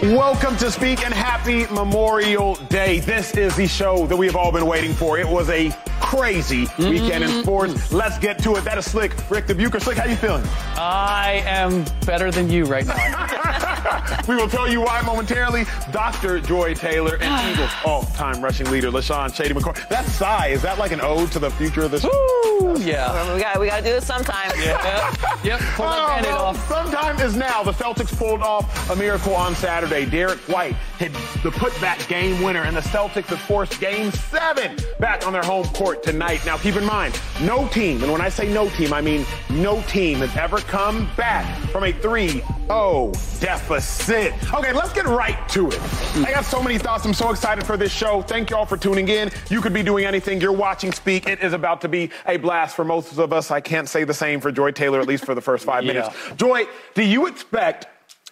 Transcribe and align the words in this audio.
Welcome 0.00 0.56
to 0.58 0.70
Speak 0.70 1.04
and 1.04 1.12
Happy 1.12 1.66
Memorial 1.74 2.54
Day. 2.68 3.00
This 3.00 3.36
is 3.36 3.56
the 3.56 3.66
show 3.66 4.06
that 4.06 4.16
we 4.16 4.26
have 4.26 4.36
all 4.36 4.52
been 4.52 4.66
waiting 4.66 4.94
for. 4.94 5.18
It 5.18 5.26
was 5.26 5.50
a 5.50 5.70
crazy 6.08 6.64
mm-hmm. 6.64 6.88
weekend 6.88 7.22
in 7.22 7.42
sports. 7.42 7.92
Let's 7.92 8.18
get 8.18 8.42
to 8.42 8.56
it. 8.56 8.64
That 8.64 8.78
is 8.78 8.90
Slick. 8.90 9.12
Rick 9.30 9.46
the 9.46 9.54
Bucher. 9.54 9.78
Slick, 9.78 9.98
how 9.98 10.06
you 10.06 10.16
feeling? 10.16 10.42
I 10.76 11.42
am 11.44 11.84
better 12.06 12.30
than 12.30 12.48
you 12.48 12.64
right 12.64 12.86
now. 12.86 14.24
we 14.28 14.34
will 14.34 14.48
tell 14.48 14.70
you 14.70 14.80
why 14.80 15.02
momentarily. 15.02 15.66
Dr. 15.92 16.40
Joy 16.40 16.72
Taylor 16.72 17.18
and 17.20 17.52
Eagles 17.52 17.70
all-time 17.84 18.40
rushing 18.40 18.70
leader 18.70 18.90
LeSean 18.90 19.34
Shady 19.34 19.52
McCoy. 19.52 19.86
That 19.90 20.06
sigh, 20.06 20.48
is 20.48 20.62
that 20.62 20.78
like 20.78 20.92
an 20.92 21.02
ode 21.02 21.30
to 21.32 21.38
the 21.38 21.50
future 21.50 21.82
of 21.82 21.90
this? 21.90 22.06
Ooh, 22.06 22.76
yeah. 22.78 23.34
We 23.34 23.40
got 23.40 23.60
we 23.60 23.66
got 23.66 23.76
to 23.78 23.82
do 23.82 23.90
this 23.90 24.06
sometime. 24.06 24.50
Yeah. 24.56 25.14
yep. 25.44 25.60
Pull 25.60 25.86
that 25.86 26.24
oh, 26.24 26.30
well, 26.30 26.44
off. 26.46 26.68
Sometime 26.68 27.20
is 27.20 27.36
now. 27.36 27.62
The 27.62 27.72
Celtics 27.72 28.16
pulled 28.16 28.40
off 28.40 28.90
a 28.90 28.96
miracle 28.96 29.34
on 29.34 29.54
Saturday. 29.54 30.06
Derrick 30.06 30.38
White 30.48 30.74
hit 30.98 31.12
the 31.42 31.50
putback 31.50 32.08
game 32.08 32.42
winner, 32.42 32.62
and 32.62 32.74
the 32.74 32.80
Celtics 32.80 33.26
have 33.26 33.40
forced 33.40 33.78
Game 33.78 34.10
Seven 34.10 34.76
back 34.98 35.26
on 35.26 35.34
their 35.34 35.42
home 35.42 35.66
court 35.66 35.97
tonight. 36.02 36.44
Now, 36.44 36.56
keep 36.56 36.76
in 36.76 36.84
mind, 36.84 37.20
no 37.42 37.68
team, 37.68 38.02
and 38.02 38.10
when 38.12 38.20
I 38.20 38.28
say 38.28 38.52
no 38.52 38.68
team, 38.70 38.92
I 38.92 39.00
mean 39.00 39.24
no 39.50 39.82
team 39.82 40.18
has 40.18 40.34
ever 40.36 40.58
come 40.58 41.08
back 41.16 41.46
from 41.68 41.84
a 41.84 41.92
3 41.92 42.28
0 42.66 43.12
deficit. 43.40 44.32
Okay, 44.52 44.72
let's 44.72 44.92
get 44.92 45.06
right 45.06 45.48
to 45.50 45.68
it. 45.68 45.80
I 46.26 46.30
got 46.30 46.44
so 46.44 46.62
many 46.62 46.78
thoughts. 46.78 47.04
I'm 47.04 47.14
so 47.14 47.30
excited 47.30 47.64
for 47.64 47.76
this 47.76 47.92
show. 47.92 48.22
Thank 48.22 48.50
you 48.50 48.56
all 48.56 48.66
for 48.66 48.76
tuning 48.76 49.08
in. 49.08 49.30
You 49.50 49.60
could 49.60 49.72
be 49.72 49.82
doing 49.82 50.04
anything. 50.04 50.40
You're 50.40 50.52
watching 50.52 50.92
Speak. 50.92 51.28
It 51.28 51.40
is 51.42 51.52
about 51.52 51.80
to 51.82 51.88
be 51.88 52.10
a 52.26 52.36
blast 52.36 52.74
for 52.76 52.84
most 52.84 53.16
of 53.18 53.32
us. 53.32 53.50
I 53.50 53.60
can't 53.60 53.88
say 53.88 54.04
the 54.04 54.14
same 54.14 54.40
for 54.40 54.50
Joy 54.50 54.72
Taylor, 54.72 55.00
at 55.00 55.06
least 55.06 55.24
for 55.24 55.34
the 55.34 55.40
first 55.40 55.64
five 55.64 55.84
yeah. 55.84 55.92
minutes. 55.92 56.16
Joy, 56.36 56.64
do 56.94 57.04
you 57.04 57.26
expect 57.26 57.86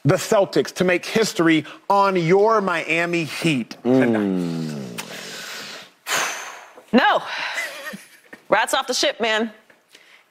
the 0.05 0.15
Celtics 0.15 0.73
to 0.75 0.85
make 0.85 1.05
history 1.05 1.65
on 1.91 2.17
your 2.17 2.61
Miami 2.61 3.25
Heat 3.25 3.77
tonight? 3.83 4.19
Mm. 4.19 4.87
No. 6.93 7.23
Rats 8.49 8.75
off 8.75 8.87
the 8.87 8.95
ship, 8.95 9.21
man. 9.21 9.51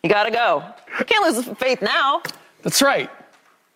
You 0.03 0.09
gotta 0.09 0.31
go. 0.31 0.63
You 0.99 1.05
can't 1.05 1.35
lose 1.35 1.45
faith 1.57 1.81
now. 1.81 2.21
That's 2.61 2.81
right. 2.81 3.09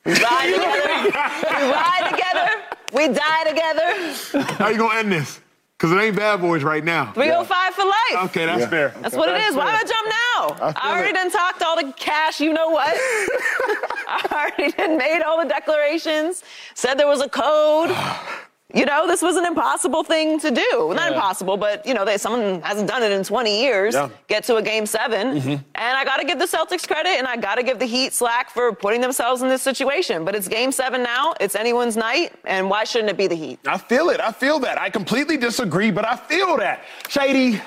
We 0.05 0.13
ride 0.13 0.53
together. 0.53 1.03
we 1.03 1.71
ride 1.71 2.09
together. 2.11 2.61
We 2.93 3.07
die 3.13 3.43
together. 3.45 4.53
How 4.53 4.69
you 4.69 4.77
gonna 4.77 4.99
end 4.99 5.11
this? 5.11 5.41
Because 5.77 5.91
it 5.93 5.99
ain't 5.99 6.15
bad 6.15 6.41
boys 6.41 6.63
right 6.63 6.83
now. 6.83 7.11
305 7.13 7.47
yeah. 7.49 7.69
for 7.71 7.85
life. 7.85 8.29
Okay, 8.29 8.45
that's 8.45 8.61
yeah. 8.61 8.69
fair. 8.69 8.93
That's 9.01 9.15
what 9.15 9.29
it 9.29 9.41
is. 9.41 9.55
Why 9.55 9.65
would 9.65 9.75
I 9.75 9.83
jump 9.83 10.07
now? 10.07 10.65
I, 10.67 10.73
I 10.75 10.91
already 10.91 11.09
it. 11.09 11.13
done 11.13 11.31
talked 11.31 11.63
all 11.63 11.75
the 11.75 11.93
cash, 11.93 12.41
you 12.41 12.51
know 12.51 12.69
what? 12.69 12.89
I 12.93 14.51
already 14.57 14.75
done 14.75 14.97
made 14.97 15.21
all 15.21 15.41
the 15.41 15.47
declarations, 15.47 16.43
said 16.73 16.95
there 16.95 17.07
was 17.07 17.21
a 17.21 17.29
code. 17.29 17.95
You 18.73 18.85
know, 18.85 19.07
this 19.07 19.23
was 19.23 19.35
an 19.35 19.45
impossible 19.45 20.03
thing 20.03 20.39
to 20.41 20.51
do. 20.51 20.61
Yeah. 20.61 20.93
Not 20.93 21.13
impossible, 21.13 21.57
but 21.57 21.85
you 21.87 21.95
know, 21.95 22.05
they, 22.05 22.17
someone 22.17 22.61
hasn't 22.61 22.87
done 22.87 23.01
it 23.01 23.11
in 23.11 23.23
20 23.23 23.61
years. 23.61 23.95
Yeah. 23.95 24.09
Get 24.27 24.43
to 24.43 24.57
a 24.57 24.61
game 24.61 24.85
7 24.85 25.27
mm-hmm. 25.27 25.49
and 25.49 25.63
I 25.75 26.05
got 26.05 26.17
to 26.17 26.25
give 26.25 26.37
the 26.37 26.45
Celtics 26.45 26.87
credit, 26.87 27.17
and 27.17 27.25
I 27.25 27.35
got 27.35 27.55
to 27.55 27.63
give 27.63 27.79
the 27.79 27.85
Heat 27.85 28.13
slack 28.13 28.51
for 28.51 28.73
putting 28.73 29.01
themselves 29.01 29.41
in 29.41 29.49
this 29.49 29.63
situation. 29.63 30.23
But 30.23 30.35
it's 30.35 30.47
game 30.47 30.71
seven 30.71 31.01
now. 31.01 31.33
It's 31.39 31.55
anyone's 31.55 31.97
night, 31.97 32.33
and 32.45 32.69
why 32.69 32.83
shouldn't 32.83 33.09
it 33.09 33.17
be 33.17 33.27
the 33.27 33.35
Heat? 33.35 33.59
I 33.65 33.77
feel 33.77 34.09
it. 34.09 34.19
I 34.19 34.31
feel 34.31 34.59
that. 34.59 34.79
I 34.79 34.89
completely 34.91 35.37
disagree, 35.37 35.89
but 35.89 36.05
I 36.05 36.15
feel 36.15 36.57
that. 36.57 36.83
Shady. 37.07 37.59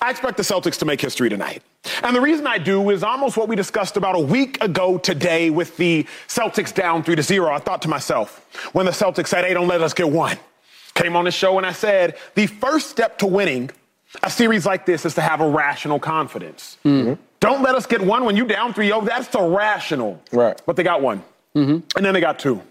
I 0.00 0.10
expect 0.10 0.36
the 0.36 0.42
Celtics 0.42 0.78
to 0.78 0.84
make 0.84 1.00
history 1.00 1.28
tonight. 1.28 1.62
And 2.02 2.14
the 2.14 2.20
reason 2.20 2.46
I 2.46 2.58
do 2.58 2.90
is 2.90 3.02
almost 3.02 3.36
what 3.36 3.48
we 3.48 3.56
discussed 3.56 3.96
about 3.96 4.16
a 4.16 4.20
week 4.20 4.62
ago 4.62 4.98
today 4.98 5.50
with 5.50 5.76
the 5.76 6.06
Celtics 6.28 6.74
down 6.74 7.02
3 7.02 7.16
to 7.16 7.22
0. 7.22 7.52
I 7.52 7.58
thought 7.58 7.82
to 7.82 7.88
myself, 7.88 8.44
when 8.72 8.86
the 8.86 8.92
Celtics 8.92 9.28
said, 9.28 9.44
hey, 9.44 9.54
don't 9.54 9.68
let 9.68 9.82
us 9.82 9.94
get 9.94 10.08
one, 10.08 10.38
came 10.94 11.16
on 11.16 11.24
the 11.24 11.30
show 11.30 11.56
and 11.58 11.66
I 11.66 11.72
said, 11.72 12.16
the 12.34 12.46
first 12.46 12.90
step 12.90 13.18
to 13.18 13.26
winning 13.26 13.70
a 14.22 14.30
series 14.30 14.66
like 14.66 14.86
this 14.86 15.04
is 15.04 15.14
to 15.14 15.20
have 15.20 15.40
a 15.40 15.48
rational 15.48 15.98
confidence. 15.98 16.78
Mm-hmm. 16.84 17.20
Don't 17.40 17.62
let 17.62 17.74
us 17.74 17.86
get 17.86 18.00
one 18.00 18.24
when 18.24 18.36
you 18.36 18.46
down 18.46 18.72
3 18.74 18.86
0. 18.86 19.02
That's 19.02 19.34
irrational. 19.34 20.22
Right. 20.32 20.60
But 20.66 20.76
they 20.76 20.82
got 20.82 21.02
one. 21.02 21.22
Mm-hmm. 21.54 21.96
And 21.96 22.04
then 22.04 22.14
they 22.14 22.20
got 22.20 22.38
two. 22.38 22.62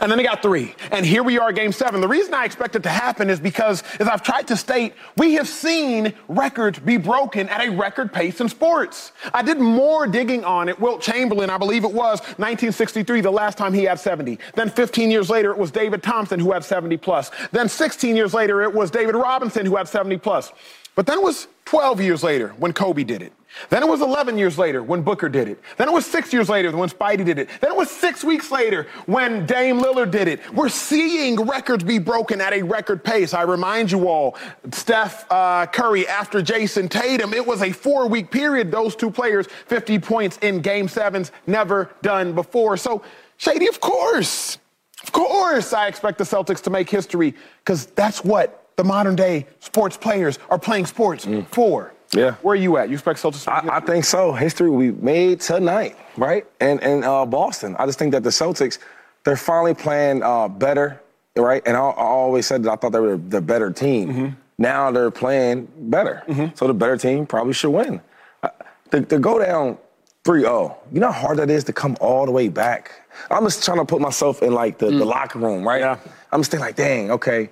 And 0.00 0.10
then 0.10 0.18
they 0.18 0.24
got 0.24 0.42
three. 0.42 0.74
And 0.90 1.06
here 1.06 1.22
we 1.22 1.38
are, 1.38 1.52
game 1.52 1.72
seven. 1.72 2.00
The 2.00 2.08
reason 2.08 2.34
I 2.34 2.44
expect 2.44 2.74
it 2.74 2.82
to 2.82 2.88
happen 2.88 3.30
is 3.30 3.38
because, 3.38 3.82
as 4.00 4.08
I've 4.08 4.22
tried 4.22 4.48
to 4.48 4.56
state, 4.56 4.92
we 5.16 5.34
have 5.34 5.48
seen 5.48 6.12
records 6.26 6.78
be 6.80 6.96
broken 6.96 7.48
at 7.48 7.66
a 7.66 7.70
record 7.70 8.12
pace 8.12 8.40
in 8.40 8.48
sports. 8.48 9.12
I 9.32 9.42
did 9.42 9.58
more 9.58 10.06
digging 10.06 10.44
on 10.44 10.68
it. 10.68 10.78
Wilt 10.80 11.00
Chamberlain, 11.00 11.48
I 11.48 11.58
believe 11.58 11.84
it 11.84 11.92
was 11.92 12.20
1963, 12.38 13.20
the 13.20 13.30
last 13.30 13.56
time 13.56 13.72
he 13.72 13.84
had 13.84 14.00
70. 14.00 14.38
Then 14.54 14.68
15 14.68 15.10
years 15.10 15.30
later, 15.30 15.52
it 15.52 15.58
was 15.58 15.70
David 15.70 16.02
Thompson 16.02 16.40
who 16.40 16.52
had 16.52 16.64
70 16.64 16.96
plus. 16.96 17.30
Then 17.52 17.68
16 17.68 18.16
years 18.16 18.34
later, 18.34 18.62
it 18.62 18.72
was 18.72 18.90
David 18.90 19.14
Robinson 19.14 19.64
who 19.64 19.76
had 19.76 19.88
70 19.88 20.18
plus. 20.18 20.52
But 20.96 21.06
then 21.06 21.18
it 21.18 21.22
was 21.22 21.46
12 21.66 22.00
years 22.00 22.22
later 22.24 22.48
when 22.58 22.72
Kobe 22.72 23.04
did 23.04 23.22
it. 23.22 23.32
Then 23.70 23.82
it 23.82 23.88
was 23.88 24.00
11 24.00 24.38
years 24.38 24.58
later 24.58 24.82
when 24.82 25.02
Booker 25.02 25.28
did 25.28 25.48
it. 25.48 25.60
Then 25.76 25.88
it 25.88 25.92
was 25.92 26.06
six 26.06 26.32
years 26.32 26.48
later 26.48 26.74
when 26.76 26.88
Spidey 26.88 27.24
did 27.24 27.38
it. 27.38 27.48
Then 27.60 27.70
it 27.70 27.76
was 27.76 27.90
six 27.90 28.24
weeks 28.24 28.50
later 28.50 28.86
when 29.06 29.46
Dame 29.46 29.80
Lillard 29.80 30.10
did 30.10 30.28
it. 30.28 30.40
We're 30.52 30.68
seeing 30.68 31.36
records 31.46 31.84
be 31.84 31.98
broken 31.98 32.40
at 32.40 32.52
a 32.52 32.62
record 32.62 33.04
pace. 33.04 33.34
I 33.34 33.42
remind 33.42 33.90
you 33.90 34.08
all, 34.08 34.36
Steph 34.72 35.30
uh, 35.30 35.66
Curry 35.66 36.06
after 36.06 36.42
Jayson 36.42 36.88
Tatum, 36.88 37.32
it 37.34 37.46
was 37.46 37.62
a 37.62 37.72
four 37.72 38.08
week 38.08 38.30
period. 38.30 38.70
Those 38.70 38.96
two 38.96 39.10
players, 39.10 39.46
50 39.66 39.98
points 39.98 40.38
in 40.38 40.60
game 40.60 40.88
sevens, 40.88 41.32
never 41.46 41.90
done 42.02 42.34
before. 42.34 42.76
So, 42.76 43.02
Shady, 43.36 43.68
of 43.68 43.80
course, 43.80 44.58
of 45.02 45.12
course, 45.12 45.72
I 45.72 45.86
expect 45.86 46.18
the 46.18 46.24
Celtics 46.24 46.60
to 46.62 46.70
make 46.70 46.90
history 46.90 47.34
because 47.64 47.86
that's 47.86 48.24
what 48.24 48.66
the 48.76 48.84
modern 48.84 49.16
day 49.16 49.46
sports 49.60 49.96
players 49.96 50.38
are 50.50 50.58
playing 50.58 50.86
sports 50.86 51.24
mm. 51.24 51.46
for. 51.48 51.92
Yeah. 52.12 52.32
Where 52.42 52.54
are 52.54 52.56
you 52.56 52.76
at? 52.78 52.88
You 52.88 52.94
expect 52.94 53.20
Celtics? 53.20 53.46
I, 53.48 53.76
I, 53.76 53.80
think 53.80 54.04
so. 54.04 54.32
History 54.32 54.70
we 54.70 54.92
made 54.92 55.40
tonight, 55.40 55.96
right? 56.16 56.46
And 56.60 56.82
and 56.82 57.04
uh, 57.04 57.26
Boston. 57.26 57.76
I 57.78 57.86
just 57.86 57.98
think 57.98 58.12
that 58.12 58.22
the 58.22 58.30
Celtics, 58.30 58.78
they're 59.24 59.36
finally 59.36 59.74
playing 59.74 60.22
uh, 60.22 60.48
better, 60.48 61.00
right? 61.36 61.62
And 61.66 61.76
I, 61.76 61.80
I, 61.80 61.92
always 61.92 62.46
said 62.46 62.62
that 62.62 62.72
I 62.72 62.76
thought 62.76 62.92
they 62.92 63.00
were 63.00 63.18
the 63.18 63.40
better 63.40 63.70
team. 63.70 64.08
Mm-hmm. 64.08 64.28
Now 64.56 64.90
they're 64.90 65.10
playing 65.10 65.68
better, 65.76 66.22
mm-hmm. 66.26 66.54
so 66.54 66.66
the 66.66 66.74
better 66.74 66.96
team 66.96 67.26
probably 67.26 67.52
should 67.52 67.70
win. 67.70 68.00
Uh, 68.42 68.48
to, 68.90 69.02
to 69.02 69.18
go 69.18 69.38
down 69.38 69.78
3-0, 70.24 70.74
you 70.92 71.00
know 71.00 71.12
how 71.12 71.20
hard 71.20 71.38
that 71.38 71.48
is 71.48 71.62
to 71.64 71.72
come 71.72 71.96
all 72.00 72.26
the 72.26 72.32
way 72.32 72.48
back. 72.48 72.90
I'm 73.30 73.44
just 73.44 73.64
trying 73.64 73.78
to 73.78 73.84
put 73.84 74.00
myself 74.00 74.42
in 74.42 74.52
like 74.52 74.78
the, 74.78 74.86
mm. 74.86 74.98
the 74.98 75.04
locker 75.04 75.38
room, 75.38 75.66
right? 75.66 75.80
Yeah. 75.80 75.98
I'm 76.32 76.40
just 76.40 76.50
thinking 76.50 76.66
like, 76.66 76.76
dang, 76.76 77.10
okay. 77.12 77.50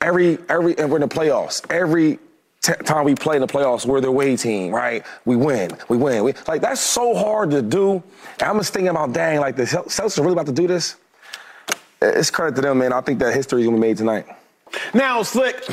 Every 0.00 0.38
every 0.48 0.78
and 0.78 0.90
we're 0.90 0.98
in 0.98 1.08
the 1.08 1.08
playoffs. 1.08 1.64
Every 1.70 2.20
time 2.60 3.04
we 3.04 3.14
play 3.14 3.36
in 3.36 3.40
the 3.40 3.46
playoffs, 3.46 3.86
we're 3.86 4.00
the 4.00 4.08
away 4.08 4.36
team, 4.36 4.72
right? 4.72 5.04
We 5.24 5.36
win, 5.36 5.70
we 5.88 5.96
win. 5.96 6.24
We, 6.24 6.34
like 6.46 6.60
that's 6.60 6.80
so 6.80 7.14
hard 7.14 7.50
to 7.52 7.62
do. 7.62 8.02
And 8.40 8.42
I'm 8.42 8.58
just 8.58 8.72
thinking 8.72 8.88
about, 8.88 9.12
dang, 9.12 9.40
like 9.40 9.56
the 9.56 9.62
Celtics 9.62 10.18
are 10.18 10.22
really 10.22 10.32
about 10.34 10.46
to 10.46 10.52
do 10.52 10.66
this. 10.66 10.96
It's 12.00 12.30
credit 12.30 12.54
to 12.56 12.62
them, 12.62 12.78
man. 12.78 12.92
I 12.92 13.00
think 13.00 13.18
that 13.20 13.34
history 13.34 13.60
is 13.60 13.66
gonna 13.66 13.76
be 13.76 13.80
made 13.80 13.96
tonight. 13.96 14.26
Now, 14.94 15.22
Slick. 15.22 15.68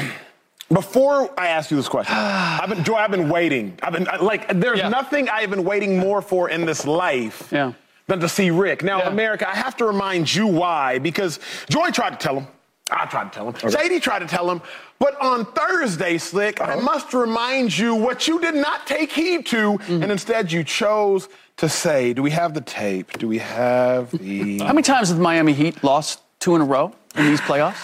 Before 0.74 1.32
I 1.40 1.50
ask 1.50 1.70
you 1.70 1.78
this 1.78 1.88
question, 1.88 2.16
I've 2.18 2.70
been, 2.70 2.84
Joy, 2.84 2.96
I've 2.96 3.12
been 3.12 3.30
waiting. 3.30 3.78
I've 3.84 3.94
been 3.94 4.08
like, 4.20 4.48
there's 4.60 4.80
yeah. 4.80 4.90
nothing 4.90 5.30
I've 5.30 5.52
been 5.52 5.64
waiting 5.64 6.00
more 6.00 6.24
for 6.24 6.50
in 6.50 6.66
this 6.66 6.88
life 6.88 7.50
yeah. 7.52 7.74
than 8.08 8.20
to 8.20 8.28
see 8.28 8.50
Rick. 8.50 8.84
Now, 8.84 8.98
Yeah. 8.98 9.10
America, 9.10 9.48
I 9.48 9.54
have 9.56 9.78
to 9.78 9.86
remind 9.86 10.34
you 10.34 10.48
why, 10.48 10.98
because 10.98 11.40
Joy 11.70 11.92
tried 11.92 12.12
to 12.12 12.16
tell 12.18 12.40
him. 12.40 12.48
I 12.92 13.06
tried 13.08 13.26
to 13.26 13.30
tell 13.32 13.50
him. 13.50 13.72
Shady 13.72 14.00
tried 14.00 14.20
to 14.20 14.28
tell 14.28 14.50
him. 14.50 14.62
But 15.00 15.20
on 15.20 15.46
Thursday, 15.54 16.18
Slick, 16.20 16.62
I 16.62 16.74
uh-huh. 16.74 16.82
must 16.82 17.14
remind 17.14 17.76
you 17.76 17.96
what 17.96 18.28
you 18.28 18.40
did 18.40 18.56
not 18.56 18.86
take 18.86 19.12
heed 19.12 19.48
to, 19.48 19.74
mm-hmm. 19.74 20.04
and 20.04 20.12
instead 20.12 20.52
you 20.52 20.64
chose 20.64 21.28
to 21.58 21.68
say, 21.68 22.14
do 22.14 22.22
we 22.22 22.32
have 22.32 22.54
the 22.54 22.62
tape? 22.62 23.18
Do 23.18 23.28
we 23.28 23.40
have 23.40 24.12
the. 24.12 24.60
How 24.60 24.68
many 24.68 24.84
times 24.84 25.10
has 25.10 25.18
the 25.18 25.24
Miami 25.24 25.54
Heat 25.54 25.84
lost 25.84 26.22
two 26.40 26.56
in 26.56 26.62
a 26.62 26.66
row 26.66 26.94
in 27.16 27.26
these 27.26 27.42
playoffs? 27.42 27.82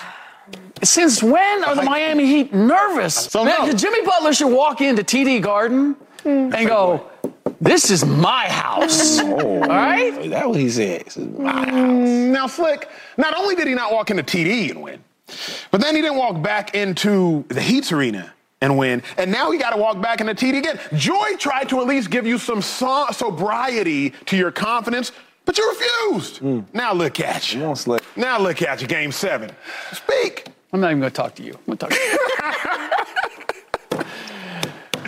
Since 0.83 1.23
when 1.23 1.63
are 1.63 1.75
the 1.75 1.83
Miami 1.83 2.25
Heat 2.27 2.53
nervous? 2.53 3.27
don't 3.27 3.45
Man, 3.45 3.67
know. 3.67 3.73
Jimmy 3.73 4.03
Butler 4.03 4.33
should 4.33 4.53
walk 4.53 4.81
into 4.81 5.03
TD 5.03 5.41
Garden 5.41 5.95
mm. 6.23 6.53
and 6.53 6.67
go, 6.67 7.10
"This 7.61 7.89
is 7.91 8.03
my 8.05 8.47
house." 8.49 9.19
Oh, 9.31 9.61
All 9.61 9.61
right? 9.61 10.13
Is 10.17 10.29
that 10.31 10.47
what 10.49 10.59
he 10.59 10.69
said? 10.69 11.03
He 11.03 11.09
said, 11.09 11.31
"Wow." 11.33 11.63
Now, 11.63 12.47
Slick, 12.47 12.89
not 13.17 13.37
only 13.37 13.55
did 13.55 13.67
he 13.67 13.73
not 13.73 13.93
walk 13.93 14.09
into 14.11 14.23
TD 14.23 14.71
and 14.71 14.81
win, 14.81 14.99
but 15.71 15.79
then 15.79 15.95
he 15.95 16.01
didn't 16.01 16.17
walk 16.17 16.41
back 16.41 16.75
into 16.75 17.45
the 17.47 17.61
Heat's 17.61 17.91
arena 17.91 18.33
and 18.61 18.77
win. 18.77 19.01
And 19.17 19.31
now 19.31 19.51
he 19.51 19.57
got 19.57 19.71
to 19.71 19.77
walk 19.77 20.01
back 20.01 20.21
into 20.21 20.33
TD 20.35 20.57
again. 20.59 20.79
Joy 20.95 21.35
tried 21.37 21.69
to 21.69 21.79
at 21.79 21.87
least 21.87 22.09
give 22.09 22.27
you 22.27 22.37
some 22.37 22.61
so- 22.61 23.07
sobriety 23.11 24.11
to 24.27 24.37
your 24.37 24.51
confidence, 24.51 25.11
but 25.45 25.57
you 25.57 25.69
refused. 25.69 26.37
Hmm. 26.37 26.59
Now 26.73 26.93
look 26.93 27.19
at 27.19 27.53
you. 27.53 27.61
Come 27.61 27.69
on, 27.69 27.75
Slick. 27.75 28.03
Now 28.15 28.37
look 28.39 28.61
at 28.61 28.81
you, 28.81 28.87
game 28.87 29.11
seven. 29.11 29.51
Speak. 29.93 30.47
I'm 30.73 30.79
not 30.79 30.87
even 30.91 30.99
going 31.01 31.11
to 31.11 31.15
talk 31.15 31.35
to 31.35 31.43
you. 31.43 31.53
I'm 31.53 31.75
going 31.75 31.77
to 31.77 31.85
talk 31.87 31.89
to 31.89 31.99
you. 31.99 32.17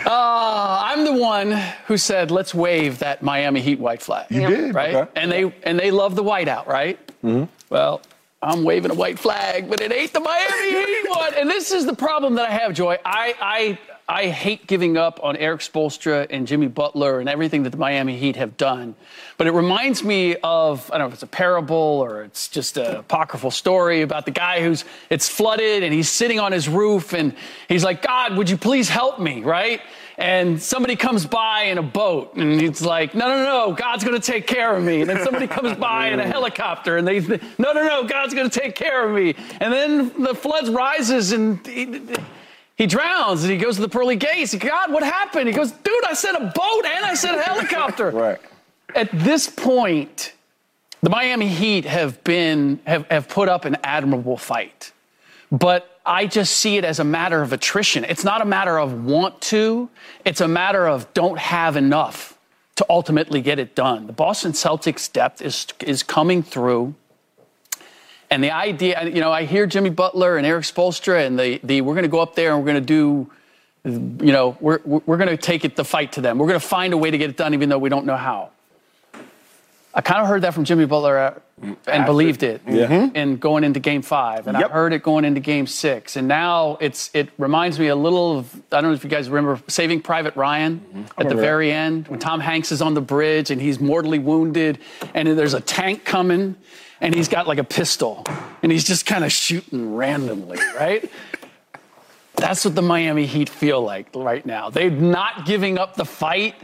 Uh, 0.06 0.82
I'm 0.84 1.04
the 1.04 1.12
one 1.14 1.52
who 1.86 1.96
said, 1.96 2.30
"Let's 2.30 2.54
wave 2.54 2.98
that 3.00 3.22
Miami 3.22 3.60
Heat 3.60 3.78
white 3.78 4.02
flag." 4.02 4.26
You 4.30 4.46
did. 4.46 4.74
right? 4.74 4.94
Okay. 4.94 5.10
And 5.16 5.30
they 5.32 5.52
and 5.62 5.78
they 5.78 5.90
love 5.90 6.14
the 6.14 6.24
whiteout, 6.24 6.66
right? 6.66 6.98
Mm-hmm. 7.24 7.44
Well, 7.70 8.00
I'm 8.42 8.64
waving 8.64 8.90
a 8.90 8.94
white 8.94 9.18
flag, 9.18 9.70
but 9.70 9.80
it 9.80 9.92
ain't 9.92 10.12
the 10.12 10.20
Miami 10.20 10.70
Heat 10.70 11.08
one. 11.08 11.34
And 11.34 11.48
this 11.48 11.72
is 11.72 11.86
the 11.86 11.94
problem 11.94 12.34
that 12.34 12.48
I 12.50 12.52
have, 12.52 12.74
Joy. 12.74 12.98
I 13.04 13.34
I 13.40 13.78
I 14.06 14.26
hate 14.26 14.66
giving 14.66 14.98
up 14.98 15.18
on 15.22 15.34
Erik 15.36 15.60
Spoelstra 15.60 16.26
and 16.28 16.46
Jimmy 16.46 16.66
Butler 16.66 17.20
and 17.20 17.28
everything 17.28 17.62
that 17.62 17.70
the 17.70 17.78
Miami 17.78 18.18
Heat 18.18 18.36
have 18.36 18.58
done. 18.58 18.94
But 19.38 19.46
it 19.46 19.52
reminds 19.52 20.04
me 20.04 20.36
of 20.42 20.90
I 20.90 20.98
don't 20.98 21.04
know 21.04 21.08
if 21.08 21.14
it's 21.14 21.22
a 21.22 21.26
parable 21.26 21.74
or 21.76 22.22
it's 22.22 22.48
just 22.48 22.76
a 22.76 22.98
apocryphal 22.98 23.50
story 23.50 24.02
about 24.02 24.26
the 24.26 24.30
guy 24.30 24.62
who's 24.62 24.84
it's 25.08 25.28
flooded 25.28 25.82
and 25.82 25.94
he's 25.94 26.10
sitting 26.10 26.38
on 26.38 26.52
his 26.52 26.68
roof 26.68 27.14
and 27.14 27.34
he's 27.66 27.82
like, 27.82 28.02
God, 28.02 28.36
would 28.36 28.50
you 28.50 28.58
please 28.58 28.90
help 28.90 29.18
me, 29.18 29.42
right? 29.42 29.80
and 30.16 30.62
somebody 30.62 30.94
comes 30.94 31.26
by 31.26 31.64
in 31.64 31.78
a 31.78 31.82
boat 31.82 32.34
and 32.36 32.60
he's 32.60 32.82
like 32.82 33.16
no 33.16 33.26
no 33.26 33.42
no 33.42 33.72
god's 33.72 34.04
going 34.04 34.14
to 34.14 34.24
take 34.24 34.46
care 34.46 34.76
of 34.76 34.82
me 34.82 35.00
and 35.00 35.10
then 35.10 35.24
somebody 35.24 35.46
comes 35.46 35.76
by 35.78 36.08
in 36.08 36.20
a 36.20 36.26
helicopter 36.26 36.96
and 36.96 37.08
they 37.08 37.18
no 37.18 37.72
no 37.72 37.84
no 37.84 38.04
god's 38.04 38.32
going 38.32 38.48
to 38.48 38.60
take 38.60 38.76
care 38.76 39.08
of 39.08 39.12
me 39.14 39.34
and 39.60 39.72
then 39.72 40.22
the 40.22 40.34
flood 40.34 40.68
rises 40.68 41.32
and 41.32 41.64
he, 42.76 42.86
drowns 42.86 43.42
and 43.42 43.52
he 43.52 43.58
goes 43.58 43.76
to 43.76 43.82
the 43.82 43.88
pearly 43.88 44.16
gates 44.16 44.54
god 44.54 44.92
what 44.92 45.02
happened 45.02 45.48
he 45.48 45.54
goes 45.54 45.72
dude 45.72 46.04
i 46.06 46.14
said 46.14 46.34
a 46.34 46.40
boat 46.40 46.84
and 46.84 47.04
i 47.04 47.14
said 47.14 47.34
a 47.34 47.42
helicopter 47.42 48.10
Right. 48.14 48.40
at 48.94 49.10
this 49.12 49.48
point 49.48 50.32
the 51.02 51.10
miami 51.10 51.48
heat 51.48 51.84
have 51.84 52.22
been 52.24 52.80
have, 52.86 53.06
have 53.10 53.28
put 53.28 53.48
up 53.48 53.64
an 53.64 53.76
admirable 53.82 54.36
fight 54.36 54.92
but 55.50 55.90
I 56.06 56.26
just 56.26 56.56
see 56.56 56.76
it 56.76 56.84
as 56.84 56.98
a 56.98 57.04
matter 57.04 57.40
of 57.40 57.52
attrition. 57.52 58.04
It's 58.04 58.24
not 58.24 58.42
a 58.42 58.44
matter 58.44 58.78
of 58.78 59.04
want 59.04 59.40
to, 59.42 59.88
it's 60.24 60.40
a 60.40 60.48
matter 60.48 60.86
of 60.86 61.12
don't 61.14 61.38
have 61.38 61.76
enough 61.76 62.36
to 62.76 62.84
ultimately 62.90 63.40
get 63.40 63.58
it 63.58 63.74
done. 63.74 64.06
The 64.06 64.12
Boston 64.12 64.52
Celtics 64.52 65.10
depth 65.10 65.40
is 65.40 65.66
is 65.80 66.02
coming 66.02 66.42
through. 66.42 66.94
And 68.30 68.42
the 68.42 68.50
idea, 68.50 69.04
you 69.04 69.20
know, 69.20 69.30
I 69.32 69.44
hear 69.44 69.66
Jimmy 69.66 69.90
Butler 69.90 70.36
and 70.36 70.46
Erik 70.46 70.64
Spoelstra 70.64 71.26
and 71.26 71.38
the, 71.38 71.60
the 71.62 71.80
we're 71.82 71.94
going 71.94 72.02
to 72.04 72.08
go 72.08 72.20
up 72.20 72.34
there 72.34 72.50
and 72.54 72.60
we're 72.60 72.72
going 72.72 72.84
to 72.84 72.86
do, 72.86 73.30
you 74.24 74.32
know, 74.32 74.56
we're, 74.60 74.80
we're 74.84 75.16
going 75.16 75.28
to 75.28 75.36
take 75.36 75.64
it 75.64 75.76
the 75.76 75.84
fight 75.84 76.12
to 76.12 76.20
them. 76.20 76.38
We're 76.38 76.48
going 76.48 76.60
to 76.60 76.66
find 76.66 76.92
a 76.92 76.96
way 76.96 77.10
to 77.10 77.18
get 77.18 77.30
it 77.30 77.36
done, 77.36 77.54
even 77.54 77.68
though 77.68 77.78
we 77.78 77.88
don't 77.90 78.06
know 78.06 78.16
how. 78.16 78.50
I 79.96 80.00
kind 80.00 80.20
of 80.20 80.26
heard 80.26 80.42
that 80.42 80.54
from 80.54 80.64
Jimmy 80.64 80.86
Butler 80.86 81.16
uh, 81.16 81.38
and 81.86 82.04
believed 82.04 82.42
it 82.42 82.62
in 83.14 83.36
going 83.36 83.62
into 83.62 83.78
game 83.78 84.02
five. 84.02 84.48
And 84.48 84.58
Yep. 84.58 84.70
I 84.70 84.72
heard 84.72 84.92
it 84.92 85.04
going 85.04 85.24
into 85.24 85.38
game 85.38 85.68
six. 85.68 86.16
And 86.16 86.26
now 86.26 86.78
it's 86.80 87.10
it 87.14 87.28
reminds 87.38 87.78
me 87.78 87.86
a 87.86 87.94
little 87.94 88.38
of 88.38 88.52
I 88.72 88.80
don't 88.80 88.90
know 88.90 88.92
if 88.94 89.04
you 89.04 89.10
guys 89.10 89.28
remember 89.30 89.62
Saving 89.68 90.00
Private 90.00 90.34
Ryan 90.34 91.06
at 91.16 91.28
the 91.28 91.36
very 91.36 91.70
end 91.70 92.08
when 92.08 92.18
Tom 92.18 92.40
Hanks 92.40 92.72
is 92.72 92.82
on 92.82 92.94
the 92.94 93.00
bridge 93.00 93.52
and 93.52 93.60
he's 93.60 93.78
mortally 93.78 94.18
wounded 94.18 94.80
and 95.14 95.28
there's 95.28 95.54
a 95.54 95.60
tank 95.60 96.04
coming 96.04 96.56
and 97.04 97.14
he's 97.14 97.28
got 97.28 97.46
like 97.46 97.58
a 97.58 97.64
pistol 97.64 98.24
and 98.62 98.72
he's 98.72 98.84
just 98.84 99.04
kind 99.04 99.24
of 99.24 99.30
shooting 99.30 99.94
randomly, 99.94 100.58
right? 100.74 101.10
That's 102.36 102.64
what 102.64 102.74
the 102.74 102.82
Miami 102.82 103.26
Heat 103.26 103.48
feel 103.48 103.82
like 103.82 104.08
right 104.14 104.44
now. 104.44 104.70
They're 104.70 104.90
not 104.90 105.44
giving 105.44 105.78
up 105.78 105.94
the 105.94 106.06
fight, 106.06 106.54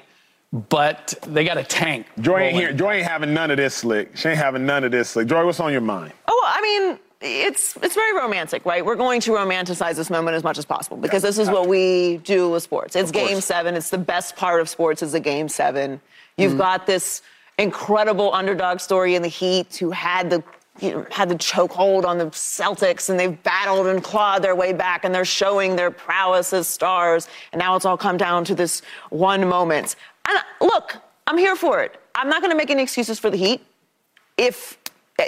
but 0.53 1.15
they 1.27 1.45
got 1.45 1.59
a 1.59 1.63
tank. 1.63 2.07
Joy 2.21 2.39
ain't 2.39 2.57
here. 2.57 2.73
Joy 2.73 2.95
ain't 2.95 3.07
having 3.07 3.35
none 3.35 3.51
of 3.51 3.59
this, 3.59 3.77
Slick. 3.77 4.17
She 4.17 4.31
ain't 4.31 4.39
having 4.39 4.65
none 4.65 4.83
of 4.83 4.91
this, 4.91 5.11
Slick. 5.11 5.29
Joy, 5.29 5.45
what's 5.45 5.61
on 5.61 5.73
your 5.73 5.83
mind? 5.83 6.13
Oh, 6.27 6.45
I 6.47 6.61
mean, 6.63 6.99
it's 7.21 7.77
it's 7.83 7.95
very 7.95 8.17
romantic, 8.17 8.65
right? 8.65 8.85
We're 8.85 8.97
going 8.97 9.21
to 9.21 9.33
romanticize 9.33 9.95
this 9.95 10.09
moment 10.09 10.37
as 10.37 10.43
much 10.43 10.57
as 10.57 10.65
possible 10.65 10.97
because 10.97 11.23
this 11.23 11.39
is 11.39 11.51
what 11.51 11.69
we 11.69 12.17
do 12.25 12.49
with 12.49 12.63
sports. 12.63 12.97
It's 12.97 13.11
game 13.11 13.43
seven. 13.43 13.75
It's 13.75 13.91
the 13.91 13.99
best 13.99 14.37
part 14.37 14.61
of 14.63 14.71
sports 14.71 15.03
is 15.03 15.13
the 15.13 15.21
game 15.21 15.49
seven. 15.51 16.01
You've 16.39 16.55
mm. 16.55 16.59
got 16.59 16.87
this 16.87 17.21
incredible 17.58 18.32
underdog 18.32 18.81
story 18.81 19.14
in 19.14 19.23
the 19.23 19.29
Heat 19.29 19.76
who 19.76 19.91
had 19.91 20.31
the 20.31 20.43
you 20.81 20.93
know, 20.93 21.06
had 21.11 21.29
the 21.29 21.35
chokehold 21.35 22.05
on 22.05 22.17
the 22.17 22.26
Celtics 22.26 23.11
and 23.11 23.20
they've 23.20 23.43
battled 23.43 23.87
and 23.87 24.02
clawed 24.02 24.43
their 24.43 24.55
way 24.55 24.73
back 24.73 25.05
and 25.05 25.14
they're 25.14 25.26
showing 25.26 25.76
their 25.76 25.91
prowess 25.91 26.52
as 26.55 26.67
stars. 26.67 27.29
And 27.52 27.58
now 27.58 27.76
it's 27.76 27.85
all 27.85 27.99
come 27.99 28.17
down 28.17 28.44
to 28.47 28.55
this 28.55 28.81
one 29.11 29.47
moment. 29.47 29.97
And 30.26 30.38
look, 30.61 30.97
I'm 31.26 31.37
here 31.37 31.55
for 31.55 31.82
it. 31.82 32.00
I'm 32.14 32.31
not 32.31 32.41
going 32.41 32.50
to 32.50 32.56
make 32.56 32.70
any 32.70 32.82
excuses 32.82 33.19
for 33.19 33.29
the 33.29 33.37
Heat 33.37 33.62
if 34.38 34.79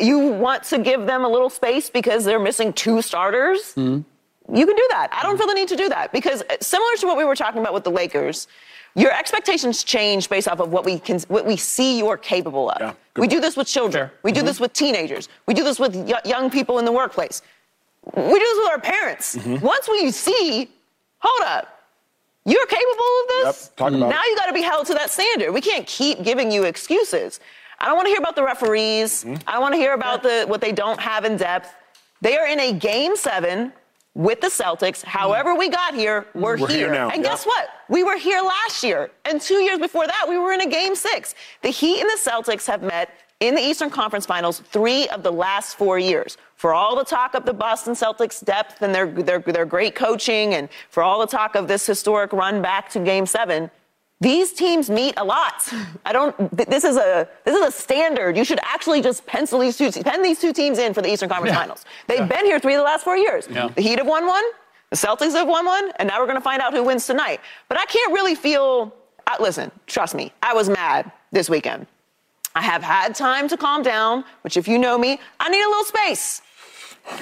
you 0.00 0.18
want 0.18 0.64
to 0.64 0.78
give 0.78 1.06
them 1.06 1.24
a 1.24 1.28
little 1.28 1.50
space 1.50 1.90
because 1.90 2.24
they're 2.24 2.40
missing 2.40 2.72
two 2.72 3.02
starters, 3.02 3.74
you 3.76 4.66
can 4.66 4.76
do 4.76 4.88
that. 4.90 5.08
I 5.12 5.22
don't 5.22 5.36
feel 5.36 5.46
the 5.46 5.54
need 5.54 5.68
to 5.68 5.76
do 5.76 5.88
that 5.90 6.12
because 6.12 6.42
uh, 6.42 6.56
similar 6.60 6.90
to 6.98 7.06
what 7.06 7.16
we 7.16 7.24
were 7.24 7.36
talking 7.36 7.60
about 7.60 7.74
with 7.74 7.84
the 7.84 7.90
Lakers, 7.90 8.48
your 8.94 9.12
expectations 9.12 9.84
change 9.84 10.28
based 10.28 10.48
off 10.48 10.60
of 10.60 10.70
what 10.70 10.84
we 10.84 10.98
can, 10.98 11.18
what 11.28 11.46
we 11.46 11.56
see 11.56 11.98
you're 11.98 12.16
capable 12.16 12.70
of. 12.70 12.80
Yeah, 12.80 12.92
we 13.16 13.26
do 13.26 13.40
this 13.40 13.56
with 13.56 13.66
children. 13.66 14.08
Sure. 14.08 14.18
We 14.22 14.32
do 14.32 14.42
this 14.42 14.60
with 14.60 14.72
teenagers. 14.72 15.28
We 15.46 15.54
do 15.54 15.64
this 15.64 15.78
with 15.78 15.94
y- 15.94 16.20
young 16.24 16.50
people 16.50 16.78
in 16.78 16.84
the 16.84 16.92
workplace. 16.92 17.42
We 18.14 18.22
do 18.22 18.38
this 18.38 18.58
with 18.58 18.70
our 18.70 18.80
parents. 18.80 19.36
Once 19.62 19.88
we 19.88 20.10
see, 20.10 20.68
hold 21.18 21.48
up, 21.48 21.82
you're 22.44 22.66
capable 22.66 22.82
of 23.22 23.28
this. 23.28 23.70
Yep, 23.70 23.76
talk 23.76 23.88
about 23.92 24.08
now 24.10 24.20
it. 24.20 24.26
you 24.26 24.36
got 24.36 24.46
to 24.46 24.52
be 24.52 24.62
held 24.62 24.86
to 24.88 24.94
that 24.94 25.10
standard. 25.10 25.52
We 25.52 25.60
can't 25.60 25.86
keep 25.86 26.22
giving 26.24 26.50
you 26.50 26.64
excuses. 26.64 27.38
I 27.78 27.86
don't 27.86 27.96
want 27.96 28.06
to 28.06 28.10
hear 28.10 28.18
about 28.18 28.36
the 28.36 28.42
referees. 28.44 29.24
Mm-hmm. 29.24 29.48
I 29.48 29.52
don't 29.52 29.62
want 29.62 29.74
to 29.74 29.78
hear 29.78 29.94
about 29.94 30.22
the 30.22 30.44
what 30.48 30.60
they 30.60 30.72
don't 30.72 31.00
have 31.00 31.24
in 31.24 31.36
depth. 31.36 31.72
They 32.20 32.36
are 32.36 32.46
in 32.46 32.58
a 32.60 32.72
game 32.72 33.16
seven 33.16 33.72
with 34.14 34.40
the 34.40 34.48
Celtics. 34.48 35.02
However, 35.02 35.54
we 35.54 35.68
got 35.68 35.94
here, 35.94 36.26
we're, 36.34 36.58
We're 36.58 36.68
here 36.68 36.92
now, 36.92 37.08
And 37.08 37.22
yep. 37.22 37.32
guess 37.32 37.44
what? 37.44 37.68
We 37.88 38.04
were 38.04 38.18
here 38.18 38.42
last 38.42 38.82
year. 38.82 39.10
And 39.24 39.40
two 39.40 39.62
years 39.62 39.78
before 39.78 40.06
that, 40.06 40.26
we 40.28 40.38
were 40.38 40.52
in 40.52 40.60
a 40.60 40.68
game 40.68 40.94
six. 40.94 41.34
The 41.62 41.70
Heat 41.70 42.00
and 42.00 42.10
the 42.10 42.18
Celtics 42.18 42.66
have 42.66 42.82
met 42.82 43.10
in 43.40 43.54
the 43.54 43.60
Eastern 43.60 43.90
Conference 43.90 44.26
Finals 44.26 44.60
three 44.60 45.08
of 45.08 45.22
the 45.22 45.32
last 45.32 45.76
four 45.76 45.98
years. 45.98 46.36
For 46.56 46.74
all 46.74 46.94
the 46.94 47.04
talk 47.04 47.34
of 47.34 47.44
the 47.44 47.52
Boston 47.54 47.94
Celtics 47.94 48.44
depth 48.44 48.82
and 48.82 48.94
their, 48.94 49.06
their, 49.06 49.40
their 49.40 49.66
great 49.66 49.94
coaching, 49.94 50.54
and 50.54 50.68
for 50.90 51.02
all 51.02 51.18
the 51.18 51.26
talk 51.26 51.56
of 51.56 51.66
this 51.66 51.84
historic 51.86 52.32
run 52.32 52.62
back 52.62 52.88
to 52.90 53.00
game 53.00 53.26
seven, 53.26 53.70
these 54.22 54.52
teams 54.52 54.88
meet 54.88 55.14
a 55.16 55.24
lot. 55.24 55.58
I 56.06 56.12
don't. 56.12 56.34
th- 56.56 56.68
This 56.68 56.84
is 56.84 56.96
a 56.96 57.28
this 57.44 57.54
is 57.58 57.62
a 57.66 57.72
standard. 57.72 58.36
You 58.36 58.44
should 58.44 58.60
actually 58.62 59.00
just 59.02 59.26
pencil 59.26 59.58
these 59.58 59.76
two 59.76 59.90
pen 59.90 60.22
these 60.22 60.38
two 60.40 60.52
teams 60.52 60.78
in 60.78 60.94
for 60.94 61.02
the 61.02 61.10
Eastern 61.12 61.28
Conference 61.28 61.52
Yeah. 61.54 61.60
Finals. 61.60 61.84
They've 62.06 62.28
been 62.28 62.44
here 62.44 62.58
three 62.60 62.74
of 62.74 62.78
the 62.78 62.84
last 62.84 63.02
four 63.04 63.16
years. 63.16 63.48
Yeah. 63.50 63.68
The 63.68 63.82
Heat 63.82 63.98
have 63.98 64.06
won 64.06 64.26
one. 64.26 64.44
The 64.90 64.96
Celtics 64.96 65.32
have 65.32 65.48
won 65.48 65.64
one, 65.66 65.90
and 65.98 66.06
now 66.08 66.20
we're 66.20 66.26
going 66.26 66.36
to 66.42 66.48
find 66.52 66.60
out 66.62 66.72
who 66.74 66.82
wins 66.82 67.06
tonight. 67.06 67.40
But 67.68 67.78
I 67.78 67.86
can't 67.86 68.12
really 68.12 68.34
feel. 68.34 68.94
Uh, 69.26 69.36
listen, 69.40 69.70
trust 69.86 70.14
me. 70.14 70.32
I 70.42 70.52
was 70.54 70.68
mad 70.68 71.10
this 71.30 71.48
weekend. 71.50 71.86
I 72.54 72.60
have 72.62 72.82
had 72.82 73.14
time 73.14 73.48
to 73.48 73.56
calm 73.56 73.82
down, 73.82 74.24
which 74.42 74.56
if 74.56 74.68
you 74.68 74.78
know 74.78 74.98
me, 74.98 75.18
I 75.40 75.48
need 75.48 75.62
a 75.62 75.68
little 75.68 75.84
space. 75.84 76.42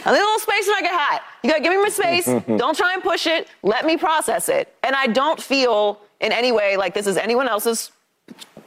I 0.04 0.11
need 0.12 0.19
a 0.19 0.25
little 0.30 0.38
space 0.40 0.66
when 0.66 0.76
I 0.76 0.80
get 0.83 0.92
hot. 0.92 1.23
You 1.42 1.50
gotta 1.50 1.62
give 1.62 1.73
me 1.73 1.80
my 1.80 1.88
space. 1.88 2.26
don't 2.59 2.76
try 2.76 2.92
and 2.95 3.02
push 3.02 3.26
it. 3.26 3.47
Let 3.62 3.87
me 3.87 3.97
process 3.97 4.49
it. 4.49 4.75
And 4.83 4.95
I 4.97 5.07
don't 5.07 5.40
feel 5.40 6.00
in 6.20 6.32
any 6.32 6.52
way 6.52 6.76
like 6.76 6.94
this 6.94 7.06
is 7.06 7.16
anyone 7.16 7.48
else's 7.48 7.90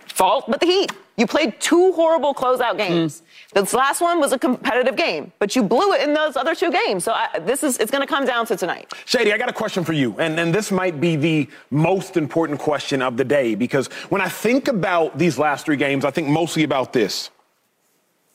fault 0.07 0.45
but 0.47 0.59
the 0.59 0.65
Heat. 0.65 0.91
You 1.15 1.27
played 1.27 1.59
two 1.59 1.91
horrible 1.91 2.33
closeout 2.33 2.75
games. 2.75 3.19
Hmm. 3.19 3.59
This 3.59 3.73
last 3.73 4.01
one 4.01 4.19
was 4.19 4.31
a 4.31 4.39
competitive 4.39 4.95
game, 4.95 5.31
but 5.37 5.55
you 5.55 5.61
blew 5.61 5.93
it 5.93 6.01
in 6.01 6.15
those 6.15 6.35
other 6.35 6.55
two 6.55 6.71
games. 6.71 7.03
So 7.03 7.11
I, 7.11 7.37
this 7.39 7.63
is 7.63 7.77
it's 7.77 7.91
going 7.91 8.01
to 8.01 8.07
come 8.07 8.25
down 8.25 8.47
to 8.47 8.55
tonight. 8.55 8.91
Shady, 9.05 9.31
I 9.31 9.37
got 9.37 9.49
a 9.49 9.53
question 9.53 9.83
for 9.83 9.93
you, 9.93 10.15
and, 10.17 10.39
and 10.39 10.53
this 10.53 10.71
might 10.71 10.99
be 10.99 11.15
the 11.15 11.47
most 11.69 12.17
important 12.17 12.59
question 12.59 13.03
of 13.03 13.15
the 13.15 13.23
day 13.23 13.53
because 13.53 13.87
when 14.09 14.21
I 14.21 14.27
think 14.27 14.69
about 14.69 15.19
these 15.19 15.37
last 15.37 15.65
three 15.65 15.77
games, 15.77 16.03
I 16.03 16.09
think 16.09 16.29
mostly 16.29 16.63
about 16.63 16.93
this: 16.93 17.29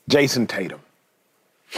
Jayson 0.09 0.47
Tatum. 0.47 0.79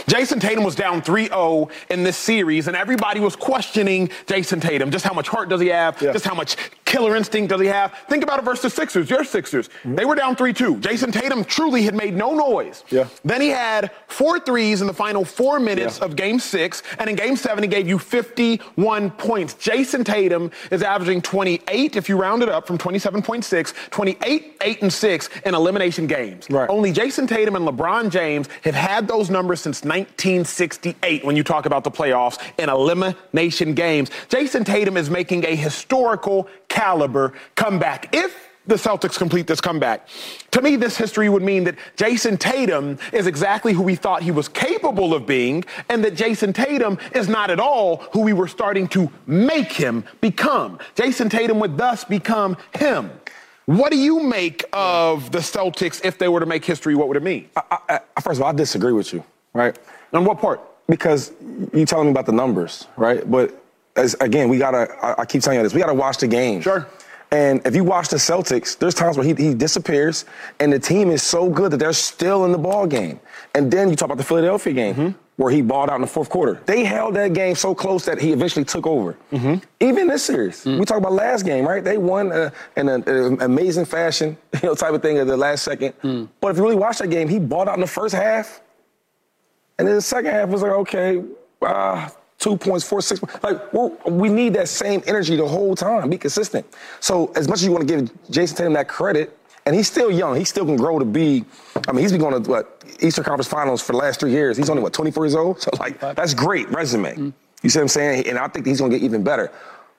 Jayson 0.06 0.40
Tatum 0.40 0.64
was 0.64 0.74
down 0.74 1.02
3-0 1.02 1.70
in 1.90 2.02
this 2.02 2.16
series, 2.16 2.66
and 2.66 2.74
everybody 2.74 3.20
was 3.20 3.36
questioning 3.36 4.08
Jayson 4.26 4.58
Tatum. 4.58 4.90
Just 4.90 5.04
how 5.04 5.12
much 5.12 5.28
heart 5.28 5.50
does 5.50 5.60
he 5.60 5.66
have? 5.68 6.00
Yeah. 6.00 6.12
Just 6.12 6.24
how 6.24 6.34
much 6.34 6.56
killer 6.92 7.16
instinct 7.16 7.48
does 7.48 7.60
he 7.60 7.66
have? 7.66 7.94
Think 8.08 8.22
about 8.22 8.38
it 8.38 8.44
versus 8.44 8.62
the 8.62 8.70
Sixers, 8.70 9.08
your 9.08 9.24
Sixers. 9.24 9.68
Mm-hmm. 9.68 9.94
They 9.94 10.04
were 10.04 10.14
down 10.14 10.36
3-2. 10.36 10.80
Jayson 10.80 11.10
Tatum 11.10 11.42
truly 11.42 11.82
had 11.82 11.94
made 11.94 12.14
no 12.14 12.34
noise. 12.34 12.84
Yeah. 12.90 13.08
Then 13.24 13.40
he 13.40 13.48
had 13.48 13.90
four 14.08 14.38
threes 14.38 14.82
in 14.82 14.86
the 14.86 14.92
final 14.92 15.24
four 15.24 15.58
minutes 15.58 15.98
yeah. 15.98 16.04
of 16.04 16.16
game 16.16 16.38
six, 16.38 16.82
and 16.98 17.08
in 17.08 17.16
game 17.16 17.36
seven, 17.36 17.64
he 17.64 17.68
gave 17.68 17.88
you 17.88 17.98
51 17.98 19.10
points. 19.12 19.54
Jayson 19.54 20.04
Tatum 20.04 20.50
is 20.70 20.82
averaging 20.82 21.22
28, 21.22 21.96
if 21.96 22.08
you 22.08 22.16
round 22.16 22.42
it 22.42 22.50
up 22.50 22.66
from 22.66 22.76
27.6, 22.76 23.74
28, 23.90 24.56
8, 24.60 24.82
and 24.82 24.92
6 24.92 25.30
in 25.46 25.54
elimination 25.54 26.06
games. 26.06 26.46
Right. 26.50 26.68
Only 26.68 26.92
Jayson 26.92 27.26
Tatum 27.26 27.56
and 27.56 27.66
LeBron 27.66 28.10
James 28.10 28.48
have 28.64 28.74
had 28.74 29.08
those 29.08 29.30
numbers 29.30 29.62
since 29.62 29.82
1968 29.82 31.24
when 31.24 31.36
you 31.36 31.42
talk 31.42 31.64
about 31.64 31.84
the 31.84 31.90
playoffs 31.90 32.38
in 32.58 32.68
elimination 32.68 33.72
games. 33.74 34.10
Jayson 34.28 34.64
Tatum 34.64 34.98
is 34.98 35.08
making 35.08 35.46
a 35.46 35.56
historical 35.56 36.48
caliber 36.72 37.32
comeback. 37.54 38.14
If 38.14 38.48
the 38.64 38.76
Celtics 38.76 39.18
complete 39.18 39.48
this 39.48 39.60
comeback. 39.60 40.06
To 40.52 40.62
me, 40.62 40.76
this 40.76 40.96
history 40.96 41.28
would 41.28 41.42
mean 41.42 41.64
that 41.64 41.74
Jayson 41.96 42.38
Tatum 42.38 42.96
is 43.12 43.26
exactly 43.26 43.72
who 43.72 43.82
we 43.82 43.96
thought 43.96 44.22
he 44.22 44.30
was 44.30 44.46
capable 44.46 45.14
of 45.14 45.26
being, 45.26 45.64
and 45.88 46.04
that 46.04 46.14
Jayson 46.14 46.52
Tatum 46.52 46.96
is 47.12 47.28
not 47.28 47.50
at 47.50 47.58
all 47.58 47.96
who 48.12 48.20
we 48.20 48.32
were 48.32 48.46
starting 48.46 48.86
to 48.88 49.10
make 49.26 49.72
him 49.72 50.04
become. 50.20 50.78
Jayson 50.94 51.28
Tatum 51.28 51.58
would 51.58 51.76
thus 51.76 52.04
become 52.04 52.56
him. 52.78 53.10
What 53.66 53.90
do 53.90 53.98
you 53.98 54.22
make 54.22 54.64
of 54.72 55.32
the 55.32 55.38
Celtics 55.38 56.04
if 56.04 56.16
they 56.18 56.28
were 56.28 56.38
to 56.38 56.46
make 56.46 56.64
history? 56.64 56.94
What 56.94 57.08
would 57.08 57.16
it 57.16 57.24
mean? 57.24 57.48
I, 57.56 58.00
I, 58.16 58.20
first 58.20 58.38
of 58.38 58.42
all, 58.42 58.50
I 58.50 58.52
disagree 58.52 58.92
with 58.92 59.12
you 59.12 59.24
right? 59.52 59.78
On 60.12 60.24
what 60.24 60.40
part? 60.40 60.60
Because 60.88 61.32
you're 61.72 61.86
telling 61.86 62.06
me 62.06 62.10
about 62.10 62.26
the 62.26 62.32
numbers, 62.32 62.86
right? 62.96 63.28
But 63.30 63.61
as 63.96 64.14
again, 64.20 64.48
we 64.48 64.58
gotta. 64.58 64.88
I, 65.02 65.22
I 65.22 65.24
keep 65.24 65.42
telling 65.42 65.58
you 65.58 65.62
this. 65.62 65.74
We 65.74 65.80
gotta 65.80 65.94
watch 65.94 66.18
the 66.18 66.28
game. 66.28 66.60
Sure. 66.60 66.86
And 67.30 67.66
if 67.66 67.74
you 67.74 67.82
watch 67.82 68.08
the 68.08 68.18
Celtics, 68.18 68.76
there's 68.76 68.92
times 68.92 69.16
where 69.16 69.24
he, 69.24 69.32
he 69.32 69.54
disappears, 69.54 70.26
and 70.60 70.70
the 70.70 70.78
team 70.78 71.10
is 71.10 71.22
so 71.22 71.48
good 71.48 71.70
that 71.70 71.78
they're 71.78 71.94
still 71.94 72.44
in 72.44 72.52
the 72.52 72.58
ball 72.58 72.86
game. 72.86 73.20
And 73.54 73.70
then 73.70 73.88
you 73.88 73.96
talk 73.96 74.06
about 74.06 74.18
the 74.18 74.24
Philadelphia 74.24 74.74
game, 74.74 74.94
mm-hmm. 74.94 75.18
where 75.36 75.50
he 75.50 75.62
balled 75.62 75.88
out 75.88 75.94
in 75.94 76.02
the 76.02 76.06
fourth 76.06 76.28
quarter. 76.28 76.60
They 76.66 76.84
held 76.84 77.14
that 77.14 77.32
game 77.32 77.54
so 77.54 77.74
close 77.74 78.04
that 78.04 78.20
he 78.20 78.32
eventually 78.32 78.66
took 78.66 78.86
over. 78.86 79.16
Mm-hmm. 79.32 79.64
Even 79.80 80.08
this 80.08 80.24
series, 80.24 80.62
mm-hmm. 80.62 80.78
we 80.78 80.84
talk 80.84 80.98
about 80.98 81.12
last 81.12 81.46
game, 81.46 81.66
right? 81.66 81.82
They 81.82 81.96
won 81.96 82.32
uh, 82.32 82.50
in 82.76 82.90
an 82.90 83.40
amazing 83.40 83.86
fashion, 83.86 84.36
you 84.62 84.68
know, 84.68 84.74
type 84.74 84.92
of 84.92 85.00
thing 85.00 85.16
at 85.16 85.26
the 85.26 85.36
last 85.36 85.62
second. 85.62 85.94
Mm. 86.02 86.28
But 86.38 86.48
if 86.48 86.58
you 86.58 86.64
really 86.64 86.76
watch 86.76 86.98
that 86.98 87.08
game, 87.08 87.28
he 87.28 87.38
balled 87.38 87.66
out 87.66 87.76
in 87.76 87.80
the 87.80 87.86
first 87.86 88.14
half 88.14 88.60
and 89.78 89.88
then 89.88 89.96
the 89.96 90.02
second 90.02 90.30
half 90.30 90.48
was 90.48 90.62
like, 90.62 90.70
okay, 90.70 91.24
uh, 91.62 92.08
two 92.42 92.56
points, 92.56 92.86
four, 92.86 93.00
six. 93.00 93.20
Like 93.42 93.72
we 94.06 94.28
need 94.28 94.54
that 94.54 94.68
same 94.68 95.02
energy 95.06 95.36
the 95.36 95.46
whole 95.46 95.74
time. 95.74 96.10
Be 96.10 96.18
consistent. 96.18 96.66
So 97.00 97.32
as 97.36 97.48
much 97.48 97.58
as 97.58 97.64
you 97.64 97.72
want 97.72 97.86
to 97.86 97.96
give 97.96 98.10
Jayson 98.30 98.56
Tatum 98.56 98.72
that 98.74 98.88
credit, 98.88 99.38
and 99.64 99.76
he's 99.76 99.88
still 99.88 100.10
young, 100.10 100.36
he 100.36 100.44
still 100.44 100.66
can 100.66 100.76
grow 100.76 100.98
to 100.98 101.04
be. 101.04 101.44
I 101.88 101.92
mean, 101.92 102.02
he's 102.02 102.10
been 102.10 102.20
going 102.20 102.42
to 102.42 102.50
what 102.50 102.84
Eastern 103.00 103.24
Conference 103.24 103.46
Finals 103.46 103.80
for 103.80 103.92
the 103.92 103.98
last 103.98 104.18
three 104.18 104.32
years. 104.32 104.56
He's 104.56 104.68
only 104.68 104.82
what 104.82 104.92
24 104.92 105.24
years 105.24 105.34
old. 105.36 105.60
So 105.62 105.70
like 105.78 106.00
that's 106.00 106.34
great 106.34 106.68
resume. 106.70 107.12
Mm-hmm. 107.12 107.30
You 107.62 107.70
see 107.70 107.78
what 107.78 107.82
I'm 107.84 107.88
saying? 107.88 108.26
And 108.26 108.38
I 108.38 108.48
think 108.48 108.66
he's 108.66 108.80
going 108.80 108.90
to 108.90 108.98
get 108.98 109.04
even 109.04 109.22
better. 109.22 109.52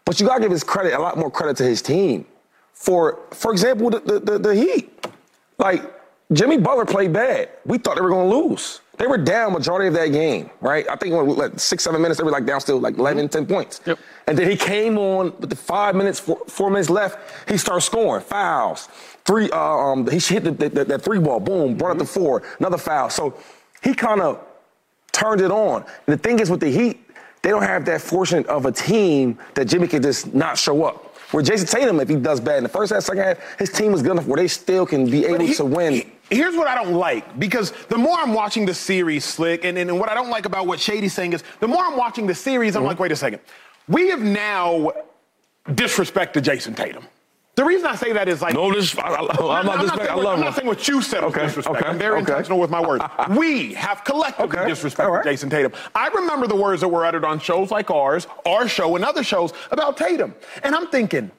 But 0.03 0.19
you 0.19 0.27
got 0.27 0.35
to 0.35 0.41
give 0.41 0.51
his 0.51 0.65
credit 0.65 0.93
a 0.93 0.99
lot 0.99 1.17
more 1.17 1.31
credit 1.31 1.55
to 1.57 1.63
his 1.63 1.81
team. 1.81 2.25
For 2.73 3.19
for 3.31 3.53
example, 3.53 3.89
the 3.89 3.99
the, 4.01 4.19
the, 4.19 4.39
the 4.39 4.55
Heat, 4.55 5.07
like 5.57 5.81
Jimmy 6.33 6.57
Butler 6.57 6.85
played 6.85 7.13
bad. 7.13 7.49
We 7.65 7.77
thought 7.77 7.95
they 7.95 8.01
were 8.01 8.09
going 8.09 8.29
to 8.29 8.35
lose. 8.35 8.81
They 8.97 9.07
were 9.07 9.17
down 9.17 9.53
majority 9.53 9.87
of 9.87 9.95
that 9.95 10.11
game, 10.11 10.51
right? 10.61 10.87
I 10.87 10.95
think 10.95 11.15
when 11.15 11.27
like 11.27 11.59
six, 11.59 11.83
seven 11.83 12.01
minutes, 12.01 12.19
they 12.19 12.23
were 12.23 12.31
like 12.31 12.45
down 12.45 12.61
still 12.61 12.79
like 12.79 12.97
11, 12.97 13.25
mm-hmm. 13.25 13.31
10 13.31 13.45
points. 13.47 13.81
Yep. 13.85 13.97
And 14.27 14.37
then 14.37 14.49
he 14.49 14.55
came 14.55 14.97
on 14.97 15.33
with 15.39 15.49
the 15.49 15.55
five 15.55 15.95
minutes, 15.95 16.19
four, 16.19 16.37
four 16.47 16.69
minutes 16.69 16.91
left. 16.91 17.49
He 17.49 17.57
started 17.57 17.81
scoring 17.81 18.23
fouls. 18.23 18.87
Three, 19.25 19.49
uh, 19.49 19.59
um, 19.59 20.07
he 20.07 20.19
hit 20.19 20.43
the, 20.43 20.51
the, 20.51 20.85
the, 20.85 20.99
three 20.99 21.17
ball, 21.17 21.39
boom, 21.39 21.75
brought 21.75 21.93
mm-hmm. 21.93 22.01
up 22.01 22.07
the 22.07 22.13
four, 22.13 22.43
another 22.59 22.77
foul. 22.77 23.09
So 23.09 23.35
he 23.81 23.95
kind 23.95 24.21
of 24.21 24.39
turned 25.11 25.41
it 25.41 25.51
on. 25.51 25.83
And 26.07 26.13
the 26.13 26.17
thing 26.17 26.39
is 26.39 26.51
with 26.51 26.59
the 26.59 26.69
Heat, 26.69 26.99
they 27.41 27.49
don't 27.49 27.63
have 27.63 27.85
that 27.85 28.01
fortune 28.01 28.45
of 28.45 28.65
a 28.65 28.71
team 28.71 29.37
that 29.55 29.65
Jimmy 29.65 29.87
can 29.87 30.01
just 30.01 30.33
not 30.33 30.57
show 30.57 30.83
up. 30.83 31.12
Where 31.33 31.43
Jayson 31.43 31.67
Tatum, 31.67 31.99
if 31.99 32.07
he 32.07 32.15
does 32.15 32.39
bad 32.39 32.57
in 32.57 32.63
the 32.63 32.69
first 32.69 32.93
half, 32.93 33.01
second 33.01 33.23
half, 33.23 33.57
his 33.57 33.71
team 33.71 33.91
is 33.95 34.03
good 34.03 34.11
enough 34.11 34.27
where 34.27 34.37
they 34.37 34.47
still 34.47 34.85
can 34.85 35.09
be 35.09 35.25
able 35.25 35.47
he, 35.47 35.55
to 35.55 35.65
win. 35.65 35.93
He, 35.93 36.11
here's 36.29 36.55
what 36.55 36.67
I 36.67 36.75
don't 36.75 36.93
like 36.93 37.39
because 37.39 37.71
the 37.89 37.97
more 37.97 38.19
I'm 38.19 38.35
watching 38.35 38.67
the 38.67 38.73
series, 38.73 39.25
Slick, 39.25 39.65
and, 39.65 39.75
and 39.75 39.99
what 39.99 40.09
I 40.09 40.13
don't 40.13 40.29
like 40.29 40.45
about 40.45 40.67
what 40.67 40.79
Shady's 40.79 41.13
saying 41.13 41.33
is 41.33 41.43
the 41.59 41.67
more 41.67 41.83
I'm 41.83 41.97
watching 41.97 42.27
the 42.27 42.35
series, 42.35 42.75
I'm 42.75 42.81
mm-hmm. 42.81 42.89
like, 42.89 42.99
wait 42.99 43.11
a 43.11 43.15
second. 43.15 43.39
We 43.87 44.09
have 44.09 44.21
now 44.21 44.93
disrespected 45.69 46.43
Jayson 46.43 46.75
Tatum. 46.75 47.03
The 47.55 47.63
reason 47.63 47.85
I 47.85 47.95
say 47.95 48.13
that 48.13 48.27
is 48.27 48.41
like 48.41 48.55
no, 48.55 48.73
this 48.73 48.97
I, 48.97 49.13
am 49.13 49.27
not, 49.27 49.65
not, 49.65 50.01
I 50.01 50.15
love 50.15 50.39
I'm 50.39 50.39
not 50.39 50.55
saying 50.55 50.67
what 50.67 50.87
you 50.87 51.03
said 51.03 51.23
okay, 51.25 51.45
disrespect. 51.45 51.77
Okay, 51.77 51.87
I'm 51.87 51.99
very 51.99 52.13
okay. 52.13 52.31
intentional 52.31 52.59
with 52.59 52.71
my 52.71 52.81
words. 52.81 53.03
we 53.37 53.73
have 53.75 54.03
collectively 54.03 54.59
okay, 54.59 54.71
disrespected 54.71 55.09
right. 55.09 55.25
Jayson 55.25 55.51
Tatum. 55.51 55.71
I 55.93 56.07
remember 56.07 56.47
the 56.47 56.55
words 56.55 56.81
that 56.81 56.87
were 56.87 57.05
uttered 57.05 57.23
on 57.23 57.39
shows 57.39 57.69
like 57.69 57.91
ours, 57.91 58.25
our 58.45 58.67
show, 58.67 58.95
and 58.95 59.05
other 59.05 59.23
shows 59.23 59.53
about 59.69 59.97
Tatum, 59.97 60.33
and 60.63 60.73
I'm 60.73 60.87
thinking, 60.87 61.29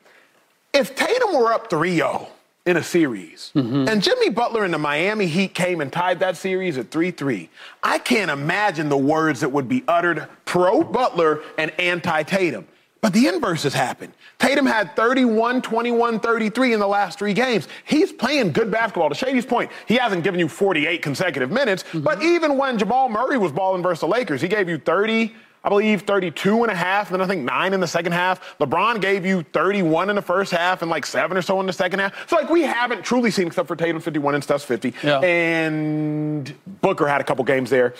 if 0.72 0.94
Tatum 0.94 1.34
were 1.34 1.52
up 1.52 1.68
3-0 1.68 2.28
in 2.66 2.76
a 2.76 2.82
series. 2.82 3.52
Mm-hmm. 3.54 3.88
And 3.88 4.02
Jimmy 4.02 4.30
Butler 4.30 4.64
and 4.64 4.72
the 4.72 4.78
Miami 4.78 5.26
Heat 5.26 5.54
came 5.54 5.80
and 5.80 5.92
tied 5.92 6.20
that 6.20 6.36
series 6.36 6.78
at 6.78 6.90
3 6.90 7.10
3. 7.10 7.50
I 7.82 7.98
can't 7.98 8.30
imagine 8.30 8.88
the 8.88 8.96
words 8.96 9.40
that 9.40 9.50
would 9.50 9.68
be 9.68 9.84
uttered 9.86 10.28
pro 10.44 10.82
Butler 10.82 11.42
and 11.58 11.78
anti 11.78 12.22
Tatum. 12.22 12.66
But 13.04 13.12
the 13.12 13.26
inverse 13.26 13.64
has 13.64 13.74
happened. 13.74 14.14
Tatum 14.38 14.64
had 14.64 14.96
31, 14.96 15.60
21, 15.60 16.20
33 16.20 16.72
in 16.72 16.80
the 16.80 16.86
last 16.86 17.18
three 17.18 17.34
games. 17.34 17.68
He's 17.84 18.10
playing 18.10 18.52
good 18.52 18.70
basketball. 18.70 19.10
To 19.10 19.14
Shady's 19.14 19.44
point, 19.44 19.70
he 19.84 19.96
hasn't 19.96 20.24
given 20.24 20.40
you 20.40 20.48
48 20.48 21.02
consecutive 21.02 21.50
minutes, 21.50 21.82
mm-hmm. 21.82 22.00
but 22.00 22.22
even 22.22 22.56
when 22.56 22.78
Jamal 22.78 23.10
Murray 23.10 23.36
was 23.36 23.52
balling 23.52 23.82
versus 23.82 24.00
the 24.00 24.08
Lakers, 24.08 24.40
he 24.40 24.48
gave 24.48 24.70
you 24.70 24.78
30, 24.78 25.34
I 25.62 25.68
believe 25.68 26.04
32 26.04 26.62
and 26.62 26.72
a 26.72 26.74
half, 26.74 27.10
and 27.10 27.20
then 27.20 27.20
I 27.20 27.30
think 27.30 27.44
nine 27.44 27.74
in 27.74 27.80
the 27.80 27.86
second 27.86 28.12
half. 28.12 28.56
LeBron 28.58 29.02
gave 29.02 29.26
you 29.26 29.42
31 29.52 30.08
in 30.08 30.16
the 30.16 30.22
first 30.22 30.50
half 30.50 30.80
and 30.80 30.90
like 30.90 31.04
seven 31.04 31.36
or 31.36 31.42
so 31.42 31.60
in 31.60 31.66
the 31.66 31.74
second 31.74 31.98
half. 31.98 32.26
So 32.30 32.36
like 32.36 32.48
we 32.48 32.62
haven't 32.62 33.04
truly 33.04 33.30
seen 33.30 33.48
except 33.48 33.68
for 33.68 33.76
Tatum 33.76 34.00
51 34.00 34.34
and 34.34 34.42
Steph's 34.42 34.64
50. 34.64 34.94
Yeah. 35.02 35.20
And 35.20 36.54
Booker 36.80 37.06
had 37.06 37.20
a 37.20 37.24
couple 37.24 37.44
games 37.44 37.68
there. 37.68 37.92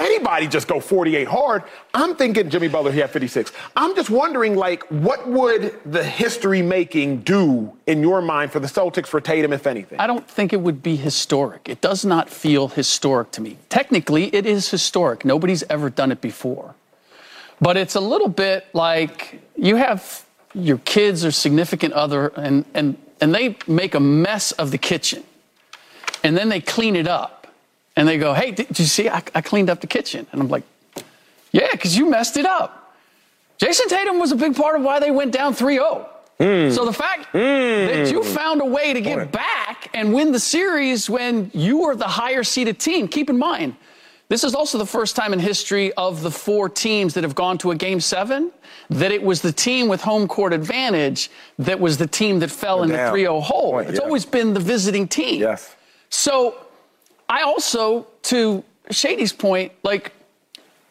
Anybody 0.00 0.46
just 0.46 0.66
go 0.66 0.80
48 0.80 1.28
hard. 1.28 1.62
I'm 1.92 2.16
thinking 2.16 2.48
Jimmy 2.48 2.68
Butler, 2.68 2.90
he 2.90 3.00
had 3.00 3.10
56. 3.10 3.52
I'm 3.76 3.94
just 3.94 4.08
wondering, 4.08 4.56
like, 4.56 4.82
what 4.84 5.28
would 5.28 5.78
the 5.84 6.02
history 6.02 6.62
making 6.62 7.20
do 7.20 7.76
in 7.86 8.00
your 8.00 8.22
mind 8.22 8.50
for 8.50 8.60
the 8.60 8.66
Celtics 8.66 9.08
for 9.08 9.20
Tatum, 9.20 9.52
if 9.52 9.66
anything? 9.66 10.00
I 10.00 10.06
don't 10.06 10.26
think 10.26 10.54
it 10.54 10.60
would 10.62 10.82
be 10.82 10.96
historic. 10.96 11.68
It 11.68 11.82
does 11.82 12.02
not 12.02 12.30
feel 12.30 12.68
historic 12.68 13.30
to 13.32 13.42
me. 13.42 13.58
Technically, 13.68 14.34
it 14.34 14.46
is 14.46 14.70
historic. 14.70 15.26
Nobody's 15.26 15.64
ever 15.64 15.90
done 15.90 16.10
it 16.10 16.22
before. 16.22 16.74
But 17.60 17.76
it's 17.76 17.94
a 17.94 18.00
little 18.00 18.28
bit 18.28 18.66
like 18.72 19.42
you 19.54 19.76
have 19.76 20.24
your 20.54 20.78
kids 20.78 21.26
or 21.26 21.30
significant 21.30 21.92
other 21.92 22.28
and, 22.36 22.64
and, 22.72 22.96
and 23.20 23.34
they 23.34 23.58
make 23.66 23.94
a 23.94 24.00
mess 24.00 24.52
of 24.52 24.70
the 24.70 24.78
kitchen 24.78 25.22
and 26.24 26.36
then 26.36 26.48
they 26.48 26.60
clean 26.60 26.96
it 26.96 27.06
up 27.06 27.39
and 28.00 28.08
they 28.08 28.16
go, 28.16 28.32
Hey, 28.32 28.50
did 28.50 28.78
you 28.78 28.86
see? 28.86 29.10
I, 29.10 29.22
I 29.34 29.42
cleaned 29.42 29.68
up 29.68 29.82
the 29.82 29.86
kitchen. 29.86 30.26
And 30.32 30.40
I'm 30.40 30.48
like, 30.48 30.64
Yeah, 31.52 31.68
because 31.72 31.98
you 31.98 32.08
messed 32.08 32.38
it 32.38 32.46
up. 32.46 32.96
Jayson 33.58 33.88
Tatum 33.88 34.18
was 34.18 34.32
a 34.32 34.36
big 34.36 34.56
part 34.56 34.76
of 34.76 34.82
why 34.82 35.00
they 35.00 35.10
went 35.10 35.32
down 35.32 35.52
3 35.52 35.74
0. 35.74 36.08
Mm. 36.38 36.74
So 36.74 36.86
the 36.86 36.94
fact 36.94 37.26
mm. 37.34 37.86
that 37.88 38.10
you 38.10 38.24
found 38.24 38.62
a 38.62 38.64
way 38.64 38.94
to 38.94 39.02
get 39.02 39.30
back 39.30 39.90
and 39.92 40.14
win 40.14 40.32
the 40.32 40.40
series 40.40 41.10
when 41.10 41.50
you 41.52 41.80
were 41.82 41.94
the 41.94 42.08
higher 42.08 42.42
seeded 42.42 42.78
team, 42.78 43.06
keep 43.06 43.28
in 43.28 43.36
mind, 43.36 43.76
this 44.28 44.44
is 44.44 44.54
also 44.54 44.78
the 44.78 44.86
first 44.86 45.14
time 45.14 45.34
in 45.34 45.38
history 45.38 45.92
of 45.94 46.22
the 46.22 46.30
four 46.30 46.70
teams 46.70 47.12
that 47.12 47.24
have 47.24 47.34
gone 47.34 47.58
to 47.58 47.70
a 47.72 47.76
game 47.76 48.00
seven 48.00 48.50
that 48.88 49.12
it 49.12 49.22
was 49.22 49.42
the 49.42 49.52
team 49.52 49.88
with 49.88 50.00
home 50.00 50.26
court 50.26 50.54
advantage 50.54 51.30
that 51.58 51.78
was 51.78 51.98
the 51.98 52.06
team 52.06 52.38
that 52.38 52.50
fell 52.50 52.82
in 52.82 52.88
the 52.88 53.10
3 53.10 53.20
0 53.20 53.40
hole. 53.40 53.72
Point, 53.72 53.90
it's 53.90 53.98
yeah. 53.98 54.04
always 54.06 54.24
been 54.24 54.54
the 54.54 54.60
visiting 54.60 55.06
team. 55.06 55.42
Yes. 55.42 55.76
So 56.08 56.56
I 57.30 57.42
also, 57.42 58.06
to 58.24 58.64
Shady's 58.90 59.32
point, 59.32 59.72
like, 59.84 60.12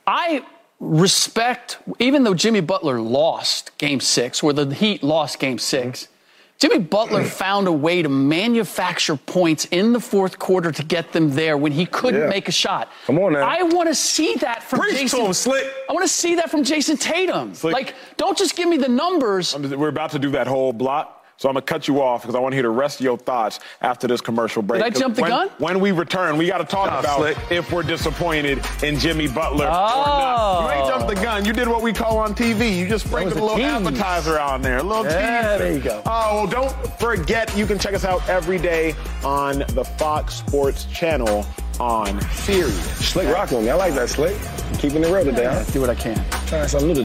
I 0.08 0.44
respect, 0.80 1.78
even 2.00 2.24
though 2.24 2.34
Jimmy 2.34 2.62
Butler 2.62 3.00
lost 3.02 3.78
game 3.78 4.00
six, 4.00 4.42
where 4.42 4.54
the 4.54 4.74
Heat 4.74 5.04
lost 5.04 5.38
game 5.40 5.60
6 5.60 6.04
mm-hmm. 6.04 6.14
Jimmy 6.58 6.80
Butler 6.80 7.24
found 7.46 7.68
a 7.68 7.72
way 7.72 8.02
to 8.02 8.10
manufacture 8.10 9.16
points 9.18 9.66
in 9.72 9.94
the 9.94 10.00
fourth 10.00 10.40
quarter 10.40 10.72
to 10.72 10.84
get 10.84 11.12
them 11.12 11.36
there 11.36 11.58
when 11.58 11.72
he 11.74 11.86
couldn't 11.86 12.22
Yeah. 12.22 12.30
make 12.30 12.48
a 12.48 12.52
shot. 12.54 12.90
Come 13.06 13.20
on 13.20 13.34
now. 13.34 13.42
I 13.48 13.64
want 13.64 13.88
to 13.90 13.96
see 13.96 14.36
that 14.36 14.64
from 14.64 14.80
Preach 14.80 14.96
to 14.96 15.04
Jayson. 15.04 15.26
him, 15.26 15.34
Slick. 15.34 15.66
I 15.90 15.94
want 15.94 16.06
to 16.06 16.14
see 16.14 16.36
that 16.36 16.50
from 16.50 16.64
Jayson 16.64 16.98
Tatum. 16.98 17.54
Slick. 17.54 17.74
Like, 17.74 17.96
don't 18.18 18.38
just 18.38 18.56
give 18.56 18.68
me 18.70 18.78
the 18.78 18.90
numbers. 18.90 19.56
We're 19.58 19.90
about 19.90 20.12
to 20.12 20.20
do 20.20 20.32
that 20.32 20.48
whole 20.48 20.72
block. 20.74 21.19
So 21.40 21.48
I'm 21.48 21.54
gonna 21.54 21.66
cut 21.66 21.88
you 21.88 22.02
off 22.02 22.22
because 22.24 22.36
I 22.36 22.40
want 22.40 22.52
to 22.52 22.58
hear 22.58 22.64
the 22.64 22.70
rest 22.70 23.00
of 23.00 23.06
your 23.06 23.18
thoughts 23.18 23.62
after 23.82 24.08
this 24.08 24.20
commercial 24.20 24.62
break. 24.62 24.82
Did 24.84 24.88
I 24.88 24.90
'Cause 24.90 25.00
jump 25.00 25.16
the 25.16 25.22
when, 25.22 25.32
gun? 25.32 25.50
When 25.58 25.80
we 25.80 25.94
return, 25.94 26.38
we 26.38 26.48
got 26.48 26.58
to 26.58 26.66
talk 26.66 26.92
Nah, 26.92 27.00
about 27.00 27.20
Slick. 27.20 27.38
if 27.50 27.72
we're 27.72 27.82
disappointed 27.84 28.62
in 28.84 29.00
Jimmy 29.00 29.30
Butler 29.30 29.66
or 29.68 29.70
Oh. 29.70 29.74
not. 29.74 30.64
You 30.66 30.70
ain't 30.72 30.86
oh. 30.86 30.90
jumped 30.90 31.08
the 31.08 31.16
gun. 31.24 31.46
You 31.46 31.54
did 31.54 31.70
what 31.70 31.82
we 31.82 31.94
call 31.94 32.18
on 32.18 32.36
TV. 32.36 32.78
You 32.78 32.90
just 32.90 33.06
sprinkled 33.08 33.38
a 33.38 33.42
a 33.42 33.42
little 33.42 33.58
tease. 33.58 33.66
appetizer 33.88 34.38
on 34.38 34.62
there, 34.62 34.80
a 34.80 34.84
little 34.84 35.06
Yeah, 35.06 35.54
teaser. 35.54 35.64
there 35.64 35.74
you 35.76 35.80
go. 35.80 36.02
Oh, 36.06 36.36
well, 36.36 36.48
don't 36.48 37.00
forget 37.00 37.56
you 37.56 37.66
can 37.66 37.80
check 37.80 37.94
us 37.94 38.04
out 38.04 38.22
every 38.28 38.58
day 38.58 38.94
on 39.24 39.60
the 39.60 39.86
Fox 39.98 40.34
Sports 40.36 40.88
channel 40.94 41.46
on 41.80 42.20
Sirius. 42.32 42.76
Slick 42.98 43.34
rock 43.34 43.50
with 43.52 43.64
me. 43.64 43.70
I 43.70 43.76
like 43.76 43.94
that, 43.96 44.10
Slick. 44.10 44.36
Keeping 44.80 45.06
it 45.06 45.08
real 45.10 45.24
today, 45.24 45.46
huh? 45.46 45.64
Do 45.72 45.80
what 45.80 45.90
I 45.90 45.96
can. 45.96 46.22
Trying 46.48 46.68
something 46.68 46.94
new. 46.96 47.04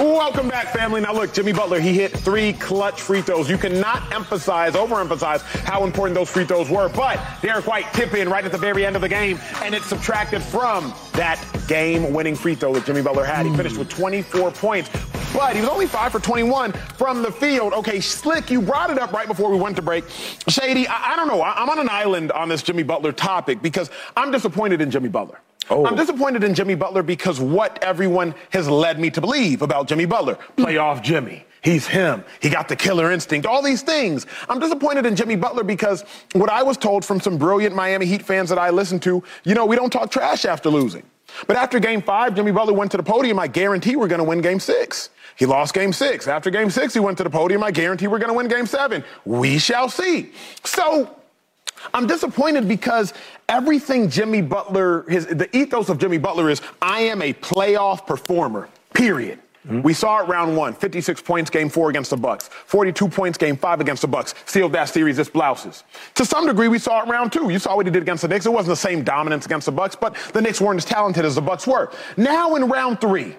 Welcome 0.00 0.48
back, 0.48 0.68
family. 0.68 1.02
Now, 1.02 1.12
look, 1.12 1.34
Jimmy 1.34 1.52
Butler, 1.52 1.78
he 1.78 1.92
hit 1.92 2.10
three 2.10 2.54
clutch 2.54 3.02
free 3.02 3.20
throws. 3.20 3.50
You 3.50 3.58
cannot 3.58 4.10
emphasize, 4.14 4.72
overemphasize 4.72 5.42
how 5.64 5.84
important 5.84 6.14
those 6.14 6.30
free 6.30 6.46
throws 6.46 6.70
were. 6.70 6.88
But 6.88 7.20
Derrick 7.42 7.66
White 7.66 7.92
tip 7.92 8.14
in 8.14 8.26
right 8.30 8.42
at 8.42 8.50
the 8.50 8.56
very 8.56 8.86
end 8.86 8.96
of 8.96 9.02
the 9.02 9.10
game, 9.10 9.38
and 9.62 9.74
it's 9.74 9.84
subtracted 9.84 10.42
from 10.42 10.94
that 11.12 11.38
game 11.68 12.14
winning 12.14 12.34
free 12.34 12.54
throw 12.54 12.72
that 12.72 12.86
Jimmy 12.86 13.02
Butler 13.02 13.26
had. 13.26 13.44
He 13.44 13.54
finished 13.54 13.76
with 13.76 13.90
24 13.90 14.52
points, 14.52 14.88
but 15.34 15.54
he 15.54 15.60
was 15.60 15.68
only 15.68 15.86
5 15.86 16.12
for 16.12 16.18
21 16.18 16.72
from 16.72 17.20
the 17.20 17.30
field. 17.30 17.74
Okay, 17.74 18.00
Slick, 18.00 18.50
you 18.50 18.62
brought 18.62 18.88
it 18.88 18.98
up 18.98 19.12
right 19.12 19.28
before 19.28 19.50
we 19.50 19.58
went 19.58 19.76
to 19.76 19.82
break. 19.82 20.08
Shady, 20.48 20.88
I, 20.88 21.12
I 21.12 21.16
don't 21.16 21.28
know. 21.28 21.42
I, 21.42 21.60
I'm 21.60 21.68
on 21.68 21.78
an 21.78 21.90
island 21.90 22.32
on 22.32 22.48
this 22.48 22.62
Jimmy 22.62 22.84
Butler 22.84 23.12
topic 23.12 23.60
because 23.60 23.90
I'm 24.16 24.30
disappointed 24.30 24.80
in 24.80 24.90
Jimmy 24.90 25.10
Butler. 25.10 25.42
Oh. 25.70 25.86
I'm 25.86 25.94
disappointed 25.94 26.42
in 26.42 26.54
Jimmy 26.54 26.74
Butler 26.74 27.02
because 27.02 27.40
what 27.40 27.82
everyone 27.82 28.34
has 28.50 28.68
led 28.68 28.98
me 28.98 29.10
to 29.10 29.20
believe 29.20 29.62
about 29.62 29.86
Jimmy 29.86 30.04
Butler. 30.04 30.36
Playoff 30.56 31.02
Jimmy. 31.02 31.46
He's 31.62 31.86
him. 31.86 32.24
He 32.40 32.48
got 32.48 32.68
the 32.68 32.76
killer 32.76 33.12
instinct. 33.12 33.46
All 33.46 33.62
these 33.62 33.82
things. 33.82 34.26
I'm 34.48 34.58
disappointed 34.58 35.06
in 35.06 35.14
Jimmy 35.14 35.36
Butler 35.36 35.62
because 35.62 36.04
what 36.32 36.50
I 36.50 36.62
was 36.62 36.76
told 36.76 37.04
from 37.04 37.20
some 37.20 37.36
brilliant 37.36 37.74
Miami 37.74 38.06
Heat 38.06 38.22
fans 38.22 38.48
that 38.48 38.58
I 38.58 38.70
listened 38.70 39.02
to, 39.02 39.22
you 39.44 39.54
know, 39.54 39.66
we 39.66 39.76
don't 39.76 39.90
talk 39.90 40.10
trash 40.10 40.44
after 40.44 40.70
losing. 40.70 41.02
But 41.46 41.56
after 41.56 41.78
game 41.78 42.02
five, 42.02 42.34
Jimmy 42.34 42.50
Butler 42.50 42.72
went 42.72 42.90
to 42.92 42.96
the 42.96 43.02
podium. 43.02 43.38
I 43.38 43.46
guarantee 43.46 43.94
we're 43.94 44.08
going 44.08 44.20
to 44.20 44.24
win 44.24 44.40
game 44.40 44.58
six. 44.58 45.10
He 45.36 45.46
lost 45.46 45.74
game 45.74 45.92
six. 45.92 46.26
After 46.26 46.50
game 46.50 46.70
six, 46.70 46.92
he 46.94 47.00
went 47.00 47.18
to 47.18 47.24
the 47.24 47.30
podium. 47.30 47.62
I 47.62 47.70
guarantee 47.70 48.08
we're 48.08 48.18
going 48.18 48.30
to 48.30 48.36
win 48.36 48.48
game 48.48 48.66
seven. 48.66 49.04
We 49.24 49.58
shall 49.58 49.88
see. 49.88 50.32
So 50.64 51.14
I'm 51.94 52.06
disappointed 52.06 52.68
because 52.68 53.14
everything 53.48 54.08
Jimmy 54.08 54.42
Butler, 54.42 55.04
his 55.08 55.26
the 55.26 55.54
ethos 55.56 55.88
of 55.88 55.98
Jimmy 55.98 56.18
Butler 56.18 56.50
is 56.50 56.60
I 56.80 57.00
am 57.00 57.22
a 57.22 57.32
playoff 57.34 58.06
performer. 58.06 58.68
Period. 58.94 59.38
Mm-hmm. 59.66 59.82
We 59.82 59.92
saw 59.92 60.20
it 60.22 60.28
round 60.28 60.56
one, 60.56 60.72
56 60.72 61.20
points 61.20 61.50
game 61.50 61.68
four 61.68 61.90
against 61.90 62.10
the 62.10 62.16
Bucks, 62.16 62.48
42 62.48 63.08
points 63.08 63.36
game 63.36 63.58
five 63.58 63.80
against 63.80 64.00
the 64.00 64.08
Bucks. 64.08 64.34
Sealed 64.46 64.72
that 64.72 64.88
series. 64.88 65.18
It's 65.18 65.28
blouses. 65.28 65.84
To 66.14 66.24
some 66.24 66.46
degree, 66.46 66.68
we 66.68 66.78
saw 66.78 67.02
it 67.02 67.08
round 67.08 67.30
two. 67.30 67.50
You 67.50 67.58
saw 67.58 67.76
what 67.76 67.84
he 67.84 67.92
did 67.92 68.02
against 68.02 68.22
the 68.22 68.28
Knicks. 68.28 68.46
It 68.46 68.52
wasn't 68.52 68.70
the 68.70 68.76
same 68.76 69.04
dominance 69.04 69.44
against 69.44 69.66
the 69.66 69.72
Bucks, 69.72 69.94
but 69.94 70.16
the 70.32 70.40
Knicks 70.40 70.62
weren't 70.62 70.78
as 70.78 70.86
talented 70.86 71.26
as 71.26 71.34
the 71.34 71.42
Bucks 71.42 71.66
were. 71.66 71.92
Now 72.16 72.56
in 72.56 72.68
round 72.68 73.02
three, 73.02 73.36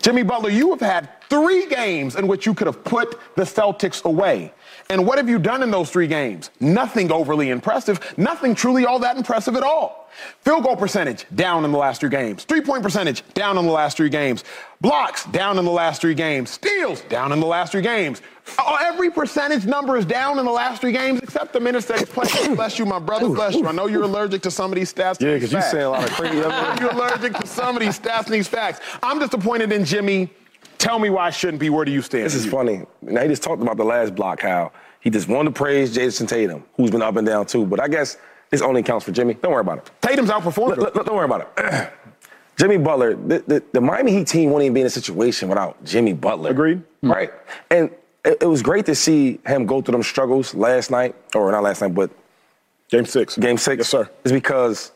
Jimmy 0.00 0.22
Butler, 0.22 0.50
you 0.50 0.70
have 0.70 0.80
had 0.80 1.08
three 1.28 1.66
games 1.66 2.14
in 2.14 2.28
which 2.28 2.46
you 2.46 2.54
could 2.54 2.68
have 2.68 2.84
put 2.84 3.18
the 3.34 3.42
Celtics 3.42 4.04
away. 4.04 4.52
And 4.90 5.06
what 5.06 5.18
have 5.18 5.28
you 5.28 5.38
done 5.38 5.62
in 5.62 5.70
those 5.70 5.88
three 5.88 6.08
games? 6.08 6.50
Nothing 6.58 7.12
overly 7.12 7.50
impressive, 7.50 8.18
nothing 8.18 8.56
truly 8.56 8.84
all 8.84 8.98
that 8.98 9.16
impressive 9.16 9.54
at 9.54 9.62
all. 9.62 10.10
Field 10.40 10.64
goal 10.64 10.74
percentage 10.74 11.26
down 11.32 11.64
in 11.64 11.70
the 11.70 11.78
last 11.78 12.00
three 12.00 12.10
games. 12.10 12.42
Three 12.42 12.60
point 12.60 12.82
percentage 12.82 13.22
down 13.32 13.56
in 13.56 13.64
the 13.66 13.70
last 13.70 13.96
three 13.96 14.08
games. 14.08 14.42
Blocks 14.80 15.24
down 15.26 15.58
in 15.60 15.64
the 15.64 15.70
last 15.70 16.00
three 16.00 16.14
games. 16.14 16.50
Steals 16.50 17.02
down 17.02 17.30
in 17.30 17.38
the 17.38 17.46
last 17.46 17.70
three 17.70 17.82
games. 17.82 18.20
Oh, 18.58 18.76
Every 18.80 19.10
percentage 19.10 19.64
number 19.64 19.96
is 19.96 20.04
down 20.04 20.40
in 20.40 20.44
the 20.44 20.50
last 20.50 20.80
three 20.80 20.90
games 20.90 21.20
except 21.22 21.52
the 21.52 21.60
minutes 21.60 21.86
that 21.86 22.00
he's 22.00 22.08
played. 22.08 22.56
Bless 22.56 22.76
you, 22.76 22.84
my 22.84 22.98
brother. 22.98 23.28
Bless 23.28 23.54
you. 23.54 23.68
I 23.68 23.72
know 23.72 23.86
you're 23.86 24.02
allergic 24.02 24.42
to 24.42 24.50
some 24.50 24.72
of 24.72 24.76
these 24.76 24.92
stats. 24.92 25.20
Yeah, 25.20 25.34
because 25.34 25.52
you 25.52 25.62
say 25.62 25.82
a 25.82 25.90
lot 25.90 26.02
of 26.02 26.10
crazy. 26.10 26.36
You're 26.80 26.90
allergic 26.90 27.34
to 27.34 27.46
some 27.46 27.76
of 27.76 27.80
these 27.80 27.98
stats 27.98 28.24
and 28.24 28.34
these 28.34 28.48
facts. 28.48 28.80
I'm 29.04 29.20
disappointed 29.20 29.70
in 29.70 29.84
Jimmy. 29.84 30.30
Tell 30.80 30.98
me 30.98 31.10
why 31.10 31.26
I 31.26 31.30
shouldn't 31.30 31.60
be. 31.60 31.68
Where 31.68 31.84
do 31.84 31.92
you 31.92 32.00
stand? 32.00 32.24
This 32.24 32.34
is 32.34 32.46
funny. 32.46 32.86
Now 33.02 33.20
he 33.20 33.28
just 33.28 33.42
talked 33.42 33.60
about 33.60 33.76
the 33.76 33.84
last 33.84 34.14
block, 34.14 34.40
how 34.40 34.72
he 35.00 35.10
just 35.10 35.28
wanted 35.28 35.54
to 35.54 35.58
praise 35.58 35.94
Jayson 35.94 36.26
Tatum, 36.26 36.64
who's 36.74 36.90
been 36.90 37.02
up 37.02 37.16
and 37.16 37.26
down 37.26 37.44
too. 37.44 37.66
But 37.66 37.80
I 37.80 37.86
guess 37.88 38.16
this 38.48 38.62
only 38.62 38.82
counts 38.82 39.04
for 39.04 39.12
Jimmy. 39.12 39.34
Don't 39.34 39.52
worry 39.52 39.60
about 39.60 39.78
it. 39.78 39.90
Tatum's 40.00 40.30
outperformed. 40.30 40.78
Look, 40.78 40.94
look, 40.94 41.04
don't 41.04 41.16
worry 41.16 41.26
about 41.26 41.52
it. 41.58 41.92
Jimmy 42.56 42.78
Butler, 42.78 43.14
the, 43.14 43.38
the, 43.46 43.62
the 43.72 43.80
Miami 43.80 44.12
Heat 44.12 44.26
team 44.26 44.50
wouldn't 44.50 44.64
even 44.64 44.74
be 44.74 44.80
in 44.80 44.86
a 44.86 44.90
situation 44.90 45.50
without 45.50 45.82
Jimmy 45.84 46.14
Butler. 46.14 46.50
Agreed. 46.50 46.82
Right? 47.02 47.30
And 47.70 47.90
it, 48.24 48.38
it 48.42 48.46
was 48.46 48.62
great 48.62 48.86
to 48.86 48.94
see 48.94 49.38
him 49.46 49.66
go 49.66 49.82
through 49.82 49.92
them 49.92 50.02
struggles 50.02 50.54
last 50.54 50.90
night, 50.90 51.14
or 51.34 51.52
not 51.52 51.62
last 51.62 51.82
night, 51.82 51.94
but 51.94 52.10
Game 52.88 53.04
six. 53.04 53.36
game 53.36 53.58
six. 53.58 53.78
Yes, 53.80 53.88
sir. 53.88 54.10
Is 54.24 54.32
because 54.32 54.92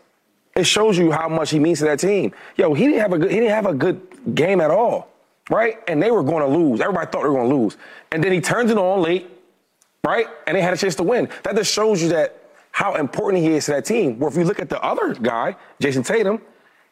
it 0.56 0.64
shows 0.64 0.96
you 0.96 1.12
how 1.12 1.28
much 1.28 1.50
he 1.50 1.58
means 1.58 1.78
to 1.80 1.84
that 1.84 1.98
team. 1.98 2.32
Yo, 2.56 2.72
he 2.74 2.86
didn't 2.86 3.00
have 3.00 3.12
a 3.12 3.18
good, 3.18 3.30
he 3.30 3.36
didn't 3.36 3.50
have 3.50 3.66
a 3.66 3.74
good 3.74 4.34
game 4.34 4.60
at 4.62 4.70
all, 4.70 5.10
right? 5.50 5.78
And 5.88 6.02
they 6.02 6.10
were 6.10 6.22
going 6.22 6.40
to 6.40 6.58
lose. 6.58 6.80
Everybody 6.80 7.10
thought 7.10 7.22
they 7.22 7.28
were 7.28 7.34
going 7.34 7.50
to 7.50 7.56
lose, 7.56 7.76
and 8.12 8.22
then 8.22 8.32
he 8.32 8.40
turns 8.40 8.70
it 8.70 8.78
on 8.78 9.02
late, 9.02 9.30
right? 10.04 10.26
And 10.46 10.56
they 10.56 10.62
had 10.62 10.74
a 10.74 10.76
chance 10.76 10.94
to 10.96 11.02
win. 11.02 11.28
That 11.42 11.56
just 11.56 11.72
shows 11.72 12.02
you 12.02 12.08
that 12.10 12.40
how 12.72 12.94
important 12.94 13.44
he 13.44 13.50
is 13.50 13.66
to 13.66 13.72
that 13.72 13.84
team. 13.84 14.18
Where 14.18 14.30
if 14.30 14.36
you 14.36 14.44
look 14.44 14.60
at 14.60 14.68
the 14.68 14.82
other 14.82 15.14
guy, 15.14 15.56
Jayson 15.80 16.04
Tatum, 16.04 16.40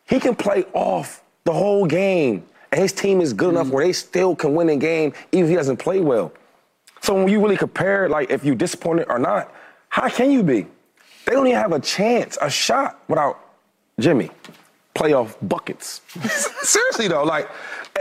he 0.07 0.21
can 0.21 0.35
play 0.35 0.65
off 0.73 1.23
the 1.45 1.53
whole 1.53 1.87
game, 1.87 2.45
and 2.71 2.81
his 2.81 2.93
team 2.93 3.21
is 3.21 3.33
good 3.33 3.51
enough 3.51 3.67
mm. 3.67 3.73
where 3.73 3.87
they 3.87 3.93
still 3.93 4.37
can 4.37 4.55
win 4.55 4.69
a 4.69 4.77
game 4.77 5.13
even 5.33 5.45
if 5.45 5.51
he 5.51 5.57
doesn't 5.57 5.79
play 5.79 6.01
well. 6.01 6.33
So 7.01 7.15
when 7.15 7.29
you 7.29 7.41
really 7.41 7.57
compare, 7.57 8.09
like 8.09 8.31
if 8.31 8.45
you're 8.45 8.55
disappointed 8.55 9.07
or 9.11 9.19
not, 9.19 9.53
how 9.89 10.09
can 10.09 10.31
you 10.31 10.43
be? 10.43 10.67
They 11.27 11.33
don't 11.33 11.47
even 11.47 11.59
have 11.59 11.73
a 11.73 11.81
chance, 11.81 12.39
a 12.41 12.49
shot 12.49 13.03
without 13.09 13.39
Jimmy. 13.99 14.31
Playoff 14.95 15.37
buckets. 15.43 16.01
Seriously 16.63 17.09
though, 17.09 17.25
like, 17.25 17.51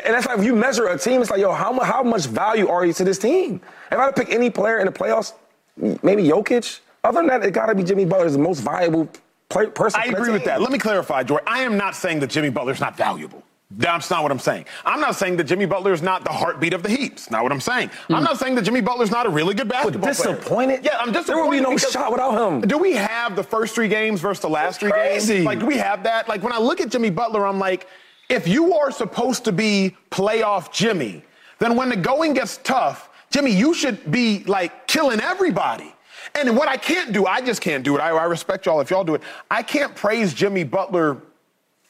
and 0.06 0.14
that's 0.14 0.26
like 0.26 0.40
if 0.40 0.46
you 0.46 0.56
measure 0.56 0.88
a 0.88 0.98
team, 0.98 1.22
it's 1.22 1.30
like, 1.30 1.40
yo, 1.40 1.52
how, 1.52 1.78
how 1.82 2.04
much 2.04 2.26
value 2.26 2.68
are 2.68 2.86
you 2.86 2.94
to 2.94 3.04
this 3.04 3.18
team? 3.18 3.62
If 3.92 3.98
I 3.98 4.06
had 4.06 4.16
to 4.16 4.22
pick 4.22 4.34
any 4.34 4.50
player 4.50 4.80
in 4.80 4.86
the 4.86 4.92
playoffs, 4.92 5.34
maybe 5.78 6.24
Jokic. 6.24 6.80
Other 7.04 7.20
than 7.20 7.28
that, 7.28 7.44
it 7.44 7.52
got 7.52 7.66
to 7.66 7.76
be 7.76 7.84
Jimmy 7.84 8.06
Butler 8.06 8.28
is 8.28 8.34
the 8.34 8.40
most 8.40 8.60
valuable 8.60 9.10
play, 9.50 9.68
person. 9.68 10.02
I 10.02 10.06
agree 10.06 10.32
with 10.32 10.46
that. 10.46 10.62
Let 10.62 10.72
me 10.72 10.78
clarify, 10.78 11.24
Joy. 11.24 11.40
I 11.48 11.62
am 11.64 11.78
not 11.78 11.96
saying 11.96 12.20
that 12.20 12.30
Jimmy 12.30 12.50
Butler's 12.50 12.80
not 12.80 12.96
valuable. 12.96 13.44
That's 13.78 14.10
not 14.10 14.22
what 14.22 14.32
I'm 14.32 14.40
saying. 14.40 14.66
I'm 14.86 15.00
not 15.00 15.16
saying 15.16 15.38
that 15.38 15.46
Jimmy 15.46 15.66
Butler 15.66 15.94
is 15.94 16.02
not 16.02 16.26
the 16.26 16.32
heartbeat 16.32 16.74
of 16.74 16.84
the 16.84 16.90
Heat. 16.90 17.12
That's 17.12 17.32
not 17.32 17.44
what 17.44 17.54
I'm 17.54 17.62
saying. 17.62 17.90
I'm 18.10 18.18
hmm. 18.18 18.24
not 18.24 18.38
saying 18.38 18.56
that 18.56 18.64
Jimmy 18.64 18.82
Butler's 18.82 19.12
not 19.12 19.26
a 19.26 19.30
really 19.30 19.56
good 19.56 19.70
basketball 19.70 20.02
player. 20.02 20.14
disappointed? 20.14 20.84
Yeah, 20.84 20.98
I'm 21.00 21.14
disappointed. 21.14 21.28
There 21.28 21.44
will 21.44 21.52
be 21.52 21.62
no 21.62 21.78
shot 21.78 22.12
without 22.12 22.32
him. 22.38 22.62
Do 22.62 22.78
we 22.78 22.94
have 22.94 23.36
the 23.36 23.44
first 23.44 23.74
three 23.74 23.88
games 23.88 24.20
versus 24.20 24.42
the 24.42 24.50
last 24.50 24.82
three 24.82 24.92
crazy. 24.92 25.36
games? 25.36 25.46
Like, 25.46 25.60
do 25.60 25.66
we 25.66 25.78
have 25.78 26.04
that? 26.04 26.28
Like, 26.28 26.44
when 26.44 26.52
I 26.52 26.60
look 26.60 26.82
at 26.82 26.90
Jimmy 26.90 27.10
Butler, 27.10 27.48
I'm 27.48 27.60
like, 27.60 27.88
if 28.32 28.48
you 28.48 28.74
are 28.74 28.92
supposed 28.92 29.44
to 29.46 29.52
be 29.52 29.96
playoff 30.10 30.72
Jimmy, 30.72 31.24
then 31.60 31.76
when 31.76 31.90
the 31.90 31.98
going 31.98 32.34
gets 32.34 32.58
tough, 32.58 33.10
Jimmy, 33.30 33.52
you 33.52 33.74
should 33.74 34.10
be 34.10 34.44
like 34.46 34.88
killing 34.88 35.20
everybody. 35.20 35.94
And 36.34 36.56
what 36.56 36.70
I 36.70 36.78
can't 36.78 37.12
do, 37.12 37.26
I 37.26 37.42
just 37.42 37.62
can't 37.62 37.84
do 37.84 37.98
it. 37.98 38.00
I, 38.00 38.10
I 38.10 38.24
respect 38.24 38.66
y'all 38.66 38.80
if 38.80 38.90
y'all 38.90 39.04
do 39.04 39.16
it. 39.16 39.22
I 39.50 39.62
can't 39.62 39.94
praise 39.96 40.34
Jimmy 40.34 40.64
Butler 40.64 41.22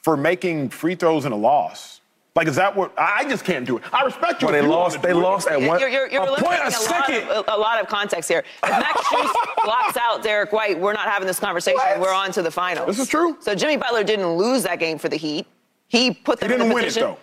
for 0.02 0.18
making 0.18 0.70
free 0.70 0.96
throws 0.96 1.26
in 1.26 1.32
a 1.32 1.36
loss. 1.36 2.02
Like, 2.34 2.48
is 2.48 2.56
that 2.56 2.76
what? 2.76 2.98
I 2.98 3.20
I 3.20 3.30
just 3.30 3.44
can't 3.44 3.66
do 3.66 3.78
it. 3.78 3.84
I 3.94 4.04
respect 4.04 4.42
you. 4.42 4.48
But 4.48 4.54
they 4.54 4.62
you 4.62 4.70
lost. 4.70 5.02
They 5.02 5.12
do 5.12 5.20
it. 5.20 5.22
lost 5.22 5.48
at 5.48 5.62
one. 5.62 5.80
You're, 5.80 5.90
you're, 5.90 6.10
you're 6.10 6.24
a 6.24 6.28
point 6.28 6.62
eliminating 6.62 7.28
a 7.28 7.34
a, 7.34 7.38
lot 7.38 7.40
of, 7.40 7.48
a, 7.48 7.56
a 7.56 7.60
lot 7.60 7.82
of 7.82 7.88
context 7.88 8.30
here. 8.30 8.44
If 8.64 8.70
Max 8.70 9.02
Strus 9.08 9.64
blocks 9.64 9.98
out 9.98 10.24
Derrick 10.24 10.54
White, 10.54 10.80
we're 10.80 10.94
not 10.94 11.08
having 11.08 11.28
this 11.28 11.40
conversation. 11.40 11.78
What? 11.78 12.00
We're 12.00 12.14
on 12.14 12.32
to 12.32 12.42
the 12.42 12.50
finals. 12.50 12.88
This 12.88 13.00
is 13.00 13.10
true. 13.10 13.38
So 13.42 13.54
Jimmy 13.54 13.76
Butler 13.76 14.04
didn't 14.04 14.30
lose 14.38 14.64
that 14.64 14.80
game 14.80 14.98
for 14.98 15.10
the 15.10 15.18
Heat. 15.18 15.46
He 15.92 16.12
put 16.12 16.40
He 16.40 16.48
them 16.48 16.54
in 16.54 16.60
didn't 16.60 16.72
a 16.72 16.74
win 16.76 16.84
it, 16.86 16.88
position. 16.88 17.10
though. 17.10 17.18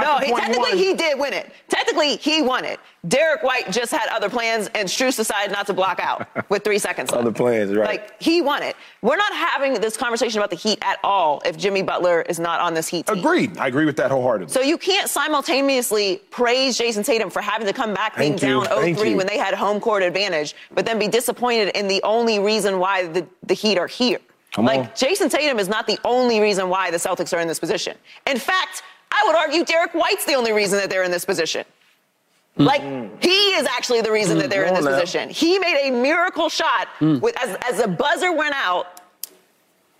No, 0.00 0.18
he, 0.18 0.30
21. 0.30 0.40
technically 0.40 0.78
he 0.78 0.94
did 0.94 1.16
win 1.16 1.32
it. 1.32 1.52
Technically 1.68 2.16
he 2.16 2.42
won 2.42 2.64
it. 2.64 2.80
Derrick 3.06 3.44
White 3.44 3.70
just 3.70 3.92
had 3.92 4.08
other 4.10 4.28
plans, 4.28 4.68
and 4.74 4.88
Strus 4.88 5.14
decided 5.14 5.52
not 5.52 5.64
to 5.68 5.72
block 5.72 6.00
out 6.00 6.26
with 6.50 6.64
three 6.64 6.78
seconds 6.78 7.12
left. 7.12 7.20
Other 7.20 7.30
plans, 7.32 7.72
right. 7.72 7.86
Like 7.86 8.20
he 8.20 8.40
won 8.42 8.64
it. 8.64 8.74
We're 9.02 9.16
not 9.16 9.32
having 9.32 9.74
this 9.74 9.96
conversation 9.96 10.40
about 10.40 10.50
the 10.50 10.56
Heat 10.56 10.78
at 10.82 10.98
all 11.04 11.40
if 11.44 11.56
Jimmy 11.56 11.82
Butler 11.82 12.22
is 12.22 12.40
not 12.40 12.58
on 12.60 12.74
this 12.74 12.88
Heat 12.88 13.06
team. 13.06 13.18
Agreed. 13.18 13.58
I 13.58 13.68
agree 13.68 13.84
with 13.84 13.96
that 13.98 14.10
wholeheartedly. 14.10 14.52
So 14.52 14.60
you 14.60 14.76
can't 14.78 15.08
simultaneously 15.08 16.20
praise 16.30 16.76
Jayson 16.76 17.04
Tatum 17.04 17.30
for 17.30 17.40
having 17.40 17.68
to 17.68 17.72
come 17.72 17.94
back 17.94 18.16
being 18.16 18.34
down 18.34 18.64
0-3 18.64 19.16
when 19.16 19.26
they 19.28 19.38
had 19.38 19.54
home 19.54 19.78
court 19.80 20.02
advantage, 20.02 20.56
but 20.72 20.84
then 20.84 20.98
be 20.98 21.06
disappointed 21.06 21.68
in 21.76 21.86
the 21.86 22.02
only 22.02 22.40
reason 22.40 22.80
why 22.80 23.06
the, 23.06 23.24
the 23.44 23.54
Heat 23.54 23.78
are 23.78 23.86
here. 23.86 24.18
Come 24.56 24.64
like 24.64 24.80
on. 24.80 24.86
Jayson 24.94 25.28
Tatum 25.28 25.58
is 25.58 25.68
not 25.68 25.86
the 25.86 25.98
only 26.02 26.40
reason 26.40 26.70
why 26.70 26.90
the 26.90 26.96
Celtics 26.96 27.36
are 27.36 27.40
in 27.40 27.46
this 27.46 27.58
position. 27.58 27.94
In 28.26 28.38
fact, 28.38 28.82
I 29.12 29.22
would 29.26 29.36
argue 29.36 29.66
Derrick 29.66 29.92
White's 29.92 30.24
the 30.24 30.32
only 30.32 30.52
reason 30.52 30.78
that 30.78 30.88
they're 30.88 31.02
in 31.02 31.10
this 31.10 31.26
position. 31.26 31.66
Like 32.56 32.80
mm-hmm. 32.80 33.14
he 33.20 33.52
is 33.52 33.66
actually 33.66 34.00
the 34.00 34.10
reason 34.10 34.38
that 34.38 34.48
they're 34.48 34.64
in 34.64 34.72
this 34.72 34.86
now. 34.86 34.98
position. 34.98 35.28
He 35.28 35.58
made 35.58 35.88
a 35.88 35.90
miracle 35.90 36.48
shot 36.48 36.88
mm. 37.00 37.20
with 37.20 37.36
as 37.38 37.54
as 37.68 37.82
the 37.82 37.86
buzzer 37.86 38.32
went 38.32 38.54
out 38.54 39.02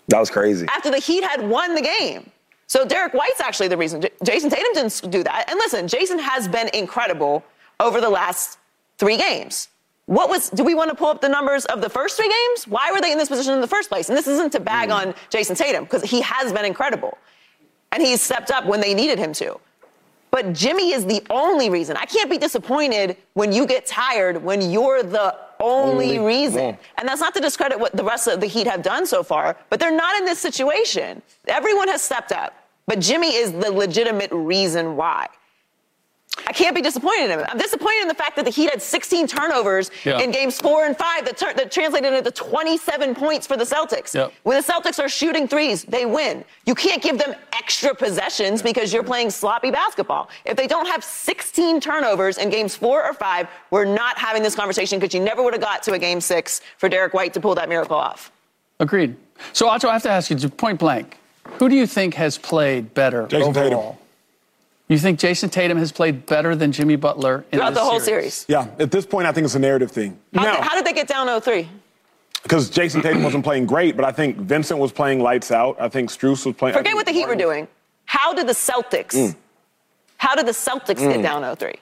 That 0.07 0.19
was 0.19 0.31
crazy. 0.31 0.65
after 0.69 0.89
the 0.89 0.97
Heat 0.97 1.23
had 1.23 1.47
won 1.47 1.75
the 1.75 1.83
game. 1.83 2.27
So 2.65 2.83
Derrick 2.83 3.13
White's 3.13 3.39
actually 3.39 3.67
the 3.67 3.77
reason. 3.77 4.01
J- 4.01 4.09
Jayson 4.23 4.49
Tatum 4.49 4.73
didn't 4.73 5.11
do 5.11 5.23
that. 5.23 5.45
And 5.47 5.59
listen, 5.59 5.87
Jayson 5.87 6.17
has 6.17 6.47
been 6.47 6.67
incredible 6.73 7.43
over 7.79 8.01
the 8.01 8.09
last 8.09 8.57
three 8.97 9.17
games. 9.17 9.67
What 10.07 10.29
was? 10.29 10.49
Do 10.49 10.63
we 10.63 10.73
want 10.73 10.89
to 10.89 10.95
pull 10.95 11.07
up 11.07 11.21
the 11.21 11.29
numbers 11.29 11.65
of 11.65 11.81
the 11.81 11.89
first 11.89 12.17
three 12.17 12.29
games? 12.29 12.67
Why 12.67 12.91
were 12.91 13.01
they 13.01 13.11
in 13.11 13.17
this 13.17 13.29
position 13.29 13.53
in 13.53 13.61
the 13.61 13.67
first 13.67 13.89
place? 13.89 14.09
And 14.09 14.17
this 14.17 14.27
isn't 14.27 14.51
to 14.53 14.59
bag 14.59 14.87
hmm. 14.87 14.95
on 14.95 15.15
Jayson 15.29 15.55
Tatum 15.55 15.83
because 15.83 16.03
he 16.03 16.21
has 16.21 16.51
been 16.51 16.65
incredible, 16.65 17.17
and 17.91 18.01
he's 18.01 18.21
stepped 18.21 18.49
up 18.49 18.65
when 18.65 18.81
they 18.81 18.93
needed 18.93 19.19
him 19.19 19.33
to. 19.33 19.59
But 20.31 20.53
Jimmy 20.53 20.91
is 20.91 21.05
the 21.05 21.21
only 21.29 21.69
reason. 21.69 21.97
I 21.97 22.05
can't 22.05 22.29
be 22.29 22.37
disappointed 22.37 23.17
when 23.33 23.51
you 23.51 23.65
get 23.65 23.85
tired 23.85 24.43
when 24.43 24.71
you're 24.71 25.03
the 25.03 25.35
only 25.59 26.17
Only 26.17 26.19
reason. 26.19 26.65
one. 26.65 26.77
And 26.97 27.07
that's 27.07 27.21
not 27.21 27.33
to 27.35 27.39
discredit 27.39 27.79
what 27.79 27.95
the 27.95 28.03
rest 28.03 28.27
of 28.27 28.39
the 28.39 28.47
Heat 28.47 28.67
have 28.67 28.81
done 28.81 29.05
so 29.05 29.23
far, 29.23 29.57
but 29.69 29.79
they're 29.79 29.95
not 29.95 30.17
in 30.17 30.25
this 30.25 30.39
situation. 30.39 31.21
Everyone 31.47 31.87
has 31.87 32.01
stepped 32.01 32.31
up, 32.31 32.53
but 32.85 32.99
Jimmy 32.99 33.35
is 33.35 33.51
the 33.51 33.71
legitimate 33.71 34.31
reason 34.31 34.95
why. 34.95 35.27
I 36.45 36.53
can't 36.53 36.75
be 36.75 36.81
disappointed 36.81 37.31
in 37.31 37.39
him. 37.39 37.45
I'm 37.49 37.57
disappointed 37.57 38.03
in 38.03 38.07
the 38.07 38.13
fact 38.13 38.35
that 38.35 38.45
the 38.45 38.51
Heat 38.51 38.69
had 38.69 38.81
16 38.81 39.27
turnovers 39.27 39.89
Yeah. 40.03 40.19
in 40.19 40.31
games 40.31 40.59
four 40.59 40.85
and 40.85 40.95
five 40.97 41.25
that, 41.25 41.37
tur- 41.37 41.53
that 41.53 41.71
translated 41.71 42.13
into 42.13 42.29
27 42.31 43.15
points 43.15 43.47
for 43.47 43.57
the 43.57 43.63
Celtics. 43.63 44.13
Yep. 44.13 44.31
When 44.43 44.55
the 44.57 44.63
Celtics 44.63 45.03
are 45.03 45.09
shooting 45.09 45.47
threes, 45.47 45.83
they 45.83 46.05
win. 46.05 46.43
You 46.65 46.75
can't 46.75 47.01
give 47.01 47.17
them 47.17 47.33
extra 47.53 47.95
possessions 47.95 48.61
because 48.61 48.93
you're 48.93 49.03
playing 49.03 49.29
sloppy 49.31 49.71
basketball. 49.71 50.29
If 50.45 50.55
they 50.57 50.67
don't 50.67 50.87
have 50.87 51.03
16 51.03 51.79
turnovers 51.81 52.37
in 52.37 52.49
games 52.49 52.75
four 52.75 53.03
or 53.03 53.13
five, 53.13 53.47
we're 53.71 53.85
not 53.85 54.17
having 54.17 54.43
this 54.43 54.55
conversation 54.55 54.99
because 54.99 55.13
you 55.13 55.21
never 55.21 55.41
would 55.43 55.53
have 55.53 55.61
got 55.61 55.81
to 55.83 55.93
a 55.93 55.99
game 55.99 56.21
six 56.21 56.61
for 56.77 56.87
Derrick 56.89 57.13
White 57.13 57.33
to 57.33 57.39
pull 57.39 57.55
that 57.55 57.67
miracle 57.69 57.97
off. 57.97 58.31
Agreed. 58.79 59.15
So, 59.53 59.67
Otto, 59.67 59.89
I 59.89 59.93
have 59.93 60.03
to 60.03 60.09
ask 60.09 60.29
you, 60.29 60.37
point 60.49 60.79
blank, 60.79 61.17
who 61.59 61.67
do 61.69 61.75
you 61.75 61.87
think 61.87 62.13
has 62.15 62.37
played 62.37 62.93
better 62.93 63.25
Jayson 63.27 63.53
Tatum. 63.53 63.95
Overall? 64.89 64.95
You 64.95 64.97
think 64.99 65.19
Jayson 65.19 65.49
Tatum 65.51 65.77
has 65.77 65.91
played 65.91 66.25
better 66.25 66.55
than 66.55 66.71
Jimmy 66.71 66.95
Butler 66.95 67.45
in 67.51 67.59
Throughout 67.59 67.69
this 67.71 67.79
the 67.79 67.85
whole 67.85 67.99
series. 67.99 68.45
Yeah, 68.47 68.67
at 68.79 68.91
this 68.91 69.05
point, 69.05 69.27
I 69.27 69.31
think 69.33 69.45
it's 69.45 69.55
a 69.55 69.59
narrative 69.59 69.91
thing. 69.91 70.17
How, 70.33 70.43
Now, 70.43 70.55
did, 70.55 70.63
how 70.63 70.75
did 70.75 70.85
they 70.85 70.93
get 70.93 71.07
down 71.07 71.27
0-3? 71.27 71.67
because 72.43 72.69
Jayson 72.69 73.01
Tatum 73.01 73.23
wasn't 73.23 73.43
playing 73.43 73.65
great, 73.65 73.97
but 73.97 74.05
I 74.05 74.11
think 74.13 74.37
Vincent 74.37 74.79
was 74.79 74.93
playing 74.93 75.19
lights 75.19 75.51
out. 75.51 75.75
I 75.81 75.89
think 75.89 76.09
Strus 76.09 76.45
was 76.45 76.55
playing. 76.55 76.75
I 76.75 76.77
Forget 76.77 76.95
what 76.95 77.05
the 77.05 77.11
Heat 77.11 77.27
were 77.27 77.35
doing. 77.35 77.67
How 78.05 78.33
did 78.33 78.47
the 78.47 78.53
Celtics? 78.53 79.13
Mm. 79.15 79.35
How 80.15 80.33
did 80.35 80.45
the 80.45 80.53
Celtics 80.53 80.99
get 80.99 81.21
down 81.21 81.41
0-3? 81.41 81.75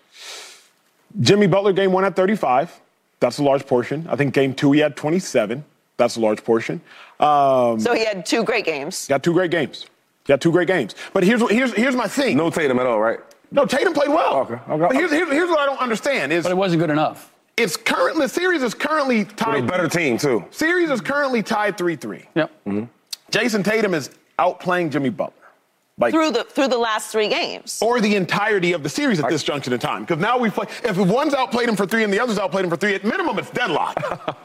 Jimmy 1.22 1.46
Butler 1.48 1.72
game 1.74 1.92
one 1.92 2.04
at 2.04 2.16
35. 2.16 2.82
That's 3.20 3.38
a 3.38 3.44
large 3.44 3.66
portion. 3.68 4.08
I 4.10 4.16
think 4.16 4.34
game 4.34 4.54
two 4.56 4.72
he 4.72 4.80
had 4.80 4.96
27. 4.96 5.64
That's 5.98 6.16
a 6.18 6.20
large 6.20 6.44
portion. 6.44 6.82
Um, 7.20 7.80
So 7.80 7.94
he 7.94 8.04
had 8.04 8.26
two 8.26 8.44
great 8.44 8.66
games. 8.66 9.08
got 9.08 9.22
two 9.24 9.34
great 9.34 9.52
games. 9.52 9.86
Got 10.26 10.42
two 10.42 10.52
great 10.52 10.68
games. 10.68 10.96
But 11.14 11.24
here's 11.24 11.42
here's 11.50 11.74
here's 11.74 11.96
my 11.96 12.08
thing. 12.08 12.38
No 12.38 12.50
Tatum 12.50 12.80
at 12.80 12.86
all, 12.86 13.00
right? 13.00 13.20
No, 13.52 13.66
Tatum 13.66 13.94
played 13.94 14.10
well. 14.10 14.38
Okay, 14.40 14.54
okay. 14.56 14.64
But 14.80 14.94
here's, 14.96 15.12
here's, 15.12 15.30
here's 15.32 15.50
what 15.50 15.60
I 15.60 15.66
don't 15.66 15.80
understand 15.80 16.34
is 16.34 16.44
But 16.44 16.52
it 16.52 16.58
wasn't 16.58 16.82
good 16.82 16.90
enough. 16.90 17.32
it's 17.58 17.78
current 17.78 18.18
the 18.18 18.28
series 18.28 18.64
is 18.64 18.74
currently 18.74 19.20
With 19.20 19.32
a 19.34 19.36
tied. 19.36 19.68
better 19.68 19.88
team 19.88 20.18
too. 20.18 20.44
Series 20.52 20.90
is 20.90 21.00
currently 21.00 21.44
tied 21.44 21.78
three 21.78 21.96
three. 21.96 22.26
Yep. 22.36 22.52
Mm-hmm. 22.66 22.84
Jayson 23.32 23.64
Tatum 23.64 23.94
is 23.94 24.10
outplaying 24.40 24.90
Jimmy 24.92 25.10
Butler. 25.10 25.34
Like 25.98 26.12
through 26.12 26.32
the 26.32 26.44
through 26.44 26.68
the 26.70 26.78
last 26.78 27.10
three 27.12 27.30
games. 27.30 27.80
or 27.82 28.02
the 28.02 28.16
entirety 28.18 28.74
of 28.74 28.84
the 28.84 28.90
series 28.90 29.20
at 29.22 29.30
this 29.30 29.44
junction 29.44 29.72
in 29.72 29.80
time. 29.80 30.02
Because 30.04 30.18
now 30.20 30.38
we 30.38 30.50
play. 30.50 30.66
If 30.84 30.98
one's 30.98 31.34
outplayed 31.34 31.70
him 31.70 31.76
for 31.78 31.86
three 31.86 32.04
and 32.04 32.12
the 32.12 32.20
other's 32.20 32.38
outplayed 32.40 32.66
him 32.66 32.72
for 32.72 32.76
three, 32.78 32.96
at 32.96 33.04
minimum 33.06 33.38
it's 33.40 33.50
deadlock. 33.52 33.96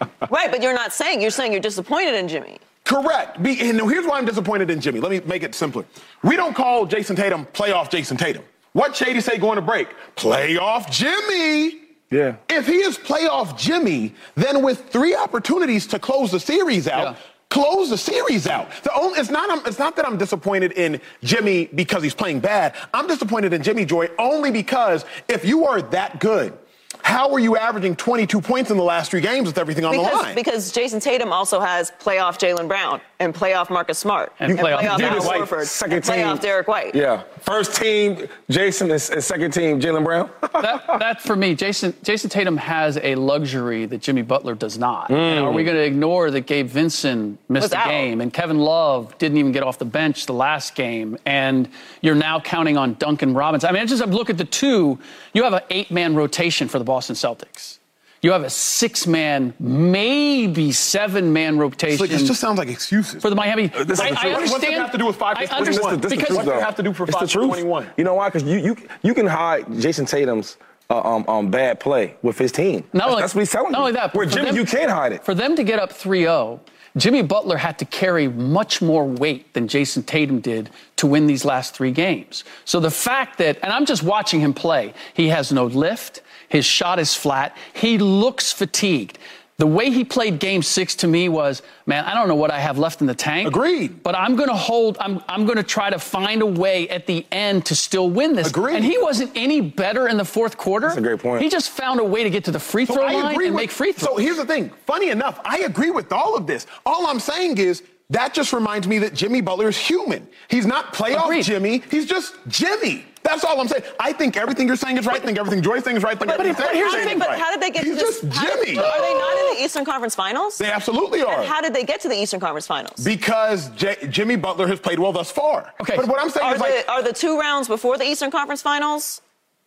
Right, 0.30 0.48
but 0.52 0.62
you're 0.62 0.74
not 0.74 0.92
saying 0.92 1.20
you're 1.22 1.30
saying 1.32 1.50
you're 1.50 1.60
disappointed 1.62 2.14
in 2.14 2.28
Jimmy. 2.28 2.58
Correct. 2.90 3.40
Be, 3.40 3.53
and 3.61 3.81
here's 3.83 4.05
why 4.05 4.18
I'm 4.18 4.24
disappointed 4.24 4.68
in 4.68 4.81
Jimmy. 4.81 4.98
Let 4.98 5.12
me 5.12 5.20
make 5.24 5.44
it 5.44 5.55
simpler. 5.55 5.85
We 6.24 6.35
don't 6.35 6.55
call 6.57 6.87
Jayson 6.87 7.14
Tatum 7.14 7.46
playoff 7.53 7.88
Jayson 7.88 8.18
Tatum. 8.18 8.42
What 8.72 8.96
Shady 8.96 9.20
say 9.20 9.38
going 9.38 9.57
to 9.57 9.62
break? 9.62 9.87
Playoff 10.16 10.90
Jimmy. 10.90 11.83
Yeah. 12.11 12.35
If 12.48 12.66
he 12.66 12.79
is 12.79 12.98
playoff 12.98 13.57
Jimmy, 13.57 14.12
then 14.35 14.62
with 14.64 14.88
three 14.90 15.14
opportunities 15.14 15.87
to 15.87 16.00
close 16.00 16.33
the 16.33 16.40
series 16.40 16.88
out, 16.88 17.14
Yeah. 17.14 17.16
close 17.48 17.90
the 17.90 17.98
series 17.98 18.48
out. 18.48 18.68
The 18.83 18.92
only, 18.92 19.20
it's 19.20 19.31
not 19.31 19.64
it's 19.68 19.79
not 19.79 19.94
that 19.94 20.05
I'm 20.05 20.16
disappointed 20.18 20.72
in 20.72 21.00
Jimmy 21.22 21.66
because 21.72 22.03
he's 22.03 22.14
playing 22.14 22.40
bad. 22.40 22.74
I'm 22.92 23.07
disappointed 23.07 23.53
in 23.53 23.62
Jimmy 23.62 23.85
Joy 23.85 24.09
only 24.18 24.50
because 24.50 25.05
if 25.29 25.44
you 25.44 25.64
are 25.66 25.81
that 25.81 26.18
good, 26.18 26.59
how 27.02 27.32
are 27.32 27.38
you 27.38 27.56
averaging 27.56 27.96
22 27.96 28.40
points 28.40 28.70
in 28.70 28.76
the 28.76 28.82
last 28.82 29.10
three 29.10 29.20
games 29.20 29.46
with 29.46 29.58
everything 29.58 29.84
on 29.84 29.92
the 29.94 30.00
line? 30.02 30.34
because 30.34 30.72
Jayson 30.72 31.00
Tatum 31.00 31.32
also 31.32 31.60
has 31.60 31.92
playoff 32.00 32.38
Jaylen 32.38 32.68
Brown 32.68 33.00
and 33.20 33.35
playoff 33.35 33.70
Marcus 33.70 33.98
Smart 33.98 34.33
And 34.40 34.59
playoff 34.59 34.83
Al 34.83 34.98
Derrick 34.98 35.24
White. 35.24 35.40
Horford 35.42 35.66
Second 35.66 35.96
and 35.96 36.04
team. 36.04 36.14
playoff 36.14 36.40
Derrick 36.40 36.66
White. 36.66 36.94
Yeah. 36.94 37.22
First 37.40 37.76
team 37.76 38.26
Jayson 38.50 38.90
and, 38.90 39.11
and 39.12 39.22
second 39.22 39.52
team 39.52 39.78
Jaylen 39.80 40.04
Brown. 40.04 40.30
that, 40.54 40.85
that 40.98 41.20
for 41.20 41.37
me, 41.37 41.54
Jayson 41.54 41.92
Jayson 42.02 42.30
Tatum 42.30 42.56
has 42.56 42.98
a 43.02 43.14
luxury 43.14 43.87
that 43.87 44.00
Jimmy 44.00 44.22
Butler 44.22 44.54
does 44.54 44.78
not. 44.78 45.09
Mm. 45.11 45.14
And 45.16 45.44
are 45.46 45.52
we 45.52 45.62
going 45.62 45.76
to 45.76 45.85
ignore 45.85 46.30
that 46.30 46.42
Gabe 46.42 46.66
Vincent 46.66 47.38
missed 47.48 47.64
Was 47.64 47.70
the 47.70 47.78
out. 47.78 47.88
game 47.88 48.20
and 48.20 48.33
Kevin 48.33 48.59
Love 48.59 49.16
didn't 49.18 49.37
even 49.38 49.52
get 49.52 49.62
off 49.62 49.78
the 49.78 49.85
bench 49.85 50.26
the 50.26 50.33
last 50.33 50.74
game, 50.74 51.18
and 51.26 51.68
you're 52.00 52.14
now 52.14 52.40
counting 52.40 52.76
on 52.78 52.94
Duncan 52.94 53.35
Robinson? 53.35 53.68
I 53.68 53.72
mean, 53.72 53.83
I 53.83 53.87
just 53.87 54.04
look 54.06 54.30
at 54.30 54.38
the 54.38 54.44
two. 54.44 54.98
You 55.35 55.42
have 55.42 55.52
an 55.52 55.62
eight-man 55.70 56.14
rotation 56.14 56.68
for 56.68 56.78
the 56.78 56.85
Boston 56.85 57.14
Celtics. 57.14 57.79
You 58.22 58.33
have 58.33 58.42
a 58.42 58.50
six-man, 58.50 59.54
maybe 59.59 60.72
seven-man 60.72 61.56
rotation 61.59 62.00
like, 62.00 62.11
it 62.11 62.18
just 62.24 62.38
sounds 62.40 62.59
like 62.59 62.68
excuses. 62.68 63.22
for 63.22 63.30
the 63.30 63.37
Miami. 63.37 63.68
this 63.68 63.98
is 63.98 64.00
I, 64.00 64.11
the 64.11 64.18
I 64.18 64.22
truth. 64.22 64.35
understand. 64.35 64.50
What's 64.50 64.64
it 64.64 64.72
have 64.74 64.92
to 64.92 64.98
do 64.98 65.06
with 65.06 65.16
five 65.16 65.37
I 65.38 65.46
to 65.46 65.54
understand 65.54 66.00
21? 66.00 66.00
This 66.00 66.12
is 66.12 66.18
the 66.18 66.22
because 66.22 66.37
What 66.37 66.42
truth, 66.42 66.54
you 66.54 66.61
though. 66.61 66.64
have 66.66 66.76
to 66.76 66.83
do 66.83 66.92
for 66.92 67.04
it's 67.04 67.12
five 67.12 67.20
the 67.22 67.26
to 67.28 67.33
truth. 67.33 67.48
21? 67.48 67.87
You 67.96 68.04
know 68.04 68.14
why? 68.14 68.28
Because 68.28 68.42
you, 68.42 68.59
you 68.59 68.76
you 69.02 69.14
can 69.14 69.26
hide 69.26 69.64
Jayson 69.80 70.06
Tatum's 70.06 70.59
uh, 70.90 71.00
um, 71.00 71.24
um, 71.28 71.50
bad 71.50 71.80
play 71.80 72.14
with 72.20 72.37
his 72.38 72.52
team. 72.52 72.85
Not 72.92 73.04
that's, 73.04 73.11
only, 73.11 73.22
that's 73.22 73.35
what 73.35 73.40
he's 73.40 73.50
telling 73.52 73.72
not 73.72 73.78
you. 73.78 73.83
only 73.85 73.92
that, 73.92 74.14
Where 74.14 74.26
for 74.28 74.33
Jimmy, 74.35 74.46
them- 74.48 74.56
you 74.56 74.64
can't 74.66 74.90
hide 74.90 75.12
it. 75.12 75.24
For 75.24 75.35
them 75.35 75.56
to 75.56 75.64
get 75.64 75.78
up 75.78 75.90
3 75.90 76.20
0, 76.22 76.61
Jimmy 76.98 77.22
Butler 77.22 77.56
had 77.56 77.78
to 77.78 77.85
carry 77.87 78.28
much 78.28 78.83
more 78.83 79.06
weight 79.06 79.54
than 79.54 79.66
Jayson 79.66 80.02
Tatum 80.04 80.40
did 80.40 80.68
to 80.96 81.06
win 81.06 81.26
these 81.26 81.44
last 81.46 81.72
three 81.74 81.92
games. 81.92 82.44
So 82.66 82.80
the 82.80 82.90
fact 82.90 83.38
that, 83.38 83.59
and 83.62 83.72
I'm 83.72 83.87
just 83.87 84.02
watching 84.02 84.40
him 84.40 84.52
play, 84.52 84.92
he 85.14 85.28
has 85.28 85.52
no 85.52 85.64
lift, 85.66 86.20
his 86.50 86.66
shot 86.66 86.98
is 86.98 87.14
flat, 87.14 87.56
he 87.72 87.96
looks 87.96 88.52
fatigued. 88.52 89.18
The 89.56 89.66
way 89.66 89.90
he 89.90 90.04
played 90.04 90.38
game 90.38 90.62
six 90.62 90.94
to 90.96 91.06
me 91.06 91.28
was, 91.28 91.60
man, 91.84 92.06
I 92.06 92.14
don't 92.14 92.28
know 92.28 92.34
what 92.34 92.50
I 92.50 92.58
have 92.58 92.78
left 92.78 93.02
in 93.02 93.06
the 93.06 93.14
tank. 93.14 93.46
Agreed. 93.46 94.02
But 94.02 94.14
I'm 94.14 94.34
going 94.34 94.48
to 94.48 94.54
hold, 94.54 94.96
I'm, 94.98 95.22
I'm 95.28 95.44
going 95.44 95.58
to 95.58 95.62
try 95.62 95.90
to 95.90 95.98
find 95.98 96.40
a 96.40 96.46
way 96.46 96.88
at 96.88 97.06
the 97.06 97.26
end 97.30 97.66
to 97.66 97.76
still 97.76 98.08
win 98.08 98.34
this. 98.36 98.48
Agreed. 98.48 98.76
And 98.76 98.84
he 98.84 98.96
wasn't 98.96 99.32
any 99.34 99.60
better 99.60 100.08
in 100.08 100.16
the 100.16 100.24
fourth 100.24 100.56
quarter. 100.56 100.86
That's 100.86 100.98
a 100.98 101.02
great 101.02 101.20
point. 101.20 101.42
He 101.42 101.50
just 101.50 101.68
found 101.72 102.00
a 102.00 102.04
way 102.04 102.24
to 102.24 102.30
get 102.30 102.44
to 102.44 102.50
the 102.52 102.58
free 102.58 102.86
So 102.86 102.94
throw 102.94 103.04
I 103.04 103.12
line 103.12 103.26
and 103.34 103.36
with- 103.36 103.52
make 103.54 103.70
free 103.70 103.92
throws. 103.92 104.12
So 104.12 104.16
here's 104.16 104.38
the 104.38 104.46
thing. 104.46 104.70
Funny 104.86 105.10
enough, 105.10 105.38
I 105.44 105.58
agree 105.58 105.90
with 105.90 106.10
all 106.10 106.34
of 106.38 106.46
this. 106.46 106.66
All 106.86 107.06
I'm 107.06 107.20
saying 107.20 107.58
is 107.58 107.82
that 108.08 108.32
just 108.32 108.54
reminds 108.54 108.88
me 108.88 108.98
that 109.00 109.12
Jimmy 109.12 109.42
Butler 109.42 109.68
is 109.68 109.76
human. 109.76 110.26
He's 110.48 110.64
not 110.64 110.94
playoff 110.94 111.24
Agreed. 111.24 111.44
Jimmy. 111.44 111.82
He's 111.90 112.06
just 112.06 112.34
Jimmy. 112.48 113.04
That's 113.22 113.44
all 113.44 113.61
I'm 113.61 113.68
saying. 113.68 113.83
I 114.00 114.12
think 114.12 114.37
everything 114.37 114.66
you're 114.66 114.76
saying 114.76 114.96
is 114.96 115.06
right. 115.06 115.20
I 115.20 115.24
think 115.24 115.38
everything 115.38 115.62
Joy's 115.62 115.85
saying 115.85 115.96
is 115.98 116.02
right. 116.02 116.16
I 116.16 116.18
think 116.18 116.30
But, 116.30 116.40
everything 116.40 116.54
but 116.54 116.72
Tatum's 116.72 116.78
here's 116.78 116.92
the 116.92 116.96
saying 116.98 117.09
thing, 117.09 117.18
but 117.18 117.28
right. 117.28 117.38
how 117.38 117.50
did 117.50 117.61
they 117.61 117.70
get 117.70 117.85
He's 117.85 117.98
to 117.98 118.04
this? 118.04 118.20
just 118.22 118.35
how- 118.35 118.42
Jimmy. 118.46 118.78
Are 118.78 119.00
they 119.00 119.14
not 119.14 119.38
in 119.50 119.56
the 119.59 119.62
Eastern 119.64 119.85
Conference 119.85 120.14
Finals? 120.14 120.56
They 120.59 120.70
absolutely 120.70 121.22
are. 121.22 121.40
And 121.40 121.46
how 121.48 121.61
did 121.61 121.74
they 121.74 121.85
get 121.85 122.00
to 122.00 122.09
the 122.09 122.16
Eastern 122.16 122.40
Conference 122.40 122.66
Finals? 122.66 123.04
because 123.04 123.68
J- 123.70 123.96
Jimmy 124.09 124.37
Butler 124.37 124.66
has 124.68 124.80
played 124.80 124.98
well 124.98 125.12
thus 125.12 125.30
far. 125.30 125.72
Okay. 125.80 125.96
But 125.96 126.09
what 126.09 126.18
I'm 126.20 126.30
saying 126.30 126.46
Are 126.46 126.54
is 126.54 126.61
the, 126.61 126.66
like, 126.68 126.88
are 126.88 127.02
the 127.02 127.12
two 127.12 127.38
rounds 127.38 127.68
before 127.68 127.98
the 127.98 128.04
Eastern 128.04 128.30
Conference 128.30 128.62
Finals 128.62 129.20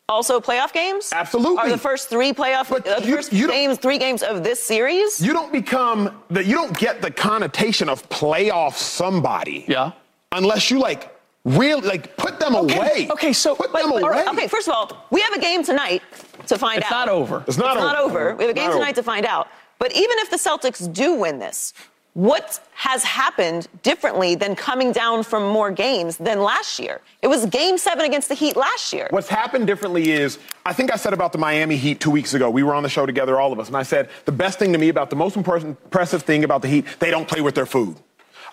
also 0.10 0.40
playoff 0.42 0.74
games? 0.74 1.12
Absolutely. 1.14 1.58
Are 1.60 1.70
the 1.70 1.78
first 1.78 2.10
three 2.10 2.34
playoff 2.34 2.70
But 2.70 2.88
uh, 2.88 3.00
the 3.00 3.08
you- 3.08 3.16
first 3.16 3.32
you 3.34 3.48
games, 3.48 3.78
three 3.78 3.98
games 4.00 4.24
of 4.24 4.44
this 4.44 4.62
series? 4.62 5.22
you 5.22 5.32
don't 5.32 5.52
become 5.54 6.22
the 6.30 6.44
you 6.44 6.56
don't 6.56 6.78
get 6.78 7.02
the 7.02 7.12
connotation 7.12 7.88
of 7.88 8.08
playoff 8.10 8.74
somebody. 8.76 9.64
Yeah. 9.68 9.92
Unless 10.32 10.72
you 10.72 10.80
like 10.80 11.13
really 11.46 11.82
like 11.88 12.16
put 12.18 12.40
them 12.40 12.56
away. 12.56 13.08
okay, 13.12 13.34
so- 13.34 13.56
put 13.56 13.72
but- 13.72 13.82
them 13.82 13.92
but- 13.92 14.04
away. 14.04 14.26
Okay, 14.30 14.48
first 14.48 14.68
of 14.68 14.74
all, 14.74 15.06
we 15.12 15.22
have 15.22 15.34
a 15.34 15.40
game 15.40 15.64
tonight 15.64 16.02
to 16.48 16.58
find 16.58 16.78
It's 16.82 16.92
out. 16.92 17.04
It's 17.04 17.08
not 17.08 17.10
over. 17.10 17.44
It's 17.48 17.58
not 17.58 17.76
It's 17.78 17.84
not 17.84 17.98
over. 17.98 18.20
over. 18.30 18.36
We 18.36 18.44
have 18.46 18.52
a 18.52 18.54
game 18.54 18.68
Not 18.70 18.74
tonight 18.76 18.88
over. 18.90 18.96
to 18.96 19.04
find 19.04 19.26
out. 19.26 19.48
But 19.80 19.92
even 19.94 20.18
if 20.20 20.30
the 20.30 20.38
Celtics 20.38 20.92
do 20.92 21.14
win 21.16 21.40
this, 21.40 21.74
what 22.14 22.60
has 22.76 23.04
happened 23.04 23.68
differently 23.82 24.36
than 24.36 24.56
coming 24.56 24.92
down 24.92 25.24
from 25.24 25.48
more 25.50 25.72
games 25.72 26.16
than 26.18 26.42
last 26.44 26.80
year? 26.80 27.02
It 27.22 27.28
was 27.28 27.46
game 27.48 27.78
seven 27.78 28.06
against 28.06 28.30
the 28.30 28.36
Heat 28.36 28.56
last 28.56 28.94
year. 28.94 29.08
What's 29.10 29.28
happened 29.28 29.66
differently 29.68 30.12
is, 30.12 30.38
I 30.66 30.74
think 30.74 30.94
I 30.94 30.96
said 30.96 31.12
about 31.12 31.32
the 31.32 31.40
Miami 31.40 31.76
Heat 31.76 32.00
two 32.00 32.12
weeks 32.12 32.34
ago. 32.36 32.50
We 32.52 32.62
were 32.64 32.76
on 32.76 32.84
the 32.84 32.90
show 32.90 33.06
together, 33.06 33.40
all 33.40 33.52
of 33.52 33.60
us, 33.60 33.68
and 33.68 33.76
I 33.76 33.84
said 33.84 34.10
the 34.26 34.32
best 34.32 34.60
thing 34.60 34.72
to 34.74 34.80
me 34.80 34.90
about 34.90 35.10
the 35.10 35.16
most 35.16 35.36
impressive 35.36 36.22
thing 36.24 36.44
about 36.44 36.62
the 36.62 36.68
Heat, 36.68 36.86
they 37.00 37.10
don't 37.12 37.28
play 37.28 37.42
with 37.42 37.56
their 37.56 37.66
food. 37.66 37.98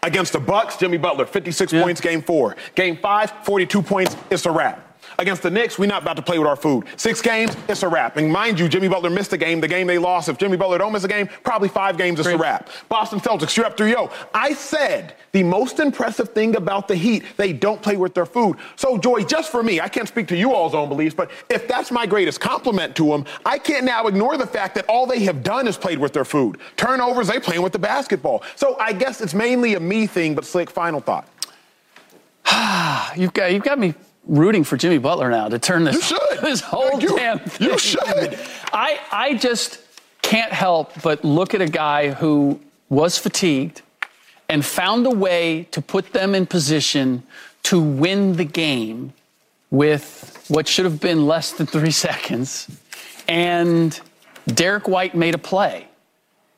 Against 0.02 0.32
the 0.32 0.40
Bucks, 0.40 0.76
Jimmy 0.76 0.96
Butler, 0.96 1.26
56 1.26 1.72
Yeah. 1.72 1.82
points, 1.82 2.00
game 2.00 2.22
four. 2.22 2.56
Game 2.74 2.96
five, 2.96 3.32
42 3.42 3.82
points. 3.82 4.16
It's 4.30 4.46
a 4.46 4.50
wrap. 4.50 4.89
Against 5.20 5.42
the 5.42 5.50
Knicks, 5.50 5.78
we're 5.78 5.84
not 5.84 6.00
about 6.00 6.16
to 6.16 6.22
play 6.22 6.38
with 6.38 6.48
our 6.48 6.56
food. 6.56 6.86
Six 6.96 7.20
games, 7.20 7.54
it's 7.68 7.82
a 7.82 7.88
wrap. 7.88 8.16
And 8.16 8.32
mind 8.32 8.58
you, 8.58 8.70
Jimmy 8.70 8.88
Butler 8.88 9.10
missed 9.10 9.34
a 9.34 9.36
game, 9.36 9.60
the 9.60 9.68
game 9.68 9.86
they 9.86 9.98
lost. 9.98 10.30
If 10.30 10.38
Jimmy 10.38 10.56
Butler 10.56 10.78
don't 10.78 10.94
miss 10.94 11.04
a 11.04 11.08
game, 11.08 11.28
probably 11.44 11.68
five 11.68 11.98
games, 11.98 12.18
it's 12.20 12.28
a 12.30 12.38
wrap. 12.38 12.70
Boston 12.88 13.20
Celtics, 13.20 13.54
you're 13.54 13.66
up 13.66 13.76
3 13.76 13.90
0. 13.90 14.10
I 14.32 14.54
said 14.54 15.16
the 15.32 15.42
most 15.42 15.78
impressive 15.78 16.30
thing 16.30 16.56
about 16.56 16.88
the 16.88 16.94
Heat, 16.94 17.24
they 17.36 17.52
don't 17.52 17.82
play 17.82 17.98
with 17.98 18.14
their 18.14 18.24
food. 18.24 18.56
So, 18.76 18.96
Joy, 18.96 19.24
just 19.24 19.52
for 19.52 19.62
me, 19.62 19.78
I 19.78 19.88
can't 19.88 20.08
speak 20.08 20.26
to 20.28 20.36
you 20.38 20.54
all's 20.54 20.74
own 20.74 20.88
beliefs, 20.88 21.14
but 21.14 21.30
if 21.50 21.68
that's 21.68 21.90
my 21.90 22.06
greatest 22.06 22.40
compliment 22.40 22.96
to 22.96 23.04
them, 23.04 23.26
I 23.44 23.58
can't 23.58 23.84
now 23.84 24.06
ignore 24.06 24.38
the 24.38 24.46
fact 24.46 24.74
that 24.76 24.86
all 24.86 25.04
they 25.06 25.22
have 25.24 25.42
done 25.42 25.68
is 25.68 25.76
played 25.76 25.98
with 25.98 26.14
their 26.14 26.24
food. 26.24 26.56
Turnovers, 26.78 27.28
they 27.28 27.38
playing 27.38 27.60
with 27.60 27.74
the 27.74 27.78
basketball. 27.78 28.42
So 28.56 28.78
I 28.80 28.94
guess 28.94 29.20
it's 29.20 29.34
mainly 29.34 29.74
a 29.74 29.80
me 29.80 30.06
thing, 30.06 30.34
but 30.34 30.46
slick, 30.46 30.70
final 30.70 31.00
thought. 31.00 31.28
you've 33.18 33.34
got 33.34 33.52
you've 33.52 33.62
got 33.62 33.78
me 33.78 33.92
rooting 34.26 34.64
for 34.64 34.76
Jimmy 34.76 34.98
Butler 34.98 35.30
now 35.30 35.48
to 35.48 35.58
turn 35.58 35.84
this, 35.84 36.12
this 36.42 36.60
whole 36.60 37.00
you, 37.00 37.16
damn 37.16 37.38
thing. 37.38 37.68
You 37.68 37.78
should. 37.78 38.38
I 38.72 39.00
I 39.10 39.34
just 39.34 39.80
can't 40.22 40.52
help 40.52 40.92
but 41.02 41.24
look 41.24 41.54
at 41.54 41.60
a 41.60 41.66
guy 41.66 42.10
who 42.10 42.60
was 42.88 43.18
fatigued 43.18 43.82
and 44.48 44.64
found 44.64 45.06
a 45.06 45.10
way 45.10 45.64
to 45.70 45.80
put 45.80 46.12
them 46.12 46.34
in 46.34 46.46
position 46.46 47.22
to 47.62 47.80
win 47.80 48.36
the 48.36 48.44
game 48.44 49.12
with 49.70 50.44
what 50.48 50.66
should 50.66 50.84
have 50.84 51.00
been 51.00 51.26
less 51.26 51.52
than 51.52 51.66
three 51.66 51.90
seconds. 52.06 52.68
And 53.28 53.98
Derrick 54.46 54.88
White 54.88 55.14
made 55.14 55.34
a 55.34 55.38
play. 55.38 55.86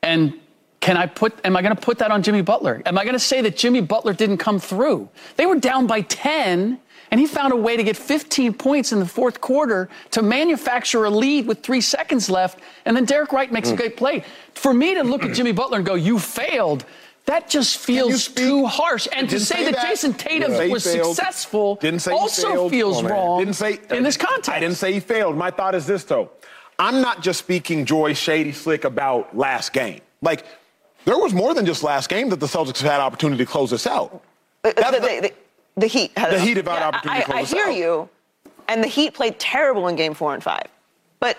And 0.01 0.33
can 0.79 0.97
I 0.97 1.05
put, 1.05 1.33
am 1.45 1.55
I 1.55 1.61
going 1.61 1.75
to 1.75 1.81
put 1.81 1.99
that 1.99 2.11
on 2.11 2.23
Jimmy 2.23 2.41
Butler? 2.41 2.81
Am 2.85 2.97
I 2.97 3.03
going 3.03 3.13
to 3.13 3.19
say 3.19 3.41
that 3.41 3.55
Jimmy 3.55 3.79
Butler 3.79 4.13
didn't 4.13 4.37
come 4.37 4.59
through? 4.59 5.07
They 5.37 5.45
were 5.45 5.59
down 5.59 5.87
by 5.87 6.01
10, 6.01 6.79
and 7.13 7.19
he 7.19 7.27
found 7.27 7.53
a 7.53 7.55
way 7.55 7.77
to 7.77 7.83
get 7.83 7.95
15 7.95 8.55
points 8.55 8.91
in 8.91 8.97
the 8.97 9.05
fourth 9.05 9.39
quarter 9.39 9.87
to 10.09 10.23
manufacture 10.23 11.05
a 11.05 11.11
lead 11.11 11.45
with 11.45 11.61
three 11.61 11.79
seconds 11.79 12.27
left, 12.27 12.57
and 12.85 12.97
then 12.97 13.05
Derrick 13.05 13.31
White 13.31 13.51
makes 13.51 13.69
mm. 13.69 13.73
a 13.73 13.75
great 13.75 13.97
play. 13.97 14.23
For 14.55 14.73
me 14.73 14.95
to 14.95 15.03
look 15.03 15.23
at 15.23 15.31
Jimmy 15.35 15.51
Butler 15.51 15.77
and 15.77 15.85
go, 15.85 15.93
you 15.93 16.17
failed, 16.17 16.85
that 17.25 17.47
just 17.47 17.77
feels 17.77 18.29
too 18.29 18.65
harsh. 18.65 19.07
And 19.15 19.29
to 19.29 19.39
say, 19.39 19.57
say 19.57 19.65
that, 19.65 19.75
that, 19.75 19.85
Jayson 19.85 20.17
Tatum 20.17 20.53
yeah. 20.53 20.65
was 20.65 20.85
successful 20.85 21.77
also 22.09 22.67
feels 22.67 23.03
oh, 23.03 23.07
wrong 23.07 23.39
didn't 23.41 23.57
say, 23.57 23.79
in 23.91 24.01
this 24.01 24.17
context. 24.17 24.49
I 24.49 24.59
didn't 24.59 24.77
say 24.77 24.91
he 24.91 24.99
failed. 24.99 25.37
My 25.37 25.51
thought 25.51 25.75
is 25.75 25.85
this, 25.85 26.03
though. 26.05 26.31
I'm 26.79 26.99
not 26.99 27.21
just 27.21 27.37
speaking 27.37 27.85
Joy 27.85 28.15
Shady 28.15 28.53
Slick 28.53 28.85
about 28.85 29.37
last 29.37 29.71
game. 29.71 30.01
Like, 30.23 30.47
there 31.05 31.19
was 31.19 31.31
more 31.31 31.53
than 31.53 31.67
just 31.67 31.83
last 31.83 32.09
game 32.09 32.29
that 32.29 32.39
the 32.39 32.47
Celtics 32.47 32.81
have 32.81 32.91
had 32.91 33.01
opportunity 33.01 33.45
to 33.45 33.51
close 33.51 33.69
this 33.69 33.85
out. 33.85 34.23
Uh, 34.63 34.71
the, 34.71 34.99
the, 34.99 34.99
the, 34.99 35.33
the, 35.75 35.87
Heat 35.87 36.17
had 36.17 36.31
the 36.31 36.39
Heat 36.39 36.57
about 36.57 36.79
yeah, 36.79 36.87
opportunity 36.87 37.33
I, 37.33 37.37
I 37.39 37.43
hear 37.43 37.69
you, 37.69 38.09
and 38.67 38.83
the 38.83 38.87
Heat 38.87 39.13
played 39.13 39.39
terrible 39.39 39.87
in 39.87 39.95
Game 39.95 40.13
Four 40.13 40.33
and 40.33 40.43
Five. 40.43 40.67
But 41.19 41.37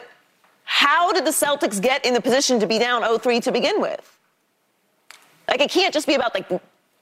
how 0.64 1.12
did 1.12 1.24
the 1.24 1.30
Celtics 1.30 1.80
get 1.80 2.04
in 2.04 2.14
the 2.14 2.20
position 2.20 2.58
to 2.60 2.66
be 2.66 2.78
down 2.78 3.02
0-3 3.02 3.42
to 3.42 3.52
begin 3.52 3.80
with? 3.80 4.18
Like 5.48 5.60
it 5.60 5.70
can't 5.70 5.92
just 5.92 6.06
be 6.06 6.14
about 6.14 6.34
like 6.34 6.48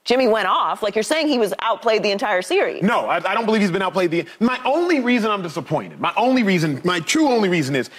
Jimmy 0.03 0.27
went 0.27 0.47
off. 0.47 0.83
Like 0.83 0.95
you're 0.95 1.03
saying 1.03 1.27
he 1.27 1.39
was 1.39 1.53
outplayed 1.59 2.03
the 2.03 2.11
entire 2.11 2.41
series. 2.41 2.83
No, 2.83 3.05
I, 3.05 3.15
I, 3.15 3.33
don't 3.33 3.45
believe 3.45 3.61
he's 3.61 3.71
been 3.71 3.81
outplayed. 3.81 4.11
The 4.11 4.25
my 4.39 4.59
only 4.65 4.99
reason 4.99 5.31
I'm 5.31 5.41
disappointed, 5.41 5.99
my 5.99 6.13
only 6.17 6.43
reason, 6.43 6.81
my 6.83 6.99
true 6.99 7.29
only 7.29 7.49
reason 7.49 7.75
is 7.75 7.89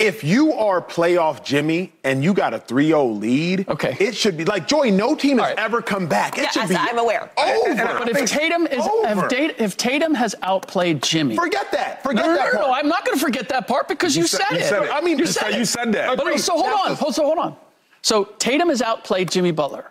if 0.00 0.24
you 0.24 0.54
are 0.54 0.80
playoff 0.80 1.44
Jimmy 1.44 1.92
and 2.04 2.24
you 2.24 2.32
got 2.32 2.54
a 2.54 2.58
3-0 2.58 3.20
lead, 3.20 3.68
okay. 3.68 3.94
it 4.00 4.16
should 4.16 4.34
be 4.34 4.46
like 4.46 4.66
Joy. 4.66 4.90
No 4.90 5.14
team 5.14 5.36
has 5.38 5.48
right. 5.48 5.58
ever 5.58 5.82
come 5.82 6.08
back. 6.08 6.38
It 6.38 6.44
yeah, 6.44 6.50
should 6.50 6.68
be. 6.70 6.74
I'm 6.74 6.98
aware. 6.98 7.30
Over. 7.36 7.74
But 7.74 8.08
if 8.08 8.30
Tatum 8.30 8.66
is, 8.66 8.82
if, 8.82 9.60
if, 9.60 9.76
Tatum 9.76 10.14
has 10.14 10.34
outplayed 10.42 11.02
Jimmy, 11.02 11.36
forget 11.36 11.70
that. 11.72 12.02
Forget 12.02 12.24
no, 12.24 12.30
no, 12.30 12.36
that. 12.36 12.52
No, 12.54 12.60
no, 12.60 12.66
no, 12.68 12.72
I'm 12.72 12.88
not 12.88 13.04
going 13.04 13.18
to 13.18 13.22
forget 13.22 13.50
that 13.50 13.68
part 13.68 13.88
because 13.88 14.16
you, 14.16 14.22
you 14.22 14.28
said, 14.28 14.52
it. 14.52 14.64
said, 14.64 14.84
it. 14.84 14.90
I 14.90 15.02
mean, 15.02 15.18
you 15.18 15.26
said, 15.26 15.54
you 15.54 15.66
said 15.66 15.92
that. 15.92 16.16
But, 16.16 16.40
so 16.40 16.54
hold 16.54 16.90
on. 16.90 16.96
Hold, 16.96 17.14
so 17.14 17.24
hold 17.24 17.38
on. 17.38 17.56
So 18.00 18.24
Tatum 18.38 18.70
has 18.70 18.80
outplayed 18.80 19.30
Jimmy 19.30 19.50
Butler. 19.50 19.90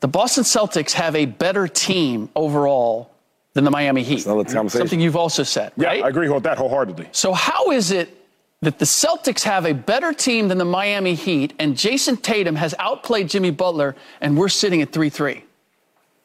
The 0.00 0.08
Boston 0.08 0.44
Celtics 0.44 0.92
have 0.92 1.16
a 1.16 1.26
better 1.26 1.66
team 1.66 2.28
overall 2.36 3.10
than 3.54 3.64
the 3.64 3.72
Miami 3.72 4.04
Heat. 4.04 4.20
Something 4.20 5.00
you've 5.00 5.16
also 5.16 5.42
said, 5.42 5.72
yeah, 5.76 5.88
right? 5.88 6.04
I 6.04 6.08
agree 6.08 6.28
with 6.28 6.44
that 6.44 6.58
wholeheartedly. 6.58 7.08
So 7.10 7.32
how 7.32 7.72
is 7.72 7.90
it 7.90 8.25
that 8.66 8.80
the 8.80 8.84
Celtics 8.84 9.44
have 9.44 9.64
a 9.64 9.72
better 9.72 10.12
team 10.12 10.48
than 10.48 10.58
the 10.58 10.64
Miami 10.64 11.14
Heat 11.14 11.54
and 11.56 11.76
Jayson 11.76 12.16
Tatum 12.16 12.56
has 12.56 12.74
outplayed 12.80 13.28
Jimmy 13.28 13.52
Butler 13.52 13.94
and 14.20 14.36
we're 14.36 14.48
sitting 14.48 14.82
at 14.82 14.90
3-3? 14.90 15.42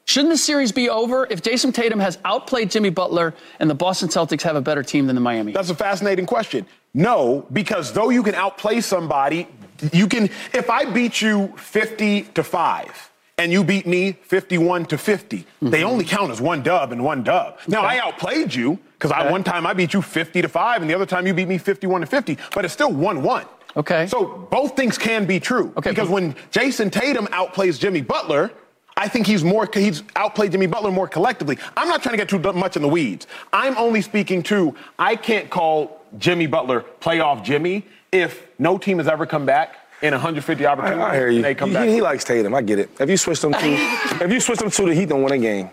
Shouldn't 0.05 0.33
the 0.33 0.37
series 0.39 0.71
be 0.71 0.89
over 0.89 1.27
if 1.29 1.43
Jayson 1.43 1.71
Tatum 1.71 1.99
has 1.99 2.17
outplayed 2.25 2.71
Jimmy 2.71 2.89
Butler 2.89 3.35
and 3.59 3.69
the 3.69 3.75
Boston 3.75 4.09
Celtics 4.09 4.41
have 4.41 4.55
a 4.55 4.61
better 4.61 4.81
team 4.81 5.05
than 5.05 5.15
the 5.15 5.21
Miami? 5.21 5.51
That's 5.51 5.69
a 5.69 5.75
fascinating 5.75 6.25
question. 6.25 6.65
No, 6.95 7.45
because 7.53 7.93
though 7.93 8.09
you 8.09 8.23
can 8.23 8.33
outplay 8.33 8.81
somebody, 8.81 9.47
you 9.93 10.07
can 10.07 10.23
if 10.51 10.67
I 10.67 10.85
beat 10.85 11.21
you 11.21 11.53
50 11.57 12.23
to 12.23 12.43
5 12.43 13.10
and 13.37 13.51
you 13.51 13.63
beat 13.63 13.87
me 13.87 14.11
51 14.11 14.85
to 14.85 14.97
50. 14.97 15.37
Mm-hmm. 15.37 15.69
They 15.69 15.83
only 15.83 16.05
count 16.05 16.31
as 16.31 16.39
one 16.39 16.61
dub 16.61 16.91
and 16.91 17.03
one 17.03 17.23
dub. 17.23 17.59
Now 17.67 17.81
I 17.81 17.99
outplayed 17.99 18.53
you 18.53 18.79
because 18.93 19.11
okay. 19.11 19.21
I 19.21 19.31
one 19.31 19.43
time 19.43 19.65
I 19.65 19.73
beat 19.73 19.93
you 19.93 20.01
50 20.01 20.41
to 20.41 20.47
5 20.47 20.81
and 20.81 20.89
the 20.89 20.93
other 20.93 21.05
time 21.05 21.25
you 21.25 21.33
beat 21.33 21.47
me 21.47 21.57
51 21.57 22.01
to 22.01 22.07
50, 22.07 22.37
but 22.53 22.65
it's 22.65 22.73
still 22.73 22.91
1-1. 22.91 23.47
Okay. 23.75 24.07
So 24.07 24.25
both 24.51 24.75
things 24.75 24.97
can 24.97 25.25
be 25.25 25.39
true. 25.39 25.73
Okay. 25.77 25.91
Because 25.91 26.09
when 26.09 26.33
Jayson 26.51 26.91
Tatum 26.91 27.27
outplays 27.27 27.79
Jimmy 27.79 28.01
Butler, 28.01 28.51
I 28.97 29.07
think 29.07 29.25
he's 29.25 29.43
more 29.43 29.67
he's 29.73 30.03
outplayed 30.15 30.51
Jimmy 30.51 30.67
Butler 30.67 30.91
more 30.91 31.07
collectively. 31.07 31.57
I'm 31.77 31.87
not 31.87 32.03
trying 32.03 32.13
to 32.13 32.17
get 32.17 32.29
too 32.29 32.39
much 32.53 32.75
in 32.75 32.81
the 32.81 32.87
weeds. 32.87 33.27
I'm 33.53 33.77
only 33.77 34.01
speaking 34.01 34.43
to 34.43 34.75
I 34.99 35.15
can't 35.15 35.49
call 35.49 36.01
Jimmy 36.17 36.45
Butler 36.45 36.85
playoff 36.99 37.43
Jimmy 37.43 37.85
if 38.11 38.45
no 38.59 38.77
team 38.77 38.97
has 38.97 39.07
ever 39.07 39.25
come 39.25 39.45
back 39.45 39.77
in 40.01 40.11
150 40.11 40.65
opportunities. 40.65 41.03
I, 41.03 41.09
I 41.09 41.15
hear 41.15 41.29
you. 41.29 41.41
They 41.41 41.55
come 41.55 41.69
he, 41.69 41.75
back. 41.75 41.89
he 41.89 42.01
likes 42.01 42.23
Tatum. 42.23 42.53
I 42.55 42.61
get 42.61 42.79
it. 42.79 42.89
If 42.99 43.09
you 43.09 43.17
switch 43.17 43.41
them 43.41 43.53
to, 43.53 43.59
if 43.59 44.31
you 44.31 44.39
switch 44.39 44.59
them 44.59 44.71
to 44.71 44.85
the 44.85 44.93
Heat, 44.95 45.09
don't 45.09 45.23
win 45.23 45.33
a 45.33 45.37
game. 45.37 45.69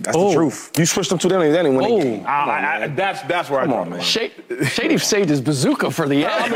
That's 0.00 0.16
oh. 0.16 0.28
the 0.28 0.34
truth. 0.34 0.70
You 0.78 0.86
switch 0.86 1.08
them 1.08 1.18
to 1.18 1.28
them, 1.28 1.40
they 1.40 1.50
didn't 1.50 1.74
win 1.74 1.84
oh. 1.84 1.98
a 1.98 2.02
game. 2.02 2.24
I, 2.26 2.84
I, 2.84 2.86
that's 2.88 3.22
that's 3.22 3.50
where 3.50 3.62
come 3.62 3.72
I 3.72 3.78
on, 3.78 3.90
man. 3.90 4.00
Shady 4.00 4.96
saved 4.98 5.28
his 5.28 5.40
bazooka 5.40 5.90
for 5.90 6.08
the 6.08 6.24
end. 6.24 6.54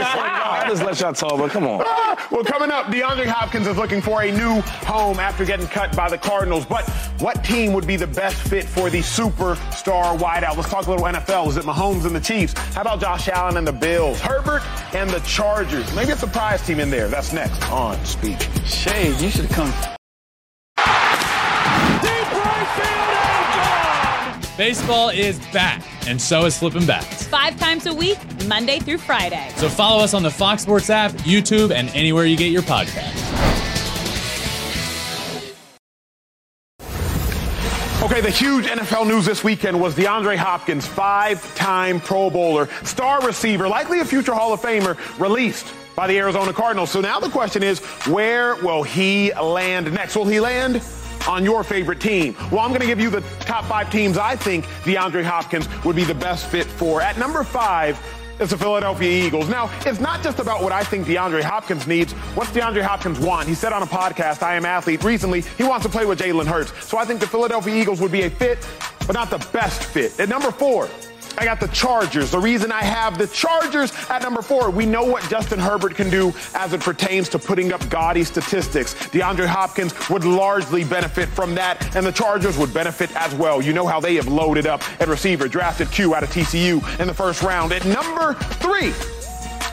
I 0.63 0.69
just 0.69 0.85
let 0.85 1.01
y'all 1.01 1.13
talk, 1.13 1.39
but 1.39 1.51
come 1.51 1.67
on. 1.67 1.83
Ah, 1.85 2.29
well, 2.31 2.45
coming 2.45 2.71
up, 2.71 2.87
DeAndre 2.87 3.27
Hopkins 3.27 3.67
is 3.67 3.77
looking 3.77 4.01
for 4.01 4.23
a 4.23 4.31
new 4.31 4.61
home 4.87 5.19
after 5.19 5.45
getting 5.45 5.67
cut 5.67 5.95
by 5.97 6.09
the 6.09 6.17
Cardinals. 6.17 6.65
But 6.65 6.89
what 7.19 7.43
team 7.45 7.73
would 7.73 7.87
be 7.87 7.97
the 7.97 8.07
best 8.07 8.37
fit 8.37 8.65
for 8.65 8.89
the 8.89 9.01
superstar 9.01 10.17
wideout? 10.17 10.57
Let's 10.57 10.71
talk 10.71 10.87
a 10.87 10.91
little 10.91 11.05
NFL. 11.05 11.49
Is 11.49 11.57
it 11.57 11.65
Mahomes 11.65 12.07
and 12.07 12.15
the 12.15 12.21
Chiefs? 12.21 12.53
How 12.75 12.83
about 12.83 13.01
Josh 13.01 13.29
Allen 13.29 13.57
and 13.57 13.67
the 13.67 13.73
Bills? 13.73 14.21
Herbert 14.21 14.63
and 14.95 15.11
the 15.11 15.21
Chargers? 15.21 15.93
Maybe 15.97 16.13
a 16.13 16.17
surprise 16.17 16.65
team 16.65 16.79
in 16.79 16.91
there. 16.91 17.09
That's 17.09 17.33
next 17.33 17.61
on 17.71 18.03
Speak. 18.05 18.41
Shade, 18.65 19.21
you 19.21 19.31
should 19.31 19.49
come. 19.51 19.73
Baseball 24.59 25.09
is 25.09 25.39
back, 25.47 25.83
and 26.07 26.21
so 26.21 26.45
is 26.45 26.59
Flippin' 26.59 26.85
Bats. 26.85 27.27
Five 27.27 27.59
times 27.59 27.87
a 27.87 27.95
week, 27.95 28.19
Monday 28.47 28.81
through 28.81 28.99
Friday. 28.99 29.51
So 29.57 29.67
follow 29.67 30.05
us 30.05 30.13
on 30.13 30.23
the 30.23 30.31
Fox 30.31 30.61
Sports 30.61 30.91
app, 30.91 31.13
YouTube, 31.13 31.71
and 31.71 31.89
anywhere 31.91 32.27
you 32.27 32.37
get 32.37 32.53
your 32.53 32.61
podcasts. 32.61 33.19
Okay, 38.03 38.21
the 38.21 38.29
huge 38.29 38.67
NFL 38.67 39.07
news 39.07 39.25
this 39.25 39.43
weekend 39.43 39.81
was 39.81 39.95
DeAndre 39.95 40.37
Hopkins, 40.37 40.87
five 40.87 41.55
time 41.55 41.99
Pro 41.99 42.29
Bowler, 42.29 42.69
star 42.85 43.27
receiver, 43.27 43.67
likely 43.67 44.01
a 44.01 44.05
future 44.05 44.35
Hall 44.35 44.53
of 44.53 44.61
Famer, 44.61 44.99
released 45.19 45.73
by 45.97 46.07
the 46.07 46.19
Arizona 46.19 46.53
Cardinals. 46.53 46.91
So 46.91 47.01
now 47.01 47.19
the 47.21 47.31
question 47.31 47.63
is 47.63 47.79
where 48.07 48.57
will 48.57 48.83
he 48.83 49.33
land 49.33 49.91
next? 49.95 50.15
Will 50.15 50.27
he 50.27 50.41
land 50.41 50.83
on 51.29 51.45
your 51.45 51.63
favorite 51.65 52.01
team? 52.01 52.35
Well, 52.51 52.61
I'm 52.61 52.71
going 52.71 52.81
to 52.81 52.87
give 52.87 53.01
you 53.01 53.11
the 53.11 53.21
top 53.41 53.65
five 53.65 53.91
teams 53.91 54.17
I 54.19 54.37
think 54.37 54.65
DeAndre 54.85 55.25
Hopkins 55.25 55.69
would 55.85 55.97
be 55.97 56.05
the 56.05 56.15
best 56.15 56.47
fit 56.47 56.67
for. 56.67 57.01
At 57.01 57.19
number 57.19 57.45
five, 57.45 58.01
it's 58.41 58.51
the 58.51 58.59
Philadelphia 58.59 59.25
Eagles. 59.27 59.49
Now, 59.49 59.71
it's 59.87 60.01
not 60.01 60.23
just 60.23 60.39
about 60.39 60.63
what 60.63 60.73
I 60.73 60.83
think 60.83 61.07
DeAndre 61.07 61.43
Hopkins 61.43 61.87
needs. 61.87 62.13
What's 62.35 62.51
DeAndre 62.51 62.83
Hopkins 62.83 63.21
want? 63.21 63.47
He 63.47 63.55
said 63.55 63.73
on 63.73 63.83
a 63.83 63.87
podcast, 63.87 64.43
I 64.43 64.57
Am 64.57 64.65
Athlete, 64.65 65.05
recently, 65.05 65.43
he 65.43 65.65
wants 65.65 65.85
to 65.87 65.93
play 65.93 66.07
with 66.07 66.19
Jalen 66.19 66.47
Hurts. 66.47 66.73
So 66.87 66.99
I 66.99 67.05
think 67.05 67.21
the 67.21 67.27
Philadelphia 67.27 67.75
Eagles 67.75 68.01
would 68.01 68.13
be 68.13 68.23
a 68.23 68.31
fit, 68.31 68.67
but 69.07 69.13
not 69.13 69.31
the 69.31 69.39
best 69.53 69.85
fit. 69.85 70.19
At 70.19 70.29
number 70.29 70.51
four, 70.51 70.89
I 71.39 71.45
got 71.45 71.61
the 71.61 71.69
Chargers. 71.69 72.31
The 72.31 72.39
reason 72.39 72.71
I 72.73 72.83
have 72.83 73.19
the 73.19 73.27
Chargers 73.29 73.93
at 74.11 74.23
number 74.23 74.43
four, 74.43 74.71
we 74.71 74.87
know 74.87 75.05
what 75.05 75.23
Justin 75.29 75.59
Herbert 75.59 75.95
can 75.95 76.11
do 76.11 76.33
as 76.55 76.73
it 76.73 76.81
pertains 76.81 77.29
to 77.31 77.39
putting 77.39 77.73
up 77.73 77.89
gaudy 77.89 78.25
statistics. 78.25 78.95
DeAndre 78.95 79.47
Hopkins 79.47 79.95
would 80.11 80.25
largely 80.25 80.85
benefit 80.85 81.29
from 81.29 81.55
that, 81.55 81.97
and 81.97 82.05
the 82.05 82.13
Chargers 82.13 82.59
would 82.59 82.73
benefit 82.75 83.15
as 83.17 83.35
well. 83.35 83.63
You 83.63 83.73
know 83.73 83.87
how 83.87 84.01
they 84.01 84.15
have 84.17 84.29
loaded 84.29 84.67
up 84.67 84.83
at 85.01 85.09
receiver, 85.09 85.49
drafted 85.49 85.91
Q 85.91 86.15
out 86.15 86.23
of 86.23 86.31
TCU 86.31 87.01
in 87.01 87.07
the 87.07 87.15
first 87.15 87.43
round. 87.43 87.73
At 87.73 87.85
number 87.85 88.35
three, 88.35 88.93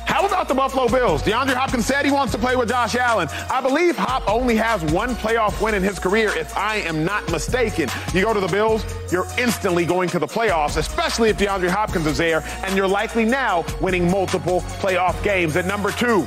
how 0.09 0.25
about 0.25 0.47
the 0.47 0.55
Buffalo 0.55 0.87
Bills? 0.87 1.21
DeAndre 1.21 1.53
Hopkins 1.53 1.85
said 1.85 2.03
he 2.03 2.11
wants 2.11 2.33
to 2.33 2.39
play 2.39 2.55
with 2.55 2.67
Josh 2.67 2.95
Allen. 2.95 3.27
I 3.51 3.61
believe 3.61 3.95
Hop 3.95 4.27
only 4.27 4.55
has 4.55 4.83
one 4.91 5.15
playoff 5.15 5.61
win 5.61 5.75
in 5.75 5.83
his 5.83 5.99
career, 5.99 6.35
if 6.35 6.57
I 6.57 6.77
am 6.77 7.05
not 7.05 7.29
mistaken. 7.31 7.89
You 8.11 8.23
go 8.23 8.33
to 8.33 8.39
the 8.39 8.47
Bills, 8.47 8.83
you're 9.11 9.27
instantly 9.37 9.85
going 9.85 10.09
to 10.09 10.17
the 10.17 10.25
playoffs, 10.25 10.77
especially 10.77 11.29
if 11.29 11.37
DeAndre 11.37 11.69
Hopkins 11.69 12.07
is 12.07 12.17
there, 12.17 12.41
and 12.65 12.75
you're 12.75 12.87
likely 12.87 13.23
now 13.23 13.63
winning 13.81 14.09
multiple 14.09 14.61
playoff 14.81 15.23
games. 15.23 15.55
At 15.55 15.67
number 15.67 15.91
two, 15.91 16.25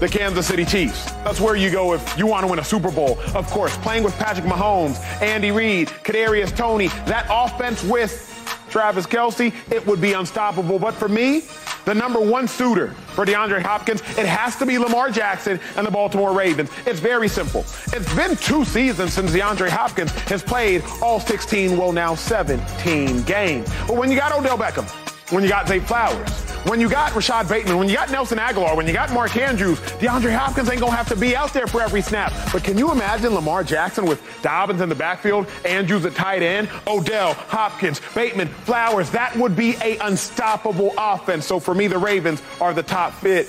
the 0.00 0.08
Kansas 0.08 0.46
City 0.46 0.66
Chiefs. 0.66 1.06
That's 1.24 1.40
where 1.40 1.56
you 1.56 1.70
go 1.70 1.94
if 1.94 2.18
you 2.18 2.26
want 2.26 2.44
to 2.44 2.50
win 2.50 2.58
a 2.58 2.64
Super 2.64 2.90
Bowl. 2.90 3.18
Of 3.34 3.48
course, 3.48 3.74
playing 3.78 4.04
with 4.04 4.14
Patrick 4.18 4.44
Mahomes, 4.44 5.00
Andy 5.22 5.50
Reid, 5.50 5.88
Kadarius 5.88 6.54
Toney, 6.54 6.88
that 7.06 7.26
offense 7.30 7.82
with 7.82 8.26
Travis 8.68 9.06
Kelce, 9.06 9.54
it 9.72 9.86
would 9.86 10.00
be 10.00 10.12
unstoppable. 10.12 10.78
But 10.78 10.92
for 10.92 11.08
me, 11.08 11.44
the 11.88 11.94
number 11.94 12.20
one 12.20 12.46
suitor 12.46 12.88
for 12.88 13.24
DeAndre 13.24 13.62
Hopkins, 13.62 14.02
it 14.18 14.26
has 14.26 14.56
to 14.56 14.66
be 14.66 14.76
Lamar 14.76 15.10
Jackson 15.10 15.58
and 15.74 15.86
the 15.86 15.90
Baltimore 15.90 16.34
Ravens. 16.34 16.70
It's 16.84 17.00
very 17.00 17.28
simple. 17.28 17.60
It's 17.94 18.14
been 18.14 18.36
two 18.36 18.66
seasons 18.66 19.14
since 19.14 19.30
DeAndre 19.30 19.70
Hopkins 19.70 20.10
has 20.28 20.42
played 20.42 20.84
all 21.00 21.18
16, 21.18 21.78
well, 21.78 21.92
now 21.92 22.14
17 22.14 23.22
games. 23.22 23.72
But 23.86 23.96
when 23.96 24.10
you 24.10 24.18
got 24.18 24.32
Odell 24.32 24.58
Beckham, 24.58 24.86
when 25.32 25.42
you 25.42 25.48
got 25.48 25.66
Zay 25.66 25.80
Flowers, 25.80 26.47
when 26.64 26.80
you 26.80 26.88
got 26.88 27.12
Rashad 27.12 27.48
Bateman, 27.48 27.78
when 27.78 27.88
you 27.88 27.94
got 27.94 28.10
Nelson 28.10 28.38
Agholor, 28.38 28.76
when 28.76 28.86
you 28.86 28.92
got 28.92 29.12
Mark 29.12 29.36
Andrews, 29.36 29.78
DeAndre 29.80 30.36
Hopkins 30.36 30.68
ain't 30.68 30.80
gonna 30.80 30.94
have 30.94 31.08
to 31.08 31.16
be 31.16 31.36
out 31.36 31.52
there 31.52 31.66
for 31.66 31.80
every 31.80 32.02
snap. 32.02 32.32
But 32.52 32.64
can 32.64 32.76
you 32.76 32.90
imagine 32.90 33.34
Lamar 33.34 33.64
Jackson 33.64 34.06
with 34.06 34.22
Dobbins 34.42 34.80
in 34.80 34.88
the 34.88 34.94
backfield, 34.94 35.46
Andrews 35.64 36.04
at 36.04 36.14
tight 36.14 36.42
end, 36.42 36.68
Odell, 36.86 37.34
Hopkins, 37.34 38.00
Bateman, 38.14 38.48
Flowers? 38.48 39.10
That 39.10 39.34
would 39.36 39.56
be 39.56 39.76
a 39.82 39.98
unstoppable 39.98 40.92
offense. 40.98 41.46
So 41.46 41.60
for 41.60 41.74
me, 41.74 41.86
the 41.86 41.98
Ravens 41.98 42.42
are 42.60 42.74
the 42.74 42.82
top 42.82 43.12
fit. 43.14 43.48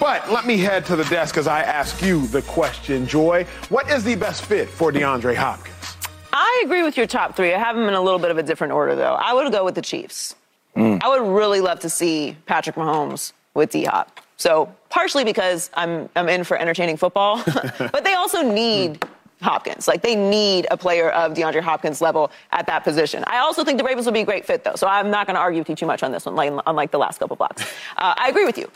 But 0.00 0.30
let 0.30 0.46
me 0.46 0.58
head 0.58 0.84
to 0.86 0.96
the 0.96 1.04
desk 1.04 1.36
as 1.36 1.46
I 1.46 1.62
ask 1.62 2.02
you 2.02 2.26
the 2.26 2.42
question, 2.42 3.06
Joy. 3.06 3.46
What 3.68 3.88
is 3.90 4.04
the 4.04 4.16
best 4.16 4.44
fit 4.44 4.68
for 4.68 4.92
DeAndre 4.92 5.34
Hopkins? 5.34 5.96
I 6.32 6.62
agree 6.64 6.82
with 6.82 6.96
your 6.96 7.06
top 7.06 7.36
three. 7.36 7.54
I 7.54 7.58
have 7.58 7.76
them 7.76 7.86
in 7.86 7.94
a 7.94 8.00
little 8.00 8.18
bit 8.18 8.32
of 8.32 8.38
a 8.38 8.42
different 8.42 8.72
order, 8.72 8.96
though. 8.96 9.14
I 9.14 9.32
would 9.32 9.50
go 9.52 9.64
with 9.64 9.76
the 9.76 9.82
Chiefs. 9.82 10.34
Mm. 10.76 11.02
I 11.02 11.08
would 11.08 11.28
really 11.28 11.60
love 11.60 11.80
to 11.80 11.88
see 11.88 12.36
Patrick 12.46 12.76
Mahomes 12.76 13.32
with 13.54 13.70
D 13.70 13.84
Hop. 13.84 14.20
So 14.36 14.74
partially 14.90 15.24
because 15.24 15.70
I'm 15.74 16.08
I'm 16.16 16.28
in 16.28 16.44
for 16.44 16.56
entertaining 16.56 16.96
football, 16.96 17.42
but 17.78 18.04
they 18.04 18.14
also 18.14 18.42
need 18.42 19.04
Hopkins. 19.40 19.86
Like 19.86 20.02
they 20.02 20.16
need 20.16 20.66
a 20.70 20.76
player 20.76 21.10
of 21.10 21.34
DeAndre 21.34 21.60
Hopkins 21.60 22.00
level 22.00 22.32
at 22.50 22.66
that 22.66 22.82
position. 22.82 23.22
I 23.26 23.38
also 23.38 23.62
think 23.64 23.78
the 23.78 23.84
Ravens 23.84 24.06
would 24.06 24.14
be 24.14 24.20
a 24.22 24.24
great 24.24 24.44
fit 24.44 24.64
though, 24.64 24.74
so 24.74 24.86
I'm 24.86 25.10
not 25.10 25.26
going 25.26 25.34
to 25.34 25.40
argue 25.40 25.60
with 25.60 25.68
you 25.68 25.76
too 25.76 25.86
much 25.86 26.02
on 26.02 26.10
this 26.10 26.26
one, 26.26 26.34
like, 26.34 26.52
unlike 26.66 26.90
the 26.90 26.98
last 26.98 27.18
couple 27.18 27.36
blocks. 27.36 27.62
Uh, 27.96 28.12
I 28.16 28.28
agree 28.28 28.44
with 28.44 28.58
you. 28.58 28.68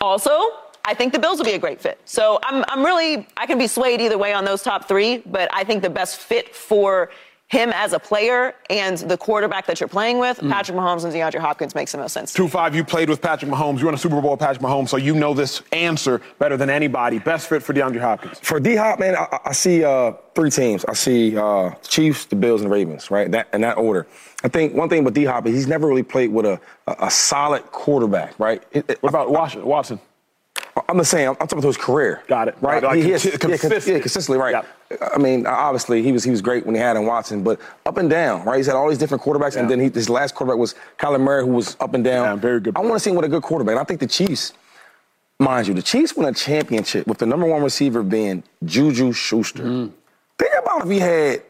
Also, 0.00 0.30
I 0.84 0.92
think 0.92 1.12
the 1.12 1.18
Bills 1.18 1.38
will 1.38 1.44
be 1.44 1.52
a 1.52 1.58
great 1.58 1.80
fit. 1.80 2.00
So 2.04 2.40
I'm, 2.42 2.64
I'm 2.68 2.84
really, 2.84 3.26
I 3.36 3.46
can 3.46 3.58
be 3.58 3.66
swayed 3.66 4.00
either 4.00 4.18
way 4.18 4.32
on 4.32 4.44
those 4.44 4.62
top 4.62 4.88
three, 4.88 5.18
but 5.18 5.48
I 5.52 5.62
think 5.62 5.82
the 5.82 5.90
best 5.90 6.18
fit 6.18 6.54
for 6.54 7.10
him 7.48 7.70
as 7.74 7.92
a 7.92 7.98
player 7.98 8.54
and 8.70 8.98
the 8.98 9.16
quarterback 9.16 9.66
that 9.66 9.78
you're 9.78 9.88
playing 9.88 10.18
with, 10.18 10.38
mm. 10.38 10.50
Patrick 10.50 10.76
Mahomes 10.76 11.04
and 11.04 11.12
DeAndre 11.14 11.38
Hopkins 11.38 11.76
makes 11.76 11.92
the 11.92 11.98
most 11.98 12.12
sense. 12.12 12.32
Two 12.32 12.48
five, 12.48 12.74
you 12.74 12.82
played 12.82 13.08
with 13.08 13.22
Patrick 13.22 13.50
Mahomes. 13.50 13.78
You 13.78 13.84
won 13.84 13.94
a 13.94 13.98
Super 13.98 14.20
Bowl 14.20 14.32
with 14.32 14.40
Patrick 14.40 14.62
Mahomes, 14.62 14.88
so 14.88 14.96
you 14.96 15.14
know 15.14 15.32
this 15.32 15.62
answer 15.72 16.20
better 16.38 16.56
than 16.56 16.70
anybody. 16.70 17.20
Best 17.20 17.48
fit 17.48 17.62
for 17.62 17.72
DeAndre 17.72 18.00
Hopkins. 18.00 18.40
For 18.40 18.58
D 18.58 18.74
Hop, 18.74 18.98
man, 18.98 19.14
I, 19.16 19.38
I 19.44 19.52
see 19.52 19.84
uh, 19.84 20.12
three 20.34 20.50
teams. 20.50 20.84
I 20.86 20.94
see 20.94 21.36
uh, 21.36 21.70
Chiefs, 21.82 22.24
the 22.26 22.36
Bills, 22.36 22.62
and 22.62 22.70
the 22.70 22.74
Ravens. 22.74 23.10
Right, 23.10 23.30
that 23.30 23.48
in 23.52 23.60
that 23.60 23.78
order. 23.78 24.06
I 24.42 24.48
think 24.48 24.74
one 24.74 24.88
thing 24.88 25.04
with 25.04 25.14
D 25.14 25.24
Hop 25.24 25.46
is 25.46 25.54
he's 25.54 25.68
never 25.68 25.86
really 25.86 26.02
played 26.02 26.32
with 26.32 26.46
a, 26.46 26.60
a, 26.88 26.96
a 27.02 27.10
solid 27.10 27.62
quarterback. 27.66 28.38
Right. 28.40 28.62
It, 28.72 28.90
it, 28.90 29.02
what 29.02 29.10
about 29.10 29.30
Washington? 29.30 29.68
Watson? 29.68 30.00
I'm 30.88 30.98
just 30.98 31.10
saying, 31.10 31.28
I'm, 31.28 31.36
talking 31.36 31.58
about 31.58 31.68
his 31.68 31.76
career. 31.76 32.22
Got 32.26 32.48
it. 32.48 32.56
Right. 32.60 32.82
Like, 32.82 33.02
he, 33.02 33.12
is, 33.12 33.24
yeah, 33.24 33.36
consistent. 33.36 33.86
yeah, 33.86 33.98
consistently 34.00 34.38
right. 34.38 34.64
I 35.14 35.18
mean, 35.18 35.46
obviously 35.46 36.02
he 36.02 36.12
was 36.12 36.22
he 36.22 36.30
was 36.30 36.40
great 36.40 36.64
when 36.64 36.74
he 36.74 36.80
had 36.80 36.96
him 36.96 37.06
Watson, 37.06 37.42
but 37.42 37.60
up 37.86 37.96
and 37.96 38.08
down, 38.08 38.44
right? 38.44 38.56
He's 38.56 38.66
had 38.66 38.76
all 38.76 38.88
these 38.88 38.98
different 38.98 39.22
quarterbacks, 39.22 39.54
yeah. 39.54 39.62
and 39.62 39.70
then 39.70 39.80
he, 39.80 39.88
his 39.88 40.08
last 40.08 40.34
quarterback 40.34 40.58
was 40.58 40.74
Kyler 40.98 41.20
Murray, 41.20 41.42
who 41.44 41.50
was 41.50 41.76
up 41.80 41.94
and 41.94 42.04
down. 42.04 42.24
Yeah, 42.24 42.36
very 42.36 42.60
good. 42.60 42.76
I 42.76 42.80
want 42.80 42.94
to 42.94 43.00
see 43.00 43.10
him 43.10 43.16
with 43.16 43.24
a 43.24 43.28
good 43.28 43.42
quarterback. 43.42 43.72
And 43.72 43.80
I 43.80 43.84
think 43.84 43.98
the 43.98 44.06
Chiefs, 44.06 44.52
mind 45.40 45.66
you, 45.66 45.74
the 45.74 45.82
Chiefs 45.82 46.16
won 46.16 46.26
a 46.26 46.32
championship 46.32 47.06
with 47.06 47.18
the 47.18 47.26
number 47.26 47.46
one 47.46 47.62
receiver 47.62 48.02
being 48.02 48.44
Juju 48.64 49.12
Schuster. 49.12 49.64
Mm. 49.64 49.92
Think 50.38 50.52
about 50.62 50.82
if 50.82 50.90
he 50.90 50.98
had 51.00 51.42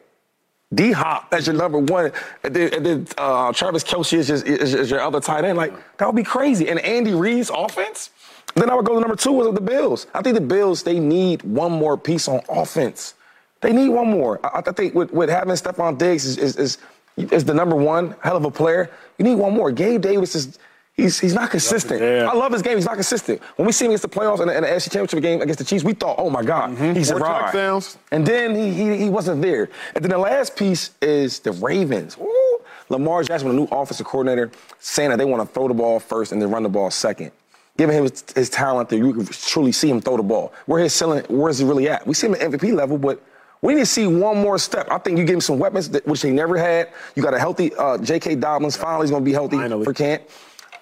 D 0.74 0.92
Hop 0.92 1.28
as 1.32 1.46
your 1.46 1.56
number 1.56 1.78
one, 1.78 2.12
and 2.42 2.54
then, 2.54 2.74
and 2.74 2.86
then 2.86 3.06
uh, 3.18 3.52
Travis 3.52 3.84
Kelce 3.84 4.14
is, 4.14 4.30
is, 4.30 4.42
is, 4.42 4.90
your 4.90 5.00
other 5.00 5.20
tight 5.20 5.44
end. 5.44 5.56
Like 5.56 5.72
that 5.98 6.06
would 6.06 6.16
be 6.16 6.24
crazy. 6.24 6.68
And 6.68 6.80
Andy 6.80 7.14
Reid's 7.14 7.50
offense. 7.54 8.10
Then 8.56 8.70
I 8.70 8.74
would 8.74 8.86
go 8.86 8.94
to 8.94 9.00
number 9.00 9.16
two 9.16 9.32
was 9.32 9.54
the 9.54 9.60
Bills. 9.60 10.06
I 10.14 10.22
think 10.22 10.34
the 10.34 10.40
Bills, 10.40 10.82
they 10.82 10.98
need 10.98 11.42
one 11.42 11.72
more 11.72 11.98
piece 11.98 12.26
on 12.26 12.40
offense. 12.48 13.12
They 13.60 13.72
need 13.72 13.90
one 13.90 14.08
more. 14.08 14.40
I, 14.44 14.62
I 14.66 14.72
think 14.72 14.94
with, 14.94 15.12
with 15.12 15.28
having 15.28 15.54
Stefon 15.54 15.98
Diggs 15.98 16.24
is, 16.24 16.38
is, 16.38 16.56
is, 16.56 16.78
is, 17.18 17.44
the 17.44 17.52
number 17.52 17.76
one, 17.76 18.16
hell 18.22 18.36
of 18.36 18.44
a 18.46 18.50
player. 18.50 18.90
You 19.18 19.26
need 19.26 19.34
one 19.34 19.52
more. 19.52 19.70
Gabe 19.70 20.00
Davis 20.00 20.34
is 20.34 20.58
he's 20.94 21.20
he's 21.20 21.34
not 21.34 21.50
consistent. 21.50 22.02
I 22.02 22.32
love 22.32 22.52
his 22.52 22.62
game. 22.62 22.78
He's 22.78 22.86
not 22.86 22.94
consistent. 22.94 23.42
When 23.56 23.66
we 23.66 23.72
see 23.72 23.84
him 23.84 23.90
against 23.90 24.02
the 24.02 24.08
playoffs 24.08 24.40
and 24.40 24.48
the, 24.48 24.54
the 24.54 24.66
AFC 24.66 24.84
Championship 24.84 25.20
game 25.20 25.42
against 25.42 25.58
the 25.58 25.64
Chiefs, 25.64 25.84
we 25.84 25.92
thought, 25.92 26.16
oh 26.18 26.30
my 26.30 26.42
God, 26.42 26.70
mm-hmm. 26.70 26.94
he's 26.94 27.10
Four 27.10 27.20
arrived. 27.20 27.46
Touchdowns. 27.46 27.98
And 28.10 28.24
then 28.24 28.54
he, 28.54 28.72
he 28.72 28.96
he 28.96 29.08
wasn't 29.10 29.42
there. 29.42 29.68
And 29.94 30.02
then 30.02 30.10
the 30.10 30.18
last 30.18 30.56
piece 30.56 30.92
is 31.02 31.40
the 31.40 31.52
Ravens. 31.52 32.16
Ooh, 32.18 32.60
Lamar 32.88 33.22
Jackson, 33.22 33.50
a 33.50 33.52
new 33.52 33.68
offensive 33.70 34.06
coordinator, 34.06 34.50
saying 34.78 35.10
that 35.10 35.18
they 35.18 35.26
want 35.26 35.46
to 35.46 35.54
throw 35.54 35.68
the 35.68 35.74
ball 35.74 36.00
first 36.00 36.32
and 36.32 36.40
then 36.40 36.50
run 36.50 36.62
the 36.62 36.70
ball 36.70 36.90
second 36.90 37.32
giving 37.76 37.96
him 37.96 38.02
his, 38.04 38.24
his, 38.34 38.50
talent 38.50 38.88
that 38.88 38.96
you 38.96 39.12
can 39.12 39.26
truly 39.26 39.72
see 39.72 39.90
him 39.90 40.00
throw 40.00 40.16
the 40.16 40.22
ball. 40.22 40.52
Where 40.66 40.82
his 40.82 40.94
ceiling, 40.94 41.24
where's 41.28 41.58
he 41.58 41.64
really 41.64 41.88
at? 41.88 42.06
We 42.06 42.14
see 42.14 42.26
him 42.26 42.34
at 42.34 42.40
MVP 42.40 42.74
level, 42.74 42.98
but 42.98 43.22
we 43.62 43.74
need 43.74 43.80
to 43.80 43.86
see 43.86 44.06
one 44.06 44.38
more 44.38 44.58
step. 44.58 44.88
I 44.90 44.98
think 44.98 45.18
you 45.18 45.24
give 45.24 45.34
him 45.34 45.40
some 45.40 45.58
weapons 45.58 45.88
that, 45.90 46.06
which 46.06 46.22
they 46.22 46.30
never 46.30 46.56
had. 46.56 46.90
You 47.14 47.22
got 47.22 47.34
a 47.34 47.38
healthy 47.38 47.74
uh, 47.74 47.98
J.K. 47.98 48.36
Dobbins. 48.36 48.76
Finally, 48.76 49.04
he's 49.04 49.10
going 49.10 49.22
to 49.22 49.24
be 49.24 49.32
healthy 49.32 49.56
Finally. 49.56 49.84
for 49.84 49.92
Kent. 49.92 50.22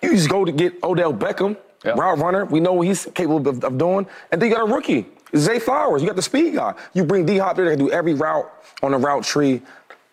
You 0.02 0.10
just 0.10 0.28
go 0.28 0.44
to 0.44 0.52
get 0.52 0.82
Odell 0.82 1.14
Beckham, 1.14 1.56
yep. 1.84 1.96
route 1.96 2.18
runner. 2.18 2.44
We 2.44 2.60
know 2.60 2.74
what 2.74 2.86
he's 2.86 3.06
capable 3.14 3.48
of, 3.48 3.64
of, 3.64 3.78
doing. 3.78 4.06
And 4.30 4.40
then 4.40 4.50
you 4.50 4.54
got 4.54 4.68
a 4.68 4.72
rookie, 4.72 5.06
Zay 5.36 5.58
Flowers. 5.58 6.02
You 6.02 6.08
got 6.08 6.16
the 6.16 6.22
speed 6.22 6.54
guy. 6.54 6.74
You 6.92 7.04
bring 7.04 7.24
D 7.24 7.38
Hop 7.38 7.56
there 7.56 7.64
to 7.70 7.76
do 7.76 7.90
every 7.90 8.14
route 8.14 8.50
on 8.82 8.90
the 8.90 8.98
route 8.98 9.24
tree 9.24 9.62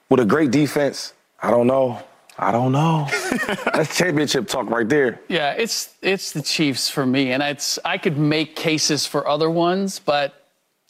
with 0.09 0.19
a 0.19 0.25
great 0.25 0.51
defense. 0.51 1.13
I 1.41 1.51
don't 1.51 1.67
know. 1.67 2.01
I 2.41 2.51
don't 2.51 2.71
know. 2.71 3.07
That's 3.73 3.95
championship 3.95 4.47
talk 4.47 4.67
right 4.69 4.89
there. 4.89 5.21
Yeah, 5.27 5.51
it's 5.51 5.93
it's 6.01 6.31
the 6.31 6.41
Chiefs 6.41 6.89
for 6.89 7.05
me, 7.05 7.31
and 7.31 7.43
it's 7.43 7.77
I 7.85 7.99
could 7.99 8.17
make 8.17 8.55
cases 8.55 9.05
for 9.05 9.27
other 9.27 9.49
ones, 9.49 9.99
but 9.99 10.47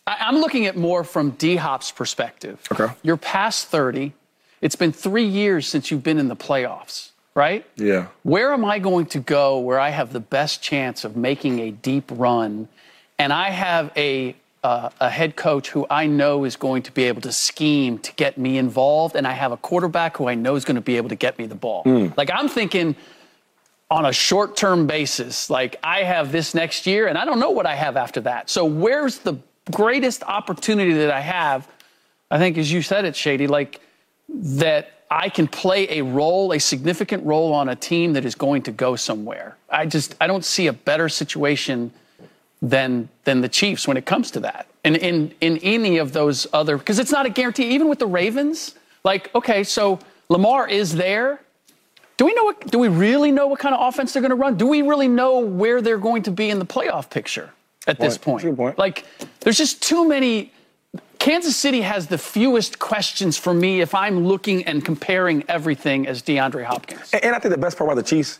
I, 0.07 0.29
am 0.29 0.37
looking 0.37 0.65
at 0.65 0.77
more 0.77 1.03
from 1.03 1.31
D 1.31 1.57
Hop's 1.57 1.91
perspective. 1.91 2.61
Okay. 2.71 2.93
You're 3.03 3.17
past 3.17 3.67
30. 3.67 4.13
It's 4.61 4.77
been 4.77 4.93
three 4.93 5.25
years 5.25 5.67
since 5.67 5.91
you've 5.91 6.03
been 6.03 6.19
in 6.19 6.29
the 6.29 6.37
playoffs, 6.37 7.09
right? 7.35 7.65
Yeah. 7.75 8.07
Where 8.23 8.53
am 8.53 8.63
I 8.63 8.79
going 8.79 9.07
to 9.07 9.19
go 9.19 9.59
where 9.59 9.79
I 9.79 9.89
have 9.89 10.13
the 10.13 10.19
best 10.21 10.61
chance 10.61 11.03
of 11.03 11.17
making 11.17 11.59
a 11.59 11.71
deep 11.71 12.09
run, 12.11 12.69
and 13.19 13.33
I 13.33 13.49
have 13.49 13.91
a 13.97 14.37
uh, 14.63 14.89
a 14.99 15.09
head 15.09 15.35
coach 15.35 15.69
who 15.69 15.87
I 15.89 16.05
know 16.05 16.43
is 16.43 16.55
going 16.55 16.83
to 16.83 16.91
be 16.91 17.03
able 17.03 17.21
to 17.21 17.31
scheme 17.31 17.97
to 17.99 18.13
get 18.13 18.37
me 18.37 18.57
involved, 18.57 19.15
and 19.15 19.25
I 19.25 19.31
have 19.31 19.51
a 19.51 19.57
quarterback 19.57 20.17
who 20.17 20.27
I 20.27 20.35
know 20.35 20.55
is 20.55 20.65
going 20.65 20.75
to 20.75 20.81
be 20.81 20.97
able 20.97 21.09
to 21.09 21.15
get 21.15 21.37
me 21.39 21.47
the 21.47 21.55
ball. 21.55 21.83
Mm. 21.83 22.15
Like 22.15 22.29
I'm 22.31 22.47
thinking 22.47 22.95
on 23.89 24.05
a 24.05 24.13
short 24.13 24.55
term 24.55 24.87
basis, 24.87 25.49
like 25.49 25.77
I 25.83 26.03
have 26.03 26.31
this 26.31 26.53
next 26.53 26.85
year, 26.85 27.07
and 27.07 27.17
I 27.17 27.25
don't 27.25 27.39
know 27.39 27.51
what 27.51 27.65
I 27.65 27.75
have 27.75 27.97
after 27.97 28.21
that. 28.21 28.49
So 28.49 28.65
where's 28.65 29.19
the 29.19 29.35
greatest 29.71 30.23
opportunity 30.23 30.93
that 30.93 31.11
I 31.11 31.21
have? 31.21 31.67
I 32.29 32.37
think, 32.37 32.57
as 32.57 32.71
you 32.71 32.81
said 32.81 33.05
it, 33.05 33.15
Shady, 33.15 33.47
like 33.47 33.81
that 34.29 34.91
I 35.09 35.27
can 35.27 35.47
play 35.47 35.99
a 35.99 36.03
role, 36.03 36.53
a 36.53 36.59
significant 36.59 37.25
role 37.25 37.51
on 37.51 37.67
a 37.67 37.75
team 37.75 38.13
that 38.13 38.25
is 38.25 38.35
going 38.35 38.61
to 38.63 38.71
go 38.71 38.95
somewhere. 38.95 39.57
I 39.69 39.87
just 39.87 40.15
I 40.21 40.27
don't 40.27 40.45
see 40.45 40.67
a 40.67 40.73
better 40.73 41.09
situation 41.09 41.91
than 42.61 43.09
than 43.23 43.41
the 43.41 43.49
Chiefs 43.49 43.87
when 43.87 43.97
it 43.97 44.05
comes 44.05 44.31
to 44.31 44.39
that. 44.41 44.67
And 44.83 44.95
in 44.95 45.33
in 45.41 45.57
any 45.59 45.97
of 45.97 46.13
those 46.13 46.47
other 46.53 46.77
because 46.77 46.99
it's 46.99 47.11
not 47.11 47.25
a 47.25 47.29
guarantee. 47.29 47.69
Even 47.73 47.89
with 47.89 47.99
the 47.99 48.07
Ravens, 48.07 48.75
like 49.03 49.33
okay, 49.35 49.63
so 49.63 49.99
Lamar 50.29 50.67
is 50.67 50.95
there. 50.95 51.41
Do 52.17 52.25
we 52.25 52.33
know 52.33 52.43
what? 52.43 52.67
Do 52.67 52.77
we 52.77 52.87
really 52.87 53.31
know 53.31 53.47
what 53.47 53.59
kind 53.59 53.73
of 53.73 53.87
offense 53.87 54.13
they're 54.13 54.21
going 54.21 54.29
to 54.29 54.35
run? 54.35 54.55
Do 54.55 54.67
we 54.67 54.81
really 54.81 55.07
know 55.07 55.39
where 55.39 55.81
they're 55.81 55.97
going 55.97 56.23
to 56.23 56.31
be 56.31 56.49
in 56.49 56.59
the 56.59 56.65
playoff 56.65 57.09
picture 57.09 57.51
at 57.87 57.97
point. 57.97 58.09
this 58.09 58.17
point? 58.17 58.57
Point. 58.57 58.77
Like, 58.77 59.05
there's 59.39 59.57
just 59.57 59.81
too 59.81 60.07
many. 60.07 60.53
Kansas 61.17 61.55
City 61.55 61.81
has 61.81 62.07
the 62.07 62.17
fewest 62.17 62.79
questions 62.79 63.37
for 63.37 63.53
me 63.53 63.81
if 63.81 63.93
I'm 63.93 64.25
looking 64.25 64.63
and 64.65 64.83
comparing 64.83 65.43
everything 65.47 66.07
as 66.07 66.23
DeAndre 66.23 66.65
Hopkins. 66.65 67.11
And, 67.13 67.23
and 67.23 67.35
I 67.35 67.39
think 67.39 67.53
the 67.53 67.61
best 67.61 67.77
part 67.77 67.91
about 67.91 68.03
the 68.03 68.07
Chiefs 68.07 68.39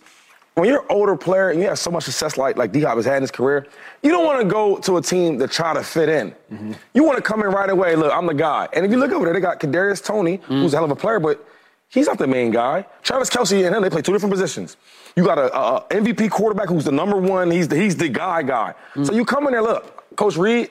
when 0.56 0.68
you're 0.68 0.82
an 0.82 0.88
older 0.90 1.16
player 1.16 1.50
and 1.50 1.62
you 1.62 1.68
have 1.68 1.80
so 1.80 1.90
much 1.90 2.04
success 2.04 2.38
like 2.38 2.58
like 2.58 2.72
D 2.72 2.82
Hop 2.82 2.96
has 2.96 3.06
had 3.06 3.18
in 3.18 3.24
his 3.24 3.32
career, 3.32 3.68
you 4.04 4.12
don't 4.12 4.26
want 4.26 4.42
to 4.42 4.48
go 4.48 4.78
to 4.80 4.98
a 4.98 5.02
team 5.02 5.40
to 5.40 5.48
try 5.48 5.74
to 5.74 5.84
fit 5.84 6.10
in. 6.10 6.32
Mm-hmm. 6.52 6.74
You 6.94 7.04
want 7.04 7.18
to 7.18 7.22
come 7.22 7.42
in 7.42 7.48
right 7.48 7.70
away. 7.70 7.96
Look, 7.96 8.14
I'm 8.14 8.26
the 8.26 8.34
guy. 8.34 8.68
And 8.74 8.86
if 8.86 8.92
you 8.92 8.98
look 8.98 9.12
over 9.12 9.26
there, 9.26 9.34
they 9.34 9.40
got 9.40 9.60
Kadarius 9.60 10.04
Toney, 10.04 10.40
mm-hmm. 10.40 10.54
who's 10.54 10.74
a 10.74 10.78
hell 10.78 10.86
of 10.86 10.92
a 10.92 10.96
player, 10.96 11.20
but 11.20 11.46
He's 11.92 12.08
not 12.08 12.18
the 12.18 12.28
main 12.28 12.52
guy. 12.52 12.86
Travis 13.04 13.30
Kelce 13.30 13.66
and 13.66 13.76
him, 13.76 13.82
they 13.82 13.90
play 13.90 14.02
two 14.02 14.14
different 14.14 14.32
positions. 14.32 14.78
You 15.18 15.26
got 15.26 15.38
a, 15.38 15.54
a, 15.54 15.82
MVP 15.90 16.32
quarterback 16.32 16.70
who's 16.70 16.86
the 16.86 16.92
number 16.92 17.18
one. 17.18 17.52
He's 17.52 17.68
the, 17.68 17.76
he's 17.76 17.98
the 17.98 18.08
guy 18.08 18.44
guy. 18.44 18.74
Mm. 18.94 19.06
So 19.06 19.14
you 19.14 19.26
come 19.26 19.46
in 19.48 19.52
there, 19.52 19.62
look, 19.62 20.16
Coach 20.16 20.38
Reid, 20.38 20.70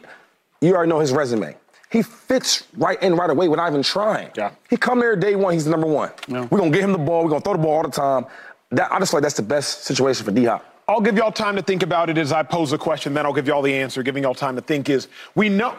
you 0.62 0.74
already 0.74 0.88
know 0.88 0.98
his 0.98 1.12
resume. 1.12 1.54
He 1.90 2.02
fits 2.02 2.66
right 2.74 3.00
in 3.02 3.16
right 3.16 3.28
away 3.28 3.48
without 3.48 3.68
even 3.68 3.82
trying. 3.82 4.30
Yeah. 4.34 4.52
He 4.70 4.78
come 4.78 4.98
there 4.98 5.14
day 5.14 5.34
one, 5.34 5.52
he's 5.52 5.66
the 5.66 5.70
number 5.70 5.88
one. 5.88 6.10
Yeah. 6.26 6.46
We're 6.50 6.58
gonna 6.58 6.70
get 6.70 6.84
him 6.84 6.92
the 6.92 6.98
ball. 6.98 7.24
We're 7.24 7.30
gonna 7.30 7.42
throw 7.42 7.52
the 7.54 7.58
ball 7.58 7.76
all 7.78 7.82
the 7.82 7.90
time. 7.90 8.24
That, 8.72 8.92
I 8.92 8.98
just 8.98 9.12
like 9.12 9.22
that's 9.22 9.36
the 9.36 9.42
best 9.42 9.84
situation 9.84 10.24
for 10.24 10.32
D 10.32 10.44
Hop. 10.44 10.64
I'll 10.88 11.00
give 11.00 11.16
y'all 11.16 11.32
time 11.32 11.56
to 11.56 11.62
think 11.62 11.82
about 11.82 12.10
it 12.10 12.18
as 12.18 12.32
I 12.32 12.42
pose 12.42 12.72
a 12.72 12.78
question, 12.78 13.14
then 13.14 13.24
I'll 13.24 13.32
give 13.32 13.46
y'all 13.46 13.62
the 13.62 13.74
answer. 13.74 14.02
Giving 14.02 14.24
y'all 14.24 14.34
time 14.34 14.56
to 14.56 14.62
think 14.62 14.88
is 14.88 15.08
we 15.34 15.48
know. 15.48 15.76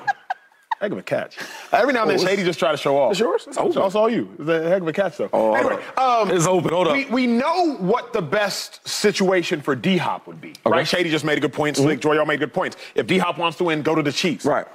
heck 0.82 0.92
of 0.92 0.98
a 0.98 1.04
catch. 1.04 1.38
Every 1.72 1.94
now 1.94 2.02
and 2.02 2.12
then, 2.12 2.20
oh, 2.20 2.26
Shady 2.26 2.44
just 2.44 2.58
try 2.58 2.72
to 2.72 2.78
show 2.78 2.98
off. 2.98 3.12
It's 3.12 3.20
yours? 3.20 3.46
It's 3.48 3.58
open. 3.58 3.82
It's 3.84 3.96
all 3.96 4.10
you. 4.10 4.30
It's 4.40 4.50
a 4.50 4.68
heck 4.68 4.82
of 4.82 4.88
a 4.88 4.94
catch, 4.94 5.18
though. 5.18 5.30
Oh, 5.32 5.54
anyway, 5.54 5.76
um, 5.98 6.32
it's 6.32 6.48
open. 6.48 6.72
Hold 6.72 6.88
up. 6.88 6.94
We, 6.94 7.06
we 7.06 7.28
know 7.28 7.76
what 7.76 8.14
the 8.14 8.22
best 8.22 8.86
situation 8.88 9.62
for 9.62 9.76
D 9.76 9.98
Hop 9.98 10.28
would 10.28 10.42
be, 10.42 10.50
okay. 10.66 10.70
right? 10.70 10.88
Shady 10.88 11.10
just 11.10 11.24
made 11.24 11.38
a 11.38 11.42
good 11.42 11.54
point. 11.54 11.78
Slick, 11.78 12.00
mm-hmm. 12.00 12.10
Joy, 12.10 12.14
y'all 12.16 12.26
made 12.26 12.40
good 12.40 12.54
points. 12.54 12.78
If 12.96 13.08
D 13.08 13.20
Hop 13.20 13.38
wants 13.38 13.58
to 13.60 13.64
win, 13.66 13.84
go 13.84 13.96
to 13.96 14.02
the 14.02 14.12
Chiefs. 14.12 14.46
Right. 14.46 14.66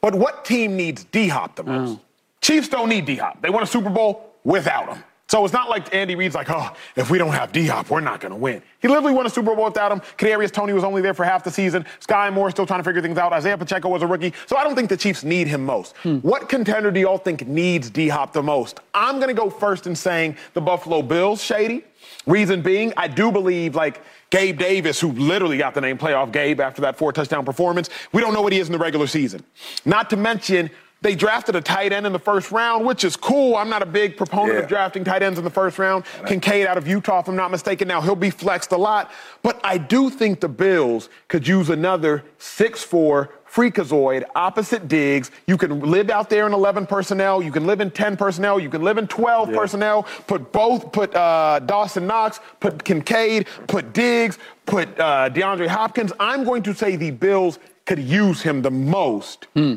But 0.00 0.14
what 0.14 0.44
team 0.44 0.76
needs 0.76 1.04
D 1.04 1.28
Hop 1.28 1.56
the 1.56 1.64
most? 1.64 1.96
Mm. 1.96 2.00
Chiefs 2.40 2.68
don't 2.68 2.88
need 2.88 3.04
D 3.04 3.16
Hop. 3.16 3.42
They 3.42 3.50
won 3.50 3.62
a 3.62 3.66
Super 3.66 3.90
Bowl 3.90 4.34
without 4.44 4.94
him. 4.94 5.04
So 5.28 5.44
it's 5.44 5.54
not 5.54 5.70
like 5.70 5.94
Andy 5.94 6.14
Reid's 6.14 6.34
like, 6.34 6.50
oh, 6.50 6.72
if 6.94 7.08
we 7.08 7.16
don't 7.16 7.32
have 7.32 7.52
D 7.52 7.66
Hop, 7.66 7.88
we're 7.88 8.00
not 8.00 8.20
going 8.20 8.32
to 8.32 8.36
win. 8.36 8.62
He 8.80 8.88
literally 8.88 9.14
won 9.14 9.24
a 9.24 9.30
Super 9.30 9.54
Bowl 9.54 9.64
without 9.64 9.90
him. 9.90 10.00
Kadarius 10.18 10.50
Toney 10.50 10.74
was 10.74 10.84
only 10.84 11.00
there 11.00 11.14
for 11.14 11.24
half 11.24 11.42
the 11.42 11.50
season. 11.50 11.86
Skyy 12.00 12.30
Moore 12.32 12.50
still 12.50 12.66
trying 12.66 12.80
to 12.80 12.84
figure 12.84 13.00
things 13.00 13.16
out. 13.16 13.32
Isaiah 13.32 13.56
Pacheco 13.56 13.88
was 13.88 14.02
a 14.02 14.06
rookie. 14.06 14.34
So 14.46 14.56
I 14.56 14.64
don't 14.64 14.74
think 14.74 14.90
the 14.90 14.96
Chiefs 14.96 15.24
need 15.24 15.48
him 15.48 15.64
most. 15.64 15.96
Hmm. 15.98 16.18
What 16.18 16.48
contender 16.50 16.90
do 16.90 17.00
y'all 17.00 17.18
think 17.18 17.46
needs 17.46 17.88
D 17.88 18.08
Hop 18.08 18.32
the 18.34 18.42
most? 18.42 18.80
I'm 18.92 19.16
going 19.16 19.28
to 19.28 19.40
go 19.40 19.48
first 19.48 19.86
in 19.86 19.96
saying 19.96 20.36
the 20.52 20.60
Buffalo 20.60 21.00
Bills, 21.00 21.42
Shady. 21.42 21.84
Reason 22.26 22.60
being, 22.60 22.92
I 22.96 23.08
do 23.08 23.32
believe 23.32 23.74
like 23.74 24.02
Gabe 24.30 24.58
Davis, 24.58 25.00
who 25.00 25.12
literally 25.12 25.56
got 25.56 25.74
the 25.74 25.80
name 25.80 25.98
playoff 25.98 26.32
Gabe 26.32 26.60
after 26.60 26.82
that 26.82 26.96
four 26.96 27.12
touchdown 27.12 27.44
performance, 27.44 27.90
we 28.12 28.20
don't 28.20 28.34
know 28.34 28.42
what 28.42 28.52
he 28.52 28.58
is 28.58 28.68
in 28.68 28.72
the 28.72 28.78
regular 28.78 29.06
season. 29.06 29.42
Not 29.84 30.10
to 30.10 30.16
mention 30.16 30.70
they 31.02 31.14
drafted 31.16 31.56
a 31.56 31.60
tight 31.60 31.92
end 31.92 32.06
in 32.06 32.12
the 32.12 32.18
first 32.18 32.50
round, 32.50 32.86
which 32.86 33.04
is 33.04 33.16
cool. 33.16 33.56
I'm 33.56 33.68
not 33.68 33.82
a 33.82 33.86
big 33.86 34.16
proponent 34.16 34.54
yeah. 34.54 34.60
of 34.60 34.68
drafting 34.68 35.04
tight 35.04 35.22
ends 35.22 35.38
in 35.38 35.44
the 35.44 35.50
first 35.50 35.78
round. 35.78 36.04
Kincaid 36.26 36.66
out 36.66 36.78
of 36.78 36.86
Utah, 36.86 37.20
if 37.20 37.28
I'm 37.28 37.36
not 37.36 37.50
mistaken. 37.50 37.88
Now, 37.88 38.00
he'll 38.00 38.16
be 38.16 38.30
flexed 38.30 38.72
a 38.72 38.76
lot. 38.76 39.10
But 39.42 39.60
I 39.64 39.78
do 39.78 40.08
think 40.08 40.40
the 40.40 40.48
Bills 40.48 41.08
could 41.28 41.46
use 41.46 41.68
another 41.68 42.24
6'4 42.38 43.28
freakazoid 43.52 44.24
opposite 44.34 44.88
Diggs. 44.88 45.30
You 45.46 45.58
can 45.58 45.80
live 45.80 46.08
out 46.08 46.30
there 46.30 46.46
in 46.46 46.54
11 46.54 46.86
personnel. 46.86 47.42
You 47.42 47.52
can 47.52 47.66
live 47.66 47.80
in 47.80 47.90
10 47.90 48.16
personnel. 48.16 48.58
You 48.58 48.70
can 48.70 48.82
live 48.82 48.96
in 48.96 49.06
12 49.08 49.50
yeah. 49.50 49.56
personnel. 49.56 50.02
Put 50.26 50.52
both, 50.52 50.90
put 50.92 51.14
uh, 51.14 51.58
Dawson 51.58 52.06
Knox, 52.06 52.40
put 52.60 52.82
Kincaid, 52.82 53.46
put 53.66 53.92
Diggs, 53.92 54.38
put 54.64 54.88
uh, 54.98 55.28
DeAndre 55.30 55.66
Hopkins. 55.68 56.12
I'm 56.18 56.44
going 56.44 56.62
to 56.62 56.74
say 56.74 56.96
the 56.96 57.10
Bills 57.10 57.58
could 57.84 57.98
use 57.98 58.40
him 58.40 58.62
the 58.62 58.70
most. 58.70 59.48
Hmm. 59.54 59.76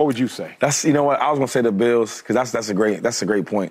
What 0.00 0.06
would 0.06 0.18
you 0.18 0.28
say? 0.28 0.56
That's 0.60 0.82
you 0.82 0.94
know 0.94 1.04
what 1.04 1.20
I 1.20 1.28
was 1.28 1.38
gonna 1.38 1.48
say 1.48 1.60
the 1.60 1.70
Bills 1.70 2.22
because 2.22 2.34
that's 2.34 2.50
that's 2.50 2.70
a 2.70 2.74
great 2.74 3.02
that's 3.02 3.20
a 3.20 3.26
great 3.26 3.44
point. 3.44 3.70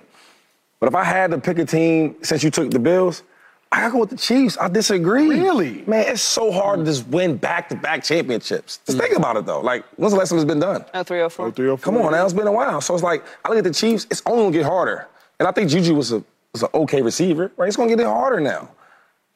But 0.78 0.88
if 0.88 0.94
I 0.94 1.02
had 1.02 1.32
to 1.32 1.38
pick 1.38 1.58
a 1.58 1.64
team 1.64 2.14
since 2.22 2.44
you 2.44 2.52
took 2.52 2.70
the 2.70 2.78
Bills, 2.78 3.24
I 3.72 3.80
gotta 3.80 3.94
go 3.94 3.98
with 3.98 4.10
the 4.10 4.16
Chiefs. 4.16 4.56
I 4.56 4.68
disagree. 4.68 5.28
Really? 5.28 5.82
Man, 5.88 6.04
it's 6.06 6.22
so 6.22 6.52
hard 6.52 6.78
to 6.78 6.84
just 6.84 7.08
win 7.08 7.36
back-to-back 7.36 8.04
championships. 8.04 8.78
Just 8.86 8.96
mm. 8.96 9.00
think 9.00 9.18
about 9.18 9.38
it 9.38 9.44
though. 9.44 9.60
Like, 9.60 9.84
when's 9.96 10.12
the 10.12 10.20
last 10.20 10.28
time 10.28 10.38
it's 10.38 10.44
been 10.44 10.60
done? 10.60 10.84
Oh, 10.94 11.02
304. 11.02 11.46
Oh, 11.46 11.50
304. 11.50 11.84
Come 11.84 12.00
on, 12.00 12.12
now 12.12 12.24
it's 12.24 12.32
been 12.32 12.46
a 12.46 12.52
while. 12.52 12.80
So 12.80 12.94
it's 12.94 13.02
like 13.02 13.24
I 13.44 13.48
look 13.48 13.58
at 13.58 13.64
the 13.64 13.74
Chiefs. 13.74 14.06
It's 14.08 14.22
only 14.24 14.44
gonna 14.44 14.52
get 14.52 14.66
harder. 14.66 15.08
And 15.40 15.48
I 15.48 15.50
think 15.50 15.68
Juju 15.68 15.96
was 15.96 16.12
a 16.12 16.22
was 16.52 16.62
an 16.62 16.68
okay 16.74 17.02
receiver. 17.02 17.50
Right? 17.56 17.66
It's 17.66 17.76
gonna 17.76 17.96
get 17.96 18.06
harder 18.06 18.38
now. 18.38 18.70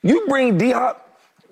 You 0.02 0.28
bring 0.28 0.58
D 0.58 0.70
Hop. 0.70 1.00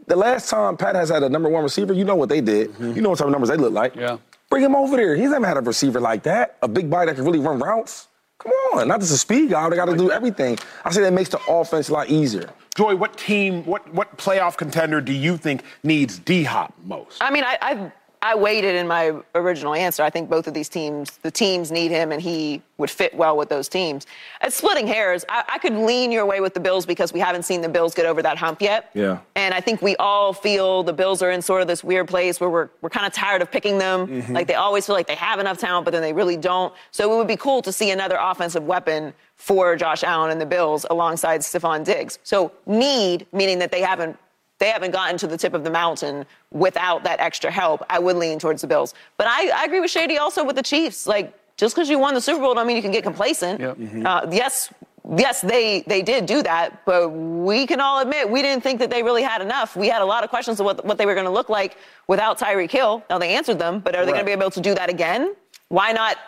The 0.06 0.14
last 0.14 0.48
time 0.48 0.76
Pat 0.76 0.94
has 0.94 1.08
had 1.08 1.24
a 1.24 1.28
number 1.28 1.48
one 1.48 1.64
receiver, 1.64 1.92
you 1.94 2.04
know 2.04 2.14
what 2.14 2.28
they 2.28 2.40
did. 2.40 2.70
Mm-hmm. 2.74 2.92
You 2.92 3.02
know 3.02 3.10
what 3.10 3.18
type 3.18 3.26
of 3.26 3.32
numbers 3.32 3.48
they 3.48 3.56
look 3.56 3.72
like. 3.72 3.96
Yeah. 3.96 4.18
Bring 4.52 4.64
him 4.64 4.76
over 4.76 4.98
there. 4.98 5.16
He's 5.16 5.30
never 5.30 5.46
had 5.46 5.56
a 5.56 5.62
receiver 5.62 5.98
like 5.98 6.24
that, 6.24 6.58
a 6.60 6.68
big 6.68 6.90
body 6.90 7.06
that 7.06 7.14
can 7.14 7.24
really 7.24 7.38
run 7.38 7.58
routes. 7.58 8.08
Come 8.38 8.52
on, 8.74 8.86
not 8.86 9.00
just 9.00 9.10
a 9.10 9.16
speed 9.16 9.48
guy. 9.48 9.70
They 9.70 9.76
got 9.76 9.86
to 9.86 9.96
do 9.96 10.10
everything. 10.10 10.58
I 10.84 10.90
say 10.90 11.00
that 11.00 11.14
makes 11.14 11.30
the 11.30 11.40
offense 11.48 11.88
a 11.88 11.94
lot 11.94 12.10
easier. 12.10 12.50
Joy, 12.74 12.94
what 12.94 13.16
team, 13.16 13.64
what 13.64 13.90
what 13.94 14.18
playoff 14.18 14.58
contender 14.58 15.00
do 15.00 15.14
you 15.14 15.38
think 15.38 15.62
needs 15.82 16.18
D 16.18 16.42
Hop 16.42 16.74
most? 16.84 17.16
I 17.22 17.30
mean, 17.30 17.44
I, 17.44 17.56
I've 17.62 17.92
I 18.22 18.36
waited 18.36 18.76
in 18.76 18.86
my 18.86 19.14
original 19.34 19.74
answer. 19.74 20.04
I 20.04 20.08
think 20.08 20.30
both 20.30 20.46
of 20.46 20.54
these 20.54 20.68
teams, 20.68 21.10
the 21.18 21.30
teams 21.30 21.72
need 21.72 21.90
him, 21.90 22.12
and 22.12 22.22
he 22.22 22.62
would 22.78 22.88
fit 22.88 23.12
well 23.14 23.36
with 23.36 23.48
those 23.48 23.68
teams. 23.68 24.06
At 24.40 24.52
splitting 24.52 24.86
hairs, 24.86 25.24
I, 25.28 25.44
I, 25.48 25.58
could 25.58 25.74
lean 25.74 26.12
your 26.12 26.24
way 26.24 26.40
with 26.40 26.54
the 26.54 26.60
Bills 26.60 26.86
because 26.86 27.12
we 27.12 27.18
haven't 27.18 27.42
seen 27.44 27.62
the 27.62 27.68
Bills 27.68 27.94
get 27.94 28.06
over 28.06 28.22
that 28.22 28.38
hump 28.38 28.62
yet. 28.62 28.90
Yeah. 28.94 29.18
And 29.34 29.52
I 29.52 29.60
think 29.60 29.82
we 29.82 29.96
all 29.96 30.32
feel 30.32 30.84
the 30.84 30.92
Bills 30.92 31.20
are 31.20 31.32
in 31.32 31.42
sort 31.42 31.62
of 31.62 31.68
this 31.68 31.82
weird 31.82 32.06
place 32.06 32.40
where 32.40 32.48
we're, 32.48 32.68
we're 32.80 32.90
kind 32.90 33.06
of 33.06 33.12
tired 33.12 33.42
of 33.42 33.50
picking 33.50 33.78
them. 33.78 34.06
Mm-hmm. 34.06 34.32
Like 34.32 34.46
they 34.46 34.54
always 34.54 34.86
feel 34.86 34.94
like 34.94 35.08
they 35.08 35.16
have 35.16 35.40
enough 35.40 35.58
talent, 35.58 35.84
but 35.84 35.90
then 35.90 36.02
they 36.02 36.12
really 36.12 36.36
don't. 36.36 36.72
So 36.92 37.12
it 37.12 37.16
would 37.16 37.28
be 37.28 37.36
cool 37.36 37.60
to 37.62 37.72
see 37.72 37.90
another 37.90 38.18
offensive 38.20 38.64
weapon 38.64 39.14
for 39.36 39.74
Josh 39.74 40.04
Allen 40.04 40.30
and 40.30 40.40
the 40.40 40.46
Bills 40.46 40.86
alongside 40.90 41.40
Stefon 41.40 41.84
Diggs. 41.84 42.20
So 42.22 42.52
need, 42.66 43.26
meaning 43.32 43.58
that 43.58 43.72
they 43.72 43.80
haven't 43.80 44.16
they 44.62 44.70
haven't 44.70 44.92
gotten 44.92 45.18
to 45.18 45.26
the 45.26 45.36
tip 45.36 45.54
of 45.54 45.64
the 45.64 45.70
mountain 45.70 46.24
without 46.52 47.02
that 47.02 47.18
extra 47.18 47.50
help, 47.50 47.84
I 47.90 47.98
would 47.98 48.14
lean 48.14 48.38
towards 48.38 48.62
the 48.62 48.68
Bills. 48.68 48.94
But 49.16 49.26
I, 49.26 49.48
I 49.48 49.64
agree 49.64 49.80
with 49.80 49.90
Shady 49.90 50.18
also 50.18 50.44
with 50.44 50.54
the 50.54 50.62
Chiefs. 50.62 51.04
Like, 51.04 51.34
just 51.56 51.74
because 51.74 51.90
you 51.90 51.98
won 51.98 52.14
the 52.14 52.20
Super 52.20 52.40
Bowl 52.40 52.54
don't 52.54 52.68
mean 52.68 52.76
you 52.76 52.82
can 52.82 52.92
get 52.92 53.02
complacent. 53.02 53.58
Yep. 53.58 53.76
Mm-hmm. 53.76 54.06
Uh, 54.06 54.26
yes, 54.30 54.72
yes, 55.16 55.40
they 55.40 55.82
they 55.88 56.00
did 56.00 56.26
do 56.26 56.44
that, 56.44 56.84
but 56.84 57.08
we 57.08 57.66
can 57.66 57.80
all 57.80 57.98
admit 57.98 58.30
we 58.30 58.40
didn't 58.40 58.62
think 58.62 58.78
that 58.78 58.88
they 58.88 59.02
really 59.02 59.22
had 59.22 59.42
enough. 59.42 59.74
We 59.74 59.88
had 59.88 60.00
a 60.00 60.04
lot 60.04 60.22
of 60.22 60.30
questions 60.30 60.60
of 60.60 60.66
what, 60.66 60.84
what 60.84 60.96
they 60.96 61.06
were 61.06 61.14
going 61.14 61.26
to 61.26 61.32
look 61.32 61.48
like 61.48 61.76
without 62.06 62.38
Tyreek 62.38 62.70
Hill. 62.70 63.02
Now 63.10 63.18
they 63.18 63.34
answered 63.34 63.58
them, 63.58 63.80
but 63.80 63.96
are 63.96 64.06
they 64.06 64.12
right. 64.12 64.24
going 64.24 64.26
to 64.26 64.38
be 64.38 64.40
able 64.40 64.52
to 64.52 64.60
do 64.60 64.76
that 64.76 64.88
again? 64.88 65.34
Why 65.70 65.90
not? 65.90 66.18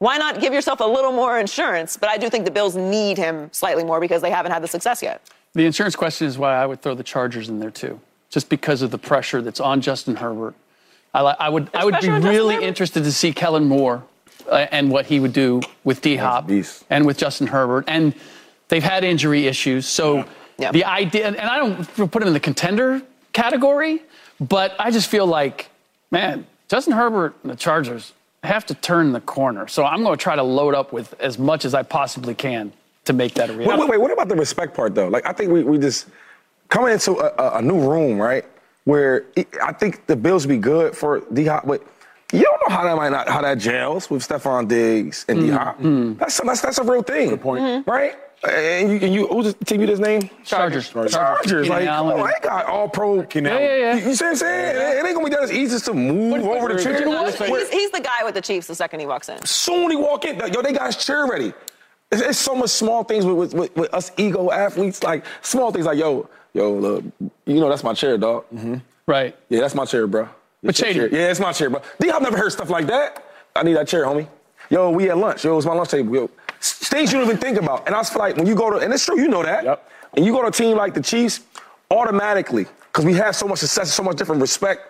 Why 0.00 0.18
not 0.18 0.40
give 0.40 0.52
yourself 0.52 0.80
a 0.80 0.84
little 0.84 1.12
more 1.12 1.38
insurance? 1.38 1.96
But 1.96 2.08
I 2.08 2.18
do 2.18 2.28
think 2.28 2.44
the 2.44 2.50
Bills 2.50 2.74
need 2.74 3.16
him 3.18 3.48
slightly 3.52 3.84
more 3.84 4.00
because 4.00 4.20
they 4.20 4.30
haven't 4.30 4.50
had 4.50 4.64
the 4.64 4.68
success 4.68 5.00
yet. 5.00 5.22
The 5.54 5.66
insurance 5.66 5.94
question 5.94 6.26
is 6.26 6.36
why 6.36 6.54
I 6.56 6.66
would 6.66 6.82
throw 6.82 6.94
the 6.94 7.04
Chargers 7.04 7.48
in 7.48 7.60
there 7.60 7.70
too, 7.70 8.00
just 8.28 8.48
because 8.48 8.82
of 8.82 8.90
the 8.90 8.98
pressure 8.98 9.40
that's 9.40 9.60
on 9.60 9.80
Justin 9.80 10.16
Herbert. 10.16 10.54
I, 11.14 11.20
I 11.20 11.48
would 11.48 11.70
I 11.72 11.84
would 11.84 12.00
be 12.00 12.08
really 12.08 12.62
interested 12.62 13.04
to 13.04 13.12
see 13.12 13.32
Kellen 13.32 13.66
Moore 13.66 14.02
uh, 14.50 14.66
and 14.72 14.90
what 14.90 15.06
he 15.06 15.20
would 15.20 15.32
do 15.32 15.60
with 15.84 16.00
D 16.00 16.16
Hop 16.16 16.50
and 16.90 17.06
with 17.06 17.18
Justin 17.18 17.46
Herbert. 17.46 17.84
And 17.86 18.14
they've 18.68 18.82
had 18.82 19.04
injury 19.04 19.46
issues, 19.46 19.86
so 19.86 20.24
yeah. 20.58 20.72
the 20.72 20.84
idea 20.84 21.28
and 21.28 21.38
I 21.38 21.58
don't 21.58 22.10
put 22.10 22.20
him 22.20 22.28
in 22.28 22.34
the 22.34 22.40
contender 22.40 23.00
category, 23.32 24.02
but 24.40 24.74
I 24.80 24.90
just 24.90 25.08
feel 25.08 25.26
like 25.26 25.70
man, 26.10 26.46
Justin 26.68 26.94
Herbert 26.94 27.36
and 27.42 27.52
the 27.52 27.56
Chargers 27.56 28.12
have 28.42 28.66
to 28.66 28.74
turn 28.74 29.12
the 29.12 29.20
corner. 29.20 29.68
So 29.68 29.84
I'm 29.84 30.02
going 30.02 30.18
to 30.18 30.22
try 30.22 30.34
to 30.34 30.42
load 30.42 30.74
up 30.74 30.92
with 30.92 31.18
as 31.20 31.38
much 31.38 31.64
as 31.64 31.74
I 31.74 31.84
possibly 31.84 32.34
can 32.34 32.72
to 33.04 33.12
make 33.12 33.34
that 33.34 33.50
a 33.50 33.52
reality. 33.52 33.70
Wait, 33.70 33.80
wait, 33.80 33.90
wait. 33.90 34.00
What 34.00 34.12
about 34.12 34.28
the 34.28 34.36
respect 34.36 34.74
part, 34.74 34.94
though? 34.94 35.08
Like, 35.08 35.26
I 35.26 35.32
think 35.32 35.50
we, 35.50 35.62
we 35.62 35.78
just 35.78 36.06
coming 36.68 36.92
into 36.92 37.18
a, 37.18 37.58
a, 37.58 37.62
new 37.62 37.78
room, 37.78 38.18
right? 38.18 38.44
Where 38.84 39.24
it, 39.36 39.48
I 39.62 39.72
think 39.72 40.06
the 40.06 40.16
Bills 40.16 40.46
be 40.46 40.58
good 40.58 40.96
for 40.96 41.20
D 41.32 41.46
Hop, 41.46 41.66
but 41.66 41.82
you 42.32 42.42
don't 42.42 42.68
know 42.68 42.76
how 42.76 42.84
that 42.84 42.96
might 42.96 43.10
not 43.10 43.28
how 43.28 43.40
that 43.42 43.58
gels 43.58 44.10
with 44.10 44.26
Stefon 44.26 44.68
Diggs 44.68 45.24
and 45.28 45.38
mm, 45.38 45.42
D 45.42 45.50
Hop. 45.50 45.80
Mm. 45.80 46.18
That's, 46.18 46.40
that's 46.40 46.60
that's 46.60 46.78
a 46.78 46.84
real 46.84 47.02
thing. 47.02 47.30
Good 47.30 47.40
point. 47.40 47.62
Mm-hmm. 47.62 47.90
Right? 47.90 48.16
And 48.46 48.90
you, 48.90 48.98
and 48.98 49.14
you 49.14 49.26
who's 49.26 49.54
the 49.54 49.64
team 49.64 49.80
you 49.80 49.86
just 49.86 50.02
name? 50.02 50.28
Chargers. 50.44 50.90
Chargers. 50.90 51.12
Chargers. 51.12 51.68
Like, 51.68 51.88
oh, 51.88 52.22
I 52.22 52.34
got 52.42 52.66
all 52.66 52.88
pro. 52.88 53.20
Yeah, 53.20 53.26
yeah, 53.32 53.76
yeah. 53.76 53.94
You, 53.94 54.08
you 54.08 54.14
see 54.14 54.24
what 54.24 54.30
I'm 54.32 54.36
saying? 54.36 54.76
Yeah. 54.76 55.00
It 55.00 55.06
ain't 55.06 55.14
gonna 55.14 55.24
be 55.24 55.30
that 55.30 55.44
as 55.44 55.52
easy 55.52 55.78
to 55.78 55.94
move 55.94 56.44
over 56.44 56.74
the 56.74 56.82
chair. 56.82 56.92
He's, 56.94 57.70
he's, 57.70 57.90
the 57.90 58.00
guy 58.00 58.22
with 58.22 58.34
the 58.34 58.42
Chiefs 58.42 58.66
the 58.66 58.74
second 58.74 59.00
he 59.00 59.06
walks 59.06 59.30
in. 59.30 59.42
Soon 59.46 59.90
he 59.90 59.96
walk 59.96 60.26
in, 60.26 60.38
yo, 60.52 60.60
they 60.60 60.72
got 60.72 60.86
his 60.86 61.02
chair 61.02 61.26
ready. 61.26 61.54
It's, 62.14 62.22
it's 62.22 62.38
so 62.38 62.54
much 62.54 62.70
small 62.70 63.04
things 63.04 63.26
with, 63.26 63.54
with, 63.54 63.76
with, 63.76 63.92
us 63.92 64.12
ego 64.16 64.50
athletes, 64.50 65.02
like 65.02 65.24
small 65.42 65.72
things 65.72 65.86
like, 65.86 65.98
yo, 65.98 66.28
yo, 66.52 66.72
look, 66.72 67.04
you 67.44 67.60
know 67.60 67.68
that's 67.68 67.84
my 67.84 67.94
chair, 67.94 68.16
dog. 68.16 68.44
Mm-hmm. 68.54 68.76
Right. 69.06 69.36
Yeah, 69.48 69.60
that's 69.60 69.74
my 69.74 69.84
chair, 69.84 70.06
bro. 70.06 70.28
But 70.62 70.76
Shady. 70.76 71.00
Yeah, 71.00 71.30
it's 71.30 71.40
my 71.40 71.52
chair, 71.52 71.70
bro. 71.70 71.82
D, 71.98 72.10
I've 72.10 72.22
never 72.22 72.38
heard 72.38 72.52
stuff 72.52 72.70
like 72.70 72.86
that. 72.86 73.22
I 73.54 73.62
need 73.62 73.74
that 73.74 73.88
chair, 73.88 74.04
homie. 74.04 74.28
Yo, 74.70 74.90
we 74.90 75.10
at 75.10 75.18
lunch. 75.18 75.44
Yo, 75.44 75.56
it's 75.56 75.66
my 75.66 75.74
lunch 75.74 75.90
table. 75.90 76.14
Yo, 76.14 76.30
things 76.60 77.12
you 77.12 77.18
don't 77.18 77.28
even 77.28 77.38
think 77.38 77.58
about. 77.58 77.86
And 77.86 77.94
I 77.94 78.02
feel 78.02 78.18
like 78.18 78.36
when 78.36 78.46
you 78.46 78.54
go 78.54 78.70
to, 78.70 78.78
and 78.78 78.92
it's 78.92 79.04
true, 79.04 79.20
you 79.20 79.28
know 79.28 79.42
that. 79.42 79.64
Yep. 79.64 79.90
And 80.16 80.24
you 80.24 80.32
go 80.32 80.42
to 80.42 80.48
a 80.48 80.52
team 80.52 80.76
like 80.76 80.94
the 80.94 81.02
Chiefs, 81.02 81.40
automatically, 81.90 82.66
because 82.86 83.04
we 83.04 83.14
have 83.14 83.36
so 83.36 83.46
much 83.46 83.58
success, 83.58 83.92
so 83.92 84.02
much 84.02 84.16
different 84.16 84.40
respect, 84.40 84.80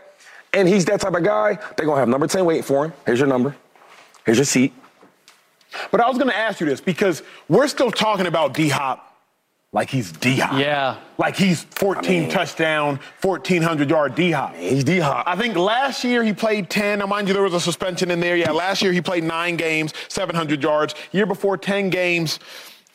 and 0.53 0.68
he's 0.68 0.85
that 0.85 1.01
type 1.01 1.14
of 1.14 1.25
guy, 1.25 1.59
they're 1.77 1.87
gonna 1.87 1.99
have 1.99 2.09
number 2.09 2.27
10 2.27 2.45
waiting 2.45 2.62
for 2.62 2.85
him. 2.85 2.93
Here's 3.05 3.18
your 3.18 3.29
number. 3.29 3.57
Here's 4.25 4.39
your 4.39 4.45
seat. 4.45 4.72
But 5.91 6.01
I 6.01 6.09
was 6.09 6.18
going 6.18 6.31
to 6.31 6.37
ask 6.37 6.61
you 6.61 6.66
this 6.66 6.81
because 6.81 7.22
we're 7.49 7.68
still 7.68 7.91
talking 7.91 8.27
about 8.27 8.55
D 8.55 8.68
Hop 8.68 9.11
like 9.72 9.91
he's 9.91 10.12
D 10.12 10.37
Hop. 10.39 10.59
Yeah. 10.59 10.97
Like 11.18 11.37
he's 11.37 11.64
14 11.64 12.05
I 12.05 12.20
mean, 12.20 12.31
touchdown, 12.31 13.01
1,400 13.22 13.91
yard 13.91 14.14
D 14.14 14.31
Hop. 14.31 14.55
He's 14.55 14.85
D 14.85 14.99
Hop. 15.01 15.27
I 15.27 15.35
think 15.37 15.57
last 15.57 16.05
year 16.05 16.22
he 16.22 16.33
played 16.33 16.70
10. 16.70 17.01
Now, 17.01 17.07
mind 17.07 17.27
you, 17.29 17.35
there 17.35 17.43
was 17.43 17.55
a 17.55 17.61
suspension 17.61 18.11
in 18.11 18.20
there. 18.20 18.37
Yeah, 18.37 18.53
last 18.53 18.83
year 18.83 18.93
he 18.93 19.01
played 19.01 19.25
nine 19.25 19.57
games, 19.57 19.93
700 20.09 20.62
yards. 20.62 20.95
Year 21.12 21.27
before, 21.27 21.57
10 21.57 21.91
games. 21.91 22.39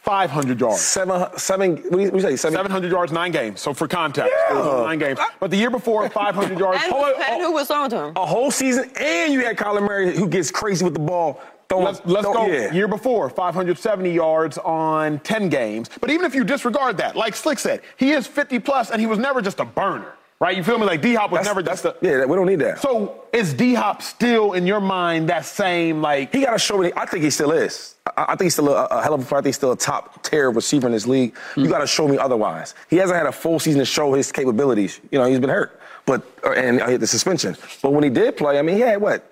500 0.02 0.60
yards. 0.60 0.80
Seven, 0.80 1.28
seven. 1.38 1.76
What 1.76 1.92
do 1.92 2.00
you, 2.00 2.06
what 2.06 2.12
do 2.12 2.18
you 2.18 2.22
say? 2.22 2.36
Seven. 2.38 2.56
700 2.58 2.90
yards, 2.90 3.12
nine 3.12 3.32
games. 3.34 3.60
So 3.60 3.74
for 3.74 3.86
context, 3.88 4.32
Yeah. 4.50 4.82
nine 4.86 4.98
games. 4.98 5.20
But 5.42 5.52
the 5.52 5.58
year 5.58 5.70
before, 5.70 6.10
500 6.24 6.58
yards. 6.58 6.82
And, 6.84 6.94
Hold 6.94 7.06
on, 7.16 7.22
and 7.22 7.42
who 7.44 7.52
was 7.52 7.68
throwing 7.68 7.90
to 7.90 8.04
him? 8.06 8.14
A 8.16 8.26
whole 8.26 8.50
season, 8.50 8.90
and 9.00 9.34
you 9.34 9.42
had 9.42 9.58
Kyler 9.58 9.82
Murray 9.82 10.16
who 10.18 10.28
gets 10.30 10.52
crazy 10.52 10.86
with 10.86 10.94
the 10.94 11.00
ball. 11.02 11.42
Throwing, 11.70 11.86
Let's, 11.86 12.02
let's 12.06 12.26
throw- 12.26 12.34
go. 12.34 12.46
Yeah. 12.48 12.74
Year 12.74 12.88
before, 12.88 13.30
570 13.30 14.12
yards 14.12 14.58
on 14.58 15.20
10 15.20 15.50
games. 15.50 15.90
But 16.02 16.10
even 16.10 16.26
if 16.26 16.34
you 16.34 16.44
disregard 16.44 16.98
that, 16.98 17.16
like 17.16 17.36
Slick 17.36 17.60
said, 17.60 17.82
he 17.98 18.12
is 18.12 18.26
50 18.28 18.58
plus, 18.60 18.90
and 18.90 19.00
he 19.00 19.06
was 19.06 19.20
never 19.20 19.40
just 19.40 19.60
a 19.60 19.66
burner, 19.66 20.14
right? 20.40 20.58
You 20.58 20.64
feel 20.64 20.80
me? 20.80 20.86
Like 20.88 21.02
D 21.04 21.14
Hop 21.14 21.30
was 21.32 21.40
That's- 21.42 21.46
never 21.56 21.62
just 21.62 21.86
a. 21.86 21.96
Yeah, 22.02 22.26
we 22.26 22.36
don't 22.36 22.48
need 22.48 22.60
that. 22.60 22.80
So 22.82 23.24
is 23.32 23.54
D 23.54 23.76
Hop 23.76 24.02
still 24.02 24.54
in 24.54 24.66
your 24.66 24.80
mind 24.82 25.30
that 25.30 25.46
same 25.46 26.02
like? 26.02 26.34
He 26.34 26.42
got 26.44 26.54
to 26.54 26.58
show 26.60 26.80
me. 26.80 26.92
I 26.98 27.06
think 27.06 27.24
he 27.24 27.30
still 27.30 27.52
is. 27.52 27.94
I, 28.18 28.24
I 28.24 28.26
think 28.30 28.42
he's 28.46 28.54
still 28.54 28.70
a, 28.70 28.86
a 28.86 29.04
hell 29.04 29.14
of 29.14 29.22
a 29.22 29.26
player. 29.26 29.38
I 29.40 29.42
think 29.44 29.50
he's 29.50 29.56
still 29.58 29.72
a 29.74 29.78
top 29.78 30.24
tier 30.24 30.50
receiver 30.50 30.88
in 30.88 30.94
this 30.94 31.06
league. 31.06 31.36
You 31.56 31.68
got 31.70 31.80
to 31.80 31.88
show 31.88 32.08
me 32.08 32.18
otherwise. 32.18 32.74
He 32.90 32.96
hasn't 32.96 33.16
had 33.16 33.28
a 33.28 33.32
full 33.32 33.60
season 33.60 33.78
to 33.78 33.86
show 33.86 34.14
his 34.14 34.32
capabilities. 34.32 35.00
You 35.12 35.20
know, 35.20 35.26
he's 35.26 35.40
been 35.40 35.52
hurt, 35.52 35.80
but 36.08 36.24
uh, 36.44 36.54
and 36.54 36.82
uh, 36.82 36.98
the 36.98 37.06
suspension. 37.06 37.56
But 37.84 37.94
when 37.94 38.04
he 38.04 38.10
did 38.10 38.38
play, 38.38 38.58
I 38.58 38.64
mean, 38.64 38.74
he 38.76 38.82
had 38.82 39.00
what? 39.00 39.24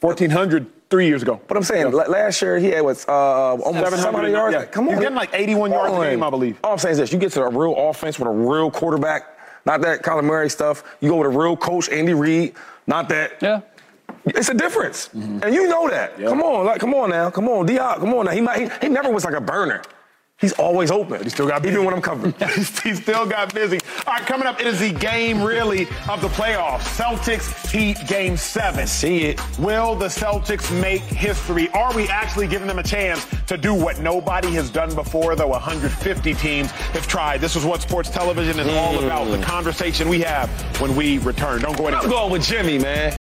1400 0.00 0.66
three 0.90 1.06
years 1.06 1.22
ago. 1.22 1.40
But 1.48 1.56
I'm 1.56 1.62
saying 1.62 1.90
la- 1.92 2.04
last 2.04 2.40
year 2.42 2.58
he 2.58 2.68
had 2.68 2.82
what? 2.82 3.04
Uh, 3.08 3.12
almost 3.12 3.90
700, 3.90 4.28
yards. 4.30 4.54
Yeah. 4.54 4.64
Come 4.66 4.88
on, 4.88 4.94
He's 4.94 5.00
getting 5.02 5.16
like 5.16 5.30
81 5.32 5.70
yards 5.70 5.94
a 5.94 6.10
game, 6.10 6.22
I 6.22 6.30
believe. 6.30 6.58
All 6.62 6.72
I'm 6.72 6.78
saying 6.78 6.92
is 6.92 6.98
this: 6.98 7.12
you 7.12 7.18
get 7.18 7.32
to 7.32 7.42
a 7.42 7.50
real 7.50 7.74
offense 7.76 8.18
with 8.18 8.28
a 8.28 8.32
real 8.32 8.70
quarterback, 8.70 9.38
not 9.64 9.80
that 9.82 10.02
Kyler 10.02 10.24
Murray 10.24 10.50
stuff. 10.50 10.84
You 11.00 11.10
go 11.10 11.16
with 11.16 11.26
a 11.34 11.38
real 11.38 11.56
coach, 11.56 11.88
Andy 11.88 12.14
Reid, 12.14 12.54
not 12.86 13.08
that. 13.08 13.32
Yeah. 13.42 13.60
It's 14.24 14.48
a 14.48 14.54
difference, 14.54 15.10
and 15.14 15.54
you 15.54 15.68
know 15.68 15.88
that. 15.88 16.16
Come 16.18 16.42
on, 16.42 16.66
like, 16.66 16.80
come 16.80 16.94
on 16.94 17.10
now, 17.10 17.30
come 17.30 17.48
on, 17.48 17.64
D 17.66 17.76
Hop, 17.76 17.98
come 18.00 18.12
on 18.14 18.24
now. 18.26 18.32
He 18.32 18.40
might, 18.40 18.60
he, 18.60 18.86
he 18.86 18.88
never 18.88 19.08
was 19.10 19.24
like 19.24 19.34
a 19.34 19.40
burner. 19.40 19.82
He's 20.38 20.52
always 20.52 20.90
open. 20.90 21.22
He 21.22 21.30
still 21.30 21.48
got 21.48 21.64
even 21.64 21.82
when 21.82 21.94
I'm 21.94 22.02
covering. 22.02 22.34
he 22.54 22.94
still 22.94 23.24
got 23.24 23.54
busy. 23.54 23.78
All 24.06 24.12
right, 24.12 24.26
coming 24.26 24.46
up, 24.46 24.60
it 24.60 24.66
is 24.66 24.80
the 24.80 24.92
game 24.92 25.42
really 25.42 25.88
of 26.10 26.20
the 26.20 26.28
playoffs. 26.28 26.80
Celtics 26.94 27.70
Heat 27.70 27.96
Game 28.06 28.36
Seven. 28.36 28.86
See 28.86 29.24
it. 29.24 29.58
Will 29.58 29.94
the 29.94 30.08
Celtics 30.08 30.70
make 30.78 31.00
history? 31.00 31.70
Are 31.70 31.94
we 31.94 32.06
actually 32.08 32.48
giving 32.48 32.68
them 32.68 32.78
a 32.78 32.82
chance 32.82 33.26
to 33.46 33.56
do 33.56 33.72
what 33.72 33.98
nobody 34.00 34.52
has 34.52 34.68
done 34.68 34.94
before, 34.94 35.36
though 35.36 35.48
150 35.48 36.34
teams 36.34 36.70
have 36.70 37.08
tried? 37.08 37.40
This 37.40 37.56
is 37.56 37.64
what 37.64 37.80
sports 37.80 38.10
television 38.10 38.60
is 38.60 38.68
all 38.68 39.02
about. 39.02 39.30
The 39.30 39.38
mm. 39.38 39.42
conversation 39.42 40.06
we 40.06 40.20
have 40.20 40.50
when 40.82 40.94
we 40.94 41.16
return. 41.18 41.62
Don't 41.62 41.78
go 41.78 41.86
anywhere. 41.86 42.04
I'm 42.04 42.10
going 42.10 42.30
with 42.30 42.42
Jimmy, 42.42 42.78
man. 42.78 43.16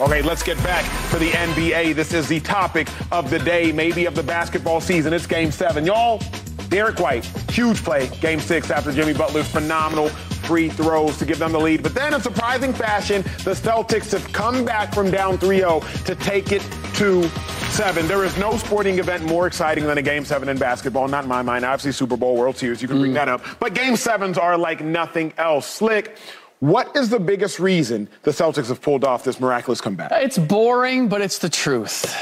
Okay, 0.00 0.22
let's 0.22 0.42
get 0.42 0.56
back 0.64 0.82
to 1.10 1.18
the 1.18 1.28
NBA. 1.28 1.94
This 1.94 2.14
is 2.14 2.26
the 2.26 2.40
topic 2.40 2.88
of 3.12 3.28
the 3.28 3.38
day, 3.38 3.70
maybe 3.70 4.06
of 4.06 4.14
the 4.14 4.22
basketball 4.22 4.80
season. 4.80 5.12
It's 5.12 5.26
game 5.26 5.52
seven. 5.52 5.84
Y'all, 5.84 6.22
Derrick 6.70 6.98
White, 6.98 7.26
huge 7.50 7.84
play, 7.84 8.08
game 8.22 8.40
six 8.40 8.70
after 8.70 8.92
Jimmy 8.92 9.12
Butler's 9.12 9.48
phenomenal 9.48 10.08
free 10.08 10.70
throws 10.70 11.18
to 11.18 11.26
give 11.26 11.38
them 11.38 11.52
the 11.52 11.60
lead. 11.60 11.82
But 11.82 11.94
then 11.94 12.14
in 12.14 12.20
surprising 12.22 12.72
fashion, 12.72 13.20
the 13.44 13.52
Celtics 13.52 14.10
have 14.12 14.32
come 14.32 14.64
back 14.64 14.94
from 14.94 15.10
down 15.10 15.36
3-0 15.36 16.04
to 16.06 16.14
take 16.14 16.50
it 16.50 16.62
to 16.94 17.28
seven. 17.68 18.08
There 18.08 18.24
is 18.24 18.36
no 18.38 18.56
sporting 18.56 18.98
event 18.98 19.24
more 19.24 19.46
exciting 19.46 19.84
than 19.84 19.98
a 19.98 20.02
game 20.02 20.24
seven 20.24 20.48
in 20.48 20.58
basketball. 20.58 21.08
Not 21.08 21.24
in 21.24 21.28
my 21.28 21.42
mind. 21.42 21.64
Obviously, 21.64 21.92
Super 21.92 22.16
Bowl, 22.16 22.36
World 22.36 22.56
Series, 22.56 22.80
you 22.80 22.88
can 22.88 22.98
bring 23.00 23.12
mm. 23.12 23.14
that 23.14 23.28
up. 23.28 23.44
But 23.58 23.74
game 23.74 23.96
sevens 23.96 24.38
are 24.38 24.56
like 24.56 24.82
nothing 24.82 25.34
else. 25.36 25.66
Slick, 25.66 26.16
what 26.60 26.94
is 26.94 27.08
the 27.08 27.18
biggest 27.18 27.58
reason 27.58 28.08
the 28.22 28.30
Celtics 28.30 28.68
have 28.68 28.80
pulled 28.80 29.04
off 29.04 29.24
this 29.24 29.40
miraculous 29.40 29.80
comeback? 29.80 30.12
It's 30.12 30.38
boring, 30.38 31.08
but 31.08 31.20
it's 31.20 31.38
the 31.38 31.48
truth. 31.48 32.14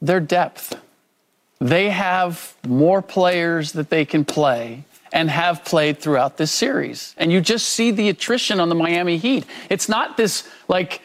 Their 0.00 0.20
depth. 0.20 0.80
They 1.60 1.90
have 1.90 2.54
more 2.66 3.00
players 3.00 3.72
that 3.72 3.88
they 3.88 4.04
can 4.04 4.24
play 4.24 4.84
and 5.14 5.30
have 5.30 5.64
played 5.64 5.98
throughout 5.98 6.36
this 6.36 6.52
series. 6.52 7.14
And 7.16 7.32
you 7.32 7.40
just 7.40 7.70
see 7.70 7.90
the 7.90 8.08
attrition 8.10 8.60
on 8.60 8.68
the 8.68 8.74
Miami 8.74 9.16
Heat. 9.16 9.46
It's 9.70 9.88
not 9.88 10.16
this 10.16 10.46
like 10.68 11.00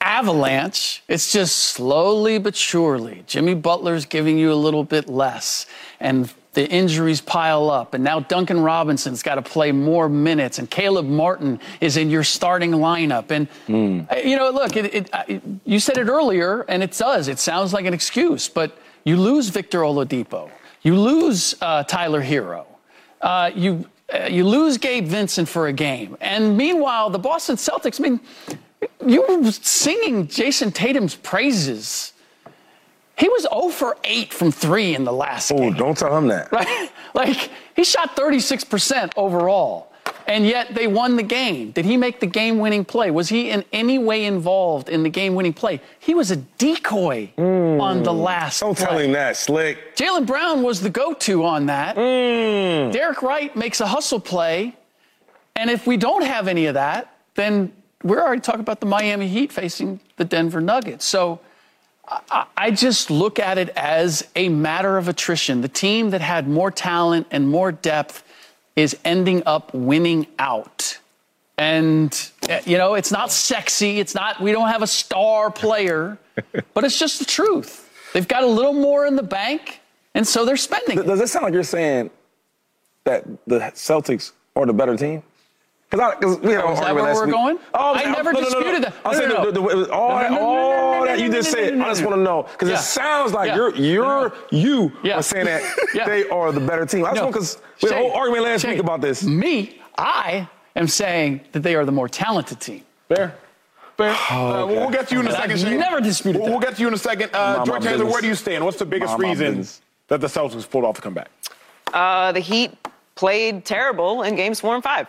avalanche. 0.00 1.02
It's 1.08 1.32
just 1.32 1.56
slowly 1.58 2.38
but 2.38 2.54
surely. 2.54 3.24
Jimmy 3.26 3.54
Butler's 3.54 4.04
giving 4.04 4.38
you 4.38 4.52
a 4.52 4.54
little 4.54 4.84
bit 4.84 5.08
less. 5.08 5.66
And 5.98 6.32
the 6.58 6.68
injuries 6.68 7.20
pile 7.20 7.70
up. 7.70 7.94
And 7.94 8.02
now 8.02 8.18
Duncan 8.18 8.58
Robinson's 8.58 9.22
got 9.22 9.36
to 9.36 9.42
play 9.42 9.70
more 9.70 10.08
minutes. 10.08 10.58
And 10.58 10.68
Caleb 10.68 11.06
Martin 11.06 11.60
is 11.80 11.96
in 11.96 12.10
your 12.10 12.24
starting 12.24 12.72
lineup. 12.72 13.30
And, 13.30 13.46
uh, 14.10 14.16
you 14.16 14.36
know, 14.36 14.50
look, 14.50 14.74
it, 14.74 15.08
it, 15.28 15.42
you 15.64 15.78
said 15.78 15.98
it 15.98 16.08
earlier, 16.08 16.62
and 16.62 16.82
it 16.82 16.90
does. 16.90 17.28
It 17.28 17.38
sounds 17.38 17.72
like 17.72 17.84
an 17.84 17.94
excuse. 17.94 18.48
But 18.48 18.76
you 19.04 19.16
lose 19.16 19.50
Victor 19.50 19.82
Oladipo. 19.82 20.50
You 20.82 20.98
lose 20.98 21.54
uh, 21.60 21.84
Tyler 21.84 22.24
Herro. 22.24 22.66
Uh, 23.20 23.52
you, 23.54 23.88
uh, 24.12 24.26
you 24.26 24.44
lose 24.44 24.78
Gabe 24.78 25.06
Vincent 25.06 25.48
for 25.48 25.68
a 25.68 25.72
game. 25.72 26.16
And 26.20 26.56
meanwhile, 26.56 27.08
the 27.08 27.20
Boston 27.20 27.54
Celtics, 27.54 28.00
I 28.00 28.02
mean, 28.02 28.20
you 29.06 29.24
were 29.28 29.52
singing 29.52 30.26
Jayson 30.26 30.72
Tatum's 30.72 31.14
praises. 31.14 32.14
He 33.18 33.28
was 33.28 33.42
0 33.42 33.68
for 33.70 33.96
8 34.04 34.32
from 34.32 34.52
3 34.52 34.94
in 34.94 35.04
the 35.04 35.12
last 35.12 35.50
game. 35.50 35.58
Oh, 35.58 35.62
game. 35.70 35.74
don't 35.74 35.98
tell 35.98 36.16
him 36.16 36.28
that. 36.28 36.52
Right? 36.52 36.90
Like, 37.14 37.50
he 37.74 37.82
shot 37.84 38.14
36% 38.16 39.12
overall, 39.16 39.90
and 40.28 40.46
yet 40.46 40.74
they 40.74 40.86
won 40.86 41.16
the 41.16 41.22
game. 41.22 41.72
Did 41.72 41.84
he 41.86 41.96
make 41.96 42.20
the 42.20 42.26
game 42.26 42.58
winning 42.58 42.84
play? 42.84 43.10
Was 43.10 43.30
he 43.30 43.50
in 43.50 43.64
any 43.72 43.98
way 43.98 44.24
involved 44.26 44.88
in 44.88 45.02
the 45.02 45.08
game 45.08 45.34
winning 45.34 45.54
play? 45.54 45.80
He 45.98 46.14
was 46.14 46.30
a 46.30 46.36
decoy 46.36 47.30
on 47.38 48.02
the 48.04 48.12
last 48.12 48.60
Don't 48.60 48.76
play. 48.76 48.86
tell 48.86 48.98
him 48.98 49.12
that, 49.12 49.36
Slick. 49.36 49.96
Jaylen 49.96 50.26
Brown 50.26 50.62
was 50.62 50.80
the 50.80 50.90
go 50.90 51.14
to 51.14 51.44
on 51.44 51.66
that. 51.66 51.96
Mm. 51.96 52.92
Derrick 52.92 53.22
White 53.22 53.56
makes 53.56 53.80
a 53.80 53.86
hustle 53.86 54.20
play. 54.20 54.76
And 55.56 55.70
if 55.70 55.86
we 55.86 55.96
don't 55.96 56.22
have 56.24 56.46
any 56.46 56.66
of 56.66 56.74
that, 56.74 57.16
then 57.34 57.72
we're 58.04 58.20
already 58.22 58.42
talking 58.42 58.60
about 58.60 58.78
the 58.80 58.86
Miami 58.86 59.26
Heat 59.26 59.50
facing 59.50 59.98
the 60.18 60.24
Denver 60.24 60.60
Nuggets. 60.60 61.04
So 61.04 61.40
I, 62.56 62.70
just 62.70 63.10
look 63.10 63.38
at 63.38 63.58
it 63.58 63.70
as 63.70 64.26
a 64.36 64.48
matter 64.48 64.96
of 64.96 65.08
attrition. 65.08 65.60
The 65.60 65.68
team 65.68 66.10
that 66.10 66.20
had 66.20 66.48
more 66.48 66.70
talent 66.70 67.26
and 67.30 67.48
more 67.48 67.72
depth 67.72 68.24
is 68.76 68.96
ending 69.04 69.42
up 69.46 69.74
winning 69.74 70.26
out. 70.38 70.98
And, 71.56 72.30
eh, 72.48 72.62
you 72.64 72.78
know, 72.78 72.94
it's 72.94 73.10
not 73.10 73.32
sexy. 73.32 73.98
It's 73.98 74.14
not, 74.14 74.40
we 74.40 74.52
don't 74.52 74.68
have 74.68 74.82
a 74.82 74.86
star 74.86 75.50
player, 75.50 76.18
but 76.74 76.84
it's 76.84 76.98
just 76.98 77.18
the 77.18 77.24
truth. 77.24 77.90
They've 78.12 78.28
got 78.28 78.42
a 78.42 78.46
little 78.46 78.72
more 78.72 79.06
in 79.06 79.16
the 79.16 79.22
bank, 79.22 79.80
and 80.14 80.26
so 80.26 80.44
they're 80.44 80.56
spending. 80.56 81.02
Does 81.02 81.20
it 81.20 81.28
sound 81.28 81.44
like 81.44 81.52
you're 81.52 81.62
saying 81.62 82.10
that 83.04 83.24
the 83.46 83.58
Celtics 83.58 84.32
are 84.56 84.64
the 84.64 84.72
better 84.72 84.96
team? 84.96 85.22
Because 85.90 86.38
we 86.40 86.52
had 86.52 86.64
Oh, 86.64 86.68
an 86.68 86.72
is 86.74 86.80
that 86.80 86.86
argument 86.88 86.94
where 86.94 87.02
last 87.04 87.16
we're 87.16 87.26
week. 87.26 87.34
going? 87.34 87.58
Oh, 87.72 87.94
I 87.94 88.00
I'm- 88.00 88.12
never 88.12 88.32
no, 88.32 88.40
no, 88.40 88.48
no, 88.48 88.52
no. 88.52 88.60
disputed 88.60 88.82
that. 88.84 88.94
I'm 89.06 89.12
No, 89.12 89.18
saying 89.18 89.28
no, 89.30 89.50
the- 89.50 89.52
the- 89.52 89.84
the- 89.86 89.92
all, 89.92 90.08
No, 90.10 90.18
that, 90.18 90.30
no, 90.32 90.36
no, 90.36 90.42
all 90.44 90.92
no, 90.92 90.98
no, 91.00 91.06
that 91.06 91.18
you 91.18 91.28
just 91.30 91.52
no, 91.54 91.60
no, 91.62 91.68
said, 91.70 91.80
I 91.80 91.88
just 91.88 92.02
want 92.04 92.16
to 92.16 92.22
know 92.22 92.42
because 92.42 92.68
Yeah. 92.68 92.74
it 92.74 92.78
sounds 92.82 93.32
like 93.32 93.48
Yeah. 93.48 93.56
you're 93.56 93.74
you're 93.74 94.32
you 94.50 94.92
Yeah. 95.02 95.16
are 95.18 95.22
saying 95.22 95.46
that 95.46 95.62
they 96.06 96.28
are 96.28 96.52
the 96.52 96.60
better 96.60 96.84
team. 96.84 97.06
I 97.06 97.10
just 97.12 97.22
want 97.22 97.32
because 97.32 97.58
we 97.82 97.88
had 97.88 97.96
a 97.98 98.00
Shay, 98.02 98.08
whole 98.10 98.18
argument 98.18 98.44
last 98.44 98.60
Shay, 98.62 98.70
week 98.72 98.80
about 98.80 99.00
this. 99.00 99.22
Me, 99.22 99.80
I 99.96 100.46
am 100.76 100.88
saying 100.88 101.40
that 101.52 101.60
they 101.62 101.74
are 101.74 101.86
the 101.86 101.92
more 101.92 102.08
talented 102.08 102.60
team. 102.60 102.82
Fair. 103.08 103.34
Fair. 103.96 104.10
uh, 104.30 104.66
we'll, 104.66 104.76
we'll 104.76 104.90
get 104.90 105.08
to 105.08 105.14
you 105.14 105.20
in 105.20 105.26
a 105.26 105.30
I've 105.30 105.36
second. 105.36 105.58
Shane. 105.58 105.78
never 105.80 106.02
disputed 106.02 106.42
We'll, 106.42 106.50
we'll 106.50 106.60
get 106.60 106.76
to 106.76 106.82
you 106.82 106.88
in 106.88 106.94
a 106.94 106.98
second. 106.98 107.30
Uh, 107.32 107.64
George 107.64 107.82
Taylor, 107.82 108.04
where 108.04 108.20
do 108.20 108.26
you 108.26 108.34
stand? 108.34 108.62
What's 108.62 108.76
the 108.78 108.84
biggest 108.84 109.18
Mind 109.18 109.40
reason 109.40 109.66
that 110.08 110.20
the 110.20 110.26
Celtics 110.26 110.68
pulled 110.68 110.84
off 110.84 110.96
the 110.96 111.02
comeback? 111.02 111.30
Uh, 111.94 112.30
the 112.32 112.40
Heat 112.40 112.72
played 113.14 113.64
terrible 113.64 114.22
in 114.22 114.36
games 114.36 114.60
four 114.60 114.74
and 114.74 114.84
five. 114.84 115.06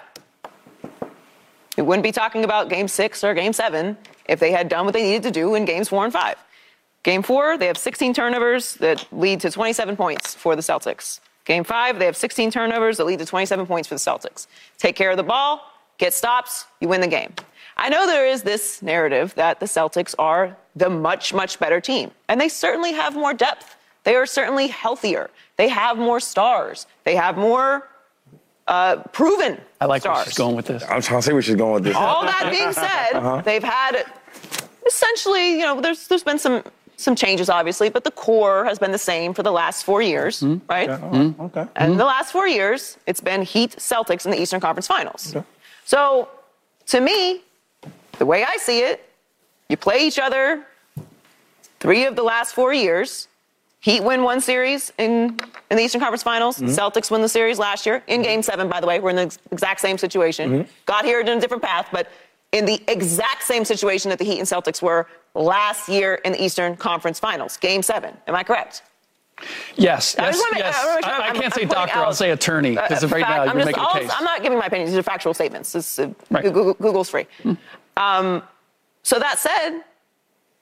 We 1.79 1.83
wouldn't 1.83 2.03
be 2.03 2.11
talking 2.11 2.43
about 2.43 2.67
game 2.67 2.89
six 2.89 3.23
or 3.23 3.33
game 3.33 3.53
seven 3.53 3.97
if 4.27 4.37
they 4.41 4.51
had 4.51 4.67
done 4.67 4.83
what 4.83 4.93
they 4.93 5.01
needed 5.01 5.23
to 5.23 5.31
do 5.31 5.55
in 5.55 5.63
games 5.63 5.87
four 5.87 6.03
and 6.03 6.11
five. 6.11 6.35
Game 7.03 7.23
four, 7.23 7.57
they 7.57 7.67
have 7.67 7.77
16 7.77 8.13
turnovers 8.13 8.73
that 8.75 9.07
lead 9.13 9.39
to 9.39 9.49
27 9.49 9.95
points 9.95 10.35
for 10.35 10.57
the 10.57 10.61
Celtics. 10.61 11.21
Game 11.45 11.63
five, 11.63 11.97
they 11.97 12.03
have 12.03 12.17
16 12.17 12.51
turnovers 12.51 12.97
that 12.97 13.05
lead 13.05 13.19
to 13.19 13.25
27 13.25 13.65
points 13.65 13.87
for 13.87 13.95
the 13.95 13.99
Celtics. 13.99 14.47
Take 14.77 14.97
care 14.97 15.09
of 15.09 15.15
the 15.15 15.23
ball, 15.23 15.61
get 15.97 16.13
stops, 16.13 16.65
you 16.81 16.89
win 16.89 16.99
the 16.99 17.07
game. 17.07 17.33
I 17.77 17.87
know 17.87 18.05
there 18.05 18.27
is 18.27 18.43
this 18.43 18.81
narrative 18.81 19.33
that 19.35 19.61
the 19.61 19.65
Celtics 19.65 20.13
are 20.19 20.57
the 20.75 20.89
much, 20.89 21.33
much 21.33 21.59
better 21.59 21.79
team, 21.79 22.11
and 22.27 22.41
they 22.41 22.49
certainly 22.49 22.91
have 22.91 23.15
more 23.15 23.33
depth. 23.33 23.77
They 24.03 24.15
are 24.15 24.25
certainly 24.25 24.67
healthier. 24.67 25.29
They 25.55 25.69
have 25.69 25.97
more 25.97 26.19
stars. 26.19 26.87
They 27.05 27.15
have 27.15 27.37
more 27.37 27.87
uh, 28.69 28.97
proven 29.11 29.59
I 29.81 29.85
like 29.85 30.01
stars. 30.03 30.17
where 30.17 30.25
she's 30.25 30.37
going 30.37 30.55
with 30.55 30.67
this. 30.67 30.83
I'm 30.83 31.01
trying 31.01 31.19
to 31.19 31.25
say 31.27 31.33
where 31.33 31.41
she's 31.41 31.55
going 31.55 31.73
with 31.73 31.83
this. 31.83 31.95
All 31.95 32.23
that 32.23 32.47
being 32.51 32.71
said, 32.71 33.13
Uh-huh. 33.17 33.41
they've 33.43 33.63
had 33.63 34.05
essentially, 34.85 35.53
you 35.59 35.65
know, 35.65 35.81
there's 35.81 36.07
there's 36.07 36.23
been 36.23 36.39
some 36.39 36.63
some 36.95 37.15
changes, 37.15 37.49
obviously, 37.49 37.89
but 37.89 38.03
the 38.03 38.11
core 38.11 38.65
has 38.65 38.77
been 38.77 38.91
the 38.91 38.97
same 38.97 39.33
for 39.33 39.41
the 39.41 39.51
last 39.51 39.85
four 39.85 40.01
years, 40.01 40.43
right? 40.67 40.89
Mm-hmm. 40.89 41.41
Okay. 41.43 41.65
And 41.77 41.97
the 41.97 42.03
last 42.05 42.31
four 42.33 42.45
years, 42.47 42.97
it's 43.07 43.21
been 43.21 43.41
Heat 43.41 43.71
Celtics 43.77 44.25
in 44.25 44.31
the 44.31 44.41
Eastern 44.41 44.59
Conference 44.59 44.85
Finals. 44.87 45.33
So, 45.85 46.27
to 46.87 46.99
me, 46.99 47.41
the 48.17 48.25
way 48.25 48.43
I 48.43 48.57
see 48.57 48.79
it, 48.81 49.09
you 49.69 49.77
play 49.77 50.05
each 50.05 50.19
other 50.19 50.65
three 51.79 52.03
of 52.05 52.17
the 52.17 52.23
last 52.23 52.53
four 52.53 52.73
years. 52.73 53.28
Heat 53.81 54.03
win 54.03 54.23
one 54.23 54.41
series 54.41 54.91
in, 54.97 55.39
in 55.71 55.77
the 55.77 55.83
Eastern 55.83 56.01
Conference 56.01 56.23
Finals. 56.23 56.57
Mm-hmm. 56.57 56.67
Celtics 56.67 57.09
win 57.09 57.21
the 57.21 57.29
series 57.29 57.57
last 57.59 57.85
year 57.85 58.03
in 58.07 58.21
Game 58.21 58.41
Seven. 58.43 58.67
By 58.67 58.81
the 58.81 58.87
way, 58.87 58.99
we're 58.99 59.11
in 59.11 59.15
the 59.15 59.21
ex- 59.23 59.39
exact 59.51 59.79
same 59.79 59.97
situation. 59.97 60.49
Mm-hmm. 60.51 60.71
Got 60.85 61.05
here 61.05 61.21
in 61.21 61.29
a 61.29 61.39
different 61.39 61.63
path, 61.63 61.87
but 61.91 62.09
in 62.51 62.65
the 62.65 62.81
exact 62.89 63.43
same 63.43 63.63
situation 63.63 64.09
that 64.09 64.19
the 64.19 64.25
Heat 64.25 64.39
and 64.39 64.47
Celtics 64.47 64.81
were 64.81 65.07
last 65.33 65.87
year 65.87 66.15
in 66.25 66.33
the 66.33 66.43
Eastern 66.43 66.75
Conference 66.75 67.19
Finals. 67.19 67.55
Game 67.55 67.81
Seven. 67.81 68.17
Am 68.27 68.35
I 68.35 68.43
correct? 68.43 68.83
Yes, 69.75 70.17
I 70.19 70.25
yes, 70.25 70.41
make- 70.51 70.59
yes. 70.59 70.75
I 70.77 70.81
sure 70.81 70.91
I, 70.91 70.97
I 70.97 71.01
can't 71.31 71.37
I'm 71.37 71.41
say 71.43 71.49
putting 71.51 71.67
doctor. 71.69 71.99
I'll 71.99 72.11
say 72.13 72.31
attorney 72.31 72.71
because 72.71 73.01
uh, 73.05 73.07
right 73.07 73.21
fact. 73.23 73.29
now 73.37 73.41
I'm 73.43 73.57
you're 73.57 73.65
just- 73.67 73.77
making 73.77 73.83
a 73.83 73.99
case. 74.07 74.11
I'm 74.17 74.25
not 74.25 74.43
giving 74.43 74.57
my 74.59 74.65
opinions. 74.65 74.91
These 74.91 74.99
are 74.99 75.03
factual 75.03 75.33
statements. 75.33 75.71
This, 75.71 75.99
uh, 75.99 76.11
Right. 76.29 76.43
Hmm. 76.43 76.51
Google, 76.51 76.73
Google's 76.73 77.09
free. 77.09 77.27
Um, 77.95 78.43
so 79.03 79.17
that 79.19 79.39
said, 79.39 79.83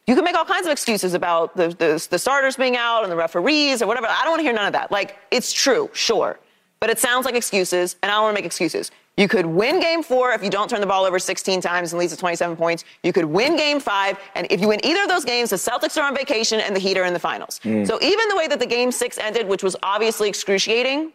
you 0.08 0.16
can 0.16 0.24
make 0.24 0.36
all 0.36 0.45
kinds 0.45 0.66
of 0.66 0.72
excuses 0.72 1.14
about 1.14 1.55
the, 1.55 1.68
the, 1.68 2.08
the 2.10 2.18
starters 2.18 2.55
being 2.55 2.78
out 2.78 3.03
and 3.03 3.12
the 3.12 3.16
referees 3.16 3.82
or 3.82 3.88
whatever. 3.88 4.08
I 4.08 4.22
don't 4.22 4.32
want 4.32 4.39
to 4.39 4.43
hear 4.43 4.53
none 4.53 4.66
of 4.66 4.74
that. 4.74 4.89
Like, 4.89 5.18
it's 5.32 5.51
true, 5.51 5.89
sure. 5.93 6.39
But 6.80 6.89
it 6.89 6.99
sounds 6.99 7.26
like 7.26 7.36
excuses, 7.36 7.97
and 8.01 8.12
I 8.12 8.16
don't 8.16 8.24
want 8.24 8.36
to 8.36 8.41
make 8.41 8.45
excuses. 8.45 8.91
You 9.18 9.28
could 9.28 9.47
win 9.47 9.80
game 9.80 10.03
four 10.03 10.32
if 10.32 10.43
you 10.43 10.49
don't 10.49 10.70
turn 10.70 10.80
the 10.80 10.88
ball 10.88 11.03
over 11.03 11.18
16 11.18 11.60
times 11.60 11.91
and 11.91 11.99
leads 11.99 12.14
to 12.14 12.20
27 12.20 12.55
points. 12.55 12.86
You 13.03 13.12
could 13.12 13.26
win 13.26 13.58
game 13.58 13.80
five, 13.80 14.18
and 14.36 14.45
if 14.51 14.62
you 14.62 14.68
win 14.68 14.80
either 14.86 15.01
of 15.01 15.10
those 15.10 15.26
games, 15.26 15.49
the 15.49 15.55
Celtics 15.55 15.99
are 15.99 16.05
on 16.05 16.16
vacation 16.16 16.60
and 16.60 16.76
the 16.76 16.80
Heat 16.80 16.97
are 16.97 17.03
in 17.03 17.14
the 17.14 17.20
finals. 17.20 17.60
Hmm. 17.64 17.84
So 17.84 17.99
even 18.01 18.30
the 18.30 18.38
way 18.38 18.47
that 18.47 18.60
the 18.60 18.66
game 18.68 18.91
six 18.91 19.18
ended, 19.18 19.47
which 19.47 19.64
was 19.64 19.76
obviously 19.82 20.30
excruciating, 20.30 21.12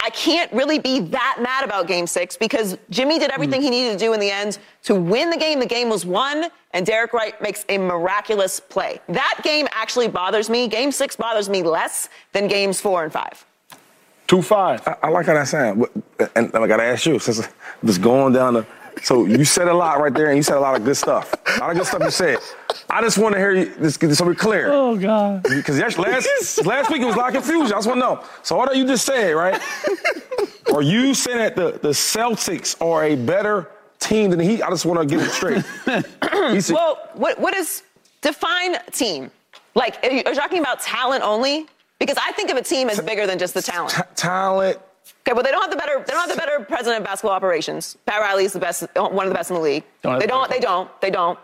I 0.00 0.10
can't 0.10 0.50
really 0.52 0.78
be 0.78 1.00
that 1.00 1.38
mad 1.40 1.64
about 1.64 1.88
game 1.88 2.06
six 2.06 2.36
because 2.36 2.78
Jimmy 2.88 3.18
did 3.18 3.30
everything 3.30 3.60
hmm. 3.60 3.64
he 3.64 3.70
needed 3.70 3.98
to 3.98 3.98
do 3.98 4.12
in 4.12 4.20
the 4.20 4.30
end 4.30 4.58
to 4.84 4.94
win 4.94 5.28
the 5.28 5.36
game. 5.36 5.58
The 5.58 5.66
game 5.66 5.88
was 5.88 6.06
won, 6.06 6.46
and 6.72 6.86
Derrick 6.86 7.12
White 7.12 7.42
makes 7.42 7.64
a 7.68 7.78
miraculous 7.78 8.60
play. 8.60 9.00
That 9.08 9.40
game 9.42 9.66
actually 9.72 10.08
bothers 10.08 10.48
me. 10.48 10.68
Game 10.68 10.92
six 10.92 11.16
bothers 11.16 11.48
me 11.48 11.62
less 11.62 12.08
than 12.32 12.46
games 12.46 12.80
four 12.80 13.02
and 13.02 13.12
five. 13.12 13.44
Two 14.28 14.40
five. 14.40 14.86
I, 14.86 14.96
I 15.04 15.08
like 15.08 15.26
how 15.26 15.34
that 15.34 15.48
sound. 15.48 15.80
But- 15.80 16.30
And, 16.36 16.52
and 16.54 16.64
I 16.64 16.66
gotta 16.66 16.84
ask 16.84 17.06
you, 17.06 17.18
since 17.18 17.48
it's 17.82 17.98
going 17.98 18.32
down 18.32 18.54
the. 18.54 18.66
So 19.02 19.26
you 19.26 19.44
said 19.44 19.68
a 19.68 19.74
lot 19.74 20.00
right 20.00 20.12
there, 20.12 20.28
and 20.28 20.36
you 20.36 20.42
said 20.42 20.56
a 20.56 20.60
lot 20.60 20.76
of 20.76 20.84
good 20.84 20.96
stuff. 20.96 21.34
A 21.56 21.60
lot 21.60 21.70
of 21.70 21.76
good 21.76 21.86
stuff 21.86 22.02
you 22.02 22.10
said. 22.10 22.38
I 22.90 23.00
just 23.02 23.18
want 23.18 23.34
to 23.34 23.38
hear 23.38 23.52
you, 23.54 23.74
this, 23.74 23.94
so 24.16 24.24
we're 24.24 24.34
clear. 24.34 24.70
oh 24.72 24.96
God. 24.96 25.42
Because 25.42 25.78
last, 25.98 26.64
last 26.64 26.90
week 26.90 27.02
it 27.02 27.04
was 27.04 27.14
a 27.14 27.18
lot 27.18 27.28
of 27.34 27.42
confusion. 27.42 27.72
I 27.72 27.76
just 27.76 27.86
want 27.86 27.96
to 28.00 28.06
know. 28.06 28.24
So 28.42 28.58
all 28.58 28.66
that 28.66 28.76
you 28.76 28.86
just 28.86 29.04
said, 29.04 29.32
right? 29.34 29.60
Are 30.74 30.82
you 30.82 31.14
saying 31.14 31.38
that 31.38 31.56
the, 31.56 31.72
the 31.82 31.90
Celtics 31.90 32.80
are 32.82 33.04
a 33.04 33.16
better 33.16 33.70
team 33.98 34.30
than 34.30 34.38
the 34.38 34.44
Heat? 34.44 34.62
I 34.62 34.70
just 34.70 34.86
want 34.86 35.00
to 35.00 35.06
get 35.16 35.24
it 35.26 35.30
straight. 35.30 35.64
Said- 36.62 36.74
Well, 36.74 37.08
what, 37.14 37.38
what 37.40 37.54
is 37.54 37.82
define 38.20 38.76
team? 38.92 39.30
Like, 39.74 39.98
are 40.02 40.10
you, 40.10 40.22
are 40.26 40.32
you 40.32 40.38
talking 40.38 40.60
about 40.60 40.80
talent 40.80 41.22
only? 41.22 41.66
Because 41.98 42.16
I 42.16 42.32
think 42.32 42.50
of 42.50 42.56
a 42.56 42.62
team 42.62 42.88
as 42.90 43.00
bigger 43.00 43.26
than 43.26 43.38
just 43.38 43.54
the 43.54 43.62
talent. 43.62 43.90
ta- 43.92 44.06
talent. 44.14 44.78
Okay, 45.28 45.34
well, 45.34 45.42
they 45.42 45.50
don't 45.50 45.60
have 45.60 45.70
the 45.70 45.76
better. 45.76 45.98
They 45.98 46.12
don't 46.14 46.20
have 46.26 46.30
the 46.30 46.36
better 46.36 46.64
president 46.64 47.00
of 47.02 47.04
basketball 47.04 47.32
operations. 47.36 47.98
Pat 48.06 48.22
Riley 48.22 48.44
is 48.46 48.54
the 48.54 48.58
best, 48.58 48.84
one 48.96 49.26
of 49.26 49.28
the 49.28 49.34
best 49.34 49.50
in 49.50 49.56
the 49.56 49.60
league. 49.62 49.84
Don't 50.00 50.18
they 50.18 50.26
don't, 50.26 50.48
they 50.50 50.58
don't. 50.58 50.88
They 51.02 51.10
don't. 51.10 51.38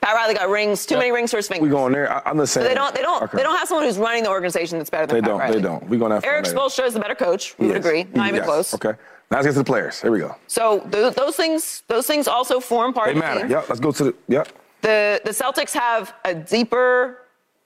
Pat 0.00 0.16
Riley 0.16 0.34
got 0.34 0.48
rings, 0.48 0.84
too 0.84 0.96
many 0.96 1.12
rings 1.12 1.30
for 1.30 1.36
his 1.36 1.46
fingers. 1.46 1.62
We 1.62 1.68
going 1.70 1.92
there. 1.92 2.12
I, 2.12 2.20
I'm 2.28 2.36
just 2.38 2.52
saying. 2.52 2.66
They 2.66 2.74
don't. 2.74 2.92
They 2.96 3.02
don't. 3.02 3.22
Okay. 3.22 3.36
They 3.36 3.44
don't 3.44 3.56
have 3.56 3.68
someone 3.68 3.86
who's 3.86 3.96
running 3.96 4.24
the 4.24 4.28
organization 4.30 4.78
that's 4.78 4.90
better 4.90 5.06
than 5.06 5.14
They 5.16 5.20
Pat 5.20 5.28
don't. 5.30 5.38
Riley. 5.38 5.54
They 5.54 5.62
don't. 5.62 5.88
We 5.88 5.98
gonna 5.98 6.14
have 6.14 6.24
to. 6.24 6.28
Erik 6.28 6.46
fun. 6.46 6.56
Spoelstra 6.56 6.84
is 6.86 6.94
the 6.94 7.00
better 7.00 7.14
coach. 7.14 7.56
We 7.58 7.68
would 7.68 7.76
Yes. 7.76 7.84
agree. 7.86 8.06
Not 8.12 8.26
even 8.26 8.38
Yes. 8.38 8.44
close. 8.44 8.74
Okay. 8.74 8.94
Now 9.30 9.36
let's 9.36 9.46
get 9.46 9.52
to 9.52 9.58
the 9.60 9.64
players. 9.64 10.00
Here 10.00 10.10
we 10.10 10.18
go. 10.18 10.34
So 10.48 10.80
th- 10.90 11.14
those 11.14 11.36
things, 11.36 11.84
those 11.86 12.08
things 12.08 12.26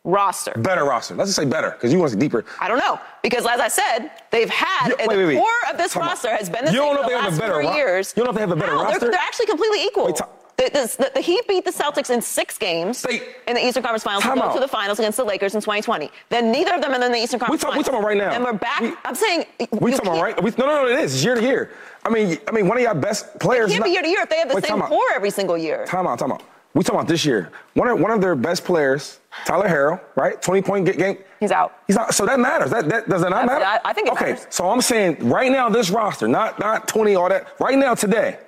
also 0.04 0.50
form 0.52 0.52
part 0.52 0.52
They 0.52 0.52
of 0.52 0.52
the 0.52 0.52
matter. 0.52 0.52
team. 0.52 0.52
Yep. 0.52 0.52
Let's 0.52 0.52
go 0.52 0.52
to 0.52 0.52
the. 0.52 0.52
Yep. 0.52 0.52
The 0.52 0.52
the 0.52 0.52
Celtics 0.52 0.52
have 0.52 0.52
a 0.52 0.52
deeper 0.52 0.52
roster. 0.52 0.52
Better 0.56 0.84
roster. 0.84 1.14
Let's 1.14 1.28
just 1.30 1.36
say 1.36 1.44
better, 1.44 1.70
because 1.70 1.92
you 1.92 1.98
want 1.98 2.10
to 2.12 2.16
see 2.16 2.20
deeper. 2.20 2.44
I 2.60 2.68
don't 2.68 2.78
know 2.78 2.98
because, 3.22 3.46
as 3.46 3.60
I 3.60 3.68
said, 3.68 4.10
they've 4.30 4.50
had 4.50 4.88
You- 4.88 4.96
wait, 4.98 5.16
the 5.16 5.16
wait, 5.16 5.26
wait. 5.26 5.38
core 5.38 5.70
of 5.70 5.78
this 5.78 5.96
out. 5.96 6.02
roster 6.02 6.30
has 6.30 6.50
been 6.50 6.64
the 6.64 6.72
You 6.72 6.78
same 6.82 6.96
for 6.96 7.02
the 7.02 7.08
they 7.08 7.14
have 7.14 7.24
a 7.24 7.28
last 7.30 7.40
better 7.40 7.52
four 7.54 7.70
ro- 7.70 7.76
years. 7.76 8.14
you 8.16 8.24
don't 8.24 8.26
know 8.26 8.30
if 8.30 8.36
they 8.36 8.40
have 8.40 8.50
a 8.52 8.56
better 8.56 8.72
No, 8.74 8.82
roster? 8.84 8.98
They're, 9.00 9.10
they're 9.12 9.20
actually 9.20 9.46
completely 9.46 9.82
equal. 9.84 10.12
Ti- 10.12 10.24
the, 10.58 10.64
the, 10.98 11.10
the 11.14 11.20
Heat 11.20 11.48
beat 11.48 11.64
the 11.64 11.70
Celtics 11.72 12.10
in 12.10 12.20
six 12.20 12.58
games 12.58 13.02
They- 13.02 13.22
in 13.48 13.54
the 13.54 13.64
Eastern 13.66 13.82
Conference 13.82 14.02
Finals 14.04 14.22
to 14.24 14.34
go 14.34 14.42
out. 14.42 14.54
to 14.54 14.60
the 14.60 14.68
finals 14.68 14.98
against 14.98 15.16
the 15.16 15.24
Lakers 15.24 15.54
in 15.54 15.60
2020. 15.60 16.10
Then 16.28 16.52
neither 16.52 16.74
of 16.74 16.82
them 16.82 16.92
are 16.92 17.02
in 17.04 17.10
the 17.12 17.18
Eastern 17.18 17.40
Conference 17.40 17.62
talk- 17.62 17.70
we 17.76 17.82
Finals. 17.82 17.86
talking 17.86 17.98
about 18.00 18.06
right 18.08 18.16
now. 18.18 18.30
And 18.32 18.44
we're 18.44 18.52
back. 18.52 18.80
We- 18.80 18.92
I'm 19.04 19.14
saying 19.14 19.46
We 19.80 19.90
you 19.92 19.96
talking 19.96 20.12
about 20.12 20.22
right? 20.22 20.42
We, 20.42 20.50
no, 20.58 20.66
no, 20.66 20.82
no. 20.84 20.88
It 20.88 20.98
is. 21.00 21.14
It's 21.14 21.24
year 21.24 21.34
to 21.36 21.42
year. 21.42 21.70
I 22.04 22.10
mean, 22.10 22.38
I 22.46 22.50
mean, 22.52 22.68
one 22.68 22.76
of 22.76 22.82
your 22.82 22.94
best 22.94 23.38
players. 23.40 23.70
It 23.70 23.74
can't 23.74 23.84
is 23.86 23.90
be 23.90 23.92
year 23.92 24.02
to 24.02 24.08
year 24.08 24.20
if 24.22 24.28
they 24.28 24.38
have 24.38 24.48
the 24.50 24.56
Wait, 24.56 24.66
same 24.66 24.80
core 24.82 25.00
every 25.14 25.30
single 25.30 25.56
year. 25.56 25.86
Time 25.86 26.06
out. 26.06 26.18
Time 26.18 26.32
out. 26.32 26.42
We 26.74 26.82
talking 26.82 27.00
about 27.00 27.08
this 27.08 27.24
year. 27.24 27.50
One 27.74 27.88
of 27.88 28.00
one 28.00 28.10
of 28.10 28.20
their 28.20 28.34
best 28.34 28.64
players, 28.64 29.20
Tyler 29.44 29.68
Herro, 29.68 30.00
right? 30.16 30.40
20 30.40 30.62
point 30.62 30.86
game. 30.98 31.18
He's 31.38 31.50
out. 31.52 31.76
He's 31.86 31.96
not. 31.96 32.14
So 32.14 32.24
that 32.24 32.40
matters. 32.40 32.70
That, 32.70 32.88
that 32.88 33.08
does 33.08 33.20
that 33.22 33.30
not 33.30 33.42
I- 33.42 33.46
matter? 33.46 33.64
I- 33.64 33.80
I 33.84 33.92
think 33.92 34.08
it 34.08 34.12
okay. 34.14 34.32
matters. 34.32 34.46
So 34.50 34.68
I'm 34.70 34.80
saying 34.80 35.28
right 35.28 35.50
now, 35.52 35.68
this 35.68 35.90
roster, 35.90 36.26
not 36.28 36.58
not 36.58 36.88
20 36.88 37.14
all 37.14 37.28
that. 37.28 37.48
Right 37.60 37.76
now, 37.76 37.94
today, 37.94 38.38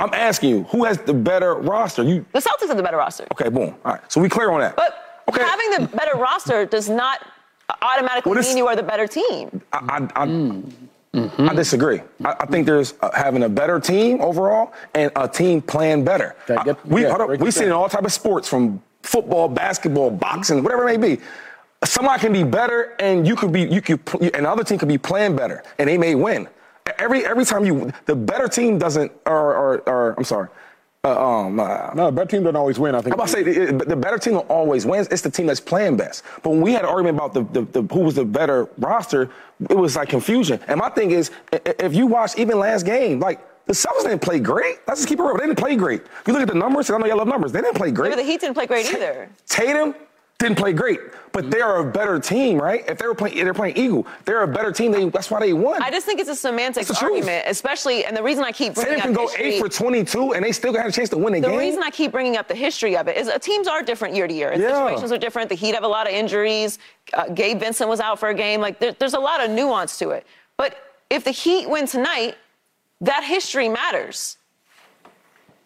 I'm 0.00 0.12
asking 0.14 0.50
you, 0.50 0.62
who 0.64 0.84
has 0.84 0.98
the 0.98 1.14
better 1.14 1.54
roster? 1.54 2.02
You 2.02 2.24
The 2.32 2.40
Celtics 2.40 2.68
have 2.68 2.76
the 2.76 2.82
better 2.82 2.96
roster. 2.96 3.26
okay? 3.32 3.48
Boom. 3.50 3.76
All 3.84 3.92
right. 3.92 4.00
So 4.12 4.20
we 4.20 4.28
clear 4.28 4.50
on 4.50 4.60
that. 4.60 4.74
But 4.74 5.22
okay. 5.28 5.42
having 5.44 5.70
the 5.70 5.96
better 5.96 6.16
roster 6.16 6.64
does 6.66 6.88
not 6.88 7.24
automatically 7.82 8.30
Well, 8.30 8.36
this- 8.36 8.48
mean 8.48 8.56
you 8.56 8.66
are 8.66 8.74
the 8.74 8.82
better 8.82 9.06
team. 9.06 9.62
I, 9.72 9.78
I, 10.16 10.22
I, 10.22 10.26
mm. 10.26 10.72
I 11.14 11.54
disagree. 11.54 12.00
I, 12.24 12.36
I 12.40 12.46
think 12.46 12.66
there's 12.66 12.94
uh, 13.00 13.10
having 13.12 13.42
a 13.42 13.48
better 13.48 13.80
team 13.80 14.20
overall 14.20 14.72
and 14.94 15.10
a 15.16 15.26
team 15.26 15.60
playing 15.60 16.04
better. 16.04 16.36
Get- 16.46 16.68
I- 16.68 16.76
we 16.84 17.02
yeah, 17.02 17.08
up, 17.14 17.28
we 17.28 17.48
it 17.48 17.52
see 17.52 17.64
in 17.64 17.72
all 17.72 17.88
type 17.88 18.04
of 18.04 18.12
sports, 18.12 18.48
from 18.48 18.80
football, 19.02 19.48
basketball, 19.48 20.10
boxing, 20.10 20.62
whatever 20.62 20.88
it 20.88 21.00
may 21.00 21.16
be. 21.16 21.22
Somebody 21.84 22.20
can 22.20 22.32
be 22.32 22.44
better, 22.44 22.94
and 23.00 23.26
you 23.26 23.34
could 23.34 23.52
be 23.52 23.62
you 23.62 23.80
could 23.80 24.00
and 24.34 24.46
other 24.46 24.62
team 24.62 24.78
could 24.78 24.88
be 24.88 24.98
playing 24.98 25.34
better, 25.34 25.62
and 25.78 25.88
they 25.88 25.96
may 25.98 26.14
win. 26.14 26.46
Every 26.98 27.24
every 27.24 27.44
time 27.44 27.64
you 27.64 27.90
the 28.06 28.14
better 28.14 28.48
team 28.48 28.78
doesn't 28.78 29.10
or 29.26 29.54
or, 29.56 29.78
or 29.88 30.14
I'm 30.18 30.24
sorry. 30.24 30.48
Uh, 31.02 31.18
um, 31.18 31.58
uh, 31.58 31.94
No, 31.94 32.10
better 32.10 32.28
team 32.28 32.42
doesn't 32.42 32.56
always 32.56 32.78
win. 32.78 32.94
I 32.94 33.00
think. 33.00 33.14
I'm 33.14 33.20
about 33.20 33.28
to 33.28 33.32
say 33.32 33.42
the, 33.42 33.84
the 33.86 33.96
better 33.96 34.18
team 34.18 34.34
will 34.34 34.40
always 34.40 34.84
wins. 34.84 35.08
It's 35.08 35.22
the 35.22 35.30
team 35.30 35.46
that's 35.46 35.60
playing 35.60 35.96
best. 35.96 36.24
But 36.42 36.50
when 36.50 36.60
we 36.60 36.72
had 36.72 36.82
an 36.82 36.90
argument 36.90 37.16
about 37.16 37.32
the, 37.32 37.62
the, 37.62 37.80
the 37.80 37.94
who 37.94 38.00
was 38.00 38.16
the 38.16 38.24
better 38.24 38.68
roster, 38.76 39.30
it 39.70 39.76
was 39.78 39.96
like 39.96 40.10
confusion. 40.10 40.60
And 40.68 40.78
my 40.78 40.90
thing 40.90 41.12
is, 41.12 41.30
if 41.52 41.94
you 41.94 42.06
watch 42.06 42.36
even 42.36 42.58
last 42.58 42.84
game, 42.84 43.18
like 43.18 43.40
the 43.64 43.72
Celtics 43.72 44.02
didn't 44.02 44.20
play 44.20 44.40
great. 44.40 44.80
Let's 44.86 45.00
just 45.00 45.08
keep 45.08 45.20
it 45.20 45.22
real. 45.22 45.38
They 45.38 45.46
didn't 45.46 45.58
play 45.58 45.74
great. 45.74 46.02
You 46.26 46.34
look 46.34 46.42
at 46.42 46.48
the 46.48 46.54
numbers, 46.54 46.90
and 46.90 46.96
I 46.96 47.00
know 47.00 47.06
y'all 47.06 47.16
love 47.16 47.28
numbers. 47.28 47.52
They 47.52 47.62
didn't 47.62 47.76
play 47.76 47.90
great. 47.92 48.10
But 48.10 48.16
the 48.16 48.22
Heat 48.22 48.40
didn't 48.40 48.54
play 48.54 48.66
great 48.66 48.84
either. 48.92 49.30
Tatum 49.46 49.94
didn't 50.40 50.56
play 50.58 50.72
great, 50.72 50.98
but 51.32 51.50
they 51.50 51.60
are 51.60 51.78
a 51.78 51.84
better 51.84 52.18
team, 52.18 52.58
right? 52.58 52.82
If 52.88 52.98
they 52.98 53.06
were 53.06 53.14
playing, 53.14 53.36
they're 53.44 53.54
playing 53.54 53.76
Eagle. 53.76 54.06
They're 54.24 54.42
a 54.42 54.48
better 54.48 54.72
team. 54.72 54.90
They, 54.90 55.08
that's 55.08 55.30
why 55.30 55.38
they 55.40 55.52
won. 55.52 55.82
I 55.82 55.90
just 55.90 56.06
think 56.06 56.18
it's 56.18 56.30
a 56.30 56.34
semantics 56.34 56.90
argument, 57.02 57.44
especially, 57.46 58.04
and 58.04 58.16
the 58.16 58.22
reason 58.22 58.42
I 58.42 58.50
keep 58.50 58.74
bringing 58.74 58.94
Tatum 58.94 59.00
up 59.12 59.16
can 59.16 59.26
go 59.26 59.28
history, 59.28 59.54
eight 59.54 59.60
for 59.60 59.68
22, 59.68 60.34
and 60.34 60.44
they 60.44 60.52
still 60.52 60.74
had 60.74 60.86
a 60.86 60.92
chance 60.92 61.10
to 61.10 61.18
win 61.18 61.34
the, 61.34 61.40
the 61.40 61.48
game. 61.48 61.58
reason 61.58 61.82
I 61.82 61.90
keep 61.90 62.10
bringing 62.10 62.36
up 62.36 62.48
the 62.48 62.54
history 62.54 62.96
of 62.96 63.06
it 63.06 63.16
is 63.16 63.28
uh, 63.28 63.38
teams 63.38 63.68
are 63.68 63.82
different 63.82 64.14
year 64.16 64.26
to 64.26 64.34
year. 64.34 64.50
and 64.50 64.62
Yeah. 64.62 64.84
Situations 64.86 65.12
are 65.12 65.18
different. 65.18 65.48
The 65.50 65.54
Heat 65.54 65.74
have 65.74 65.84
a 65.84 65.88
lot 65.88 66.06
of 66.08 66.14
injuries. 66.14 66.78
Uh, 67.12 67.28
Gabe 67.28 67.60
Vincent 67.60 67.88
was 67.88 68.00
out 68.00 68.18
for 68.18 68.30
a 68.30 68.34
game. 68.34 68.60
Like 68.60 68.80
there, 68.80 68.92
there's 68.92 69.14
a 69.14 69.20
lot 69.20 69.44
of 69.44 69.50
nuance 69.50 69.98
to 69.98 70.10
it. 70.10 70.26
But 70.56 70.76
if 71.10 71.24
the 71.24 71.32
Heat 71.32 71.68
win 71.68 71.86
tonight, 71.86 72.36
that 73.02 73.24
history 73.24 73.68
matters. 73.68 74.36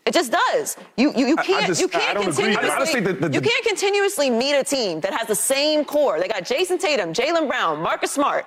It 0.06 0.12
just 0.12 0.32
does. 0.32 0.76
You 0.96 1.12
you, 1.16 1.26
you 1.28 1.36
can't 1.36 1.66
just- 1.66 1.80
you 1.80 1.88
can't 1.88 2.18
continuously 2.20 3.00
that 3.00 3.20
the- 3.20 3.32
you 3.32 3.40
can't 3.40 3.64
continuously 3.64 4.28
meet 4.30 4.54
a 4.54 4.62
team 4.64 5.00
that 5.00 5.12
has 5.14 5.26
the 5.28 5.34
same 5.34 5.84
core. 5.84 6.20
They 6.20 6.28
got 6.28 6.42
Jayson 6.44 6.78
Tatum, 6.78 7.12
Jaylen 7.14 7.48
Brown, 7.48 7.80
Marcus 7.80 8.12
Smart, 8.12 8.44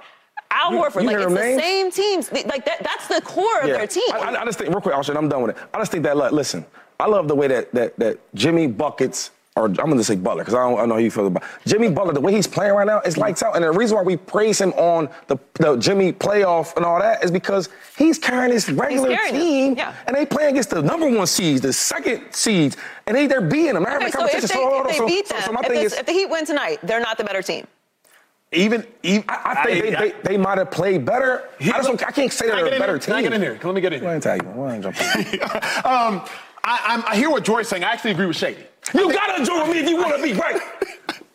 Al 0.52 0.72
Horford. 0.72 1.02
you 1.02 1.08
like 1.08 1.18
it's 1.18 1.34
the 1.34 1.60
same 1.60 1.92
teams. 1.92 2.32
Like 2.32 2.64
that, 2.66 2.84
that's 2.84 3.08
the 3.08 3.22
core 3.22 3.62
of 3.62 3.68
their 3.68 3.88
team. 3.88 4.04
I, 4.14 4.18
I- 4.36 4.42
I 4.42 4.46
just 4.46 4.60
think 4.60 4.70
real 4.70 4.82
quick, 4.82 4.96
Austin, 4.96 5.18
I'm 5.18 5.30
done 5.30 5.42
with 5.42 5.58
it. 5.58 5.64
I 5.74 5.80
just 5.80 5.92
think 5.92 6.04
that 6.04 6.16
like, 6.16 6.32
listen, 6.32 6.64
I 7.00 7.08
love 7.08 7.28
the 7.28 7.36
way 7.36 7.48
that 7.48 7.72
that 7.74 7.98
that 7.98 8.20
Jimmy 8.36 8.68
buckets. 8.68 9.32
Or 9.58 9.66
I'm 9.66 9.74
gonna 9.76 10.04
say 10.04 10.16
Butler 10.16 10.44
because 10.44 10.54
I 10.54 10.70
don't 10.70 10.80
I 10.80 10.86
know 10.86 10.94
how 10.94 11.00
you 11.00 11.10
feel 11.10 11.26
about 11.26 11.42
Jimmy 11.66 11.90
Butler. 11.90 12.14
The 12.14 12.22
way 12.22 12.32
he's 12.32 12.46
playing 12.46 12.74
right 12.76 12.86
now 12.86 13.02
is 13.02 13.18
lights 13.18 13.42
out, 13.42 13.56
and 13.56 13.64
the 13.64 13.72
reason 13.72 13.98
why 13.98 14.04
we 14.04 14.16
praise 14.16 14.62
him 14.62 14.72
on 14.74 15.10
the, 15.26 15.38
the 15.56 15.76
Jimmy 15.78 16.14
playoff 16.14 16.76
and 16.76 16.86
all 16.86 17.00
that 17.00 17.24
is 17.24 17.32
because 17.32 17.70
he's 17.98 18.20
carrying 18.20 18.52
his 18.54 18.70
regular 18.72 19.10
carrying 19.16 19.34
team, 19.34 19.76
yeah. 19.76 19.96
and 20.06 20.16
they 20.16 20.28
playing 20.28 20.52
against 20.52 20.70
the 20.70 20.82
number 20.84 21.10
one 21.10 21.26
seeds, 21.26 21.62
the 21.62 21.74
second 21.74 22.32
seeds, 22.34 22.78
and 23.08 23.18
they 23.18 23.26
they're 23.26 23.42
beating 23.42 23.74
them. 23.74 23.84
They're 23.84 23.94
having 23.94 24.10
Okay, 24.10 24.18
a 24.18 24.20
so 24.20 24.26
if 24.26 24.32
competition. 24.32 24.58
they, 24.60 24.64
hold 24.64 24.86
if 24.86 24.92
they 24.92 24.98
so- 25.00 25.08
beat 25.08 25.28
them, 25.28 25.42
so 25.42 25.52
my 25.52 25.60
if, 25.62 25.66
thing 25.68 25.84
this- 25.84 25.94
is, 25.94 26.00
if 26.00 26.06
the 26.06 26.12
Heat 26.12 26.30
win 26.30 26.46
tonight, 26.46 26.78
they're 26.84 27.00
not 27.02 27.18
the 27.18 27.24
better 27.24 27.42
team. 27.42 27.66
even, 28.52 28.86
even 29.02 29.26
I, 29.28 29.56
I 29.58 29.66
think 29.66 29.84
they, 29.84 29.90
they, 29.92 30.14
they 30.24 30.38
might 30.38 30.60
have 30.60 30.70
played 30.70 31.04
better. 31.04 31.50
I, 31.60 31.64
just 31.66 31.88
don't, 31.88 32.08
I 32.08 32.12
can't 32.12 32.32
say 32.32 32.46
they're 32.46 32.64
a 32.68 32.70
better 32.78 32.94
here? 32.94 33.00
team. 33.00 33.06
Can 33.08 33.14
I 33.16 33.22
get 33.24 33.34
in 33.34 33.42
here? 33.42 33.60
Let 33.64 33.74
me 33.74 33.82
get 33.82 33.92
in 33.94 34.02
here. 34.02 34.10
and 34.12 34.22
tag 34.22 34.46
me. 34.46 34.54
Go 34.54 34.66
ahead 34.66 34.86
and 34.86 34.96
jump 34.96 35.34
in. 35.34 35.84
um, 35.84 36.22
I, 36.68 36.80
I'm, 36.84 37.04
I 37.08 37.16
hear 37.16 37.30
what 37.30 37.46
Joy's 37.46 37.70
saying. 37.70 37.86
I 37.86 37.92
actually 37.92 38.12
agree 38.12 38.26
with 38.26 38.36
Shady. 38.36 38.64
You 38.94 39.12
gotta 39.12 39.42
agree 39.42 39.62
with 39.62 39.70
me 39.70 39.80
if 39.80 39.90
you 39.90 39.96
want 39.96 40.18
to 40.18 40.22
be 40.22 40.34
right. 40.34 40.62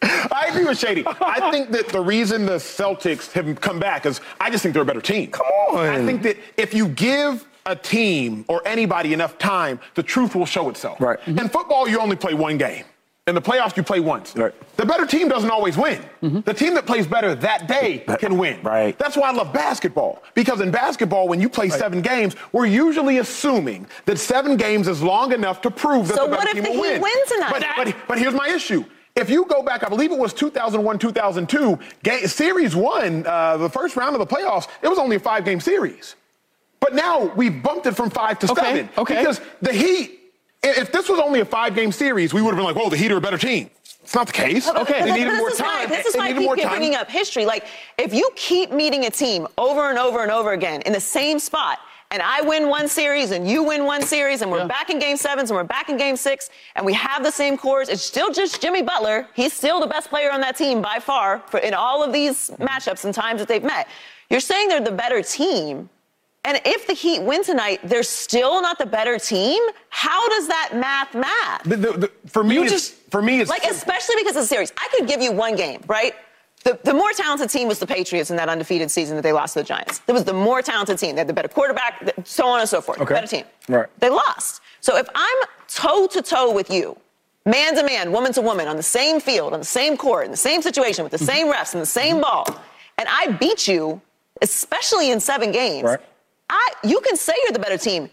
I 0.32 0.48
agree 0.50 0.64
with 0.64 0.78
Shady. 0.78 1.04
I 1.06 1.50
think 1.50 1.70
that 1.70 1.88
the 1.88 2.00
reason 2.00 2.44
the 2.44 2.56
Celtics 2.56 3.32
have 3.32 3.60
come 3.60 3.78
back 3.78 4.04
is 4.04 4.20
I 4.40 4.50
just 4.50 4.62
think 4.62 4.74
they're 4.74 4.82
a 4.82 4.86
better 4.86 5.00
team. 5.00 5.30
Come 5.30 5.46
on. 5.46 5.86
I 5.86 6.04
think 6.04 6.22
that 6.22 6.36
if 6.58 6.74
you 6.74 6.88
give 6.88 7.46
a 7.64 7.74
team 7.74 8.44
or 8.48 8.60
anybody 8.66 9.14
enough 9.14 9.38
time, 9.38 9.80
the 9.94 10.02
truth 10.02 10.34
will 10.34 10.46
show 10.46 10.68
itself. 10.68 11.00
Right. 11.00 11.18
In 11.26 11.48
football, 11.48 11.88
you 11.88 11.98
only 11.98 12.16
play 12.16 12.34
one 12.34 12.58
game. 12.58 12.84
In 13.28 13.36
the 13.36 13.40
playoffs, 13.42 13.76
you 13.76 13.84
play 13.84 14.00
once. 14.00 14.34
Right. 14.34 14.52
The 14.76 14.84
better 14.84 15.06
team 15.06 15.28
doesn't 15.28 15.48
always 15.50 15.76
win. 15.76 16.02
Mm-hmm. 16.24 16.40
The 16.40 16.52
team 16.52 16.74
that 16.74 16.86
plays 16.86 17.06
better 17.06 17.36
that 17.36 17.68
day 17.68 17.98
can 18.18 18.36
win. 18.36 18.60
Right. 18.64 18.98
That's 18.98 19.16
why 19.16 19.28
I 19.28 19.32
love 19.32 19.52
basketball. 19.52 20.24
Because 20.34 20.60
in 20.60 20.72
basketball, 20.72 21.28
when 21.28 21.40
you 21.40 21.48
play 21.48 21.68
seven 21.68 22.02
games, 22.02 22.34
we're 22.50 22.66
usually 22.66 23.18
assuming 23.18 23.86
that 24.06 24.18
seven 24.18 24.56
games 24.56 24.88
is 24.88 25.04
long 25.04 25.32
enough 25.32 25.60
to 25.60 25.70
prove 25.70 26.08
that 26.08 26.16
So 26.16 26.24
the 26.24 26.30
better 26.32 26.46
what 26.48 26.56
if 26.56 26.64
team 26.64 26.74
the 26.74 26.80
will 26.80 26.82
Heat 26.82 26.92
win. 26.94 27.02
win 27.02 27.12
tonight? 27.28 27.50
But, 27.76 27.84
but, 27.84 27.96
but 28.08 28.18
here's 28.18 28.34
my 28.34 28.48
issue. 28.48 28.84
If 29.14 29.30
you 29.30 29.44
go 29.44 29.62
back, 29.62 29.84
I 29.84 29.88
believe 29.88 30.10
it 30.10 30.18
was 30.18 30.34
2001, 30.34 30.98
2002, 30.98 31.78
game, 32.02 32.26
series 32.26 32.74
one, 32.74 33.24
uh, 33.24 33.56
the 33.56 33.70
first 33.70 33.94
round 33.94 34.16
of 34.16 34.18
the 34.18 34.34
playoffs, 34.34 34.66
it 34.82 34.88
was 34.88 34.98
only 34.98 35.14
a 35.14 35.20
five 35.20 35.44
game 35.44 35.60
series. 35.60 36.16
But 36.80 36.96
now 36.96 37.26
we've 37.36 37.62
bumped 37.62 37.86
it 37.86 37.92
from 37.94 38.10
five 38.10 38.40
to 38.40 38.50
Okay, 38.50 38.62
seven. 38.62 38.88
okay. 38.98 39.18
Because 39.18 39.40
the 39.60 39.72
Heat, 39.72 40.10
i- 40.10 40.18
if 40.62 40.92
this 40.92 41.08
was 41.08 41.18
only 41.20 41.40
a 41.40 41.44
five 41.44 41.74
game 41.74 41.92
series, 41.92 42.32
we 42.32 42.40
would 42.42 42.50
have 42.50 42.56
been 42.56 42.64
like, 42.64 42.76
whoa, 42.76 42.88
the 42.88 42.96
Heat 42.96 43.12
are 43.12 43.16
a 43.16 43.20
better 43.20 43.38
team. 43.38 43.68
It's 44.02 44.14
not 44.14 44.26
the 44.26 44.32
case. 44.32 44.66
But- 44.66 44.82
Okay. 44.82 45.00
but- 45.00 45.06
They 45.06 45.12
needed 45.12 45.32
this 45.32 45.38
more 45.38 45.50
is 45.50 45.60
why- 45.60 45.66
time. 45.66 45.88
This 45.88 46.06
is 46.06 46.12
They 46.14 46.18
why 46.18 46.28
I 46.28 46.32
needed 46.32 46.54
keep 46.54 46.62
time. 46.64 46.70
bringing 46.72 46.94
up 46.96 47.10
history. 47.10 47.44
Like, 47.46 47.64
if 47.98 48.12
you 48.12 48.30
keep 48.36 48.70
meeting 48.72 49.06
a 49.06 49.10
team 49.10 49.46
over 49.58 49.88
and 49.90 49.98
over 49.98 50.22
and 50.22 50.30
over 50.30 50.52
again 50.52 50.82
in 50.82 50.92
the 50.92 51.00
same 51.00 51.38
spot, 51.38 51.78
and 52.10 52.20
I 52.20 52.42
win 52.42 52.68
one 52.68 52.88
series 52.88 53.30
and 53.30 53.48
you 53.48 53.62
win 53.62 53.84
one 53.86 54.02
series, 54.02 54.42
and 54.42 54.50
we're 54.50 54.58
Yeah. 54.58 54.64
back 54.66 54.90
in 54.90 54.98
game 54.98 55.16
sevens 55.16 55.50
and 55.50 55.56
we're 55.56 55.64
back 55.64 55.88
in 55.88 55.96
game 55.96 56.16
six, 56.16 56.50
and 56.76 56.84
we 56.84 56.92
have 56.94 57.22
the 57.22 57.30
same 57.30 57.56
cores, 57.56 57.88
it's 57.88 58.02
still 58.04 58.30
just 58.32 58.60
Jimmy 58.60 58.82
Butler. 58.82 59.28
He's 59.34 59.52
still 59.52 59.80
the 59.80 59.86
best 59.86 60.10
player 60.10 60.30
on 60.30 60.40
that 60.42 60.56
team 60.56 60.82
by 60.82 60.98
far 60.98 61.42
for, 61.48 61.58
in 61.60 61.72
all 61.72 62.02
of 62.02 62.12
these 62.12 62.50
matchups 62.60 63.04
and 63.04 63.14
times 63.14 63.40
that 63.40 63.48
they've 63.48 63.62
met. 63.64 63.88
You're 64.30 64.40
saying 64.40 64.68
they're 64.68 64.80
the 64.80 64.90
better 64.92 65.22
team. 65.22 65.88
And 66.44 66.60
if 66.64 66.86
the 66.88 66.92
Heat 66.92 67.22
win 67.22 67.44
tonight, 67.44 67.80
they're 67.84 68.02
still 68.02 68.60
not 68.60 68.78
the 68.78 68.86
better 68.86 69.18
team. 69.18 69.62
How 69.90 70.28
does 70.28 70.48
that 70.48 70.70
math 70.74 71.14
math? 71.14 71.62
The- 71.62 71.76
the- 71.76 71.92
the- 71.92 72.10
for 72.26 72.42
me, 72.42 72.56
You 72.56 72.62
it's, 72.64 72.72
just- 72.72 72.94
for 73.10 73.22
me, 73.22 73.40
it's 73.40 73.48
Like, 73.48 73.64
especially 73.64 74.16
because 74.18 74.36
of 74.36 74.42
the 74.42 74.48
series. 74.48 74.72
I 74.76 74.88
could 74.96 75.06
give 75.06 75.22
you 75.22 75.30
one 75.30 75.54
game, 75.54 75.82
right? 75.86 76.14
The, 76.64 76.78
the 76.84 76.94
more 76.94 77.10
talented 77.12 77.50
team 77.50 77.68
was 77.68 77.78
the 77.78 77.86
Patriots 77.86 78.30
in 78.30 78.36
that 78.36 78.48
undefeated 78.48 78.90
season 78.90 79.16
that 79.16 79.22
they 79.22 79.32
lost 79.32 79.54
to 79.54 79.60
the 79.60 79.64
Giants. 79.64 79.98
There 80.06 80.14
was 80.14 80.24
the 80.24 80.32
more 80.32 80.62
talented 80.62 80.98
team. 80.98 81.16
They 81.16 81.20
had 81.20 81.28
the 81.28 81.32
better 81.32 81.48
quarterback, 81.48 82.12
so 82.24 82.46
on 82.46 82.60
and 82.60 82.68
so 82.68 82.80
forth. 82.80 83.00
Okay. 83.00 83.14
Better 83.14 83.26
team. 83.26 83.44
Right. 83.68 83.88
They 83.98 84.10
lost. 84.10 84.62
So 84.80 84.96
if 84.96 85.08
I'm 85.14 85.38
toe 85.68 86.06
to 86.08 86.22
toe 86.22 86.52
with 86.52 86.70
you, 86.70 86.96
man 87.46 87.74
to 87.76 87.82
man, 87.82 88.12
woman 88.12 88.32
to 88.34 88.42
woman, 88.42 88.68
on 88.68 88.76
the 88.76 88.82
same 88.82 89.20
field, 89.20 89.52
on 89.52 89.58
the 89.58 89.64
same 89.64 89.96
court, 89.96 90.24
in 90.24 90.30
the 90.30 90.36
same 90.36 90.62
situation, 90.62 91.02
with 91.04 91.12
the 91.12 91.18
mm-hmm. 91.18 91.26
same 91.26 91.52
refs, 91.52 91.72
and 91.72 91.82
the 91.82 91.86
same 91.86 92.16
mm-hmm. 92.16 92.22
ball, 92.22 92.62
and 92.98 93.08
I 93.10 93.32
beat 93.32 93.66
you, 93.66 94.00
especially 94.40 95.10
in 95.10 95.18
seven 95.18 95.50
games, 95.50 95.84
Right. 95.84 96.00
I, 96.54 96.68
you 96.84 97.00
can 97.00 97.16
say 97.16 97.32
you're 97.44 97.52
the 97.52 97.58
better 97.58 97.78
team. 97.78 98.10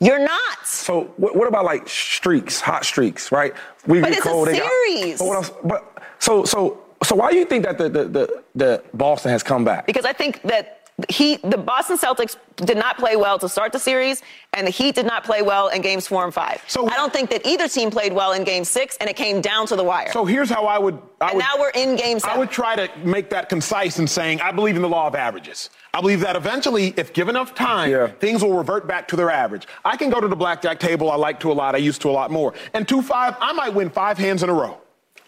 You're 0.00 0.20
not. 0.20 0.64
So 0.64 1.04
what, 1.16 1.34
what 1.34 1.48
about 1.48 1.64
like 1.64 1.88
streaks, 1.88 2.60
hot 2.60 2.84
streaks, 2.84 3.32
right? 3.32 3.52
We 3.86 4.00
But 4.00 4.10
get 4.10 4.18
it's 4.18 4.26
a 4.26 4.28
cold, 4.30 4.48
got- 4.48 4.56
series. 4.56 5.18
but, 5.18 5.26
what 5.26 5.36
else, 5.36 5.50
but 5.64 6.02
so 6.20 6.44
so 6.44 6.80
so 7.02 7.16
why 7.16 7.32
do 7.32 7.38
you 7.38 7.44
think 7.44 7.64
that 7.64 7.78
the 7.78 7.88
the, 7.88 8.04
the, 8.04 8.42
the 8.54 8.84
Boston 8.94 9.32
has 9.32 9.42
come 9.42 9.64
back? 9.64 9.86
because 9.86 10.04
I 10.04 10.12
think 10.12 10.40
that 10.42 10.76
he, 11.08 11.36
the 11.36 11.56
Boston 11.58 11.96
Celtics 11.96 12.36
did 12.56 12.76
not 12.76 12.98
play 12.98 13.14
well 13.14 13.38
to 13.38 13.48
start 13.48 13.70
the 13.72 13.78
series, 13.78 14.20
and 14.52 14.66
the 14.66 14.70
Heat 14.72 14.96
did 14.96 15.06
not 15.06 15.22
play 15.22 15.42
well 15.42 15.68
in 15.68 15.80
games 15.80 16.08
four 16.08 16.24
and 16.24 16.34
five. 16.34 16.60
So- 16.66 16.88
I 16.88 16.94
don't 16.94 17.12
think 17.12 17.30
that 17.30 17.46
either 17.46 17.68
team 17.68 17.90
played 17.90 18.12
well 18.12 18.32
in 18.32 18.42
game 18.44 18.64
six, 18.64 18.96
and 19.00 19.08
it 19.08 19.14
came 19.14 19.40
down 19.40 19.66
to 19.68 19.76
the 19.76 19.84
wire. 19.84 20.10
So 20.12 20.24
here's 20.24 20.50
how 20.50 20.66
I 20.66 20.76
would. 20.78 20.98
I 21.20 21.28
and 21.28 21.36
would, 21.36 21.40
now 21.44 21.54
we're 21.58 21.70
in 21.70 21.94
game 21.96 22.18
seven. 22.18 22.36
I 22.36 22.38
would 22.38 22.50
try 22.50 22.74
to 22.76 22.88
make 23.04 23.30
that 23.30 23.48
concise 23.48 23.98
in 24.00 24.06
saying 24.08 24.40
I 24.40 24.50
believe 24.52 24.74
in 24.76 24.82
the 24.82 24.88
law 24.88 25.06
of 25.08 25.14
averages. 25.14 25.70
I 25.94 26.00
believe 26.00 26.20
that 26.20 26.36
eventually, 26.36 26.94
if 26.96 27.12
given 27.12 27.34
enough 27.34 27.54
time, 27.54 27.90
Yeah. 27.90 28.08
things 28.08 28.42
will 28.42 28.52
revert 28.56 28.86
back 28.86 29.08
to 29.08 29.16
their 29.16 29.30
average. 29.30 29.66
I 29.84 29.96
can 29.96 30.10
go 30.10 30.20
to 30.20 30.28
the 30.28 30.36
blackjack 30.36 30.78
table. 30.78 31.10
I 31.10 31.16
like 31.16 31.40
to 31.40 31.50
a 31.50 31.54
lot. 31.54 31.74
I 31.74 31.78
used 31.78 32.02
to 32.02 32.10
a 32.10 32.12
lot 32.12 32.30
more. 32.30 32.52
And 32.74 32.86
two 32.86 33.02
five, 33.02 33.34
I 33.40 33.52
might 33.52 33.74
win 33.74 33.90
five 33.90 34.18
hands 34.18 34.42
in 34.42 34.48
a 34.50 34.54
row. 34.54 34.78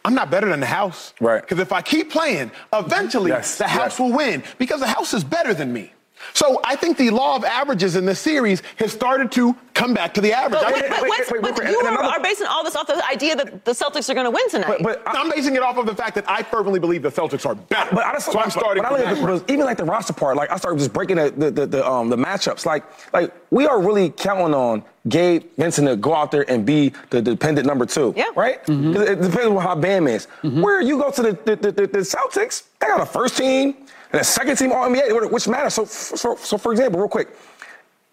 I'm 0.05 0.15
not 0.15 0.31
better 0.31 0.49
than 0.49 0.61
the 0.61 0.67
house. 0.67 1.13
Right. 1.21 1.43
Because 1.43 1.59
if 1.59 1.73
I 1.73 1.83
keep 1.83 2.11
playing, 2.11 2.51
eventually 2.73 3.31
Yes, 3.31 3.59
the 3.59 3.69
house 3.69 3.93
yes. 3.93 3.99
will 4.01 4.13
win 4.13 4.43
because 4.59 4.81
the 4.81 4.87
house 4.87 5.13
is 5.13 5.25
better 5.25 5.53
than 5.53 5.73
me. 5.73 5.93
So 6.35 6.61
I 6.65 6.77
think 6.77 6.97
the 6.97 7.11
law 7.11 7.37
of 7.37 7.45
averages 7.45 7.97
in 7.97 8.05
this 8.07 8.21
series 8.21 8.63
has 8.79 8.93
started 8.93 9.33
to 9.33 9.55
come 9.75 9.95
back 9.95 10.13
to 10.15 10.21
the 10.21 10.33
average. 10.33 10.61
but, 10.61 10.69
I 10.69 10.73
wait, 10.73 10.81
think- 10.83 10.91
but, 10.91 11.03
wait, 11.03 11.11
wait, 11.31 11.43
wait, 11.43 11.55
but 11.57 11.71
you 11.71 11.79
and 11.81 11.89
are, 11.89 11.93
another- 12.01 12.09
are 12.19 12.23
basing 12.23 12.47
all 12.47 12.63
this 12.63 12.77
off 12.77 12.87
the 12.87 13.03
idea 13.09 13.35
that 13.37 13.65
the 13.65 13.73
Celtics 13.73 14.11
are 14.11 14.15
going 14.15 14.27
to 14.27 14.31
win 14.31 14.49
tonight. 14.51 14.69
But, 14.69 15.03
but 15.05 15.09
I- 15.17 15.21
I'm 15.21 15.31
basing 15.31 15.57
it 15.57 15.63
off 15.63 15.77
of 15.79 15.87
the 15.87 15.95
fact 15.95 16.15
that 16.17 16.29
I 16.29 16.43
fervently 16.43 16.79
believe 16.81 17.03
the 17.03 17.11
Celtics 17.11 17.47
are 17.47 17.55
better. 17.55 17.95
But 17.95 18.05
I 18.05 18.13
just, 18.13 18.31
so 18.31 18.39
I'm 18.39 18.51
starting. 18.51 18.83
But 18.83 18.93
I 18.93 18.97
from 18.97 18.99
look 18.99 19.07
that 19.07 19.13
at 19.17 19.21
the, 19.21 19.39
point. 19.39 19.51
even 19.51 19.65
like 19.65 19.77
the 19.79 19.85
roster 19.85 20.13
part, 20.13 20.37
like 20.37 20.51
I 20.51 20.57
started 20.57 20.79
just 20.79 20.93
breaking 20.93 21.17
the 21.17 21.31
the, 21.31 21.51
the, 21.51 21.67
the 21.67 21.89
um 21.91 22.11
the 22.11 22.17
matchups. 22.17 22.67
Like 22.67 22.85
like 23.13 23.33
we 23.51 23.67
are 23.67 23.81
really 23.81 24.11
counting 24.11 24.55
on 24.55 24.85
Gabe 25.09 25.45
Vincent 25.57 25.89
to 25.89 25.97
go 25.97 26.15
out 26.15 26.31
there 26.31 26.49
and 26.51 26.67
be 26.67 26.93
the 27.09 27.23
dependent 27.23 27.67
number 27.67 27.87
two. 27.87 28.13
Yeah. 28.17 28.25
Right. 28.37 28.63
'Cause 28.65 29.09
It 29.09 29.21
depends 29.23 29.47
on 29.47 29.57
how 29.57 29.75
Bam 29.75 30.07
is. 30.07 30.27
Where 30.43 30.81
you 30.83 30.99
go 30.99 31.11
to 31.11 31.23
the 31.23 31.33
the, 31.45 31.57
the, 31.57 31.73
the 31.73 31.87
the 31.87 31.99
Celtics, 32.01 32.65
they 32.81 32.87
got 32.89 33.01
a 33.01 33.07
first 33.07 33.39
team 33.39 33.75
and 34.13 34.21
a 34.21 34.25
second 34.25 34.57
team 34.57 34.73
All 34.73 34.89
NBA, 34.89 35.31
which 35.31 35.47
matters. 35.49 35.75
So 35.75 35.85
so 35.85 36.37
so 36.37 36.59
for 36.59 36.73
example, 36.73 37.01
real 37.01 37.09
quick, 37.09 37.29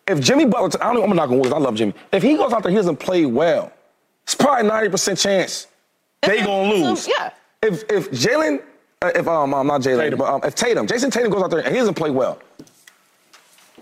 if 0.08 0.20
Jimmy 0.20 0.46
Butler, 0.46 0.82
I 0.82 0.94
don't, 0.94 0.96
know, 0.96 1.04
I'm 1.04 1.16
not 1.16 1.28
gonna 1.28 1.42
worry. 1.42 1.52
I 1.52 1.58
love 1.58 1.76
Jimmy. 1.76 1.94
If 2.12 2.24
he 2.24 2.36
goes 2.38 2.54
out 2.54 2.64
there, 2.64 2.72
he 2.72 2.78
doesn't 2.78 2.98
play 2.98 3.26
well. 3.26 3.72
It's 4.24 4.36
probably 4.36 4.68
ninety 4.68 4.90
percent 4.90 5.18
chance 5.20 5.68
they 6.22 6.44
gonna 6.44 6.72
So, 6.72 6.90
lose. 6.90 7.08
yeah. 7.08 7.32
If 7.64 7.84
if 7.92 8.12
Jaylen, 8.12 8.62
uh, 9.02 9.12
if 9.16 9.28
um, 9.28 9.54
um 9.54 9.68
not 9.68 9.82
Jaylen, 9.82 10.18
but 10.18 10.26
um, 10.34 10.42
if 10.44 10.56
Tatum, 10.56 10.86
Jayson 10.88 11.12
Tatum 11.12 11.32
goes 11.32 11.42
out 11.44 11.50
there 11.50 11.60
and 11.60 11.70
he 11.74 11.76
doesn't 11.80 11.96
play 11.96 12.12
well, 12.12 12.40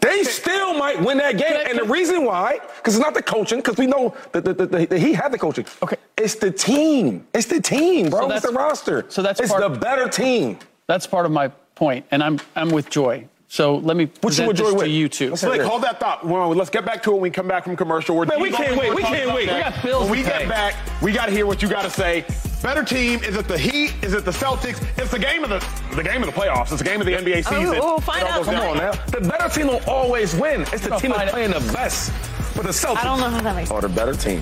they 0.01 0.24
still 0.24 0.74
might 0.76 1.01
win 1.01 1.18
that 1.18 1.38
game. 1.38 1.57
And 1.68 1.78
the 1.80 1.84
reason 1.86 2.26
why, 2.26 2.59
because 2.78 2.95
it's 2.95 3.03
not 3.03 3.13
the 3.13 3.24
coaching, 3.24 3.59
because 3.59 3.78
we 3.78 3.88
know 3.88 4.13
that, 4.34 4.45
that, 4.45 4.57
that, 4.57 4.89
that 4.89 4.99
he 4.99 5.13
had 5.13 5.32
the 5.32 5.38
coaching. 5.38 5.66
Okay. 5.82 5.95
It's 6.18 6.36
the 6.36 6.51
team. 6.51 7.26
It's 7.34 7.47
the 7.47 7.59
team, 7.61 8.09
bro. 8.09 8.30
So 8.30 8.36
it's 8.36 8.45
the 8.45 8.51
roster. 8.51 9.05
so 9.09 9.22
that's 9.22 9.39
it's 9.39 9.49
part- 9.51 9.61
the 9.61 9.80
better 9.80 10.07
team. 10.07 10.59
That's 10.88 11.07
part 11.07 11.26
of 11.26 11.32
my 11.32 11.51
point, 11.76 12.06
and 12.12 12.24
I'm 12.24 12.40
I'm 12.56 12.70
with 12.70 12.90
Joy. 12.90 13.28
So 13.48 13.76
let 13.78 13.96
me 13.96 14.06
What 14.06 14.16
you 14.16 14.20
present 14.22 14.48
with 14.50 14.58
this 14.58 14.74
Joy 14.74 14.80
to 14.82 14.90
you 14.90 15.08
two. 15.08 15.30
Let's 15.30 15.42
Slick, 15.42 15.62
hold 15.62 15.84
that 15.84 16.00
thought. 16.00 16.26
Well, 16.26 16.50
let's 16.50 16.70
get 16.72 16.84
back 16.84 17.04
to 17.04 17.12
it 17.12 17.14
when 17.14 17.22
we 17.22 17.30
come 17.30 17.48
back 17.48 17.64
from 17.64 17.78
commercial. 17.78 18.16
We're 18.16 18.26
Man, 18.26 18.42
we 18.42 18.50
can't 18.52 18.76
wait. 18.76 18.94
We 18.94 19.04
can't 19.04 19.34
wait. 19.34 19.48
about 19.48 19.56
We 19.58 19.64
got 19.72 19.84
bills 19.84 20.04
When 20.04 20.12
we 20.12 20.18
to 20.24 20.30
get 20.30 20.42
pay. 20.42 20.48
back, 20.50 20.76
we 21.02 21.12
got 21.14 21.28
to 21.28 21.32
hear 21.32 21.46
what 21.46 21.62
you 21.62 21.70
got 21.70 21.84
to 21.84 21.90
say. 21.90 22.26
Better 22.64 22.84
team? 22.84 23.20
Is 23.24 23.38
it 23.38 23.48
the 23.48 23.58
Heat? 23.58 23.94
Is 24.02 24.14
it 24.14 24.26
the 24.26 24.32
Celtics? 24.32 24.84
It's 24.98 25.12
the 25.12 25.20
game 25.20 25.44
of 25.44 25.50
the 25.52 25.60
the 25.96 26.04
game 26.04 26.24
of 26.24 26.34
the 26.34 26.38
playoffs. 26.38 26.72
It's 26.72 26.80
the 26.82 26.84
game 26.84 27.00
of 27.00 27.06
the 27.06 27.14
NBA 27.14 27.44
Oh, 27.46 27.52
season. 27.60 27.70
we'll 27.80 28.00
find 28.02 28.24
It 28.24 28.30
out 28.30 28.44
Come 28.46 28.56
down. 28.56 28.68
on 28.72 28.78
now. 28.78 28.92
The 29.08 29.22
better 29.22 29.48
team 29.48 29.68
will 29.68 29.82
always 29.88 30.36
win. 30.36 30.62
It's 30.74 30.82
the 30.82 30.90
We'll 30.90 31.00
team 31.00 31.12
find 31.12 31.30
that's 31.30 31.30
it. 31.30 31.34
playing 31.34 31.52
the 31.52 31.72
best. 31.74 32.12
But 32.56 32.64
the 32.66 32.72
Celtics 32.72 32.98
I 32.98 33.04
don't 33.04 33.20
know 33.20 33.30
how 33.30 33.42
that 33.42 33.56
makes 33.56 33.70
sense. 33.70 33.84
are 33.84 33.88
the 33.88 33.94
better 33.94 34.16
team. 34.16 34.42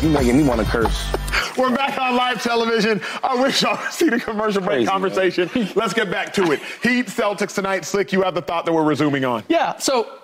You 0.00 0.08
making 0.10 0.36
me 0.38 0.44
want 0.44 0.60
to 0.60 0.66
curse. 0.66 1.12
We're 1.56 1.74
back 1.74 1.98
on 1.98 2.16
live 2.16 2.42
television. 2.42 3.00
I 3.22 3.34
wish 3.40 3.62
y'all 3.62 3.76
could 3.76 3.92
see 3.92 4.08
the 4.08 4.18
commercial 4.18 4.62
break 4.62 4.78
Crazy, 4.78 4.86
conversation. 4.86 5.50
Let's 5.74 5.92
get 5.92 6.10
back 6.10 6.32
to 6.34 6.52
it. 6.52 6.60
Heat 6.82 7.06
Celtics 7.06 7.54
tonight. 7.54 7.84
Slick, 7.84 8.12
you 8.12 8.22
have 8.22 8.34
the 8.34 8.40
thought 8.42 8.64
that 8.64 8.72
we're 8.72 8.84
resuming 8.84 9.24
on. 9.24 9.44
Yeah, 9.48 9.76
so 9.76 10.18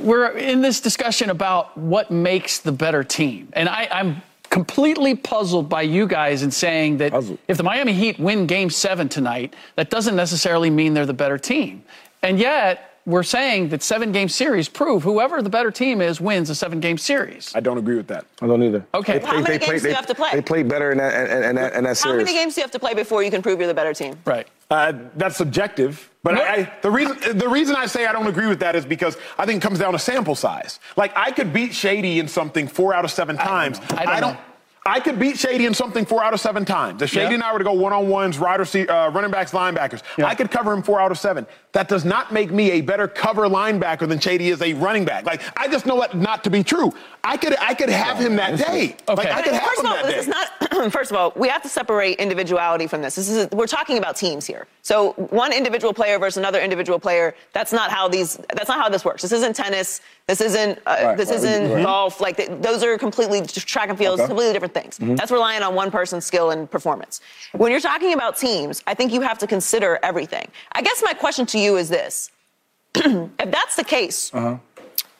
we're 0.00 0.30
in 0.36 0.62
this 0.62 0.80
discussion 0.80 1.30
about 1.30 1.76
what 1.78 2.10
makes 2.10 2.58
the 2.58 2.72
better 2.72 3.04
team. 3.04 3.48
And 3.52 3.68
I, 3.68 3.88
I'm 3.90 4.22
completely 4.50 5.14
puzzled 5.14 5.68
by 5.68 5.82
you 5.82 6.06
guys 6.08 6.42
in 6.42 6.50
saying 6.50 6.98
that 6.98 7.12
Puzzled. 7.12 7.38
if 7.46 7.56
the 7.56 7.62
Miami 7.62 7.92
Heat 7.92 8.18
win 8.18 8.46
game 8.46 8.70
seven 8.70 9.08
tonight, 9.08 9.54
that 9.76 9.90
doesn't 9.90 10.16
necessarily 10.16 10.70
mean 10.70 10.94
they're 10.94 11.06
the 11.06 11.14
better 11.14 11.38
team. 11.38 11.84
And 12.22 12.38
yet, 12.38 12.93
we're 13.06 13.22
saying 13.22 13.68
that 13.68 13.82
seven 13.82 14.12
game 14.12 14.28
series 14.28 14.68
prove 14.68 15.02
whoever 15.02 15.42
the 15.42 15.50
better 15.50 15.70
team 15.70 16.00
is 16.00 16.20
wins 16.20 16.48
a 16.50 16.54
seven 16.54 16.80
game 16.80 16.96
series. 16.96 17.52
I 17.54 17.60
don't 17.60 17.78
agree 17.78 17.96
with 17.96 18.06
that. 18.08 18.24
I 18.40 18.46
don't 18.46 18.62
either. 18.62 18.86
Okay. 18.94 19.18
They, 19.18 19.26
How 19.26 19.32
many 19.34 19.44
they 19.44 19.58
games 19.58 19.64
played, 19.64 19.82
do 19.82 19.88
you 19.88 19.90
they, 19.90 19.94
have 19.94 20.06
to 20.06 20.14
play? 20.14 20.30
They 20.32 20.42
played 20.42 20.68
better 20.68 20.90
in 20.92 20.98
that, 20.98 21.30
in, 21.30 21.42
in 21.44 21.54
that, 21.56 21.74
in 21.74 21.84
that 21.84 21.88
How 21.90 21.94
series. 21.94 22.24
many 22.24 22.36
games 22.36 22.54
do 22.54 22.60
you 22.60 22.64
have 22.64 22.70
to 22.70 22.78
play 22.78 22.94
before 22.94 23.22
you 23.22 23.30
can 23.30 23.42
prove 23.42 23.58
you're 23.58 23.68
the 23.68 23.74
better 23.74 23.92
team? 23.92 24.16
Right. 24.24 24.46
Uh, 24.70 24.92
that's 25.16 25.36
subjective. 25.36 26.10
But 26.22 26.36
I, 26.36 26.54
I, 26.54 26.72
the 26.80 26.90
reason 26.90 27.38
the 27.38 27.48
reason 27.48 27.76
I 27.76 27.84
say 27.84 28.06
I 28.06 28.12
don't 28.12 28.26
agree 28.26 28.46
with 28.46 28.60
that 28.60 28.74
is 28.74 28.86
because 28.86 29.18
I 29.38 29.44
think 29.44 29.62
it 29.62 29.66
comes 29.66 29.78
down 29.78 29.92
to 29.92 29.98
sample 29.98 30.34
size. 30.34 30.80
Like 30.96 31.12
I 31.14 31.30
could 31.30 31.52
beat 31.52 31.74
Shady 31.74 32.18
in 32.18 32.26
something 32.28 32.66
four 32.66 32.94
out 32.94 33.04
of 33.04 33.10
seven 33.10 33.36
times. 33.36 33.78
know. 33.78 33.86
I 33.98 34.20
don't 34.20 34.32
know. 34.32 34.40
I 34.86 35.00
could 35.00 35.18
beat 35.18 35.38
Shady 35.38 35.64
in 35.64 35.72
something 35.72 36.04
four 36.04 36.22
out 36.22 36.34
of 36.34 36.40
seven 36.40 36.64
times. 36.66 37.00
If 37.00 37.08
Shady 37.10 37.28
Yeah. 37.28 37.34
and 37.34 37.42
I 37.42 37.52
were 37.54 37.58
to 37.58 37.64
go 37.64 37.72
one 37.72 37.94
on 37.94 38.08
ones, 38.08 38.38
wide 38.38 38.60
uh, 38.60 39.10
running 39.14 39.30
backs, 39.30 39.52
linebackers, 39.52 40.02
Yeah. 40.18 40.26
I 40.26 40.34
could 40.34 40.50
cover 40.50 40.72
him 40.74 40.82
four 40.82 41.00
out 41.00 41.10
of 41.10 41.18
seven. 41.18 41.46
That 41.72 41.88
does 41.88 42.04
not 42.04 42.32
make 42.32 42.52
me 42.52 42.70
a 42.72 42.80
better 42.82 43.08
cover 43.08 43.48
linebacker 43.48 44.06
than 44.06 44.20
Shady 44.20 44.50
is 44.50 44.60
a 44.60 44.74
running 44.74 45.04
back. 45.06 45.24
Like 45.24 45.40
I 45.56 45.68
just 45.68 45.86
know 45.86 45.98
that 46.00 46.14
not 46.14 46.44
to 46.44 46.50
be 46.50 46.62
true. 46.62 46.92
I 47.24 47.38
could 47.38 47.56
I 47.60 47.72
could 47.74 47.88
have 47.88 48.18
him 48.18 48.36
that 48.36 48.58
day. 48.58 48.94
Like 49.08 49.18
Okay. 49.20 49.30
I 49.30 49.42
could 49.42 49.54
have 49.54 49.62
First 49.62 49.80
him 49.80 49.86
of 49.86 49.90
all, 49.92 49.96
that 49.96 50.06
this 50.06 50.14
day. 50.14 50.20
is 50.20 50.28
not. 50.28 50.92
First 50.92 51.10
of 51.10 51.16
all, 51.16 51.32
we 51.34 51.48
have 51.48 51.62
to 51.62 51.68
separate 51.68 52.18
individuality 52.18 52.86
from 52.86 53.00
this. 53.00 53.14
This 53.16 53.28
is 53.30 53.48
we're 53.52 53.66
talking 53.66 53.96
about 53.96 54.16
teams 54.16 54.44
here. 54.46 54.66
So 54.82 55.12
one 55.30 55.52
individual 55.52 55.94
player 55.94 56.18
versus 56.18 56.36
another 56.36 56.60
individual 56.60 56.98
player. 56.98 57.34
That's 57.54 57.72
not 57.72 57.90
how 57.90 58.06
these. 58.08 58.38
That's 58.54 58.68
not 58.68 58.78
how 58.80 58.90
this 58.90 59.04
works. 59.04 59.22
This 59.22 59.32
isn't 59.32 59.56
tennis. 59.56 60.02
This 60.26 60.40
isn't. 60.40 60.78
Uh, 60.86 60.96
Right, 61.04 61.16
this 61.18 61.28
right, 61.28 61.36
isn't 61.36 61.70
right. 61.72 61.84
golf. 61.84 62.20
Like 62.20 62.36
th- 62.38 62.50
those 62.60 62.82
are 62.82 62.96
completely 62.96 63.40
just 63.42 63.66
track 63.68 63.90
and 63.90 63.98
fields. 63.98 64.20
Okay. 64.20 64.28
Completely 64.28 64.52
different 64.54 64.72
things. 64.74 64.96
That's 65.18 65.30
relying 65.30 65.62
on 65.62 65.74
one 65.74 65.90
person's 65.90 66.24
skill 66.24 66.50
and 66.50 66.70
performance. 66.70 67.20
When 67.52 67.70
you're 67.70 67.80
talking 67.80 68.14
about 68.14 68.36
teams, 68.36 68.82
I 68.86 68.94
think 68.94 69.12
you 69.12 69.20
have 69.20 69.38
to 69.38 69.46
consider 69.46 69.98
everything. 70.02 70.48
I 70.72 70.80
guess 70.82 71.02
my 71.04 71.12
question 71.12 71.44
to 71.46 71.58
you 71.58 71.76
is 71.76 71.88
this: 71.90 72.30
If 72.94 73.30
that's 73.50 73.76
the 73.76 73.84
case, 73.84 74.30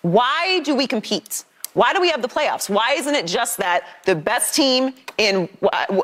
why 0.02 0.60
do 0.64 0.74
we 0.74 0.86
compete? 0.86 1.44
Why 1.74 1.92
do 1.92 2.00
we 2.00 2.08
have 2.08 2.22
the 2.22 2.28
playoffs? 2.28 2.70
Why 2.70 2.94
isn't 2.96 3.14
it 3.16 3.26
just 3.26 3.58
that 3.58 3.82
the 4.04 4.14
best 4.14 4.54
team 4.54 4.94
in 5.18 5.48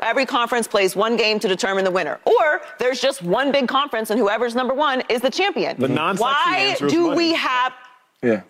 every 0.03 0.25
conference 0.25 0.67
plays 0.67 0.97
one 0.97 1.15
game 1.15 1.39
to 1.39 1.47
determine 1.47 1.85
the 1.85 1.91
winner? 1.91 2.19
Or 2.25 2.61
there's 2.77 2.99
just 2.99 3.23
one 3.23 3.53
big 3.53 3.69
conference 3.69 4.09
and 4.09 4.19
whoever's 4.19 4.53
number 4.53 4.73
one 4.73 5.01
is 5.07 5.21
the 5.21 5.29
champion. 5.31 5.79
The 5.79 5.87
non 5.87 6.17
Why 6.17 6.75
do 6.89 7.15
we 7.15 7.33
have. 7.33 7.73
Yeah. 8.21 8.41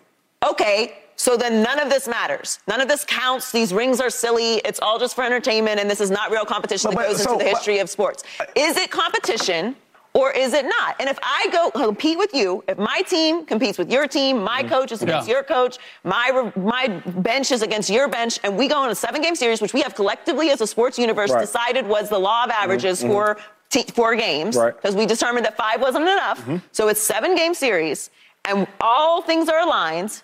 Okay, 0.44 0.94
so 1.16 1.36
then 1.36 1.62
none 1.62 1.78
of 1.78 1.88
this 1.88 2.08
matters. 2.08 2.58
None 2.66 2.80
of 2.80 2.88
this 2.88 3.04
counts. 3.04 3.52
These 3.52 3.72
rings 3.72 4.00
are 4.00 4.10
silly. 4.10 4.56
It's 4.64 4.80
all 4.80 4.98
just 4.98 5.14
for 5.14 5.22
entertainment, 5.22 5.78
and 5.78 5.88
this 5.88 6.00
is 6.00 6.10
not 6.10 6.30
real 6.30 6.44
competition 6.44 6.90
But- 6.90 6.98
that 6.98 7.08
but- 7.08 7.12
goes 7.12 7.22
so, 7.22 7.32
into 7.32 7.44
the 7.44 7.50
but- 7.50 7.56
history 7.58 7.78
of 7.78 7.88
sports. 7.90 8.24
Is 8.54 8.76
it 8.76 8.90
competition? 8.90 9.76
Or 10.14 10.30
is 10.30 10.52
it 10.52 10.66
not? 10.66 10.96
And 11.00 11.08
if 11.08 11.18
I 11.22 11.46
go 11.50 11.70
compete 11.70 12.18
with 12.18 12.34
you, 12.34 12.62
if 12.68 12.76
my 12.76 13.00
team 13.00 13.46
competes 13.46 13.78
with 13.78 13.90
your 13.90 14.06
team, 14.06 14.44
my 14.44 14.62
mm. 14.62 14.68
coach 14.68 14.92
is 14.92 15.00
against 15.00 15.26
Yeah. 15.26 15.36
your 15.36 15.42
coach, 15.42 15.78
my 16.04 16.50
my 16.54 16.88
bench 17.06 17.50
is 17.50 17.62
against 17.62 17.88
your 17.88 18.08
bench, 18.08 18.38
and 18.44 18.58
we 18.58 18.68
go 18.68 18.76
on 18.76 18.90
a 18.90 18.94
seven-game 18.94 19.34
series, 19.36 19.62
which 19.62 19.72
we 19.72 19.80
have 19.80 19.94
collectively 19.94 20.50
as 20.50 20.60
a 20.60 20.66
sports 20.66 20.98
universe 20.98 21.30
Right. 21.30 21.40
decided 21.40 21.86
was 21.86 22.10
the 22.10 22.18
law 22.18 22.44
of 22.44 22.50
mm-hmm. 22.50 22.62
averages 22.62 22.98
mm-hmm. 22.98 23.10
for 23.10 23.38
t- 23.70 23.86
four 23.94 24.14
games, 24.14 24.54
Right. 24.54 24.74
because 24.76 24.94
we 24.94 25.06
determined 25.06 25.46
that 25.46 25.56
five 25.56 25.80
wasn't 25.80 26.06
enough. 26.06 26.40
Mm-hmm. 26.40 26.56
So 26.72 26.88
it's 26.88 27.00
seven-game 27.00 27.54
series, 27.54 28.10
and 28.44 28.66
all 28.82 29.22
things 29.22 29.48
are 29.48 29.60
aligned, 29.60 30.22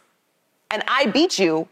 and 0.71 0.83
I 0.87 1.07
beat 1.07 1.39
you. 1.39 1.69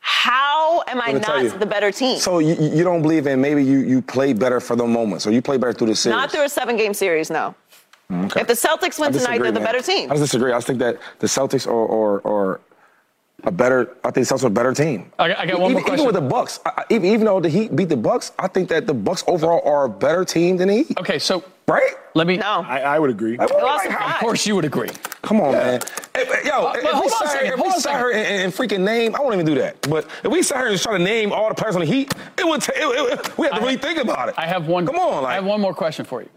How 0.00 0.82
am 0.86 1.00
I 1.00 1.06
Let 1.06 1.14
me 1.14 1.20
tell 1.20 1.42
not 1.42 1.60
the 1.60 1.66
better 1.66 1.90
team? 1.90 2.18
So 2.18 2.38
you, 2.38 2.54
you 2.54 2.84
don't 2.84 3.02
believe 3.02 3.26
in 3.26 3.40
maybe 3.40 3.64
you, 3.64 3.80
you 3.80 4.00
play 4.00 4.32
better 4.32 4.60
for 4.60 4.76
the 4.76 4.86
moment. 4.86 5.22
So 5.22 5.30
you 5.30 5.42
play 5.42 5.58
better 5.58 5.72
through 5.72 5.88
the 5.88 5.96
series. 5.96 6.16
not 6.16 6.30
through 6.30 6.44
a 6.44 6.48
seven-game 6.48 6.94
series, 6.94 7.30
no. 7.30 7.54
Mm, 8.10 8.26
okay. 8.26 8.40
If 8.40 8.46
the 8.46 8.54
Celtics 8.54 8.98
win 8.98 9.12
tonight, 9.12 9.42
they're 9.42 9.52
the 9.52 9.60
man. 9.60 9.64
better 9.64 9.82
team. 9.82 10.10
I 10.10 10.16
disagree. 10.16 10.52
I 10.52 10.60
think 10.60 10.78
that 10.78 10.98
the 11.18 11.26
Celtics 11.26 11.66
are, 11.66 11.72
are, 11.72 12.26
are 12.26 12.60
a 13.44 13.52
better. 13.52 13.96
I 14.04 14.10
think 14.10 14.26
the 14.26 14.34
Celtics 14.34 14.42
are 14.44 14.48
a 14.48 14.50
better 14.50 14.72
team. 14.74 15.12
I 15.18 15.28
got- 15.28 15.38
I 15.38 15.46
got 15.46 15.60
one 15.60 15.72
more 15.72 15.80
even, 15.80 15.82
question. 15.84 15.94
Even 16.00 16.06
with 16.06 16.14
the 16.22 16.28
Bucks, 16.28 16.60
I, 16.66 16.70
I- 16.78 16.84
even, 16.90 17.04
even 17.06 17.24
though 17.26 17.38
the 17.40 17.48
Heat 17.48 17.74
beat 17.74 17.88
the 17.88 17.96
Bucks, 17.96 18.32
I 18.38 18.48
think 18.48 18.68
that 18.70 18.86
the 18.86 18.94
Bucks 18.94 19.22
overall 19.28 19.62
are 19.64 19.84
a 19.84 19.88
better 19.88 20.24
team 20.24 20.56
than 20.56 20.68
the 20.68 20.74
Heat. 20.82 20.98
Okay, 20.98 21.18
so 21.18 21.44
Right? 21.68 21.92
let 22.14 22.26
me. 22.26 22.38
No. 22.38 22.64
I, 22.66 22.80
I 22.80 22.98
would 22.98 23.10
agree. 23.10 23.36
Like, 23.36 23.48
They 23.50 23.62
like, 23.62 23.90
Of 23.92 24.16
course, 24.20 24.46
you 24.46 24.56
would 24.56 24.64
agree. 24.64 24.88
Come 25.22 25.40
on, 25.40 25.52
man. 25.52 25.74
If, 25.76 26.14
if- 26.16 26.44
yo, 26.44 26.66
Uh, 26.66 26.72
if 26.76 26.82
but 26.82 26.92
hold 26.94 27.04
we 27.04 27.10
on 27.12 27.22
a 27.22 27.26
sat 27.26 27.28
second, 27.30 27.46
if 27.52 27.54
hold 27.54 27.60
we 27.60 27.66
on 27.66 27.72
sat 27.74 27.82
second. 27.82 27.98
here 27.98 28.10
and, 28.10 28.42
and 28.44 28.52
freaking 28.52 28.80
name, 28.80 29.14
I 29.14 29.20
won't 29.20 29.34
even 29.34 29.46
do 29.46 29.54
that. 29.56 29.80
But 29.82 30.06
if 30.24 30.32
we 30.32 30.42
sat 30.42 30.58
here 30.58 30.68
and 30.68 30.80
try 30.80 30.96
to 30.98 31.04
name 31.04 31.30
all 31.32 31.48
the 31.48 31.54
players 31.54 31.76
on 31.76 31.80
the 31.80 31.86
Heat, 31.86 32.12
it 32.38 32.46
would. 32.46 32.60
ta- 32.62 32.72
it, 32.74 32.82
it, 33.20 33.38
we 33.38 33.46
have 33.46 33.54
to 33.56 33.60
I- 33.60 33.64
really 33.64 33.76
think 33.76 33.98
about 34.00 34.30
it. 34.30 34.34
I 34.36 34.46
have 34.46 34.66
one. 34.66 34.84
Come 34.86 34.96
on, 34.96 35.24
I 35.24 35.34
have 35.34 35.44
one 35.44 35.60
more 35.60 35.74
question 35.74 36.04
for 36.04 36.22
you. 36.22 36.28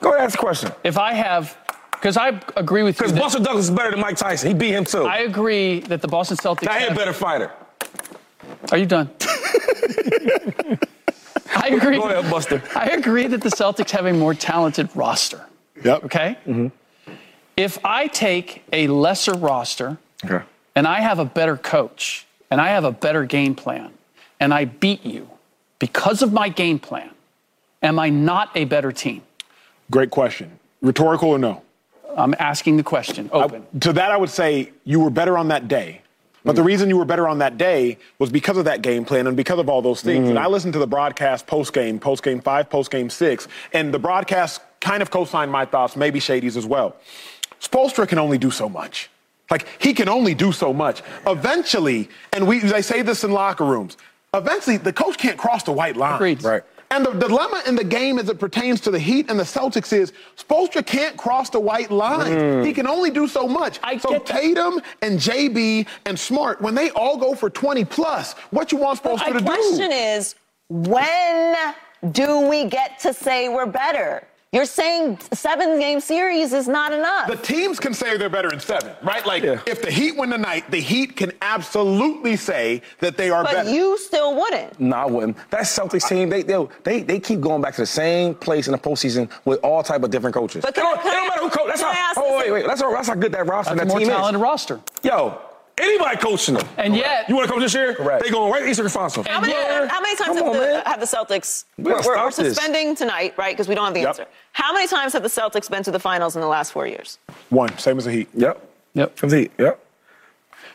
go 0.00 0.10
ahead, 0.10 0.24
ask 0.24 0.32
the 0.32 0.38
question. 0.38 0.72
If 0.84 0.98
I 0.98 1.14
have, 1.14 1.56
because 2.00 2.16
I 2.16 2.40
agree 2.56 2.82
with 2.82 2.98
you. 2.98 3.06
Because 3.06 3.18
Buster 3.18 3.42
Douglas 3.42 3.66
is 3.66 3.70
better 3.70 3.90
than 3.90 4.00
Mike 4.00 4.16
Tyson. 4.16 4.48
He 4.48 4.54
beat 4.54 4.72
him 4.72 4.84
too. 4.84 5.04
I 5.04 5.18
agree 5.18 5.80
that 5.80 6.00
the 6.00 6.08
Boston 6.08 6.38
Celtics. 6.38 6.62
now 6.64 6.72
he 6.78 6.86
a 6.86 6.94
better 6.94 7.12
fighter. 7.12 7.50
Are 8.72 8.78
you 8.78 8.86
done? 8.86 9.10
I 11.56 11.68
agree. 11.68 11.98
Go 11.98 12.08
ahead, 12.08 12.30
Buster. 12.30 12.62
I 12.74 12.90
agree 12.90 13.26
that 13.26 13.42
the 13.42 13.48
Celtics 13.50 13.90
have 13.90 14.06
a 14.06 14.12
more 14.12 14.34
talented 14.34 14.88
roster. 14.94 15.44
Yep. 15.84 16.04
Okay. 16.04 16.36
Mhm. 16.46 16.72
If 17.56 17.78
I 17.84 18.06
take 18.06 18.62
a 18.72 18.86
lesser 18.88 19.34
roster 19.34 19.98
Okay. 20.24 20.42
and 20.74 20.86
I 20.86 21.00
have 21.00 21.18
a 21.18 21.24
better 21.24 21.56
coach 21.56 22.26
and 22.50 22.60
I 22.60 22.68
have 22.68 22.84
a 22.84 22.92
better 22.92 23.24
game 23.24 23.54
plan 23.54 23.90
and 24.38 24.54
I 24.54 24.64
beat 24.64 25.04
you 25.04 25.28
because 25.78 26.22
of 26.22 26.32
my 26.32 26.48
game 26.48 26.78
plan, 26.78 27.10
am 27.82 27.98
I 27.98 28.08
not 28.08 28.50
a 28.54 28.64
better 28.64 28.92
team? 28.92 29.22
Great 29.90 30.10
question. 30.10 30.58
Rhetorical 30.80 31.28
or 31.30 31.38
no? 31.38 31.62
I'm 32.16 32.34
asking 32.38 32.76
the 32.76 32.82
question 32.82 33.30
open. 33.32 33.66
I- 33.74 33.78
to 33.80 33.92
that, 33.94 34.10
I 34.10 34.16
would 34.16 34.30
say 34.30 34.72
you 34.84 35.00
were 35.00 35.10
better 35.10 35.38
on 35.38 35.48
that 35.48 35.68
day. 35.68 36.02
But 36.42 36.56
the 36.56 36.62
mm. 36.62 36.66
reason 36.66 36.88
you 36.88 36.96
were 36.96 37.04
better 37.04 37.28
on 37.28 37.38
that 37.38 37.58
day 37.58 37.98
was 38.18 38.30
because 38.30 38.56
of 38.56 38.64
that 38.64 38.80
game 38.80 39.04
plan 39.04 39.26
and 39.26 39.36
because 39.36 39.58
of 39.58 39.68
all 39.68 39.82
those 39.82 40.00
things. 40.00 40.26
Mm. 40.26 40.30
And 40.30 40.38
I 40.38 40.46
listened 40.46 40.72
to 40.72 40.78
the 40.78 40.86
broadcast 40.86 41.46
post 41.46 41.72
game, 41.72 41.98
post 41.98 42.22
game 42.22 42.40
five, 42.40 42.70
post 42.70 42.90
game 42.90 43.10
six, 43.10 43.46
and 43.74 43.92
the 43.92 43.98
broadcast 43.98 44.62
kind 44.80 45.02
of 45.02 45.10
co 45.10 45.24
signed 45.24 45.52
my 45.52 45.66
thoughts, 45.66 45.96
maybe 45.96 46.18
Shady's 46.18 46.56
as 46.56 46.64
well. 46.64 46.96
Spoelstra 47.60 48.08
can 48.08 48.18
only 48.18 48.38
do 48.38 48.50
so 48.50 48.68
much. 48.68 49.10
Like, 49.50 49.66
he 49.82 49.92
can 49.92 50.08
only 50.08 50.34
do 50.34 50.52
so 50.52 50.72
much. 50.72 51.02
Eventually, 51.26 52.08
and 52.32 52.46
we, 52.46 52.60
they 52.60 52.82
say 52.82 53.02
this 53.02 53.24
in 53.24 53.32
locker 53.32 53.64
rooms, 53.64 53.96
eventually 54.32 54.76
the 54.76 54.92
coach 54.92 55.18
can't 55.18 55.36
cross 55.36 55.64
the 55.64 55.72
white 55.72 55.96
line. 55.96 56.14
Agreed. 56.14 56.42
Right. 56.42 56.62
And 56.92 57.06
the 57.06 57.12
dilemma 57.12 57.62
in 57.66 57.76
the 57.76 57.84
game 57.84 58.18
as 58.18 58.28
it 58.28 58.40
pertains 58.40 58.80
to 58.80 58.90
the 58.90 58.98
Heat 58.98 59.30
and 59.30 59.38
the 59.38 59.44
Celtics 59.44 59.92
is 59.92 60.12
Spoelstra 60.36 60.84
can't 60.84 61.16
cross 61.16 61.48
the 61.48 61.60
white 61.60 61.90
line. 61.92 62.32
Mm. 62.32 62.66
He 62.66 62.72
can 62.72 62.88
only 62.88 63.10
do 63.10 63.28
so 63.28 63.46
much. 63.46 63.78
I 63.84 63.96
so 63.96 64.10
get 64.10 64.26
that. 64.26 64.40
Tatum 64.40 64.80
and 65.00 65.18
JB 65.18 65.86
and 66.06 66.18
Smart, 66.18 66.60
when 66.60 66.74
they 66.74 66.90
all 66.90 67.16
go 67.16 67.34
for 67.34 67.48
20 67.48 67.84
plus, 67.84 68.32
what 68.50 68.72
you 68.72 68.78
want 68.78 69.00
Spoelstra 69.00 69.32
to 69.32 69.38
do? 69.38 69.44
My 69.44 69.56
question 69.56 69.92
is, 69.92 70.34
when 70.68 71.56
do 72.10 72.48
we 72.48 72.64
get 72.64 72.98
to 73.00 73.14
say 73.14 73.48
we're 73.48 73.66
better? 73.66 74.26
You're 74.52 74.64
saying 74.64 75.18
seven 75.32 75.78
game 75.78 76.00
series 76.00 76.52
is 76.52 76.66
not 76.66 76.92
enough. 76.92 77.28
the 77.28 77.36
teams 77.36 77.78
can 77.78 77.94
say 77.94 78.16
they're 78.16 78.28
better 78.28 78.52
in 78.52 78.58
seven, 78.58 78.90
right? 79.00 79.24
Like, 79.24 79.44
Yeah. 79.44 79.60
if 79.64 79.80
the 79.80 79.92
Heat 79.92 80.16
win 80.16 80.30
tonight, 80.30 80.68
the 80.72 80.80
Heat 80.80 81.14
can 81.14 81.30
absolutely 81.40 82.34
say 82.36 82.82
that 82.98 83.16
they 83.16 83.30
are 83.30 83.44
but 83.44 83.52
better. 83.52 83.68
But 83.68 83.72
you 83.76 83.96
still 83.98 84.34
wouldn't. 84.34 84.80
No, 84.80 84.96
I 84.96 85.04
wouldn't. 85.06 85.36
That 85.50 85.60
Celtics 85.62 86.08
team, 86.08 86.28
they 86.30 86.42
they 86.42 86.66
they 86.82 87.02
they 87.04 87.20
keep 87.20 87.40
going 87.40 87.62
back 87.62 87.74
to 87.76 87.82
the 87.82 87.86
same 87.86 88.34
place 88.34 88.66
in 88.66 88.72
the 88.72 88.78
postseason 88.78 89.30
with 89.44 89.60
all 89.62 89.84
type 89.84 90.02
of 90.02 90.10
different 90.10 90.34
coaches. 90.34 90.62
But 90.62 90.70
it 90.70 90.74
can 90.80 90.82
don't, 90.84 90.98
I- 90.98 91.02
can 91.02 91.12
it 91.12 91.14
don't 91.14 91.28
matter 91.28 91.40
who 91.42 91.50
coach. 91.50 91.66
That's 91.68 91.82
can 91.82 91.94
how. 91.94 92.10
ask 92.10 92.18
Oh 92.18 92.22
this- 92.38 92.42
wait, 92.46 92.50
wait. 92.52 92.66
That's 92.66 92.80
how, 92.82 92.92
that's 92.92 93.06
how 93.06 93.14
good 93.14 93.30
that 93.30 93.46
roster 93.46 93.76
That's 93.76 93.82
a 93.82 93.86
that 93.86 93.88
more 93.88 93.98
team 94.00 94.08
talented 94.08 94.34
is. 94.40 94.42
roster. 94.42 94.80
Yo, 95.04 95.38
anybody 95.80 96.16
coaching 96.18 96.54
them. 96.54 96.66
And 96.76 96.94
yet, 96.96 97.28
You 97.28 97.34
want 97.36 97.46
to 97.48 97.52
coach 97.52 97.62
this 97.62 97.74
year? 97.74 97.94
Correct. 97.94 98.22
They 98.24 98.30
going 98.30 98.52
right 98.52 98.60
to 98.60 98.68
Eastern 98.68 98.88
Conference. 98.88 99.26
Final. 99.26 99.32
How 99.32 99.40
many, 99.40 99.52
Yeah. 99.52 99.88
how 99.88 100.00
many 100.00 100.16
times 100.16 100.38
have, 100.38 100.46
on, 100.46 100.52
the, 100.56 100.82
have 100.86 101.00
the 101.00 101.06
Celtics? 101.06 101.64
We 101.76 101.84
We're, 101.84 101.90
gotta 101.92 102.08
we're, 102.08 102.14
stop 102.14 102.34
this. 102.34 102.54
suspending 102.56 102.94
tonight, 102.94 103.34
right? 103.36 103.54
Because 103.54 103.68
we 103.68 103.74
don't 103.74 103.84
have 103.86 103.94
the 103.94 104.00
Yep. 104.00 104.08
answer. 104.08 104.26
How 104.52 104.72
many 104.72 104.86
times 104.86 105.12
have 105.12 105.22
the 105.22 105.28
Celtics 105.28 105.70
been 105.70 105.82
to 105.84 105.90
the 105.90 105.98
finals 106.00 106.34
in 106.36 106.40
the 106.42 106.48
last 106.48 106.72
four 106.72 106.86
years? 106.86 107.18
One, 107.50 107.76
same 107.78 107.98
as 107.98 108.04
the 108.04 108.12
Heat. 108.12 108.28
Yep. 108.34 108.66
Yep. 108.94 109.16
Comes 109.16 109.32
Heat. 109.32 109.52
Yep. 109.58 109.78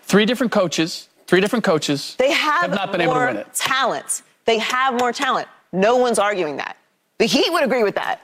three 0.03 0.25
different 0.25 0.51
coaches, 0.51 1.09
three 1.27 1.41
different 1.41 1.65
coaches 1.65 2.15
They 2.17 2.31
have, 2.31 2.69
not 2.71 2.91
been 2.91 3.05
more 3.05 3.15
able 3.27 3.33
to 3.33 3.37
win 3.39 3.47
it. 3.47 3.53
talent. 3.53 4.21
They 4.45 4.59
have 4.59 4.93
more 4.99 5.11
talent. 5.11 5.47
No 5.71 5.97
one's 5.97 6.19
arguing 6.19 6.57
that. 6.57 6.77
The 7.17 7.25
Heat 7.25 7.51
would 7.51 7.63
agree 7.63 7.83
with 7.83 7.95
that. 7.95 8.21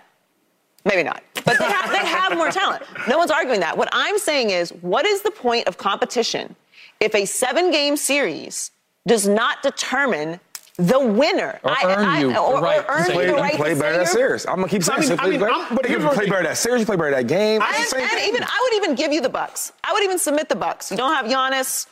Maybe 0.86 1.04
not. 1.04 1.22
But 1.46 1.58
they 1.60 1.66
have, 1.66 1.90
they 1.92 1.98
have 2.06 2.36
more 2.36 2.50
talent. 2.52 2.84
No 3.08 3.18
one's 3.18 3.30
arguing 3.32 3.60
that. 3.60 3.78
What 3.78 3.90
I'm 3.92 4.18
saying 4.18 4.50
is, 4.52 4.72
what 4.82 5.06
is 5.06 5.22
the 5.22 5.30
point 5.32 5.68
of 5.68 5.78
competition 5.78 6.56
if 7.00 7.14
a 7.16 7.26
seven 7.26 7.72
game 7.72 7.96
series 7.98 8.72
does 9.08 9.28
not 9.28 9.62
determine 9.64 10.40
the 10.78 11.00
winner? 11.00 11.60
Or 11.64 11.76
earn 11.84 12.22
you 12.22 12.34
the 12.34 12.40
or, 12.40 12.58
or 12.58 12.62
right 12.62 12.86
to 12.86 12.92
earn 12.92 13.00
you 13.10 13.14
the 13.14 13.26
you're- 13.28 13.32
right 13.42 13.54
play 13.56 13.74
better 13.74 13.98
that 13.98 14.08
series. 14.08 14.46
I'm 14.46 14.56
gonna 14.58 14.68
keep 14.70 14.84
saying 14.84 15.00
I 15.00 15.02
mean- 15.02 15.12
it. 15.12 15.20
I 15.22 15.30
mean, 15.30 15.40
play, 15.40 15.50
I'm- 15.50 15.76
but 15.76 15.84
you 15.86 15.90
here's 15.90 16.00
can 16.00 16.08
what 16.08 16.16
play 16.16 16.26
the- 16.26 16.32
better 16.32 16.44
that 16.44 16.58
series. 16.58 16.80
You 16.82 16.86
play 16.86 16.96
better 16.96 17.12
that 17.12 17.28
game. 17.28 17.62
It's 17.64 17.94
And, 17.94 18.02
the 18.02 18.06
and 18.06 18.28
even 18.28 18.44
I 18.44 18.60
would 18.64 18.74
even 18.84 18.96
give 18.96 19.12
you 19.12 19.22
the 19.22 19.30
Bucks. 19.30 19.72
I 19.84 19.94
would 19.94 20.04
even 20.04 20.18
submit 20.20 20.50
the 20.50 20.56
Bucks. 20.56 20.90
You 20.92 20.98
don't 20.98 21.14
have 21.14 21.26
Giannis. 21.26 21.88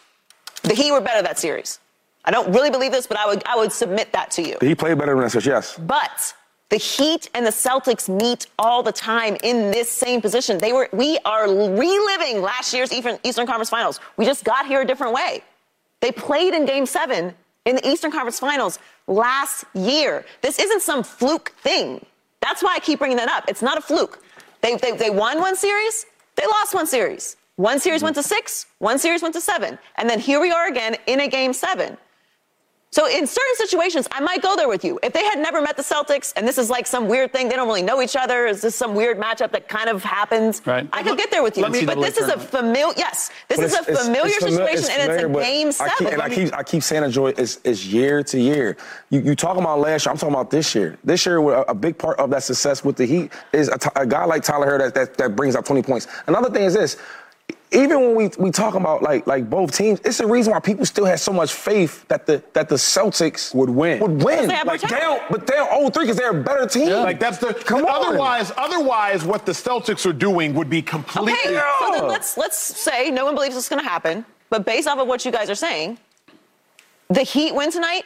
The 0.64 0.74
Heat 0.74 0.92
were 0.92 1.02
better 1.02 1.22
that 1.22 1.40
series. 1.40 1.80
I 2.26 2.32
don't 2.32 2.52
really 2.54 2.70
believe 2.70 2.92
this, 2.92 3.08
but 3.08 3.18
I 3.18 3.26
would 3.28 3.44
I 3.46 3.56
would 3.56 3.72
submit 3.72 4.12
that 4.14 4.32
to 4.32 4.42
you. 4.42 4.58
He 4.62 4.76
played 4.76 4.98
better 4.98 5.14
than 5.14 5.24
that 5.24 5.30
series. 5.32 5.46
Yes. 5.46 5.76
But 5.78 6.34
the 6.70 6.78
Heat 6.78 7.30
and 7.34 7.46
the 7.46 7.52
Celtics 7.52 8.08
meet 8.08 8.48
all 8.60 8.84
the 8.84 8.92
time 8.92 9.38
in 9.44 9.72
this 9.72 9.90
same 9.90 10.22
position. 10.22 10.58
They 10.60 10.72
were 10.72 10.88
we 10.94 11.18
are 11.26 11.48
reliving 11.48 12.42
last 12.42 12.74
year's 12.74 12.94
Eastern, 12.94 13.48
Conference 13.48 13.70
Finals. 13.70 14.00
We 14.18 14.26
just 14.26 14.44
got 14.44 14.68
here 14.68 14.82
a 14.82 14.86
different 14.86 15.14
way. 15.14 15.44
They 16.02 16.12
played 16.12 16.54
in 16.54 16.66
Game 16.66 16.86
Seven 16.86 17.34
in 17.66 17.76
the 17.76 17.88
Eastern 17.88 18.12
Conference 18.12 18.40
Finals 18.40 18.80
last 19.08 19.66
year. 19.74 20.26
This 20.42 20.60
isn't 20.60 20.82
some 20.82 21.04
fluke 21.04 21.54
thing. 21.62 22.06
That's 22.42 22.62
why 22.64 22.76
I 22.76 22.80
keep 22.80 23.00
bringing 23.00 23.18
that 23.18 23.30
up. 23.30 23.46
It's 23.48 23.62
not 23.62 23.78
a 23.78 23.82
fluke. 23.82 24.24
They 24.62 24.76
they, 24.76 24.92
they 24.92 25.10
won 25.10 25.40
one 25.40 25.56
series. 25.56 26.06
They 26.36 26.46
lost 26.46 26.74
one 26.74 26.88
series. 26.88 27.36
One 27.56 27.80
series 27.80 28.00
mm-hmm. 28.00 28.06
went 28.06 28.16
to 28.16 28.24
six. 28.24 28.68
One 28.78 29.00
series 29.00 29.22
went 29.22 29.34
to 29.34 29.42
seven. 29.42 29.78
And 29.96 30.10
then 30.10 30.20
here 30.20 30.40
we 30.40 30.52
are 30.52 30.68
again 30.68 30.96
in 31.08 31.20
a 31.20 31.28
Game 31.28 31.52
Seven. 31.52 31.98
So 32.92 33.06
in 33.08 33.28
certain 33.28 33.56
situations, 33.56 34.08
I 34.12 34.20
might 34.20 34.42
go 34.42 34.56
there 34.56 34.68
with 34.68 34.84
you. 34.84 35.00
If 35.04 35.14
they 35.14 35.24
had 35.24 35.38
never 35.38 35.62
met 35.62 35.78
the 35.78 35.84
Celtics 35.84 36.34
and 36.36 36.48
this 36.48 36.58
is 36.58 36.72
like 36.72 36.88
some 36.88 37.08
weird 37.08 37.32
thing, 37.32 37.48
they 37.48 37.56
don't 37.56 37.68
really 37.68 37.84
know 37.84 38.02
each 38.02 38.16
other, 38.16 38.48
is 38.48 38.62
this 38.64 38.76
some 38.76 38.96
weird 38.96 39.20
matchup 39.20 39.52
that 39.52 39.68
kind 39.70 39.90
of 39.90 40.04
happens? 40.04 40.64
Right. 40.66 40.90
I 40.92 41.04
could 41.04 41.16
get 41.16 41.30
there 41.30 41.44
with 41.44 41.56
you. 41.56 41.62
Let 41.64 41.72
me- 41.72 41.86
but 41.86 42.00
this 42.02 42.18
is 42.18 42.30
a 42.30 42.40
familiar, 42.40 42.96
yes, 42.98 43.30
this 43.48 43.60
is 43.60 43.74
a 43.76 43.82
it's- 43.82 43.90
it's- 43.90 44.06
familiar 44.08 44.34
it's 44.34 44.40
situation 44.44 44.78
it's 44.80 44.90
and 44.90 44.98
it's 44.98 45.22
familiar, 45.22 45.26
a 45.28 45.30
but 45.30 45.44
game 45.44 45.68
I 45.68 45.72
seven. 45.72 45.92
keep, 46.00 46.08
and 46.14 46.22
I 46.22 46.30
keep, 46.30 46.54
I 46.58 46.64
keep 46.64 46.82
saying 46.84 47.04
to 47.04 47.10
Joy, 47.10 47.28
it's, 47.38 47.60
it's 47.64 47.86
year 47.86 48.24
to 48.24 48.40
year. 48.40 48.76
You, 49.12 49.20
you 49.22 49.36
talking 49.36 49.62
about 49.62 49.80
last 49.80 50.06
year, 50.08 50.12
I'm 50.12 50.18
talking 50.18 50.34
about 50.34 50.50
this 50.50 50.74
year. 50.74 50.98
This 51.04 51.28
year, 51.28 51.38
a, 51.38 51.62
a 51.62 51.76
big 51.76 51.96
part 51.96 52.18
of 52.20 52.32
that 52.32 52.42
success 52.42 52.84
with 52.84 52.96
the 52.96 53.06
Heat 53.06 53.32
is 53.54 53.68
a, 53.68 53.78
t- 53.78 53.90
a 53.96 54.06
guy 54.08 54.26
like 54.26 54.42
Tyler 54.42 54.66
Herro 54.66 54.80
that, 54.80 54.96
that, 54.96 55.18
that 55.18 55.36
brings 55.36 55.56
up 55.56 55.64
20 55.64 55.84
points. 55.84 56.08
Another 56.26 56.50
thing 56.50 56.64
is 56.64 56.74
this. 56.74 56.98
Even 57.72 58.02
when 58.02 58.16
we, 58.16 58.30
we 58.40 58.50
talk 58.52 58.74
about 58.74 59.04
like 59.04 59.28
like 59.28 59.48
both 59.50 59.72
teams, 59.78 60.00
it's 60.04 60.18
the 60.18 60.26
reason 60.26 60.52
why 60.52 60.60
people 60.60 60.86
still 60.86 61.06
had 61.06 61.20
so 61.20 61.32
much 61.32 61.54
faith 61.54 62.08
that 62.08 62.26
the 62.26 62.42
that 62.54 62.68
the 62.68 62.76
Celtics 62.76 63.54
Would 63.54 63.70
win. 63.70 64.00
Would 64.00 64.24
win. 64.24 64.48
they 64.48 64.64
like 64.64 64.82
they 64.82 64.88
talent. 64.88 65.22
don't, 65.22 65.32
but 65.32 65.46
they're 65.46 65.66
0-3 65.66 65.94
because 65.94 66.18
they're 66.18 66.32
a 66.32 66.44
better 66.44 66.66
team. 66.66 66.90
Like 66.90 67.20
that's 67.20 67.38
the 67.38 67.54
Come 67.54 67.86
on. 67.86 68.06
otherwise 68.06 68.52
otherwise 68.58 69.24
what 69.24 69.46
the 69.46 69.52
Celtics 69.52 70.06
are 70.08 70.14
doing 70.14 70.56
would 70.56 70.70
be 70.70 70.82
completely 70.82 71.34
Okay, 71.34 71.62
so 71.80 71.92
then 71.92 72.08
let's 72.08 72.38
let's 72.38 72.58
say 72.58 73.12
no 73.12 73.24
one 73.24 73.36
believes 73.36 73.54
this 73.54 73.66
is 73.66 73.70
going 73.70 73.84
to 73.84 73.88
happen, 73.88 74.26
but 74.50 74.66
based 74.66 74.88
off 74.88 74.98
of 74.98 75.08
what 75.08 75.24
you 75.24 75.32
guys 75.32 75.48
are 75.50 75.56
saying, 75.56 76.00
the 77.10 77.22
Heat 77.22 77.54
win 77.54 77.72
tonight, 77.72 78.04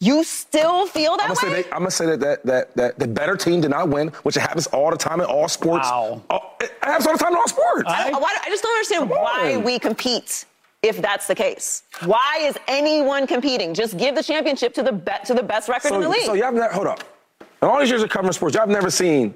you 0.00 0.22
still 0.24 0.86
feel 0.86 1.16
that 1.16 1.28
I'm 1.28 1.34
gonna, 1.34 1.48
way? 1.50 1.56
say 1.56 1.62
they, 1.62 1.72
I'm 1.72 1.78
gonna 1.80 1.90
say 1.90 2.06
that, 2.06 2.20
that 2.20 2.44
that 2.46 2.76
that 2.76 2.98
the 2.98 3.08
better 3.08 3.36
team 3.36 3.60
did 3.60 3.70
not 3.70 3.88
win, 3.88 4.08
which 4.22 4.36
happens 4.36 4.66
all 4.68 4.90
the 4.90 4.96
time 4.96 5.20
in 5.20 5.26
all 5.26 5.48
sports. 5.48 5.88
Wow. 5.90 6.22
Oh, 6.30 6.38
it 6.60 6.72
happens 6.82 7.06
all 7.06 7.12
the 7.14 7.18
time 7.18 7.32
in 7.32 7.38
all 7.38 7.48
sports. 7.48 7.84
I, 7.86 8.10
don't- 8.10 8.20
why- 8.22 8.36
I 8.44 8.48
just 8.48 8.62
don't 8.62 8.72
understand 8.74 9.10
why 9.10 9.56
we 9.56 9.78
compete 9.78 10.44
if 10.82 11.02
that's 11.02 11.26
the 11.26 11.34
case. 11.34 11.82
Why 12.04 12.38
is 12.42 12.56
anyone 12.68 13.26
competing? 13.26 13.74
Just 13.74 13.96
give 13.98 14.14
the 14.14 14.22
championship 14.22 14.72
to 14.74 14.82
the 14.84 14.92
be- 14.92 15.10
to 15.26 15.34
the 15.34 15.42
best 15.42 15.68
record 15.68 15.92
in 15.92 16.00
the 16.00 16.06
so, 16.06 16.10
league. 16.12 16.26
so 16.26 16.34
y'all 16.34 16.44
have 16.46 16.54
never 16.54 16.72
hold 16.72 16.86
up. 16.86 17.02
In 17.60 17.66
all 17.68 17.80
these 17.80 17.90
years 17.90 18.02
of 18.04 18.08
covering 18.10 18.32
sports, 18.32 18.54
y'all 18.54 18.62
have 18.62 18.68
never 18.70 18.90
seen 18.90 19.34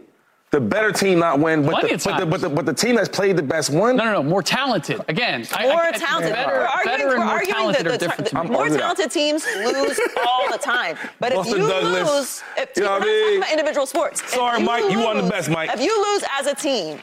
the 0.52 0.60
better 0.60 0.92
team 0.92 1.18
not 1.18 1.38
win, 1.40 1.64
but 1.64 1.80
the, 1.80 1.96
but, 2.04 2.18
the, 2.18 2.26
but, 2.26 2.40
the, 2.42 2.48
but 2.50 2.66
the 2.66 2.74
team 2.74 2.94
that's 2.94 3.08
played 3.08 3.36
the 3.38 3.42
best 3.42 3.70
won. 3.70 3.96
No, 3.96 4.04
no, 4.04 4.12
no. 4.12 4.22
More 4.22 4.42
talented. 4.42 5.00
Again, 5.08 5.46
more 5.62 5.72
I- 5.72 5.88
I- 5.88 5.92
talented. 5.92 6.34
Better, 6.34 6.52
we're 6.52 6.66
arguing, 6.66 6.84
better 6.98 7.06
we're 7.08 7.14
and 7.14 7.24
more 7.24 7.32
arguing 7.32 7.54
talented 7.56 7.86
that 7.86 7.94
are 7.94 7.98
different. 7.98 8.26
to 8.28 8.34
the 8.34 8.44
more 8.44 8.68
talented 8.68 9.10
teams 9.10 9.46
lose 9.56 9.98
all 10.26 10.52
the 10.52 10.58
time. 10.58 10.98
But 11.20 11.32
if 11.32 11.46
you 11.46 11.56
Douglas. 11.56 12.10
lose, 12.10 12.42
if, 12.58 12.76
You 12.76 12.82
know 12.82 12.90
we're 12.90 12.98
what 12.98 13.00
not 13.00 13.08
I 13.08 13.12
talking 13.12 13.30
mean? 13.30 13.38
about 13.38 13.50
individual 13.52 13.86
sports. 13.86 14.30
Sorry, 14.30 14.58
you 14.60 14.64
Mike, 14.66 14.90
you 14.92 15.00
won 15.00 15.16
the 15.16 15.28
best, 15.30 15.48
Mike. 15.48 15.70
If 15.72 15.80
you 15.80 16.12
lose 16.12 16.24
as 16.38 16.46
a 16.46 16.54
team 16.54 16.98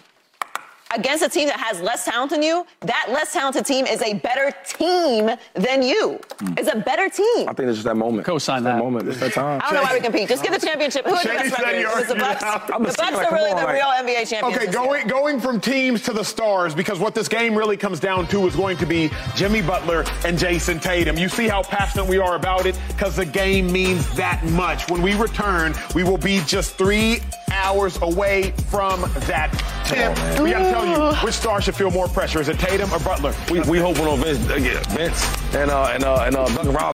against 0.96 1.24
a 1.24 1.30
team 1.30 1.48
that 1.48 1.60
has 1.60 1.82
less 1.82 2.06
talent 2.06 2.32
than 2.32 2.42
you, 2.42 2.66
that 2.82 3.08
less 3.10 3.34
talented 3.34 3.66
team 3.66 3.86
is 3.86 4.02
a 4.02 4.14
better 4.16 4.52
team 4.66 5.30
than 5.54 5.84
you. 5.84 6.20
Hmm. 6.40 6.54
It's 6.58 6.72
a 6.72 6.78
better 6.80 7.10
team. 7.10 7.48
I 7.48 7.54
think 7.54 7.70
it's 7.70 7.78
just 7.78 7.84
that 7.86 7.96
moment. 7.98 8.26
Co-sign 8.26 8.58
It's 8.60 8.64
that. 8.66 8.78
moment. 8.80 9.08
It's 9.08 9.20
that 9.20 9.34
time. 9.34 9.62
I 9.64 9.66
don't 9.66 9.76
know 9.76 9.84
why 9.84 9.94
we 9.94 10.00
compete. 10.02 10.28
Just 10.30 10.44
give 10.44 10.52
the 10.52 10.60
championship. 10.60 11.06
Who 11.06 11.14
had 11.14 11.24
the 11.24 11.30
best 11.50 11.60
record? 11.60 11.80
you 11.80 11.88
It 11.90 11.96
was 11.96 12.08
the 12.08 12.16
Bucks. 12.16 12.42
it. 12.44 12.68
The 12.68 12.76
I'm 12.76 12.86
just 12.86 12.98
Bucks 12.98 13.16
saying, 13.16 13.28
are 13.28 13.34
really 13.34 13.50
come 13.52 13.60
the 13.62 13.68
on, 13.68 13.74
real 13.74 13.86
NBA 14.16 14.30
champions. 14.30 14.58
Okay, 14.58 14.72
going 14.72 15.08
going 15.08 15.40
from 15.40 15.60
teams 15.62 16.02
to 16.04 16.14
the 16.14 16.24
stars 16.24 16.74
because 16.76 17.00
what 17.00 17.14
this 17.16 17.28
game 17.28 17.56
really 17.56 17.78
comes 17.78 18.00
down 18.00 18.28
to 18.30 18.48
is 18.48 18.56
going 18.56 18.78
to 18.78 18.86
be 18.86 19.10
Jimmy 19.36 19.62
Butler 19.62 20.04
and 20.26 20.38
Jayson 20.38 20.80
Tatum. 20.82 21.18
You 21.18 21.30
see 21.30 21.48
how 21.48 21.62
passionate 21.64 22.08
we 22.08 22.18
are 22.18 22.36
about 22.36 22.66
it 22.66 22.78
because 22.88 23.16
the 23.16 23.26
game 23.26 23.72
means 23.72 24.10
that 24.16 24.44
much. 24.46 24.90
When 24.90 25.02
we 25.02 25.14
return, 25.16 25.74
we 25.94 26.04
will 26.04 26.18
be 26.18 26.42
just 26.46 26.76
three 26.78 27.20
hours 27.60 28.02
away 28.02 28.52
from 28.70 29.02
that 29.28 29.52
tip. 29.86 30.42
we 30.42 30.52
got 30.52 30.60
to 30.60 30.72
tell 30.72 30.86
you 30.86 31.16
which 31.26 31.36
star 31.36 31.62
should 31.62 31.76
feel 31.76 31.92
more 31.92 32.08
pressure. 32.08 32.42
Is 32.42 32.50
it 32.50 32.60
Tatum 32.60 32.92
or 32.94 33.00
Butler? 33.00 33.34
We 33.52 33.60
we 33.62 33.80
hoping 33.80 34.08
on 34.08 34.20
Vince, 34.20 34.50
uh, 34.50 34.56
yeah, 34.56 34.80
Vince 34.96 35.24
and 35.56 35.72
uh 35.72 35.92
and 35.94 36.04
uh 36.04 36.24
and 36.26 36.36
uh 36.36 36.46
Robinson. 36.72 36.94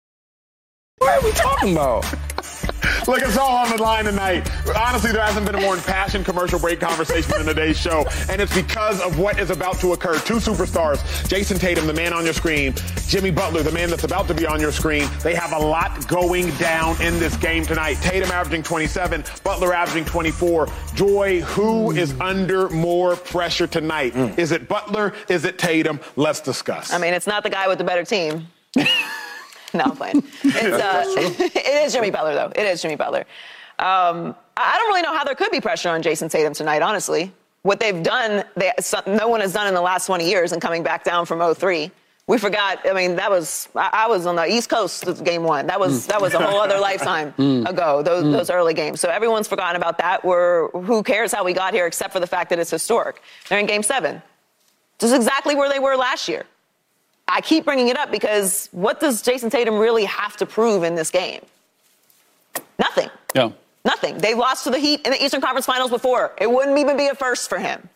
What 0.98 1.24
are 1.24 1.26
we 1.26 1.32
talking 1.32 1.72
about? 1.74 2.06
Look, 3.08 3.22
it's 3.22 3.38
all 3.38 3.58
on 3.58 3.70
the 3.70 3.82
line 3.82 4.06
tonight. 4.06 4.50
Honestly, 4.76 5.12
there 5.12 5.24
hasn't 5.24 5.46
been 5.46 5.56
a 5.56 5.62
more 5.62 5.76
impassioned 5.76 6.26
commercial 6.26 6.60
break 6.60 6.80
conversation 6.80 7.40
in 7.40 7.46
today's 7.46 7.78
show, 7.78 8.06
and 8.30 8.42
it's 8.42 8.54
because 8.54 9.02
of 9.02 9.20
what 9.20 9.40
is 9.40 9.50
about 9.50 9.80
to 9.80 9.94
occur. 9.94 10.18
Two 10.20 10.36
superstars, 10.36 10.98
Jayson 11.28 11.60
Tatum, 11.60 11.88
the 11.88 11.94
man 11.94 12.14
on 12.14 12.24
your 12.24 12.34
screen, 12.34 12.74
Jimmy 13.08 13.32
Butler, 13.32 13.64
the 13.64 13.72
man 13.72 13.90
that's 13.90 14.04
about 14.04 14.28
to 14.28 14.34
be 14.34 14.46
on 14.46 14.60
your 14.60 14.72
screen. 14.72 15.08
They 15.24 15.36
have 15.36 15.54
a 15.54 15.60
lot 15.60 16.08
going 16.08 16.50
down 16.58 17.00
in 17.02 17.20
this 17.20 17.38
game 17.38 17.66
tonight. 17.66 17.96
Tatum 18.02 18.32
averaging 18.32 18.64
27, 18.64 19.24
Butler 19.44 19.74
averaging 19.74 20.06
24. 20.06 20.68
Joy, 20.96 21.42
who 21.42 21.92
is 21.92 22.14
under 22.20 22.70
more 22.70 23.16
pressure 23.16 23.68
tonight? 23.68 24.14
Mm. 24.14 24.38
Is 24.38 24.52
it 24.52 24.68
Butler? 24.68 25.14
Is 25.30 25.46
it 25.46 25.58
Tatum? 25.58 26.00
Let's 26.16 26.42
discuss. 26.42 26.94
I 26.94 26.98
mean, 26.98 27.14
it's 27.14 27.28
not 27.28 27.44
the 27.44 27.50
guy 27.50 27.68
with 27.68 27.78
the 27.78 27.84
better 27.84 28.04
team. 28.04 28.48
no, 29.78 29.84
I'm 29.86 29.96
playing. 29.96 30.24
It's, 30.44 30.84
uh, 30.84 31.04
it 31.40 31.86
is 31.86 31.94
Jimmy 31.94 32.12
Butler, 32.12 32.34
though. 32.34 32.52
It 32.56 32.66
is 32.66 32.82
Jimmy 32.82 32.96
Butler. 32.96 33.26
Um, 33.80 34.36
I 34.58 34.78
don't 34.78 34.88
really 34.88 35.02
know 35.02 35.14
how 35.16 35.24
there 35.24 35.36
could 35.36 35.52
be 35.52 35.60
pressure 35.60 35.90
on 35.90 36.02
Jayson 36.02 36.30
Tatum 36.30 36.54
tonight, 36.54 36.82
honestly. 36.82 37.32
What 37.64 37.80
they've 37.80 38.02
done, 38.02 38.46
they, 38.56 38.72
no 39.08 39.28
one 39.28 39.42
has 39.42 39.52
done 39.52 39.68
in 39.68 39.74
the 39.74 39.82
last 39.82 40.06
20 40.06 40.28
years 40.28 40.52
and 40.52 40.62
coming 40.62 40.84
back 40.84 41.04
down 41.04 41.26
from 41.26 41.56
03. 41.56 41.92
We 42.28 42.38
forgot. 42.40 42.80
I 42.90 42.94
mean, 42.94 43.18
that 43.18 43.30
was 43.30 43.70
I, 43.76 43.90
I 43.94 44.08
was 44.08 44.26
on 44.26 44.36
the 44.36 44.48
East 44.52 44.68
Coast 44.68 45.24
game 45.24 45.44
one. 45.44 45.68
That 45.68 45.80
was 45.80 46.08
that 46.08 46.20
was 46.20 46.34
a 46.34 46.40
whole 46.44 46.60
other 46.60 46.80
lifetime 46.90 47.28
ago. 47.68 48.02
Those 48.02 48.24
those 48.24 48.50
early 48.50 48.74
games. 48.74 49.00
So 49.00 49.10
everyone's 49.10 49.48
forgotten 49.48 49.76
about 49.76 50.00
that. 50.00 50.26
We're 50.26 50.70
who 50.70 51.04
cares 51.04 51.32
how 51.32 51.44
we 51.44 51.54
got 51.54 51.76
here, 51.76 51.86
except 51.86 52.14
for 52.14 52.20
the 52.20 52.26
fact 52.26 52.50
that 52.50 52.58
it's 52.58 52.72
historic. 52.72 53.22
They're 53.48 53.60
in 53.60 53.68
game 53.68 53.84
seven. 53.84 54.24
Is 55.02 55.14
exactly 55.14 55.54
where 55.54 55.70
they 55.70 55.78
were 55.78 55.96
last 55.96 56.28
year. 56.28 56.46
I 57.28 57.42
keep 57.42 57.66
bringing 57.66 57.88
it 57.88 57.98
up 57.98 58.12
because 58.12 58.70
what 58.72 59.00
does 59.00 59.22
Jayson 59.22 59.50
Tatum 59.50 59.78
really 59.78 60.06
have 60.06 60.38
to 60.38 60.46
prove 60.46 60.84
in 60.84 60.96
this 60.96 61.10
game? 61.10 61.42
Nothing. 62.78 63.10
Yeah. 63.34 63.52
Nothing. 63.84 64.18
They 64.18 64.34
lost 64.34 64.64
to 64.66 64.70
the 64.70 64.80
Heat 64.80 65.02
in 65.06 65.12
the 65.12 65.24
Eastern 65.24 65.42
Conference 65.42 65.66
Finals 65.66 65.92
before. 65.92 66.34
It 66.40 66.52
wouldn't 66.52 66.78
even 66.78 66.98
be 66.98 67.08
a 67.08 67.16
first 67.16 67.50
for 67.50 67.60
him. 67.60 67.88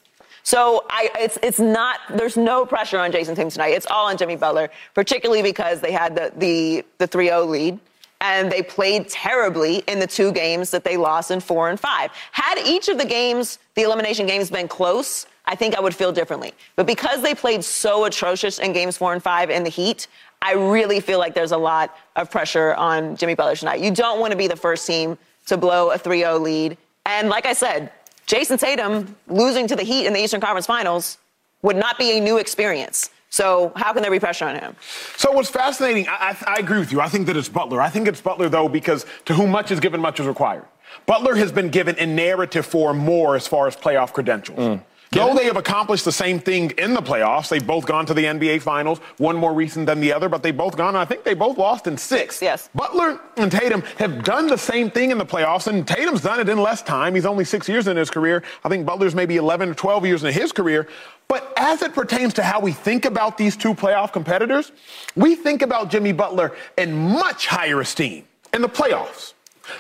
So 0.44 0.86
I, 0.90 1.10
it's 1.20 1.38
it's 1.44 1.60
not. 1.60 2.00
There's 2.14 2.38
no 2.38 2.66
pressure 2.66 2.98
on 2.98 3.12
Jayson 3.12 3.36
Tatum 3.36 3.50
tonight. 3.50 3.70
It's 3.70 3.86
all 3.88 4.08
on 4.08 4.18
Jimmy 4.18 4.36
Butler, 4.36 4.70
particularly 4.94 5.44
because 5.44 5.82
they 5.82 5.92
had 5.92 6.16
the 6.16 6.32
the 6.38 6.86
the 6.98 7.08
3-0 7.08 7.50
lead. 7.50 7.80
And 8.22 8.52
they 8.52 8.62
played 8.62 9.08
terribly 9.08 9.78
in 9.88 10.00
the 10.00 10.08
two 10.08 10.34
games 10.34 10.72
that 10.72 10.84
they 10.84 10.98
lost 10.98 11.32
in 11.32 11.40
four 11.40 11.70
and 11.70 11.80
five. 11.80 12.12
Had 12.34 12.58
each 12.66 12.90
of 12.90 12.98
the 12.98 13.06
games, 13.06 13.60
the 13.76 13.84
elimination 13.84 14.26
games, 14.26 14.50
been 14.50 14.68
close, 14.68 15.26
I 15.50 15.56
think 15.56 15.76
I 15.76 15.80
would 15.82 15.96
feel 15.96 16.12
differently. 16.12 16.54
But 16.76 16.86
because 16.86 17.24
they 17.24 17.34
played 17.34 17.64
so 17.64 18.06
atrocious 18.06 18.60
in 18.60 18.72
games 18.72 18.98
four 18.98 19.14
and 19.14 19.22
five 19.22 19.50
in 19.50 19.64
the 19.64 19.70
Heat, 19.72 20.08
I 20.44 20.54
really 20.54 21.00
feel 21.00 21.18
like 21.18 21.34
there's 21.34 21.52
a 21.52 21.58
lot 21.58 21.98
of 22.16 22.30
pressure 22.30 22.76
on 22.76 23.16
Jimmy 23.18 23.34
Butler 23.34 23.56
tonight. 23.56 23.82
You 23.82 23.90
don't 23.90 24.20
want 24.20 24.30
to 24.30 24.38
be 24.38 24.48
the 24.48 24.56
first 24.56 24.86
team 24.86 25.18
to 25.48 25.58
blow 25.58 25.90
a 25.90 25.98
3 25.98 26.20
0 26.20 26.38
lead. 26.38 26.78
And 27.08 27.30
like 27.30 27.48
I 27.48 27.54
said, 27.54 27.92
Jayson 28.28 28.60
Tatum 28.60 29.16
losing 29.28 29.66
to 29.68 29.76
the 29.76 29.82
Heat 29.82 30.06
in 30.06 30.14
the 30.14 30.20
Eastern 30.20 30.40
Conference 30.40 30.68
Finals 30.68 31.18
would 31.64 31.76
not 31.76 31.98
be 31.98 32.16
a 32.16 32.22
new 32.22 32.38
experience. 32.38 33.10
So 33.32 33.72
how 33.76 33.92
can 33.92 34.04
there 34.04 34.12
be 34.12 34.20
pressure 34.20 34.46
on 34.46 34.56
him? 34.56 34.76
So 35.18 35.32
what's 35.32 35.50
fascinating, 35.50 36.08
I, 36.08 36.38
I, 36.46 36.54
I 36.58 36.60
agree 36.60 36.78
with 36.78 36.92
you. 36.92 37.02
I 37.02 37.10
think 37.10 37.26
that 37.26 37.36
it's 37.36 37.50
Butler. 37.50 37.82
I 37.82 37.90
think 37.90 38.08
it's 38.08 38.22
Butler, 38.22 38.50
though, 38.50 38.70
because 38.70 39.04
to 39.26 39.34
whom 39.34 39.50
much 39.50 39.72
is 39.72 39.80
given, 39.80 40.00
much 40.00 40.20
is 40.20 40.28
required. 40.28 40.66
Butler 41.08 41.36
has 41.36 41.52
been 41.52 41.70
given 41.70 41.96
a 41.98 42.06
narrative 42.06 42.68
for 42.68 42.94
more 42.94 43.36
as 43.36 43.48
far 43.48 43.68
as 43.68 43.76
playoff 43.76 44.14
credentials. 44.14 44.60
Mm. 44.60 44.82
Though 45.12 45.34
they 45.34 45.46
have 45.46 45.58
accomplished 45.58 46.06
the 46.06 46.12
same 46.12 46.40
thing 46.40 46.70
in 46.78 46.94
the 46.94 47.02
playoffs, 47.02 47.50
they've 47.50 47.66
both 47.66 47.86
gone 47.88 48.06
to 48.06 48.14
the 48.14 48.26
NBA 48.26 48.62
Finals, 48.62 49.00
one 49.18 49.36
more 49.36 49.54
recent 49.54 49.88
than 49.88 50.00
the 50.02 50.14
other, 50.14 50.30
but 50.30 50.44
they've 50.44 50.56
both 50.56 50.78
gone, 50.78 50.96
I 50.96 51.06
think 51.06 51.24
they 51.24 51.34
both 51.34 51.58
lost 51.58 51.88
in 51.88 51.98
six. 51.98 52.42
Yes. 52.42 52.70
Butler 52.76 53.20
and 53.36 53.52
Tatum 53.52 53.82
have 53.98 54.24
done 54.24 54.46
the 54.46 54.58
same 54.58 54.92
thing 54.92 55.10
in 55.10 55.18
the 55.18 55.26
playoffs, 55.26 55.66
and 55.66 55.88
Tatum's 55.88 56.22
done 56.22 56.40
it 56.40 56.48
in 56.48 56.60
less 56.60 56.84
time. 56.84 57.16
He's 57.16 57.26
only 57.26 57.44
six 57.44 57.68
years 57.68 57.88
in 57.88 57.98
his 57.98 58.12
career. 58.12 58.44
I 58.64 58.70
think 58.70 58.86
Butler's 58.86 59.16
maybe 59.16 59.38
11 59.38 59.70
or 59.70 59.74
12 59.74 60.06
years 60.06 60.24
in 60.24 60.32
his 60.32 60.52
career. 60.52 60.88
But 61.28 61.54
as 61.58 61.82
it 61.82 61.94
pertains 61.94 62.36
to 62.36 62.44
how 62.44 62.60
we 62.60 62.72
think 62.72 63.06
about 63.06 63.38
these 63.38 63.58
two 63.58 63.74
playoff 63.74 64.14
competitors, 64.14 64.72
we 65.16 65.34
think 65.36 65.64
about 65.64 65.90
Jimmy 65.90 66.12
Butler 66.12 66.56
in 66.78 66.94
much 66.94 67.48
higher 67.48 67.82
esteem 67.82 68.26
in 68.54 68.62
the 68.62 68.70
playoffs 68.70 69.34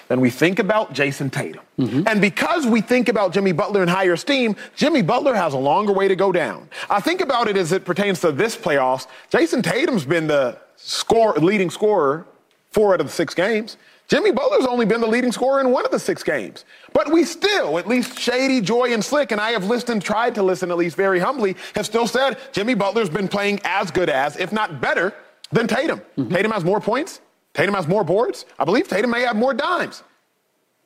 than 0.08 0.20
we 0.22 0.30
think 0.30 0.60
about 0.60 0.94
Jayson 0.94 1.32
Tatum. 1.32 1.64
And 1.78 2.20
because 2.20 2.66
we 2.66 2.82
think 2.82 3.08
about 3.10 3.34
Jimmy 3.34 3.52
Butler 3.54 3.82
in 3.84 3.88
higher 3.88 4.14
esteem, 4.14 4.56
Jimmy 4.76 5.02
Butler 5.02 5.34
has 5.34 5.54
a 5.54 5.58
longer 5.58 5.94
way 5.94 6.08
to 6.08 6.16
go 6.16 6.32
down. 6.32 6.68
I 6.90 7.00
think 7.00 7.22
about 7.22 7.48
it 7.48 7.56
as 7.56 7.72
it 7.72 7.86
pertains 7.86 8.20
to 8.22 8.32
this 8.32 8.56
playoffs. 8.56 9.08
Jayson 9.32 9.62
Tatum's 9.64 10.06
been 10.06 10.28
the 10.28 10.58
score, 10.76 11.34
leading 11.36 11.70
scorer 11.70 12.26
four 12.72 12.94
out 12.94 13.02
of 13.02 13.08
the 13.08 13.14
six 13.14 13.34
games. 13.34 13.78
Jimmy 14.08 14.32
Butler's 14.32 14.66
only 14.66 14.88
been 14.88 15.02
the 15.02 15.08
leading 15.08 15.32
scorer 15.32 15.62
in 15.62 15.70
one 15.70 15.86
of 15.86 15.92
the 15.92 16.00
six 16.00 16.24
games. 16.24 16.66
But 16.94 17.12
we 17.12 17.24
still, 17.24 17.78
at 17.78 17.88
least 17.88 18.18
Shady, 18.18 18.60
Joy, 18.60 18.92
and 18.92 19.06
Slick, 19.06 19.32
and 19.32 19.40
I 19.40 19.52
have 19.52 19.66
listened, 19.66 20.02
tried 20.02 20.34
to 20.36 20.44
listen 20.44 20.72
at 20.72 20.78
least 20.78 20.96
very 20.96 21.20
humbly, 21.20 21.56
have 21.76 21.86
still 21.86 22.08
said 22.08 22.38
Jimmy 22.52 22.74
Butler's 22.74 23.10
been 23.10 23.28
playing 23.28 23.60
as 23.64 23.92
good 23.92 24.10
as, 24.10 24.36
if 24.38 24.52
not 24.52 24.82
better, 24.82 25.14
than 25.52 25.68
Tatum. 25.68 26.00
Mm-hmm. 26.18 26.34
Tatum 26.34 26.52
has 26.52 26.64
more 26.64 26.82
points. 26.82 27.22
Tatum 27.54 27.74
has 27.76 27.88
more 27.88 28.04
boards. 28.04 28.46
I 28.58 28.66
believe 28.66 28.88
Tatum 28.88 29.12
may 29.12 29.22
have 29.22 29.36
more 29.36 29.54
dimes. 29.54 30.04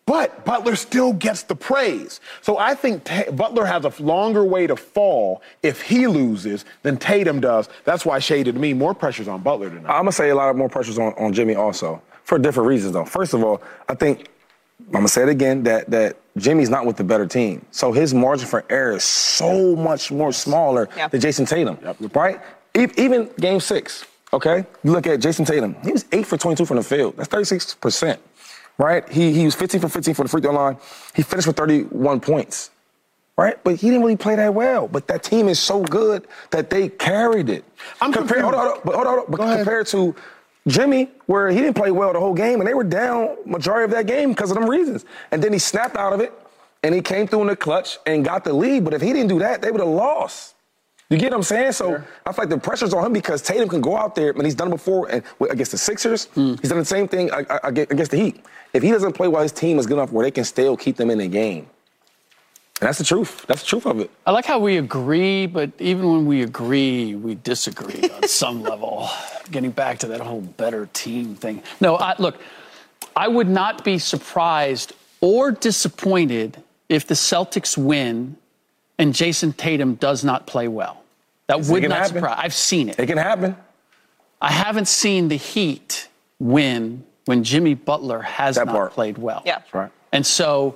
But 0.06 0.44
Butler 0.44 0.76
still 0.76 1.14
gets 1.14 1.44
the 1.44 1.56
praise. 1.56 2.20
So 2.42 2.58
I 2.58 2.76
think 2.76 3.06
Ta- 3.06 3.32
Butler 3.32 3.64
has 3.66 3.86
a 3.86 3.94
longer 4.04 4.44
way 4.44 4.68
to 4.68 4.76
fall 4.76 5.42
if 5.62 5.82
he 5.82 6.08
loses 6.08 6.66
than 6.82 6.98
Tatum 6.98 7.40
does. 7.40 7.70
That's 7.86 8.06
why 8.06 8.20
shaded 8.20 8.58
me 8.58 8.74
more 8.74 8.94
pressures 8.94 9.30
on 9.30 9.42
Butler 9.42 9.70
tonight. 9.70 9.90
I'm 9.90 10.02
gonna 10.02 10.12
say 10.12 10.30
a 10.30 10.36
lot 10.36 10.50
of 10.50 10.58
more 10.58 10.68
pressures 10.68 11.00
on, 11.00 11.14
on 11.14 11.32
Jimmy 11.32 11.56
also 11.56 12.02
for 12.26 12.38
different 12.38 12.68
reasons 12.68 12.92
though. 12.94 13.06
First 13.06 13.34
of 13.34 13.44
all, 13.46 13.62
I 13.88 13.96
think 13.96 14.28
I'm 14.88 14.92
gonna 14.92 15.08
say 15.08 15.24
it 15.24 15.30
again 15.30 15.64
that 15.64 15.90
that 15.92 16.18
Jimmy's 16.36 16.70
not 16.70 16.86
with 16.86 16.98
the 16.98 17.04
better 17.06 17.26
team, 17.26 17.64
so 17.72 17.94
his 17.94 18.14
margin 18.14 18.48
for 18.48 18.66
error 18.70 18.98
is 18.98 19.06
so 19.06 19.74
much 19.76 20.12
more 20.12 20.34
smaller 20.34 20.90
Yeah. 20.98 21.08
than 21.08 21.22
Jayson 21.22 21.46
Tatum, 21.46 21.78
right? 22.14 22.42
E- 22.78 22.88
Even 22.98 23.30
Game 23.40 23.62
Six, 23.62 24.04
okay? 24.34 24.66
You 24.84 24.92
look 24.92 25.08
at 25.08 25.20
Jayson 25.22 25.46
Tatum; 25.46 25.76
he 25.84 25.92
was 25.94 26.06
eight 26.12 26.26
for 26.26 26.38
22 26.38 26.66
from 26.66 26.78
the 26.78 26.84
field. 26.84 27.16
That's 27.18 27.30
36 27.30 27.76
percent, 27.76 28.20
right? 28.78 29.08
He 29.10 29.34
he 29.34 29.46
was 29.46 29.56
15 29.56 29.82
for 29.82 29.90
15 29.90 30.14
for 30.14 30.24
the 30.24 30.30
free 30.30 30.42
throw 30.42 30.52
line. 30.52 30.78
He 31.16 31.24
finished 31.24 31.48
with 31.48 31.58
31 31.58 32.20
points 32.20 32.72
right? 33.38 33.62
But 33.64 33.76
he 33.76 33.88
didn't 33.88 34.04
really 34.04 34.16
play 34.16 34.36
that 34.36 34.54
well. 34.54 34.88
But 34.88 35.08
that 35.08 35.24
team 35.24 35.48
is 35.48 35.60
so 35.60 35.82
good 35.84 36.28
that 36.52 36.70
they 36.70 36.90
carried 36.90 37.50
it. 37.50 37.66
I'm 38.02 38.14
compared, 38.14 38.42
hold 38.42 38.54
on, 38.54 38.60
hold 38.60 38.78
on, 38.78 38.82
but 38.86 38.96
hold 38.96 39.08
on, 39.08 39.14
hold 39.14 39.26
on, 39.26 39.32
but 39.32 39.56
compared 39.58 39.88
to 39.88 40.16
Jimmy, 40.68 41.10
where 41.26 41.50
he 41.50 41.58
didn't 41.58 41.76
play 41.76 41.92
well 41.92 42.14
the 42.14 42.20
whole 42.20 42.34
game, 42.34 42.60
and 42.60 42.68
they 42.68 42.74
were 42.74 42.84
down 42.84 43.36
majority 43.46 43.86
of 43.86 43.92
that 43.92 44.08
game 44.08 44.30
because 44.30 44.52
of 44.52 44.58
them 44.58 44.70
reasons. 44.70 45.06
And 45.32 45.44
then 45.44 45.52
he 45.52 45.60
snapped 45.60 45.98
out 45.98 46.14
of 46.14 46.22
it, 46.22 46.32
and 46.84 46.96
he 46.96 47.02
came 47.02 47.28
through 47.28 47.42
in 47.42 47.48
the 47.48 47.56
clutch 47.56 47.98
and 48.06 48.24
got 48.24 48.44
the 48.44 48.54
lead. 48.54 48.86
But 48.86 48.94
if 48.94 49.02
he 49.02 49.12
didn't 49.12 49.30
do 49.30 49.40
that, 49.40 49.62
they 49.62 49.72
would 49.72 49.82
have 49.82 49.90
lost. 49.90 50.56
You 51.10 51.18
get 51.18 51.32
what 51.32 51.38
I'm 51.38 51.44
saying? 51.44 51.74
So 51.74 52.04
I 52.26 52.32
feel 52.32 52.44
like 52.44 52.50
the 52.50 52.58
pressure's 52.58 52.94
on 52.94 53.06
him 53.06 53.14
because 53.14 53.42
Tatum 53.42 53.70
can 53.70 53.82
go 53.82 53.96
out 53.96 54.16
there, 54.16 54.32
and 54.32 54.44
he's 54.44 54.56
done 54.56 54.70
it 54.70 54.72
before 54.72 55.10
and 55.12 55.24
against 55.50 55.72
the 55.72 55.78
Sixers. 55.78 56.26
Hmm. 56.26 56.56
He's 56.62 56.70
done 56.70 56.80
the 56.80 56.86
same 56.86 57.08
thing 57.08 57.30
against 57.64 58.12
the 58.12 58.18
Heat. 58.18 58.44
If 58.74 58.82
he 58.82 58.90
doesn't 58.90 59.14
play 59.14 59.28
while 59.28 59.44
his 59.44 59.52
team 59.52 59.78
is 59.78 59.86
good 59.86 59.96
enough 59.96 60.12
where 60.12 60.26
they 60.26 60.32
can 60.32 60.44
still 60.44 60.76
keep 60.76 60.96
them 60.96 61.12
in 61.12 61.20
the 61.20 61.28
game. 61.28 61.68
And 62.82 62.88
that's 62.88 62.98
the 62.98 63.06
truth. 63.06 63.46
That's 63.48 63.62
the 63.62 63.68
truth 63.68 63.86
of 63.86 64.00
it. 64.00 64.10
I 64.26 64.32
like 64.32 64.46
how 64.46 64.60
we 64.60 64.78
agree, 64.78 65.46
but 65.46 65.72
even 65.80 66.12
when 66.12 66.26
we 66.26 66.42
agree, 66.42 67.16
we 67.16 67.36
disagree 67.36 68.10
on 68.10 68.28
some 68.28 68.64
level. 68.64 69.08
Getting 69.52 69.72
back 69.72 70.00
to 70.00 70.08
that 70.08 70.22
whole 70.22 70.42
better 70.42 70.88
team 70.94 71.36
thing. 71.36 71.62
No, 71.80 71.96
I, 71.96 72.16
look, 72.18 72.40
I 73.16 73.28
would 73.28 73.48
not 73.48 73.86
be 73.86 74.00
surprised 74.00 74.94
or 75.22 75.52
disappointed 75.52 76.62
if 76.90 77.08
the 77.08 77.14
Celtics 77.14 77.78
win 77.78 78.38
and 79.04 79.14
Jayson 79.14 79.52
Tatum 79.52 79.96
does 79.96 80.24
not 80.24 80.48
play 80.48 80.70
well. 80.70 81.04
That 81.48 81.60
It 81.60 81.66
would 81.68 81.84
not 81.84 81.92
happen. 81.92 82.16
surprise. 82.16 82.40
I've 82.40 82.54
seen 82.54 82.88
it. 82.88 82.98
It 82.98 83.06
can 83.08 83.18
happen. 83.18 83.58
I 84.42 84.50
haven't 84.52 84.88
seen 84.88 85.28
the 85.28 85.36
Heat 85.36 86.08
win 86.40 87.04
when 87.26 87.44
Jimmy 87.44 87.74
Butler 87.74 88.22
has 88.22 88.56
That 88.56 88.68
not 88.68 88.76
part. 88.76 88.92
played 88.94 89.18
well. 89.18 89.44
Yeah. 89.46 89.60
That's 89.60 89.74
right. 89.74 89.92
And 90.14 90.26
so, 90.26 90.76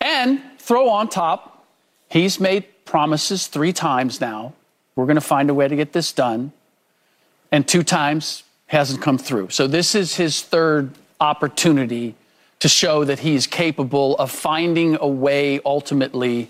and 0.00 0.40
throw 0.58 0.88
on 0.88 1.08
top, 1.08 1.64
he's 2.08 2.40
made 2.40 2.64
promises 2.84 3.46
three 3.46 3.72
times 3.72 4.20
now. 4.20 4.54
We're 4.96 5.06
going 5.06 5.14
to 5.14 5.20
find 5.20 5.48
a 5.48 5.54
way 5.54 5.68
to 5.68 5.76
get 5.76 5.92
this 5.92 6.10
done. 6.12 6.50
And 7.52 7.66
two 7.66 7.84
times 7.84 8.42
hasn't 8.66 9.00
come 9.02 9.18
through. 9.18 9.50
So 9.50 9.68
this 9.68 9.94
is 9.94 10.16
his 10.16 10.42
third 10.42 10.90
opportunity 11.20 12.16
to 12.58 12.68
show 12.68 13.04
that 13.04 13.20
he's 13.20 13.46
capable 13.46 14.16
of 14.16 14.32
finding 14.32 14.96
a 15.00 15.06
way 15.06 15.60
ultimately 15.64 16.48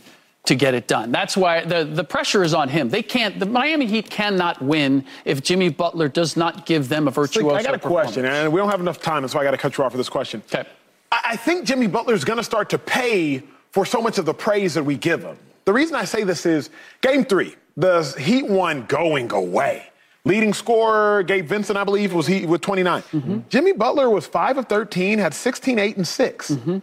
to 0.49 0.55
get 0.55 0.75
it 0.75 0.89
done. 0.89 1.13
That's 1.13 1.37
why 1.37 1.65
the, 1.65 1.85
the 1.85 2.05
pressure 2.05 2.43
is 2.43 2.53
on 2.53 2.69
him. 2.69 2.89
They 2.89 3.03
can't, 3.03 3.39
the 3.39 3.47
Miami 3.47 3.87
Heat 3.87 4.11
cannot 4.11 4.61
win 4.61 5.05
if 5.25 5.43
Jimmy 5.43 5.69
Butler 5.69 6.09
does 6.09 6.37
not 6.37 6.67
give 6.67 6.89
them 6.89 7.09
a 7.09 7.11
virtuoso 7.11 7.55
I 7.55 7.63
got 7.63 7.75
a 7.75 7.79
question, 7.79 8.25
and 8.25 8.53
we 8.53 8.59
don't 8.59 8.71
have 8.71 8.81
enough 8.81 9.01
time, 9.01 9.27
so 9.29 9.39
I 9.39 9.45
got 9.45 9.53
to 9.53 9.59
cut 9.59 9.79
you 9.79 9.85
off 9.85 9.93
for 9.93 9.99
this 9.99 10.09
question. 10.09 10.43
Okay. 10.53 10.69
I 11.13 11.21
I 11.25 11.37
think 11.37 11.67
Jimmy 11.67 11.87
Butler's 11.87 12.25
going 12.25 12.39
to 12.39 12.45
start 12.45 12.71
to 12.71 12.79
pay 12.79 13.43
for 13.71 13.85
so 13.85 14.01
much 14.01 14.19
of 14.19 14.25
the 14.25 14.35
praise 14.35 14.75
that 14.75 14.83
we 14.83 14.97
give 14.97 15.23
him. 15.23 15.37
The 15.67 15.73
reason 15.73 15.95
I 15.95 16.05
say 16.05 16.25
this 16.25 16.47
is 16.47 16.71
game 17.03 17.25
three, 17.25 17.55
the 17.77 18.03
Heat 18.19 18.47
won 18.47 18.87
going 18.87 19.31
away. 19.33 19.91
Leading 20.25 20.53
scorer, 20.53 21.23
Gabe 21.23 21.47
Vincent, 21.47 21.79
I 21.79 21.85
believe, 21.85 22.13
was 22.13 22.27
he 22.27 22.47
with 22.47 22.61
29. 22.63 23.03
Mm-hmm. 23.03 23.39
Jimmy 23.49 23.73
Butler 23.73 24.11
was 24.11 24.27
5 24.27 24.59
of 24.59 24.67
13, 24.67 25.19
had 25.19 25.33
16, 25.33 25.79
8, 25.79 25.97
and 25.97 26.09
6. 26.09 26.51
Mm-hmm. 26.51 26.79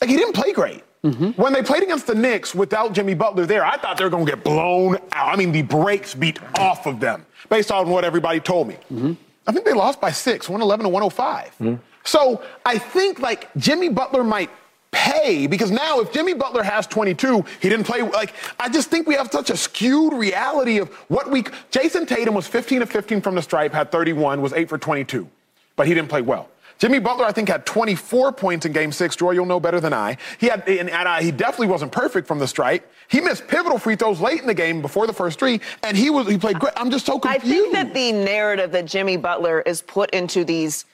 Like, 0.00 0.10
he 0.10 0.16
didn't 0.16 0.34
play 0.34 0.52
great. 0.52 0.82
Mm-hmm. 1.04 1.40
When 1.40 1.52
they 1.52 1.62
played 1.62 1.82
against 1.82 2.06
the 2.06 2.14
Knicks 2.14 2.54
without 2.54 2.92
Jimmy 2.92 3.14
Butler 3.14 3.46
there, 3.46 3.64
I 3.64 3.78
thought 3.78 3.96
they 3.96 4.04
were 4.04 4.10
going 4.10 4.26
to 4.26 4.32
get 4.32 4.44
blown 4.44 4.96
out. 5.12 5.32
I 5.32 5.36
mean, 5.36 5.50
the 5.50 5.62
brakes 5.62 6.14
beat 6.14 6.38
off 6.58 6.86
of 6.86 7.00
them 7.00 7.24
based 7.48 7.72
on 7.72 7.88
what 7.88 8.04
everybody 8.04 8.38
told 8.40 8.68
me. 8.68 8.74
Mm-hmm. 8.92 9.12
I 9.46 9.52
think 9.52 9.64
they 9.64 9.72
lost 9.72 10.00
by 10.00 10.10
six, 10.10 10.48
111 10.48 10.84
to 10.84 10.88
105. 10.90 11.46
Mm-hmm. 11.46 11.74
So 12.04 12.42
I 12.64 12.78
think 12.78 13.18
like 13.18 13.48
Jimmy 13.56 13.88
Butler 13.88 14.24
might 14.24 14.50
pay 14.90 15.46
because 15.46 15.70
now 15.70 16.00
if 16.00 16.12
Jimmy 16.12 16.34
Butler 16.34 16.62
has 16.62 16.86
22, 16.86 17.44
he 17.60 17.68
didn't 17.68 17.84
play. 17.84 18.02
Like 18.02 18.34
I 18.58 18.68
just 18.68 18.90
think 18.90 19.06
we 19.06 19.14
have 19.14 19.30
such 19.30 19.50
a 19.50 19.56
skewed 19.56 20.12
reality 20.12 20.78
of 20.78 20.88
what 21.08 21.30
we. 21.30 21.44
Jayson 21.70 22.06
Tatum 22.06 22.34
was 22.34 22.46
15 22.46 22.82
of 22.82 22.90
15 22.90 23.20
from 23.20 23.34
the 23.34 23.42
stripe, 23.42 23.72
had 23.72 23.90
31, 23.90 24.40
was 24.40 24.52
eight 24.52 24.68
for 24.68 24.78
22, 24.78 25.28
but 25.76 25.86
he 25.86 25.94
didn't 25.94 26.08
play 26.08 26.22
well. 26.22 26.48
Jimmy 26.80 26.98
Butler, 26.98 27.26
I 27.26 27.32
think, 27.32 27.50
had 27.50 27.66
24 27.66 28.32
points 28.32 28.64
in 28.64 28.72
Game 28.72 28.90
Six. 28.90 29.14
Joy, 29.14 29.32
you'll 29.32 29.44
know 29.44 29.60
better 29.60 29.80
than 29.80 29.92
I. 29.92 30.16
He 30.38 30.46
had, 30.46 30.66
and, 30.66 30.88
and 30.88 31.08
uh, 31.08 31.16
he 31.18 31.30
definitely 31.30 31.66
wasn't 31.66 31.92
perfect 31.92 32.26
from 32.26 32.38
the 32.38 32.48
stripe. 32.48 32.90
He 33.08 33.20
missed 33.20 33.46
pivotal 33.46 33.78
free 33.78 33.96
throws 33.96 34.18
late 34.18 34.40
in 34.40 34.46
the 34.46 34.54
game 34.54 34.80
before 34.80 35.06
the 35.06 35.12
first 35.12 35.38
three, 35.38 35.60
and 35.82 35.94
he 35.94 36.08
was 36.08 36.26
he 36.26 36.38
played 36.38 36.58
great. 36.58 36.72
I'm 36.76 36.90
just 36.90 37.04
so 37.04 37.18
confused. 37.18 37.44
I 37.44 37.48
think 37.48 37.72
that 37.74 37.92
the 37.92 38.12
narrative 38.12 38.72
that 38.72 38.86
Jimmy 38.86 39.18
Butler 39.18 39.60
is 39.60 39.82
put 39.82 40.10
into 40.10 40.42
these 40.42 40.86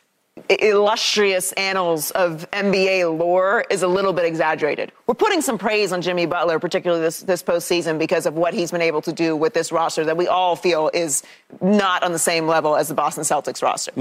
illustrious 0.51 1.53
annals 1.53 2.11
of 2.11 2.51
NBA 2.51 3.17
lore 3.17 3.65
is 3.71 3.83
a 3.83 3.89
little 3.89 4.13
bit 4.13 4.25
exaggerated. 4.25 4.91
We're 5.07 5.15
putting 5.15 5.41
some 5.41 5.57
praise 5.57 5.93
on 5.93 6.03
Jimmy 6.03 6.27
Butler, 6.27 6.59
particularly 6.59 7.03
this, 7.03 7.21
this 7.21 7.43
postseason, 7.43 7.99
because 7.99 8.27
of 8.27 8.35
what 8.35 8.55
he's 8.55 8.71
been 8.73 8.83
able 8.83 9.03
to 9.03 9.13
do 9.13 9.35
with 9.37 9.55
this 9.55 9.71
roster 9.71 10.05
that 10.05 10.17
we 10.17 10.27
all 10.27 10.57
feel 10.57 10.91
is 10.93 11.23
not 11.63 12.03
on 12.03 12.13
the 12.13 12.19
same 12.19 12.47
level 12.47 12.77
as 12.77 12.89
the 12.89 12.95
Boston 12.95 13.23
Celtics 13.23 13.63
roster. 13.63 13.93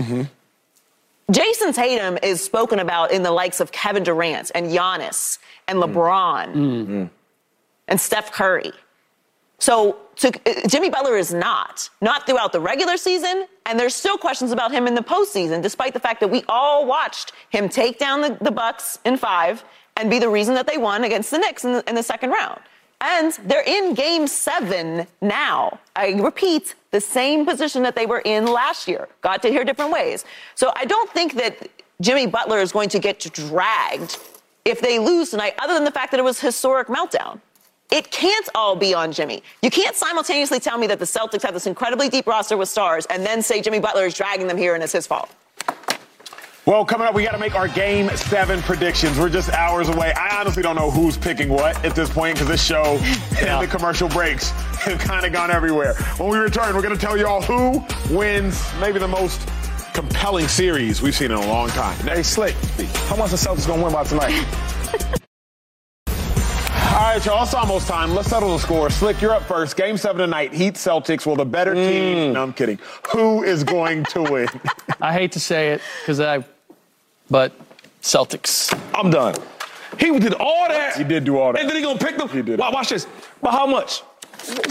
Jayson 1.32 1.74
Tatum 1.74 2.18
is 2.22 2.44
spoken 2.44 2.80
about 2.80 3.12
in 3.12 3.24
the 3.24 3.32
likes 3.32 3.60
of 3.60 3.72
Kevin 3.72 4.04
Durant 4.04 4.52
and 4.54 4.68
Giannis 4.68 5.40
and 5.68 5.80
mm. 5.80 5.92
LeBron 5.92 6.54
mm. 6.54 6.56
Mm-hmm. 6.56 7.06
and 7.88 8.02
Steph 8.02 8.32
Curry. 8.32 8.72
So 9.58 9.98
to, 10.18 10.28
uh, 10.28 10.68
Jimmy 10.68 10.90
Butler 10.90 11.18
is 11.18 11.34
not, 11.34 11.90
not 12.02 12.28
throughout 12.28 12.52
the 12.52 12.60
regular 12.60 12.98
season, 12.98 13.48
and 13.66 13.80
there's 13.80 13.96
still 13.96 14.18
questions 14.18 14.52
about 14.52 14.72
him 14.72 14.86
in 14.86 14.94
the 14.94 15.02
postseason, 15.02 15.62
despite 15.62 15.94
the 15.94 16.00
fact 16.00 16.20
that 16.20 16.30
we 16.30 16.44
all 16.48 16.86
watched 16.86 17.32
him 17.50 17.70
take 17.70 17.98
down 17.98 18.22
the, 18.22 18.38
the 18.42 18.52
Bucks 18.52 19.00
in 19.06 19.18
five 19.18 19.64
and 19.98 20.10
be 20.10 20.20
the 20.20 20.30
reason 20.30 20.54
that 20.56 20.68
they 20.68 20.78
won 20.78 21.06
against 21.06 21.32
the 21.32 21.40
Knicks 21.40 21.66
in 21.66 21.74
the, 21.74 21.90
in 21.90 21.96
the 21.96 22.04
second 22.04 22.30
round. 22.32 22.60
And 23.02 23.34
they're 23.44 23.64
in 23.64 23.94
game 23.94 24.26
seven 24.28 25.06
now. 25.22 25.80
I 25.96 26.14
repeat, 26.14 26.76
the 26.92 27.02
same 27.02 27.46
position 27.46 27.84
that 27.84 27.96
they 27.96 28.06
were 28.06 28.22
in 28.22 28.46
last 28.46 28.88
year. 28.88 29.10
Got 29.22 29.42
to 29.42 29.50
hear 29.50 29.66
different 29.66 29.92
ways. 29.92 30.24
So 30.56 30.72
I 30.76 30.86
don't 30.86 31.10
think 31.10 31.34
that 31.34 31.70
Jimmy 32.02 32.26
Butler 32.26 32.60
is 32.60 32.72
going 32.72 32.90
to 32.90 33.00
get 33.00 33.20
dragged 33.20 34.18
if 34.64 34.82
they 34.82 34.98
lose 34.98 35.30
tonight, 35.30 35.56
other 35.60 35.74
than 35.74 35.84
the 35.84 35.92
fact 35.92 36.12
that 36.12 36.20
it 36.20 36.24
was 36.24 36.40
historic 36.40 36.88
meltdown. 36.88 37.40
It 37.92 38.10
can't 38.12 38.50
all 38.56 38.76
be 38.76 38.94
on 38.94 39.12
Jimmy. 39.12 39.44
You 39.62 39.70
can't 39.70 39.96
simultaneously 39.96 40.60
tell 40.60 40.78
me 40.78 40.88
that 40.88 41.00
the 41.00 41.06
Celtics 41.06 41.44
have 41.44 41.54
this 41.54 41.68
incredibly 41.68 42.10
deep 42.10 42.26
roster 42.26 42.58
with 42.58 42.68
stars 42.70 43.06
and 43.08 43.26
then 43.26 43.42
say 43.42 43.62
Jimmy 43.62 43.80
Butler 43.80 44.06
is 44.06 44.14
dragging 44.14 44.48
them 44.48 44.58
here 44.58 44.74
and 44.74 44.84
it's 44.84 44.94
his 44.94 45.06
fault. 45.06 45.30
Well, 46.66 46.84
coming 46.84 47.06
up, 47.06 47.14
we 47.14 47.24
got 47.24 47.34
to 47.34 47.38
make 47.38 47.54
our 47.54 47.68
game 47.68 48.10
seven 48.18 48.60
predictions. 48.64 49.20
We're 49.20 49.30
just 49.30 49.52
hours 49.52 49.88
away. 49.88 50.12
I 50.14 50.40
honestly 50.40 50.64
don't 50.64 50.76
know 50.76 50.90
who's 50.90 51.16
picking 51.16 51.48
what 51.48 51.84
at 51.86 51.94
this 51.94 52.10
point 52.10 52.36
because 52.36 52.48
this 52.48 52.66
show 52.66 52.84
and 53.40 53.62
the 53.62 53.68
commercial 53.70 54.10
breaks 54.10 54.50
have 54.82 54.98
kind 54.98 55.28
of 55.28 55.32
gone 55.32 55.52
everywhere. 55.52 55.94
When 56.18 56.30
we 56.30 56.40
return, 56.40 56.74
we're 56.76 56.82
going 56.82 56.96
to 56.96 57.00
tell 57.00 57.16
you 57.18 57.28
all 57.28 57.44
who 57.44 57.86
wins 58.10 58.60
maybe 58.82 58.98
the 58.98 59.08
most 59.08 59.48
compelling 59.94 60.48
series 60.48 61.04
we've 61.04 61.16
seen 61.16 61.30
in 61.30 61.38
a 61.38 61.48
long 61.48 61.70
time. 61.70 61.96
Hey, 62.00 62.24
Slick, 62.24 62.56
how 63.08 63.16
much 63.16 63.30
the 63.30 63.38
Celtics 63.38 63.68
gonna 63.68 63.84
win 63.84 63.94
by 63.94 64.04
tonight? 64.04 64.44
All 66.96 67.02
right, 67.02 67.26
y'all, 67.26 67.44
it's 67.44 67.54
almost 67.54 67.90
time. 67.90 68.16
Let's 68.16 68.30
settle 68.30 68.54
the 68.54 68.58
score. 68.58 68.90
Slick, 68.90 69.22
you're 69.22 69.34
up 69.34 69.44
first. 69.44 69.76
Game 69.76 69.98
seven 69.98 70.20
tonight. 70.22 70.54
Heat 70.54 70.76
Celtics. 70.76 71.26
Well, 71.26 71.36
the 71.36 71.44
better 71.44 71.74
team. 71.74 72.18
Mm. 72.18 72.34
No, 72.34 72.42
I'm 72.44 72.54
kidding. 72.54 72.80
Who 73.12 73.44
is 73.44 73.66
going 73.66 74.06
to 74.06 74.22
win? 74.22 74.48
I 75.02 75.12
hate 75.12 75.34
to 75.34 75.40
say 75.42 75.74
it 75.74 75.82
because 76.02 76.22
I, 76.22 76.46
but 77.30 77.52
Celtics. 78.02 78.72
I'm 78.94 79.10
done. 79.10 79.36
He 80.00 80.18
did 80.20 80.34
all 80.36 80.68
that. 80.68 80.96
He 80.98 81.04
did 81.04 81.24
do 81.24 81.38
all 81.38 81.54
that. 81.54 81.62
And 81.62 81.70
then 81.70 81.76
he 81.78 81.82
gonna 81.82 81.98
pick 82.00 82.18
them. 82.18 82.28
He 82.30 82.42
did. 82.42 82.60
Why, 82.60 82.70
watch 82.70 82.90
this. 82.90 83.08
But 83.42 83.52
how 83.52 83.66
much? 83.66 84.02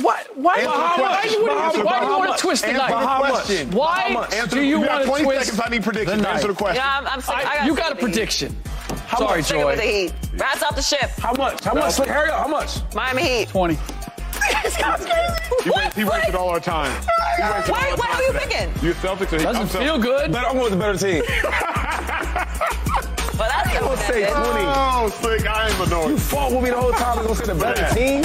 Why? 0.03 0.23
Why? 0.35 0.55
Answer 0.55 0.67
the 0.67 0.69
why, 0.69 0.97
why, 0.99 1.19
question. 1.21 1.41
you, 1.41 1.51
Answer 1.51 1.57
why, 1.57 1.69
the 1.69 1.73
do 1.73 1.79
you 1.79 1.85
question. 1.85 2.09
want 2.11 2.31
How 2.31 2.37
to 2.37 2.43
twist 2.43 2.63
the 2.63 2.69
Answer 2.69 2.79
knife? 2.79 2.91
the 2.91 2.97
How 3.07 3.19
much? 3.21 3.31
question. 3.33 3.71
Why 3.73 4.01
How 4.03 4.09
much? 4.11 4.33
Answer 4.35 4.55
do 4.57 4.61
the- 4.61 4.67
you 4.67 4.85
got 4.85 4.91
want 4.91 5.03
to 5.03 5.09
20 5.09 5.25
twist 5.25 5.41
seconds. 5.47 5.61
I 5.61 5.69
need 5.71 5.83
predictions. 5.83 6.23
the 6.23 6.29
Answer 6.29 6.43
the 6.43 6.49
knife? 6.49 6.59
question. 6.59 6.77
Yeah, 6.85 6.99
I'm, 6.99 7.07
I'm 7.09 7.21
sick. 7.21 7.35
I 7.35 7.39
I, 7.39 7.43
gotta 7.45 7.67
you 7.67 7.73
stick 7.73 7.85
got 7.85 7.93
a 7.93 7.95
with 7.95 8.01
the 8.01 8.07
Heat. 8.07 8.15
prediction. 8.15 8.57
How 9.07 9.19
Sorry, 9.19 9.39
much? 9.41 9.47
Stick 9.47 9.65
with 9.65 9.77
the 9.77 9.83
Joy. 9.83 9.89
Heat. 9.91 10.13
Rats 10.41 10.63
off 10.63 10.77
the 10.77 10.83
ship. 10.83 11.11
How 11.19 11.33
much? 11.35 11.65
How 11.65 11.75
much? 11.75 11.93
Slick, 11.93 12.09
hurry 12.09 12.31
up. 12.31 12.39
How 12.41 12.49
much? 12.49 12.95
Miami 12.95 13.23
Heat. 13.23 13.49
20. 14.51 15.65
He, 15.65 15.71
wa- 15.71 15.91
he 15.95 16.05
wasted 16.05 16.35
all 16.35 16.49
our 16.51 16.61
time. 16.61 16.91
He 17.37 17.43
wasted 17.43 17.73
Why- 17.73 17.85
all 17.87 17.91
our 17.93 17.97
why 17.97 18.07
time 18.07 18.17
are 18.17 18.23
you 18.23 18.33
today. 18.33 18.47
picking? 18.71 18.85
You 18.89 18.95
Celtics 18.95 19.33
or 19.33 19.39
Doesn't 19.39 19.63
I'm 19.63 19.69
feel 19.69 19.99
Celtics. 19.99 20.03
good. 20.03 20.33
Better, 20.33 20.47
I'm 20.49 20.59
with 20.59 20.71
the 20.71 20.77
better 20.77 20.99
team. 20.99 21.23
Well, 23.39 23.49
that's 23.49 24.07
say 24.07 24.27
20. 24.27 24.31
Oh, 24.31 25.11
Slick, 25.21 25.47
I 25.47 25.69
am 25.69 25.81
annoyed. 25.87 26.11
You 26.11 26.19
fought 26.19 26.53
with 26.53 26.63
me 26.63 26.71
the 26.71 26.77
whole 26.81 26.93
time. 26.93 27.19
I'm 27.19 27.25
gonna 27.25 27.35
say 27.37 27.47
the 27.47 27.55
better 27.55 27.95
team. 27.95 28.23